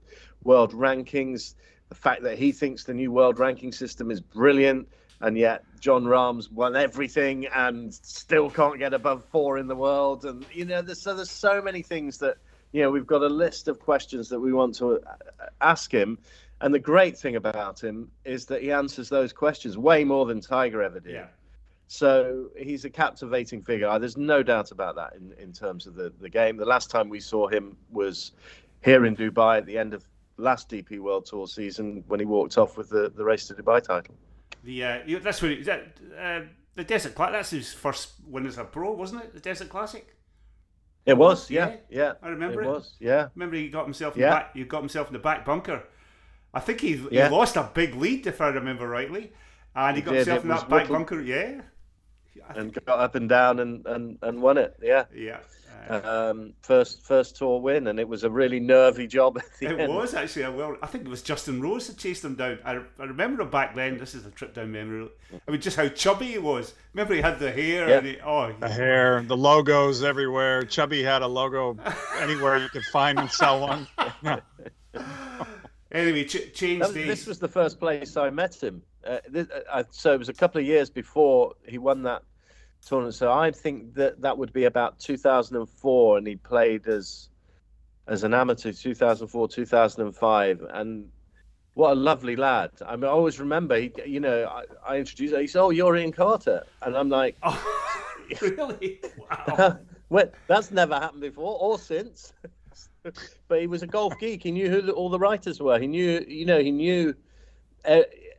world 0.44 0.72
rankings, 0.72 1.55
the 1.88 1.94
fact 1.94 2.22
that 2.22 2.38
he 2.38 2.52
thinks 2.52 2.84
the 2.84 2.94
new 2.94 3.12
world 3.12 3.38
ranking 3.38 3.72
system 3.72 4.10
is 4.10 4.20
brilliant, 4.20 4.88
and 5.20 5.36
yet 5.36 5.64
Jon 5.80 6.05
Rahm's 6.05 6.51
won 6.51 6.76
everything 6.76 7.47
and 7.47 7.93
still 7.93 8.51
can't 8.51 8.78
get 8.78 8.93
above 8.93 9.24
four 9.26 9.59
in 9.59 9.66
the 9.66 9.76
world. 9.76 10.24
And, 10.24 10.44
you 10.52 10.64
know, 10.64 10.82
there's, 10.82 11.01
so 11.01 11.14
there's 11.14 11.30
so 11.30 11.62
many 11.62 11.82
things 11.82 12.18
that, 12.18 12.36
you 12.72 12.82
know, 12.82 12.90
we've 12.90 13.06
got 13.06 13.22
a 13.22 13.28
list 13.28 13.68
of 13.68 13.78
questions 13.78 14.28
that 14.28 14.40
we 14.40 14.52
want 14.52 14.74
to 14.76 14.97
uh, 14.97 15.47
ask 15.60 15.93
him. 15.93 16.18
And 16.60 16.72
the 16.72 16.78
great 16.78 17.18
thing 17.18 17.36
about 17.36 17.82
him 17.82 18.10
is 18.24 18.47
that 18.47 18.62
he 18.62 18.72
answers 18.72 19.09
those 19.09 19.32
questions 19.32 19.76
way 19.76 20.05
more 20.05 20.26
than 20.26 20.40
Tiger 20.40 20.82
ever 20.82 21.01
did. 21.01 21.12
Yeah. 21.12 21.26
So 21.88 22.48
he's 22.56 22.84
a 22.84 22.90
captivating 22.90 23.62
figure. 23.62 23.96
There's 23.98 24.16
no 24.16 24.42
doubt 24.42 24.72
about 24.72 24.96
that 24.96 25.14
in, 25.14 25.32
in 25.38 25.52
terms 25.52 25.86
of 25.86 25.94
the, 25.94 26.12
the 26.20 26.28
game. 26.28 26.56
The 26.56 26.64
last 26.64 26.90
time 26.90 27.08
we 27.08 27.20
saw 27.20 27.46
him 27.46 27.76
was 27.90 28.32
here 28.84 29.06
in 29.06 29.16
Dubai 29.16 29.58
at 29.58 29.66
the 29.66 29.78
end 29.78 29.94
of 29.94 30.04
last 30.36 30.68
DP 30.68 30.98
World 30.98 31.26
Tour 31.26 31.46
season 31.46 32.02
when 32.08 32.20
he 32.20 32.26
walked 32.26 32.58
off 32.58 32.76
with 32.76 32.88
the, 32.88 33.12
the 33.14 33.24
race 33.24 33.46
to 33.48 33.54
Dubai 33.54 33.82
title. 33.82 34.14
The 34.64 34.84
uh, 34.84 34.98
that's 35.22 35.40
what 35.40 35.64
that 35.64 35.86
uh, 36.18 36.40
the 36.74 36.84
Desert 36.84 37.14
Classic. 37.14 37.32
That's 37.32 37.50
his 37.50 37.72
first 37.72 38.14
win 38.26 38.46
as 38.46 38.58
a 38.58 38.64
pro, 38.64 38.92
wasn't 38.92 39.24
it? 39.24 39.34
The 39.34 39.40
Desert 39.40 39.68
Classic. 39.68 40.14
It 41.06 41.16
was, 41.16 41.48
yeah, 41.48 41.68
yeah. 41.68 41.76
yeah. 41.88 42.12
I 42.20 42.28
remember 42.30 42.62
it. 42.62 42.66
it. 42.66 42.68
Was, 42.68 42.94
yeah. 42.98 43.28
Remember 43.36 43.54
he 43.54 43.68
got 43.68 43.84
himself 43.84 44.16
in 44.16 44.22
yeah. 44.22 44.28
the 44.28 44.34
back. 44.34 44.56
He 44.56 44.64
got 44.64 44.80
himself 44.80 45.06
in 45.06 45.12
the 45.12 45.20
back 45.20 45.44
bunker. 45.44 45.84
I 46.52 46.58
think 46.58 46.80
he, 46.80 47.00
yeah. 47.12 47.28
he 47.28 47.34
lost 47.34 47.56
a 47.56 47.70
big 47.72 47.94
lead, 47.94 48.26
if 48.26 48.40
I 48.40 48.48
remember 48.48 48.88
rightly, 48.88 49.32
and 49.76 49.96
he, 49.96 50.02
he 50.02 50.04
got 50.04 50.12
did. 50.12 50.26
himself 50.26 50.38
it 50.38 50.42
in 50.42 50.48
that 50.48 50.68
back 50.68 50.88
bunker. 50.88 51.20
Yeah, 51.20 51.60
and 52.54 52.72
got 52.72 52.98
up 52.98 53.14
and 53.14 53.28
down 53.28 53.60
and, 53.60 53.86
and, 53.86 54.18
and 54.22 54.40
won 54.40 54.58
it. 54.58 54.76
Yeah. 54.82 55.04
Yeah. 55.14 55.38
Um, 55.88 56.54
first 56.62 57.02
first 57.04 57.36
tour 57.36 57.60
win, 57.60 57.86
and 57.86 58.00
it 58.00 58.08
was 58.08 58.24
a 58.24 58.30
really 58.30 58.58
nervy 58.58 59.06
job. 59.06 59.38
it 59.60 59.78
end. 59.78 59.92
was 59.92 60.14
actually 60.14 60.42
a 60.42 60.50
well. 60.50 60.76
I 60.82 60.86
think 60.86 61.04
it 61.04 61.08
was 61.08 61.22
Justin 61.22 61.60
Rose 61.60 61.86
that 61.86 61.96
chased 61.96 62.24
him 62.24 62.34
down. 62.34 62.58
I, 62.64 62.80
I 62.98 63.04
remember 63.04 63.42
him 63.42 63.50
back 63.50 63.76
then. 63.76 63.96
This 63.98 64.14
is 64.14 64.26
a 64.26 64.30
trip 64.30 64.54
down 64.54 64.72
memory. 64.72 65.08
I 65.46 65.50
mean, 65.50 65.60
just 65.60 65.76
how 65.76 65.88
chubby 65.88 66.26
he 66.26 66.38
was. 66.38 66.74
Remember, 66.92 67.14
he 67.14 67.20
had 67.20 67.38
the 67.38 67.52
hair. 67.52 67.88
Yeah. 67.88 68.00
He, 68.00 68.18
oh, 68.20 68.52
the 68.58 68.68
hair, 68.68 69.22
the 69.22 69.36
logos 69.36 70.02
everywhere. 70.02 70.64
Chubby 70.64 71.04
had 71.04 71.22
a 71.22 71.28
logo 71.28 71.78
anywhere 72.18 72.58
you 72.58 72.68
could 72.68 72.84
find 72.86 73.20
and 73.20 73.30
sell 73.30 73.60
one. 73.60 73.86
anyway, 75.97 76.24
ch- 76.24 76.52
change 76.52 76.82
that, 76.82 76.94
This 76.94 77.27
was 77.27 77.39
the 77.39 77.48
first 77.48 77.78
place 77.78 78.16
I 78.16 78.31
met 78.31 78.62
him. 78.62 78.82
Uh, 79.05 79.18
this, 79.28 79.48
uh, 79.70 79.85
so 79.90 80.12
it 80.12 80.18
was 80.18 80.28
a 80.28 80.35
couple 80.35 80.60
of 80.60 80.66
years 80.66 80.90
before 80.90 81.55
he 81.66 81.78
won 81.78 82.02
that 82.05 82.23
tournament. 82.85 83.14
So 83.14 83.32
I 83.32 83.51
think 83.51 83.94
that 83.94 84.20
that 84.20 84.36
would 84.36 84.52
be 84.52 84.64
about 84.64 84.98
2004, 84.98 86.18
and 86.18 86.27
he 86.27 86.36
played 86.36 86.86
as 86.86 87.28
as 88.09 88.23
an 88.23 88.32
amateur 88.32 88.73
2004 88.73 89.48
2005 89.48 90.60
and 90.74 91.09
what 91.74 91.90
a 91.90 91.94
lovely 91.94 92.36
lad. 92.36 92.70
I 92.86 92.94
mean 92.94 93.05
i 93.05 93.09
always 93.09 93.40
remember 93.40 93.77
he 93.81 93.93
you 94.06 94.20
know 94.20 94.44
i, 94.47 94.93
I 94.93 94.98
introduced 94.98 95.35
him. 95.35 95.40
He 95.40 95.47
said 95.48 95.60
oh 95.60 95.70
you're 95.70 95.97
Iain 95.97 96.12
Carter. 96.12 96.62
And 96.82 96.97
i'm 96.97 97.09
like 97.09 97.36
oh, 97.43 97.86
really? 98.40 99.01
Wow. 99.48 99.78
Well, 100.09 100.31
that's 100.47 100.70
never 100.70 100.94
happened 100.94 101.23
before 101.23 101.59
or 101.60 101.81
since 101.81 102.32
but 103.49 103.61
he 103.61 103.66
was 103.66 103.83
a 103.83 103.87
golf 103.87 104.19
geek 104.19 104.43
he 104.43 104.51
knew 104.51 104.69
who 104.69 104.91
all 104.93 105.09
the 105.09 105.19
writers 105.19 105.61
were 105.61 105.78
he 105.78 105.87
knew 105.87 106.24
you 106.28 106.45
know 106.45 106.61
he 106.61 106.70
knew 106.70 107.15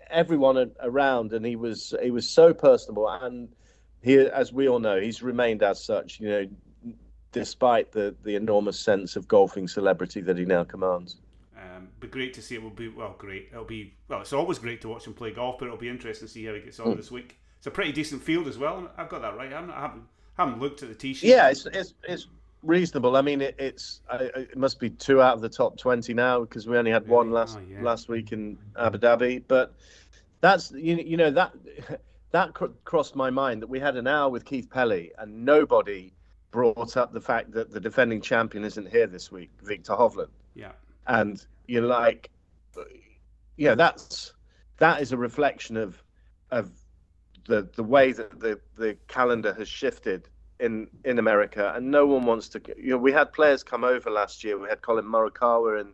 everyone 0.10 0.72
around 0.81 1.34
and 1.34 1.45
he 1.45 1.56
was 1.56 1.94
he 2.02 2.11
was 2.11 2.27
so 2.27 2.53
personable 2.53 3.07
and 3.10 3.49
he, 4.02 4.18
as 4.18 4.53
we 4.53 4.68
all 4.69 4.80
know, 4.80 4.99
he's 4.99 5.22
remained 5.22 5.64
as 5.64 5.84
such. 5.84 6.19
You 6.19 6.30
know, 6.30 6.48
despite 7.31 7.91
the 7.91 8.15
the 8.23 8.35
enormous 8.35 8.80
sense 8.80 9.15
of 9.15 9.27
golfing 9.27 9.68
celebrity 9.68 10.22
that 10.22 10.38
he 10.38 10.45
now 10.45 10.64
commands. 10.64 11.18
Um, 11.57 11.89
but 11.99 12.11
great 12.11 12.34
to 12.35 12.41
see 12.41 12.56
it 12.56 12.64
will 12.64 12.69
be 12.69 12.88
well. 12.88 13.15
Great, 13.18 13.49
it'll 13.52 13.65
be 13.65 13.94
well. 14.07 14.22
It's 14.22 14.34
always 14.34 14.60
great 14.60 14.81
to 14.81 14.89
watch 14.89 15.06
him 15.06 15.14
play 15.14 15.31
golf, 15.31 15.57
but 15.60 15.65
it'll 15.65 15.77
be 15.77 15.89
interesting 15.89 16.27
to 16.27 16.34
see 16.34 16.45
how 16.45 16.53
he 16.53 16.61
gets 16.61 16.80
on 16.80 16.88
mm. 16.88 16.98
this 16.98 17.11
week. 17.11 17.39
It's 17.57 17.68
a 17.68 17.72
pretty 17.72 17.91
decent 17.91 18.23
field 18.23 18.48
as 18.48 18.57
well. 18.57 18.89
I've 18.98 19.10
got 19.10 19.22
that 19.23 19.35
right. 19.35 19.52
I 19.52 19.56
haven't, 19.56 19.72
I 19.72 19.81
haven't, 19.81 20.03
haven't 20.38 20.60
looked 20.60 20.84
at 20.84 20.89
the 20.89 20.95
tee 20.95 21.14
sheet. 21.14 21.30
Yeah, 21.30 21.49
it's 21.49 21.65
it's, 21.65 21.95
it's 22.07 22.27
reasonable. 22.68 23.15
I 23.15 23.22
mean, 23.22 23.41
it, 23.41 23.56
it's 23.57 24.02
it 24.11 24.57
must 24.57 24.80
be 24.80 24.89
two 24.89 25.22
out 25.22 25.34
of 25.34 25.41
the 25.41 25.49
top 25.49 25.77
twenty 25.77 26.14
now 26.14 26.41
because 26.41 26.68
we 26.68 26.77
only 26.77 26.91
had 26.91 27.07
one 27.07 27.31
last 27.31 27.57
oh, 27.60 27.65
yeah. 27.68 27.81
last 27.81 28.10
week 28.10 28.31
in 28.31 28.57
Abu 28.77 28.98
Dhabi. 28.98 29.44
But 29.48 29.73
that's 30.41 30.72
you 30.72 30.95
you 30.98 31.18
know 31.18 31.31
that 31.31 31.53
that 32.31 32.53
cr- 32.53 32.65
crossed 32.84 33.15
my 33.15 33.30
mind 33.30 33.61
that 33.61 33.68
we 33.68 33.80
had 33.80 33.95
an 33.95 34.07
hour 34.07 34.30
with 34.30 34.45
Keith 34.45 34.69
Pelley 34.69 35.11
and 35.18 35.45
nobody 35.45 36.14
brought 36.52 36.98
up 36.98 37.14
the 37.14 37.22
fact 37.22 37.52
that 37.52 37.72
the 37.72 37.80
defending 37.80 38.22
champion 38.22 38.64
isn't 38.64 38.89
here 38.89 39.07
this 39.07 39.31
week, 39.31 39.52
Viktor 39.64 39.94
Hovland. 39.94 40.30
Yeah. 40.56 40.72
And 41.07 41.44
you're 41.68 41.84
like, 41.84 42.30
yeah, 43.57 43.76
that's 43.76 44.34
that 44.77 45.02
is 45.02 45.11
a 45.11 45.18
reflection 45.18 45.77
of 45.77 46.02
of 46.52 46.72
the 47.48 47.69
the 47.76 47.84
way 47.84 48.11
that 48.11 48.39
the 48.39 48.60
the 48.77 48.98
calendar 49.07 49.53
has 49.53 49.68
shifted 49.68 50.30
in 50.59 50.88
in 51.03 51.19
America, 51.19 51.73
and 51.75 51.91
no 51.91 52.05
one 52.05 52.25
wants 52.25 52.49
to. 52.49 52.61
You 52.77 52.91
know, 52.91 52.97
we 52.97 53.11
had 53.11 53.34
players 53.34 53.63
come 53.63 53.84
over 53.84 54.09
last 54.09 54.43
year. 54.43 54.57
We 54.57 54.69
had 54.69 54.81
Collin 54.81 55.05
Morikawa 55.05 55.81
and 55.81 55.93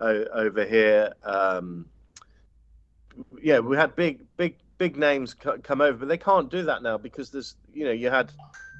uh, 0.00 0.24
over 0.32 0.64
here. 0.64 1.12
Um, 1.22 1.86
yeah, 3.40 3.60
we 3.60 3.76
had 3.76 3.94
big, 3.94 4.20
big, 4.36 4.56
big 4.78 4.96
names 4.96 5.34
come 5.34 5.80
over, 5.80 5.98
but 5.98 6.08
they 6.08 6.18
can't 6.18 6.50
do 6.50 6.64
that 6.64 6.82
now 6.82 6.98
because 6.98 7.30
there's, 7.30 7.56
you 7.72 7.84
know, 7.84 7.92
you 7.92 8.10
had 8.10 8.32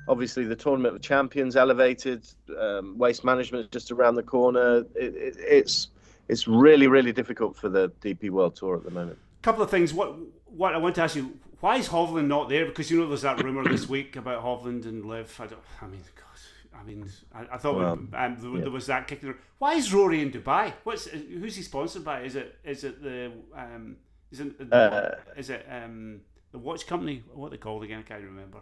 obviously 0.08 0.44
the 0.44 0.56
tournament 0.56 0.96
of 0.96 1.02
champions 1.02 1.56
elevated, 1.56 2.26
um, 2.58 2.98
waste 2.98 3.24
management 3.24 3.70
just 3.70 3.90
around 3.90 4.16
the 4.16 4.22
corner. 4.22 4.78
It, 4.94 5.14
it, 5.14 5.36
it's 5.38 5.88
it's 6.28 6.48
really, 6.48 6.86
really 6.86 7.12
difficult 7.12 7.54
for 7.54 7.68
the 7.68 7.90
DP 8.00 8.30
World 8.30 8.56
Tour 8.56 8.76
at 8.76 8.84
the 8.84 8.90
moment. 8.90 9.18
A 9.40 9.42
couple 9.42 9.62
of 9.62 9.70
things. 9.70 9.92
What 9.92 10.16
what 10.46 10.74
I 10.74 10.78
want 10.78 10.94
to 10.96 11.02
ask 11.02 11.16
you 11.16 11.38
why 11.64 11.76
is 11.78 11.88
Hovland 11.88 12.26
not 12.26 12.50
there? 12.50 12.66
Because 12.66 12.90
you 12.90 13.00
know 13.00 13.08
there's 13.08 13.22
that 13.22 13.42
rumor 13.42 13.66
this 13.66 13.88
week 13.88 14.16
about 14.16 14.44
Hovland 14.44 14.84
and 14.84 15.02
LIV. 15.02 15.40
I 15.40 15.46
don't. 15.46 15.62
I 15.80 15.86
mean, 15.86 16.02
God, 16.14 16.78
I 16.78 16.82
mean, 16.82 17.10
I, 17.34 17.54
I 17.54 17.56
thought 17.56 17.76
well, 17.76 17.92
um, 17.92 18.08
there, 18.10 18.28
yeah. 18.28 18.60
there, 18.60 18.70
was 18.70 18.84
that 18.88 19.08
kicking. 19.08 19.34
Why 19.56 19.72
is 19.72 19.90
Rory 19.90 20.20
in 20.20 20.30
Dubai? 20.30 20.74
What's 20.84 21.06
who's 21.06 21.56
he 21.56 21.62
sponsored 21.62 22.04
by? 22.04 22.20
Is 22.20 22.36
it 22.36 22.58
is 22.64 22.84
it 22.84 23.02
the 23.02 23.32
um, 23.56 23.96
is 24.30 24.40
it 24.40 24.52
uh, 24.70 25.12
is 25.38 25.48
it 25.48 25.66
um, 25.70 26.20
the 26.52 26.58
watch 26.58 26.86
company? 26.86 27.24
What 27.32 27.50
they 27.50 27.56
called 27.56 27.82
again? 27.82 28.00
I 28.00 28.02
can't 28.02 28.24
remember. 28.24 28.58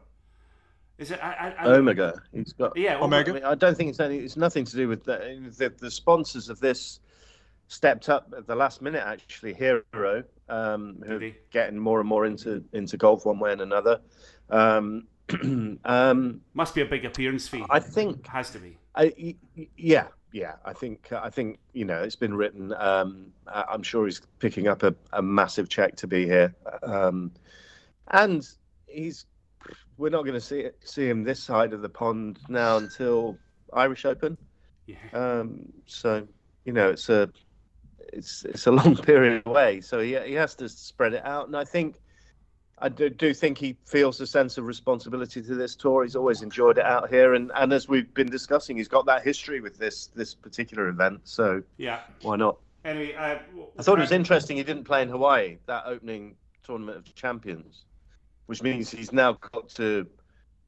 Is 0.97 1.11
it 1.11 1.19
I, 1.21 1.57
I, 1.59 1.67
Omega? 1.67 2.23
He's 2.33 2.53
got 2.53 2.77
yeah 2.77 3.01
Omega. 3.01 3.33
I, 3.33 3.35
mean, 3.35 3.45
I 3.45 3.57
don't 3.57 3.77
think 3.77 3.91
it's 3.91 3.99
any, 3.99 4.19
it's 4.19 4.37
nothing 4.37 4.65
to 4.65 4.77
do 4.77 4.87
with 4.87 5.03
the, 5.03 5.51
the, 5.59 5.71
the 5.77 5.91
sponsors 5.91 6.49
of 6.49 6.61
this 6.61 7.01
stepped 7.67 8.09
up 8.09 8.33
at 8.37 8.47
the 8.47 8.55
last 8.55 8.81
minute. 8.81 9.03
Actually, 9.05 9.55
Hero, 9.55 10.23
um, 10.53 11.03
who 11.07 11.17
are 11.17 11.31
getting 11.51 11.79
more 11.79 11.99
and 11.99 12.09
more 12.09 12.27
into 12.27 12.63
into 12.73 12.97
golf 12.97 13.25
one 13.25 13.39
way 13.39 13.53
and 13.53 13.63
another. 13.63 14.01
Um, 14.51 15.09
um, 15.85 16.41
Must 16.53 16.75
be 16.75 16.83
a 16.83 16.87
big 16.87 17.05
appearance 17.05 17.49
fee. 17.49 17.65
I 17.71 17.81
think 17.81 18.27
has 18.27 18.51
to 18.51 18.59
be. 18.59 18.77
I, 18.95 19.35
yeah, 19.77 20.09
yeah. 20.33 20.55
I 20.65 20.75
think 20.75 21.11
I 21.13 21.31
think 21.31 21.59
you 21.73 21.87
know 21.87 22.03
it's 22.03 22.17
been 22.17 22.35
written. 22.35 22.75
Um, 22.75 23.33
I'm 23.47 23.83
sure 23.83 24.05
he's 24.05 24.21
picking 24.39 24.69
up 24.69 24.83
a, 24.83 24.95
a 25.15 25.23
massive 25.23 25.71
check 25.71 25.97
to 25.97 26.07
be 26.07 26.27
here, 26.27 26.55
um, 26.83 27.33
and 28.11 28.47
he's. 28.87 29.27
We're 29.99 30.11
not 30.11 30.23
going 30.23 30.35
to 30.35 30.41
see 30.41 30.69
see 30.85 31.09
him 31.09 31.23
this 31.23 31.41
side 31.41 31.73
of 31.73 31.81
the 31.81 31.89
pond 31.89 32.41
now 32.49 32.77
until 32.79 33.39
Irish 33.73 34.05
Open. 34.05 34.37
Yeah. 34.87 34.97
Um, 35.13 35.73
so 35.87 36.27
you 36.65 36.73
know 36.73 36.91
it's 36.91 37.09
a 37.09 37.31
it's 38.13 38.45
it's 38.45 38.67
a 38.67 38.73
long 38.73 38.97
period 39.11 39.43
away, 39.47 39.81
so 39.81 40.01
he 40.01 40.19
he 40.27 40.35
has 40.35 40.55
to 40.57 40.69
spread 40.69 41.15
it 41.15 41.25
out. 41.25 41.47
And 41.47 41.57
I 41.57 41.65
think 41.65 41.97
I 42.79 42.89
do, 42.89 43.09
do 43.09 43.33
think 43.33 43.59
he 43.59 43.77
feels 43.87 44.21
a 44.21 44.27
sense 44.27 44.59
of 44.59 44.65
responsibility 44.65 45.41
to 45.43 45.55
this 45.55 45.77
tour. 45.77 46.03
He's 46.03 46.17
always 46.17 46.43
enjoyed 46.43 46.79
it 46.79 46.85
out 46.85 47.11
here, 47.11 47.35
and, 47.35 47.53
and 47.55 47.73
as 47.73 47.89
we've 47.89 48.13
been 48.13 48.29
discussing, 48.29 48.77
he's 48.77 48.89
got 48.89 49.07
that 49.07 49.23
history 49.23 49.61
with 49.61 49.79
this 49.79 50.09
this 50.09 50.35
particular 50.35 50.89
event. 50.89 51.21
So 51.25 51.63
yeah, 51.79 52.01
why 52.23 52.37
not? 52.37 52.59
Anyway, 52.85 53.15
uh, 53.15 53.39
I 53.79 53.83
thought 53.83 53.99
it 53.99 54.03
was 54.03 54.13
interesting 54.13 54.57
he 54.57 54.65
didn't 54.65 54.85
play 54.85 55.03
in 55.03 55.09
Hawaii 55.09 55.59
that 55.67 55.85
opening 55.87 56.35
tournament 56.65 56.97
of 56.97 57.15
champions, 57.15 57.85
which 58.47 58.63
means 58.63 58.91
he's 58.91 59.13
now 59.13 59.35
got 59.53 59.69
to 59.71 60.07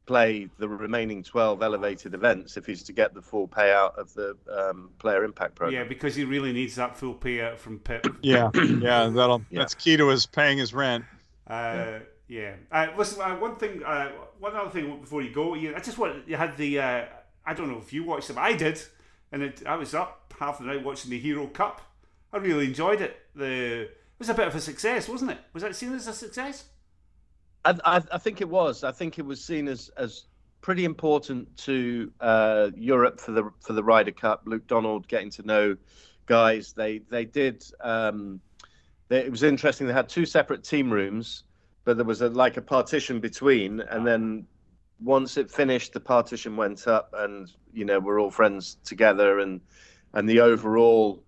play 0.07 0.49
the 0.59 0.69
remaining 0.69 1.23
12 1.23 1.63
elevated 1.63 2.15
events 2.15 2.57
if 2.57 2.67
he's 2.67 2.83
to 2.83 2.93
get 2.93 3.15
the 3.15 3.23
full 3.23 3.49
payout 3.49 3.97
of 3.97 4.13
the 4.15 4.37
um, 4.51 4.91
player 4.99 5.25
impact 5.25 5.55
program. 5.55 5.83
Yeah, 5.83 5.89
because 5.89 6.15
he 6.15 6.25
really 6.25 6.53
needs 6.53 6.75
that 6.75 6.97
full 6.97 7.15
payout 7.15 7.59
from 7.59 7.79
Pip. 7.79 8.07
Yeah, 8.23 8.51
yeah, 8.55 9.09
that'll 9.09 9.43
yeah. 9.51 9.61
that's 9.61 9.75
key 9.75 9.99
to 9.99 10.09
his 10.09 10.25
paying 10.25 10.57
his 10.57 10.73
rent. 10.73 11.05
Uh, 11.47 12.01
yeah. 12.27 12.55
yeah. 12.73 12.87
Uh, 12.87 12.89
listen, 12.97 13.21
uh, 13.21 13.37
one 13.37 13.57
thing, 13.57 13.83
uh, 13.85 14.13
one 14.39 14.57
other 14.57 14.71
thing 14.71 14.99
before 15.01 15.21
you 15.21 15.31
go, 15.31 15.55
you, 15.55 15.75
I 15.75 15.81
just 15.81 15.99
want 15.99 16.27
you 16.27 16.37
had 16.37 16.57
the. 16.57 16.81
Uh, 16.81 17.05
I 17.45 17.53
don't 17.53 17.71
know 17.71 17.79
if 17.79 17.93
you 17.93 18.03
watched 18.05 18.31
it, 18.31 18.35
but 18.35 18.43
I 18.43 18.55
did, 18.55 18.81
and 19.31 19.43
it, 19.43 19.63
I 19.67 19.77
was 19.77 19.95
up 19.95 20.33
half 20.39 20.59
the 20.59 20.65
night 20.65 20.83
watching 20.83 21.11
the 21.11 21.19
Hero 21.19 21.47
Cup. 21.49 21.83
I 22.33 22.39
really 22.39 22.67
enjoyed 22.67 23.03
it. 23.03 23.17
The 23.35 23.83
it 23.83 23.91
was 24.19 24.31
a 24.31 24.35
bit 24.35 24.47
of 24.47 24.55
a 24.55 24.61
success, 24.61 25.09
wasn't 25.09 25.33
it? 25.33 25.39
Was 25.53 25.63
that 25.63 25.77
seen 25.77 25.93
as 25.93 26.07
a 26.07 26.15
success? 26.15 26.65
I, 27.65 28.03
I, 28.13 28.19
think 28.19 28.41
it 28.41 28.49
was. 28.49 28.85
I 28.85 28.93
think 28.93 29.19
it 29.19 29.25
was 29.25 29.43
seen 29.43 29.69
as 29.69 29.91
as 29.97 30.27
pretty 30.61 30.85
important 30.85 31.57
to 31.59 32.13
uh, 32.21 32.71
Europe 32.77 33.21
for 33.21 33.33
the 33.33 33.51
for 33.61 33.73
the 33.73 33.83
Ryder 33.83 34.13
Cup. 34.13 34.43
Luke 34.47 34.67
Donald 34.67 35.09
getting 35.09 35.31
to 35.31 35.43
know 35.43 35.77
guys. 36.27 36.73
They 36.73 36.99
they 37.11 37.25
did. 37.25 37.65
Um, 37.81 38.41
they, 39.09 39.19
it 39.19 39.31
was 39.31 39.43
interesting. 39.43 39.87
They 39.87 39.93
had 39.93 40.09
two 40.09 40.27
separate 40.27 40.65
team 40.65 40.91
rooms, 40.91 41.45
but 41.85 41.97
there 41.97 42.07
was 42.07 42.23
a, 42.23 42.29
like 42.29 42.57
a 42.57 42.63
partition 42.63 43.21
between, 43.21 43.81
and 43.81 44.07
then 44.07 44.47
once 45.03 45.37
it 45.37 45.51
finished, 45.51 45.93
the 45.93 46.01
partition 46.01 46.57
went 46.57 46.87
up, 46.87 47.15
and 47.17 47.51
you 47.73 47.85
know 47.85 48.01
we're 48.01 48.21
all 48.21 48.31
friends 48.31 48.79
together, 48.85 49.39
and 49.39 49.61
and 50.13 50.29
the 50.29 50.41
overall 50.41 51.23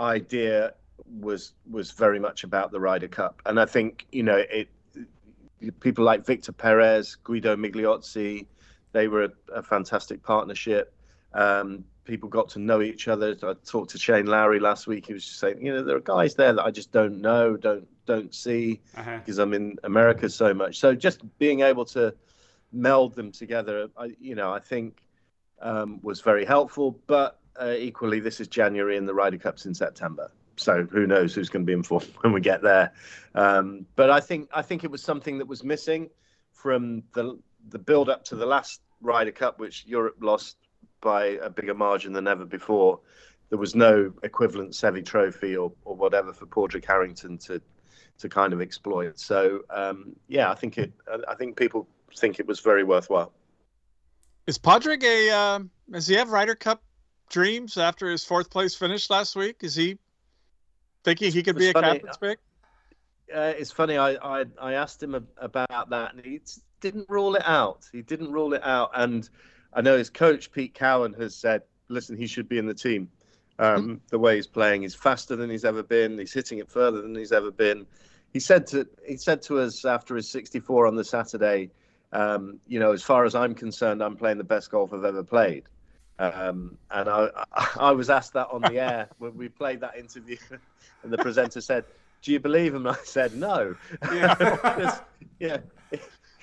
idea 0.00 0.74
was 1.20 1.52
was 1.70 1.90
very 1.90 2.18
much 2.18 2.44
about 2.44 2.72
the 2.72 2.80
Ryder 2.80 3.08
Cup, 3.08 3.42
and 3.46 3.58
I 3.60 3.66
think 3.66 4.06
you 4.12 4.22
know 4.22 4.36
it 4.36 4.68
people 5.80 6.04
like 6.04 6.26
Victor 6.26 6.52
Perez, 6.52 7.16
Guido 7.16 7.56
Migliozzi, 7.56 8.46
they 8.92 9.08
were 9.08 9.24
a, 9.24 9.30
a 9.54 9.62
fantastic 9.62 10.22
partnership. 10.22 10.94
Um, 11.32 11.84
people 12.04 12.28
got 12.28 12.48
to 12.50 12.58
know 12.58 12.82
each 12.82 13.08
other. 13.08 13.36
I 13.42 13.54
talked 13.64 13.90
to 13.90 13.98
Shane 13.98 14.26
Lowry 14.26 14.60
last 14.60 14.86
week. 14.86 15.06
He 15.06 15.12
was 15.12 15.24
just 15.24 15.38
saying, 15.38 15.64
you 15.64 15.72
know, 15.72 15.82
there 15.82 15.96
are 15.96 16.00
guys 16.00 16.34
there 16.34 16.52
that 16.52 16.64
I 16.64 16.70
just 16.70 16.92
don't 16.92 17.20
know, 17.20 17.56
don't 17.56 17.88
don't 18.04 18.34
see 18.34 18.80
uh-huh. 18.96 19.18
because 19.18 19.38
I'm 19.38 19.54
in 19.54 19.76
America 19.84 20.28
so 20.28 20.52
much. 20.52 20.78
So 20.78 20.94
just 20.94 21.22
being 21.38 21.60
able 21.60 21.84
to 21.86 22.14
meld 22.72 23.14
them 23.14 23.30
together, 23.30 23.88
I, 23.96 24.14
you 24.20 24.34
know, 24.34 24.52
I 24.52 24.58
think 24.58 25.02
um, 25.60 26.00
was 26.02 26.20
very 26.20 26.44
helpful. 26.44 26.98
But 27.06 27.38
uh, 27.60 27.74
equally, 27.78 28.20
this 28.20 28.40
is 28.40 28.48
January 28.48 28.96
and 28.96 29.08
the 29.08 29.14
Ryder 29.14 29.38
Cup's 29.38 29.66
in 29.66 29.74
September 29.74 30.30
so 30.56 30.84
who 30.84 31.06
knows 31.06 31.34
who's 31.34 31.48
going 31.48 31.64
to 31.64 31.66
be 31.66 31.72
informed 31.72 32.08
when 32.20 32.32
we 32.32 32.40
get 32.40 32.62
there. 32.62 32.92
Um, 33.34 33.86
but 33.96 34.10
I 34.10 34.20
think 34.20 34.48
I 34.54 34.62
think 34.62 34.84
it 34.84 34.90
was 34.90 35.02
something 35.02 35.38
that 35.38 35.46
was 35.46 35.64
missing 35.64 36.10
from 36.52 37.02
the 37.14 37.38
the 37.68 37.78
build 37.78 38.08
up 38.08 38.24
to 38.26 38.36
the 38.36 38.46
last 38.46 38.80
Ryder 39.00 39.32
Cup, 39.32 39.58
which 39.58 39.84
Europe 39.86 40.16
lost 40.20 40.56
by 41.00 41.38
a 41.42 41.50
bigger 41.50 41.74
margin 41.74 42.12
than 42.12 42.28
ever 42.28 42.44
before. 42.44 43.00
There 43.48 43.58
was 43.58 43.74
no 43.74 44.12
equivalent 44.22 44.72
Seve 44.72 45.04
Trophy 45.04 45.56
or, 45.56 45.72
or 45.84 45.94
whatever 45.94 46.32
for 46.32 46.46
Padraig 46.46 46.86
Harrington 46.86 47.38
to 47.38 47.60
to 48.18 48.28
kind 48.28 48.52
of 48.52 48.60
exploit. 48.60 49.18
So 49.18 49.60
um, 49.70 50.14
yeah, 50.28 50.50
I 50.50 50.54
think 50.54 50.78
it. 50.78 50.92
I 51.28 51.34
think 51.34 51.56
people 51.56 51.88
think 52.16 52.40
it 52.40 52.46
was 52.46 52.60
very 52.60 52.84
worthwhile. 52.84 53.32
Is 54.46 54.58
Padraig 54.58 55.04
a? 55.04 55.30
Uh, 55.30 55.60
does 55.90 56.06
he 56.06 56.14
have 56.14 56.30
Ryder 56.30 56.54
Cup 56.54 56.82
dreams 57.28 57.76
after 57.76 58.10
his 58.10 58.24
fourth 58.24 58.50
place 58.50 58.74
finish 58.74 59.10
last 59.10 59.36
week? 59.36 59.56
Is 59.62 59.74
he 59.74 59.98
thinking 61.04 61.32
he 61.32 61.42
could 61.42 61.56
be 61.56 61.70
a 61.70 61.72
funny. 61.72 61.98
captain's 61.98 62.16
pick? 62.16 62.38
Uh, 63.34 63.52
it's 63.56 63.70
funny. 63.70 63.96
I, 63.96 64.12
I 64.14 64.44
I 64.60 64.72
asked 64.74 65.02
him 65.02 65.14
about 65.38 65.90
that, 65.90 66.14
and 66.14 66.24
he 66.24 66.40
didn't 66.80 67.08
rule 67.08 67.34
it 67.34 67.42
out. 67.44 67.88
He 67.92 68.02
didn't 68.02 68.32
rule 68.32 68.52
it 68.54 68.62
out, 68.62 68.90
and 68.94 69.28
I 69.72 69.80
know 69.80 69.96
his 69.96 70.10
coach 70.10 70.52
Pete 70.52 70.74
Cowan 70.74 71.14
has 71.14 71.34
said, 71.34 71.62
"Listen, 71.88 72.16
he 72.16 72.26
should 72.26 72.48
be 72.48 72.58
in 72.58 72.66
the 72.66 72.74
team. 72.74 73.08
Um, 73.58 73.82
mm-hmm. 73.82 73.94
The 74.08 74.18
way 74.18 74.36
he's 74.36 74.46
playing, 74.46 74.82
he's 74.82 74.94
faster 74.94 75.36
than 75.36 75.48
he's 75.48 75.64
ever 75.64 75.82
been. 75.82 76.18
He's 76.18 76.32
hitting 76.32 76.58
it 76.58 76.68
further 76.68 77.00
than 77.00 77.14
he's 77.14 77.32
ever 77.32 77.50
been." 77.50 77.86
He 78.32 78.40
said 78.40 78.66
to 78.68 78.86
he 79.06 79.16
said 79.16 79.42
to 79.42 79.60
us 79.60 79.84
after 79.84 80.16
his 80.16 80.28
64 80.28 80.86
on 80.86 80.96
the 80.96 81.04
Saturday, 81.04 81.70
um, 82.12 82.60
"You 82.66 82.80
know, 82.80 82.92
as 82.92 83.02
far 83.02 83.24
as 83.24 83.34
I'm 83.34 83.54
concerned, 83.54 84.02
I'm 84.02 84.16
playing 84.16 84.38
the 84.38 84.44
best 84.44 84.70
golf 84.70 84.92
I've 84.92 85.04
ever 85.04 85.22
played." 85.22 85.64
Um, 86.18 86.78
and 86.90 87.08
I, 87.08 87.28
I 87.78 87.92
was 87.92 88.10
asked 88.10 88.34
that 88.34 88.48
on 88.50 88.62
the 88.62 88.78
air 88.78 89.08
when 89.18 89.36
we 89.36 89.48
played 89.48 89.80
that 89.80 89.96
interview, 89.96 90.36
and 91.02 91.12
the 91.12 91.18
presenter 91.18 91.60
said, 91.60 91.84
"Do 92.22 92.32
you 92.32 92.40
believe 92.40 92.74
him?" 92.74 92.86
And 92.86 92.96
I 93.00 93.04
said, 93.04 93.34
"No." 93.34 93.74
Yeah. 94.12 95.00
yeah. 95.38 95.58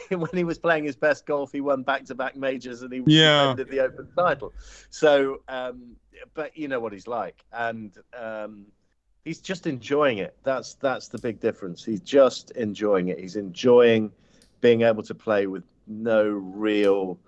when 0.10 0.30
he 0.34 0.44
was 0.44 0.58
playing 0.58 0.86
his 0.86 0.96
best 0.96 1.26
golf, 1.26 1.52
he 1.52 1.62
won 1.62 1.84
back-to-back 1.84 2.36
majors 2.36 2.82
and 2.82 2.92
he 2.92 3.04
yeah. 3.06 3.54
defended 3.54 3.70
the 3.70 3.80
Open 3.82 4.08
title. 4.18 4.54
So, 4.90 5.42
um, 5.48 5.96
but 6.34 6.58
you 6.58 6.68
know 6.68 6.80
what 6.80 6.94
he's 6.94 7.08
like, 7.08 7.44
and 7.54 7.92
um, 8.18 8.66
he's 9.26 9.40
just 9.40 9.68
enjoying 9.68 10.18
it. 10.18 10.36
That's 10.44 10.76
that's 10.76 11.08
the 11.08 11.20
big 11.20 11.40
difference. 11.40 11.84
He's 11.84 12.02
just 12.02 12.52
enjoying 12.52 13.10
it. 13.10 13.20
He's 13.20 13.36
enjoying 13.36 14.12
being 14.62 14.82
able 14.82 15.04
to 15.04 15.16
play 15.16 15.48
with 15.48 15.64
no 15.88 16.28
real 16.28 17.20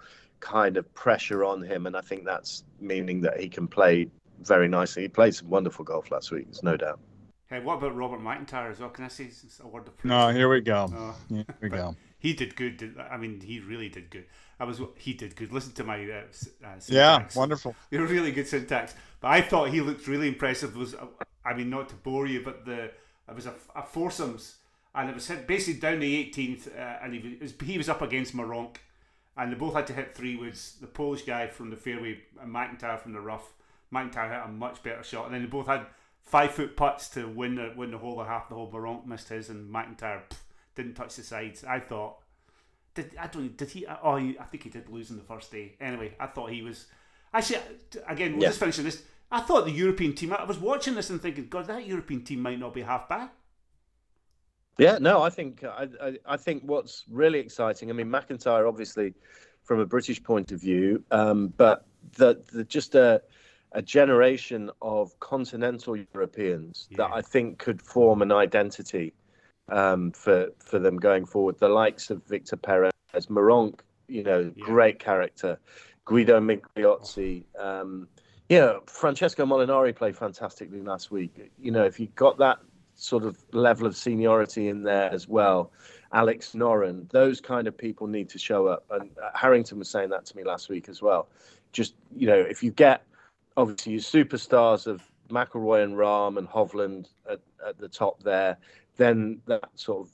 kind 0.41 0.75
of 0.75 0.93
pressure 0.93 1.45
on 1.45 1.61
him, 1.61 1.87
and 1.87 1.95
I 1.95 2.01
think 2.01 2.25
that's 2.25 2.63
meaning 2.79 3.21
that 3.21 3.39
he 3.39 3.47
can 3.47 3.67
play 3.67 4.07
very 4.41 4.67
nicely. 4.67 5.03
He 5.03 5.07
played 5.07 5.33
some 5.35 5.49
wonderful 5.49 5.85
golf 5.85 6.11
last 6.11 6.31
week, 6.31 6.45
there's 6.45 6.63
no 6.63 6.75
doubt. 6.75 6.99
Hey, 7.47 7.59
what 7.59 7.75
about 7.75 7.95
Robert 7.95 8.21
McIntyre 8.21 8.71
as 8.71 8.79
well? 8.79 8.89
Can 8.89 9.05
I 9.05 9.09
say 9.09 9.29
a 9.61 9.67
word 9.67 9.87
of 9.87 9.97
praise? 9.97 10.09
No, 10.09 10.29
here 10.29 10.49
we 10.49 10.61
go. 10.61 10.89
Oh. 10.93 11.15
Here 11.29 11.45
we 11.61 11.69
go. 11.81 11.95
he 12.17 12.33
did 12.33 12.55
good. 12.55 12.95
I 13.09 13.17
mean, 13.17 13.41
he 13.41 13.59
really 13.59 13.89
did 13.89 14.09
good. 14.09 14.25
I 14.59 14.63
was 14.63 14.79
he 14.97 15.13
did 15.13 15.35
good. 15.35 15.51
Listen 15.51 15.73
to 15.73 15.83
my 15.83 16.01
uh, 16.03 16.21
uh, 16.63 16.67
yeah, 16.87 17.27
wonderful. 17.35 17.75
You're 17.91 18.05
really 18.05 18.31
good 18.31 18.47
syntax. 18.47 18.93
But 19.19 19.29
I 19.29 19.41
thought 19.41 19.69
he 19.69 19.81
looked 19.81 20.07
really 20.07 20.27
impressive. 20.27 20.75
It 20.75 20.79
was 20.79 20.95
I 21.43 21.53
mean, 21.53 21.69
not 21.69 21.89
to 21.89 21.95
bore 21.95 22.27
you, 22.27 22.41
but 22.43 22.65
the 22.65 22.91
it 23.27 23.35
was 23.35 23.47
a, 23.47 23.53
a 23.75 23.83
foursomes, 23.83 24.57
and 24.93 25.09
it 25.09 25.15
was 25.15 25.29
basically 25.47 25.79
down 25.79 25.99
the 25.99 26.25
18th, 26.31 26.67
uh, 26.67 26.99
and 27.03 27.13
he 27.13 27.37
was 27.41 27.53
he 27.63 27.77
was 27.77 27.89
up 27.89 28.01
against 28.01 28.35
Meronk, 28.35 28.77
and 29.37 29.51
they 29.51 29.55
both 29.55 29.73
had 29.73 29.87
to 29.87 29.93
hit 29.93 30.15
three 30.15 30.35
woods. 30.35 30.77
The 30.81 30.87
Polish 30.87 31.23
guy 31.23 31.47
from 31.47 31.69
the 31.69 31.75
fairway 31.75 32.19
and 32.41 32.53
McIntyre 32.53 32.99
from 32.99 33.13
the 33.13 33.21
rough. 33.21 33.53
McIntyre 33.93 34.29
hit 34.29 34.41
a 34.45 34.47
much 34.47 34.81
better 34.83 35.03
shot, 35.03 35.25
and 35.25 35.33
then 35.33 35.41
they 35.41 35.47
both 35.47 35.67
had 35.67 35.85
five 36.23 36.51
foot 36.51 36.75
putts 36.77 37.09
to 37.09 37.27
win 37.27 37.55
the 37.55 37.73
win 37.75 37.91
the 37.91 37.97
hole 37.97 38.15
or 38.19 38.25
half 38.25 38.49
the 38.49 38.55
hole. 38.55 38.71
Meronk 38.71 39.05
missed 39.05 39.29
his, 39.29 39.49
and 39.49 39.73
McIntyre 39.73 40.21
pff, 40.29 40.37
didn't 40.75 40.95
touch 40.95 41.15
the 41.15 41.23
sides. 41.23 41.63
I 41.63 41.79
thought. 41.79 42.17
Did 42.93 43.15
I 43.17 43.27
don't 43.27 43.55
did 43.55 43.69
he? 43.69 43.85
Uh, 43.85 43.95
oh, 44.03 44.17
he, 44.17 44.37
I 44.37 44.43
think 44.43 44.63
he 44.63 44.69
did 44.69 44.89
lose 44.89 45.09
in 45.11 45.15
the 45.17 45.23
first 45.23 45.51
day. 45.51 45.75
Anyway, 45.79 46.13
I 46.19 46.27
thought 46.27 46.51
he 46.51 46.61
was. 46.61 46.87
Actually, 47.33 47.57
uh, 47.57 47.61
again, 48.07 48.33
we'll 48.33 48.41
Yeah. 48.43 48.49
just 48.49 48.59
finish 48.59 48.75
this. 48.77 49.03
I 49.31 49.39
thought 49.39 49.63
the 49.63 49.71
European 49.71 50.13
team. 50.13 50.33
I 50.33 50.43
was 50.43 50.57
watching 50.57 50.95
this 50.95 51.09
and 51.09 51.21
thinking, 51.21 51.47
God, 51.47 51.67
that 51.67 51.87
European 51.87 52.23
team 52.25 52.41
might 52.41 52.59
not 52.59 52.73
be 52.73 52.81
half 52.81 53.07
bad. 53.07 53.29
Yeah, 54.77 54.97
no, 54.99 55.21
I 55.21 55.29
think 55.29 55.63
I, 55.63 55.87
I, 56.01 56.17
I 56.25 56.37
think 56.37 56.63
what's 56.63 57.05
really 57.09 57.39
exciting. 57.39 57.89
I 57.89 57.93
mean, 57.93 58.07
McIntyre, 58.07 58.67
obviously, 58.67 59.13
from 59.63 59.79
a 59.79 59.85
British 59.85 60.21
point 60.23 60.51
of 60.51 60.59
view, 60.61 61.03
um, 61.11 61.53
but 61.57 61.85
the, 62.17 62.41
the 62.51 62.63
just 62.63 62.95
a 62.95 63.21
a 63.73 63.81
generation 63.81 64.69
of 64.81 65.17
continental 65.19 65.95
Europeans 66.13 66.89
that 66.97 67.09
I 67.13 67.21
think 67.21 67.57
could 67.57 67.81
form 67.81 68.21
an 68.21 68.31
identity 68.31 69.13
um, 69.69 70.11
for 70.11 70.49
for 70.59 70.79
them 70.79 70.97
going 70.97 71.25
forward. 71.25 71.57
The 71.59 71.69
likes 71.69 72.09
of 72.09 72.25
Victor 72.25 72.57
Perez, 72.57 72.91
Meronk, 73.29 73.79
you 74.07 74.23
know, 74.23 74.51
Yeah. 74.55 74.65
great 74.65 74.99
character, 74.99 75.59
Guido 76.05 76.39
Migliozzi. 76.39 77.43
Um, 77.57 78.07
know, 78.59 78.81
Francesco 78.85 79.45
Molinari 79.45 79.95
played 79.95 80.17
fantastically 80.17 80.81
last 80.81 81.09
week. 81.09 81.51
You 81.57 81.71
know, 81.71 81.85
if 81.85 81.99
you 81.99 82.07
got 82.15 82.37
that 82.39 82.59
sort 83.01 83.23
of 83.23 83.37
level 83.51 83.87
of 83.87 83.97
seniority 83.97 84.67
in 84.67 84.83
there 84.83 85.11
as 85.11 85.27
well, 85.27 85.71
Alex 86.13 86.51
Noren, 86.53 87.09
those 87.09 87.41
kind 87.41 87.67
of 87.67 87.77
people 87.77 88.05
need 88.05 88.29
to 88.29 88.37
show 88.37 88.67
up. 88.67 88.85
And 88.91 89.09
uh, 89.17 89.29
Harrington 89.33 89.79
was 89.79 89.89
saying 89.89 90.09
that 90.09 90.25
to 90.27 90.37
me 90.37 90.43
last 90.43 90.69
week 90.69 90.87
as 90.87 91.01
well. 91.01 91.27
Just 91.71 91.95
you 92.15 92.27
know, 92.27 92.39
if 92.39 92.61
you 92.61 92.71
get 92.71 93.03
obviously 93.57 93.93
your 93.93 94.01
superstars 94.01 94.87
of 94.87 95.01
McIlroy 95.29 95.83
and 95.83 95.95
Rahm 95.95 96.37
and 96.37 96.47
Hovland 96.47 97.07
at, 97.29 97.39
at 97.65 97.77
the 97.79 97.87
top 97.87 98.21
there, 98.23 98.57
then 98.97 99.41
that 99.47 99.69
sort 99.75 100.01
of 100.01 100.11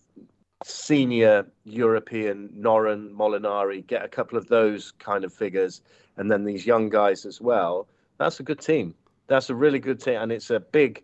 senior 0.64 1.45
European 1.65 2.49
Noren, 2.57 3.11
Molinari, 3.14 3.85
get 3.85 4.05
a 4.05 4.07
couple 4.07 4.38
of 4.38 4.47
those 4.47 4.91
kind 4.91 5.23
of 5.23 5.34
figures, 5.34 5.81
and 6.15 6.31
then 6.31 6.45
these 6.45 6.65
young 6.65 6.89
guys 6.89 7.26
as 7.26 7.41
well. 7.41 7.88
That's 8.18 8.39
a 8.39 8.43
good 8.43 8.59
team. 8.59 8.95
That's 9.27 9.49
a 9.49 9.55
really 9.55 9.80
good 9.80 9.99
team, 9.99 10.22
and 10.22 10.31
it's 10.31 10.49
a 10.49 10.59
big, 10.59 11.03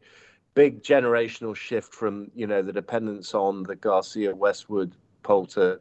big 0.53 0.83
generational 0.83 1.55
shift 1.55 1.93
from 1.93 2.29
you 2.35 2.47
know 2.47 2.61
the 2.61 2.73
dependence 2.73 3.33
on 3.33 3.63
the 3.63 3.75
Garcia, 3.75 4.35
Westwood, 4.35 4.95
Poulter 5.23 5.79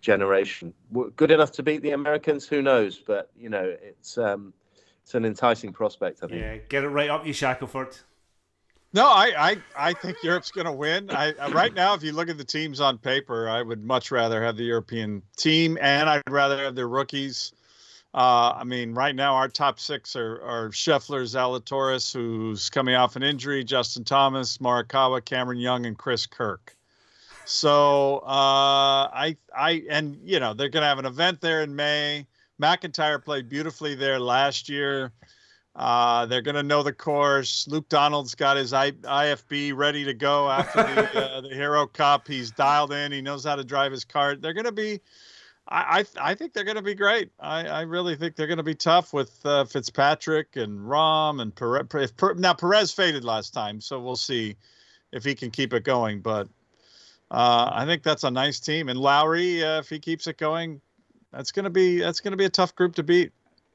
generation. 0.00 0.72
Good 1.16 1.30
enough 1.30 1.52
to 1.52 1.62
beat 1.62 1.82
the 1.82 1.92
Americans? 1.92 2.46
Who 2.46 2.62
knows? 2.62 2.98
But 2.98 3.30
you 3.36 3.48
know, 3.48 3.76
it's 3.82 4.18
um, 4.18 4.52
it's 5.02 5.14
an 5.14 5.24
enticing 5.24 5.72
prospect. 5.72 6.20
I 6.22 6.26
think. 6.26 6.40
Yeah, 6.40 6.56
get 6.68 6.84
it 6.84 6.88
right 6.88 7.10
up 7.10 7.26
you, 7.26 7.32
Shackelford. 7.32 7.96
No, 8.92 9.06
I, 9.06 9.32
I, 9.38 9.56
I 9.76 9.92
think 9.92 10.16
Europe's 10.24 10.50
going 10.50 10.64
to 10.64 10.72
win. 10.72 11.10
I, 11.10 11.32
I 11.40 11.50
right 11.52 11.72
now, 11.72 11.94
if 11.94 12.02
you 12.02 12.10
look 12.10 12.28
at 12.28 12.38
the 12.38 12.44
teams 12.44 12.80
on 12.80 12.98
paper, 12.98 13.48
I 13.48 13.62
would 13.62 13.84
much 13.84 14.10
rather 14.10 14.42
have 14.42 14.56
the 14.56 14.64
European 14.64 15.22
team, 15.36 15.78
and 15.80 16.10
I'd 16.10 16.22
rather 16.28 16.58
have 16.64 16.74
their 16.74 16.88
rookies. 16.88 17.52
Uh, 18.12 18.54
I 18.56 18.64
mean, 18.64 18.92
right 18.92 19.14
now 19.14 19.34
our 19.34 19.48
top 19.48 19.78
six 19.78 20.16
are, 20.16 20.42
are 20.42 20.68
Scheffler, 20.70 21.22
Zalatoris, 21.22 22.12
who's 22.12 22.68
coming 22.68 22.96
off 22.96 23.14
an 23.14 23.22
injury, 23.22 23.62
Justin 23.62 24.04
Thomas, 24.04 24.58
Morikawa, 24.58 25.24
Cameron 25.24 25.58
Young, 25.58 25.86
and 25.86 25.96
Chris 25.96 26.26
Kirk. 26.26 26.76
So 27.44 28.18
uh, 28.18 29.10
I, 29.12 29.36
I, 29.56 29.82
and 29.88 30.18
you 30.24 30.40
know 30.40 30.54
they're 30.54 30.68
going 30.68 30.82
to 30.82 30.88
have 30.88 30.98
an 30.98 31.06
event 31.06 31.40
there 31.40 31.62
in 31.62 31.74
May. 31.74 32.26
McIntyre 32.60 33.24
played 33.24 33.48
beautifully 33.48 33.94
there 33.94 34.18
last 34.18 34.68
year. 34.68 35.12
Uh, 35.76 36.26
they're 36.26 36.42
going 36.42 36.56
to 36.56 36.62
know 36.62 36.82
the 36.82 36.92
course. 36.92 37.66
Luke 37.68 37.88
Donald's 37.88 38.34
got 38.34 38.56
his 38.56 38.72
I, 38.72 38.90
IFB 38.90 39.74
ready 39.76 40.04
to 40.04 40.12
go 40.12 40.50
after 40.50 40.82
the, 40.82 41.26
uh, 41.32 41.40
the 41.42 41.54
Hero 41.54 41.86
Cup. 41.86 42.26
He's 42.26 42.50
dialed 42.50 42.92
in. 42.92 43.12
He 43.12 43.22
knows 43.22 43.44
how 43.44 43.56
to 43.56 43.64
drive 43.64 43.92
his 43.92 44.04
cart. 44.04 44.42
They're 44.42 44.52
going 44.52 44.66
to 44.66 44.72
be, 44.72 45.00
I, 45.70 46.00
I, 46.20 46.30
I 46.30 46.34
think 46.34 46.52
they're 46.52 46.64
going 46.64 46.76
to 46.76 46.82
be 46.82 46.94
great. 46.94 47.30
I, 47.38 47.66
I 47.66 47.80
really 47.82 48.16
think 48.16 48.34
they're 48.34 48.46
going 48.48 48.56
to 48.56 48.62
be 48.64 48.74
tough 48.74 49.12
with 49.12 49.38
uh, 49.44 49.64
Fitzpatrick 49.64 50.56
and 50.56 50.80
Rahm 50.80 51.40
and 51.40 51.54
Perez. 51.54 51.86
If, 52.10 52.16
Per- 52.16 52.34
now 52.34 52.54
Perez 52.54 52.92
faded 52.92 53.24
last 53.24 53.54
time, 53.54 53.80
so 53.80 54.00
we'll 54.00 54.16
see 54.16 54.56
if 55.12 55.22
he 55.24 55.34
can 55.34 55.50
keep 55.50 55.72
it 55.72 55.84
going. 55.84 56.20
But 56.22 56.48
uh, 57.30 57.70
I 57.72 57.84
think 57.86 58.02
that's 58.02 58.24
a 58.24 58.30
nice 58.30 58.58
team. 58.58 58.88
And 58.88 58.98
Lowry, 58.98 59.62
uh, 59.64 59.78
if 59.78 59.88
he 59.88 59.98
keeps 60.00 60.26
it 60.26 60.38
going, 60.38 60.80
that's 61.32 61.52
going 61.52 61.64
to 61.64 61.70
be 61.70 62.00
that's 62.00 62.20
going 62.20 62.32
to 62.32 62.36
be 62.36 62.46
a 62.46 62.50
tough 62.50 62.74
group 62.74 62.96
to 62.96 63.02
beat. 63.04 63.30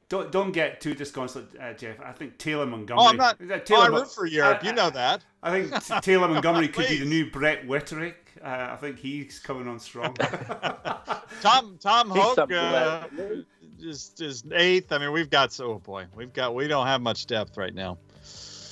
Don't 0.08 0.30
don't 0.30 0.52
get 0.52 0.80
too 0.80 0.94
disconsolate, 0.94 1.48
uh, 1.60 1.72
Geoff. 1.72 1.96
I 2.04 2.12
think 2.12 2.36
Taylor 2.38 2.66
Montgomery. 2.66 3.04
Oh, 3.04 3.08
I'm 3.08 3.16
not. 3.16 3.40
Is 3.40 3.48
that 3.48 3.62
Oh, 3.62 3.64
Taylor 3.64 3.96
I 3.96 3.98
root 4.00 4.12
for 4.12 4.26
Europe. 4.26 4.58
I- 4.62 4.66
You 4.66 4.72
know 4.74 4.90
that. 4.90 5.24
I 5.42 5.62
think 5.62 6.02
Taylor 6.02 6.28
Montgomery 6.32 6.68
could 6.68 6.88
be 6.88 6.98
the 6.98 7.06
new 7.06 7.30
Brett 7.30 7.66
Wetterich. 7.66 8.14
Uh, 8.46 8.68
I 8.72 8.76
think 8.76 9.00
he's 9.00 9.40
coming 9.40 9.66
on 9.66 9.80
strong. 9.80 10.14
Tom 11.40 11.78
Tom 11.80 12.10
He's 12.12 12.22
Hoge 12.22 12.52
uh, 12.52 13.02
like- 13.18 13.44
just 13.80 14.20
is 14.20 14.44
eighth. 14.52 14.92
I 14.92 14.98
mean, 14.98 15.10
we've 15.10 15.28
got 15.28 15.52
so 15.52 15.72
oh 15.72 15.78
boy, 15.80 16.06
we've 16.14 16.32
got 16.32 16.54
we 16.54 16.68
don't 16.68 16.86
have 16.86 17.00
much 17.02 17.26
depth 17.26 17.56
right 17.56 17.74
now. 17.74 17.98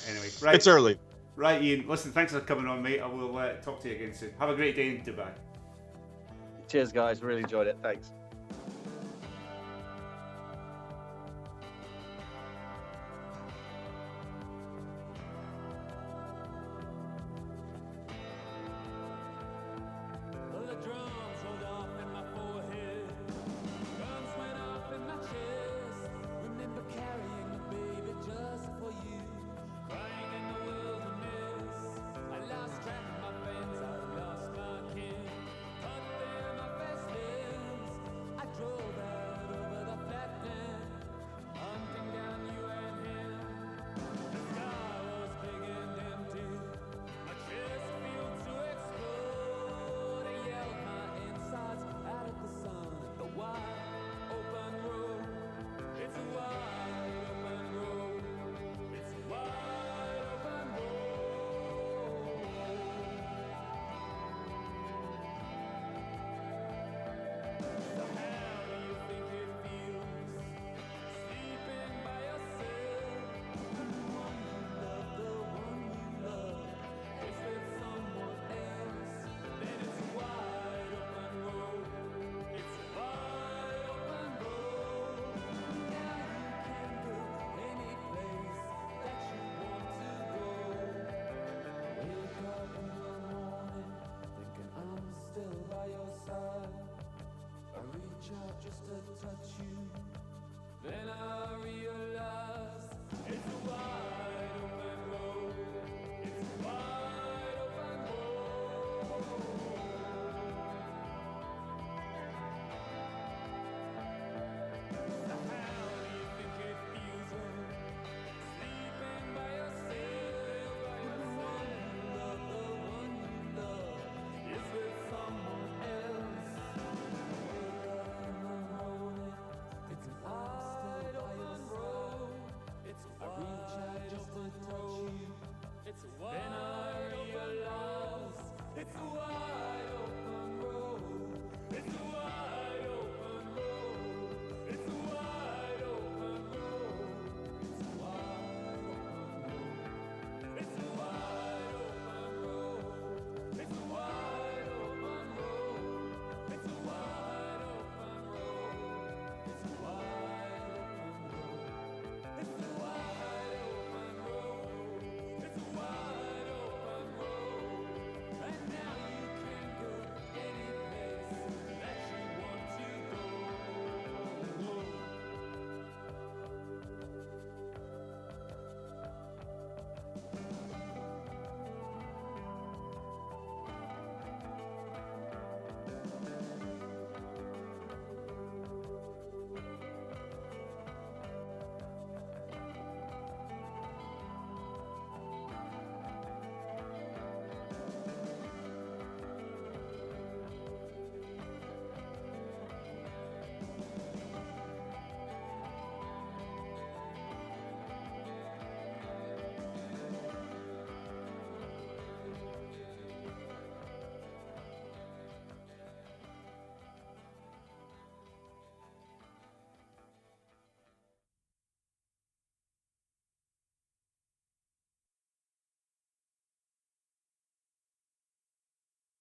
anyway, 0.09 0.29
right, 0.41 0.55
It's 0.55 0.65
early. 0.67 0.97
right, 1.35 1.61
Iain. 1.61 1.85
Listen, 1.89 2.13
thanks 2.13 2.31
for 2.31 2.39
coming 2.39 2.67
on, 2.67 2.81
mate. 2.81 3.01
I 3.01 3.05
will 3.07 3.37
uh, 3.37 3.53
talk 3.55 3.81
to 3.81 3.89
you 3.89 3.95
again 3.95 4.13
soon. 4.13 4.31
Have 4.39 4.49
a 4.49 4.55
great 4.55 4.77
day 4.77 4.87
in 4.89 5.01
Dubai. 5.03 5.29
Cheers, 6.69 6.93
guys. 6.93 7.21
Really 7.21 7.41
enjoyed 7.41 7.67
it. 7.67 7.77
Thanks. 7.83 8.11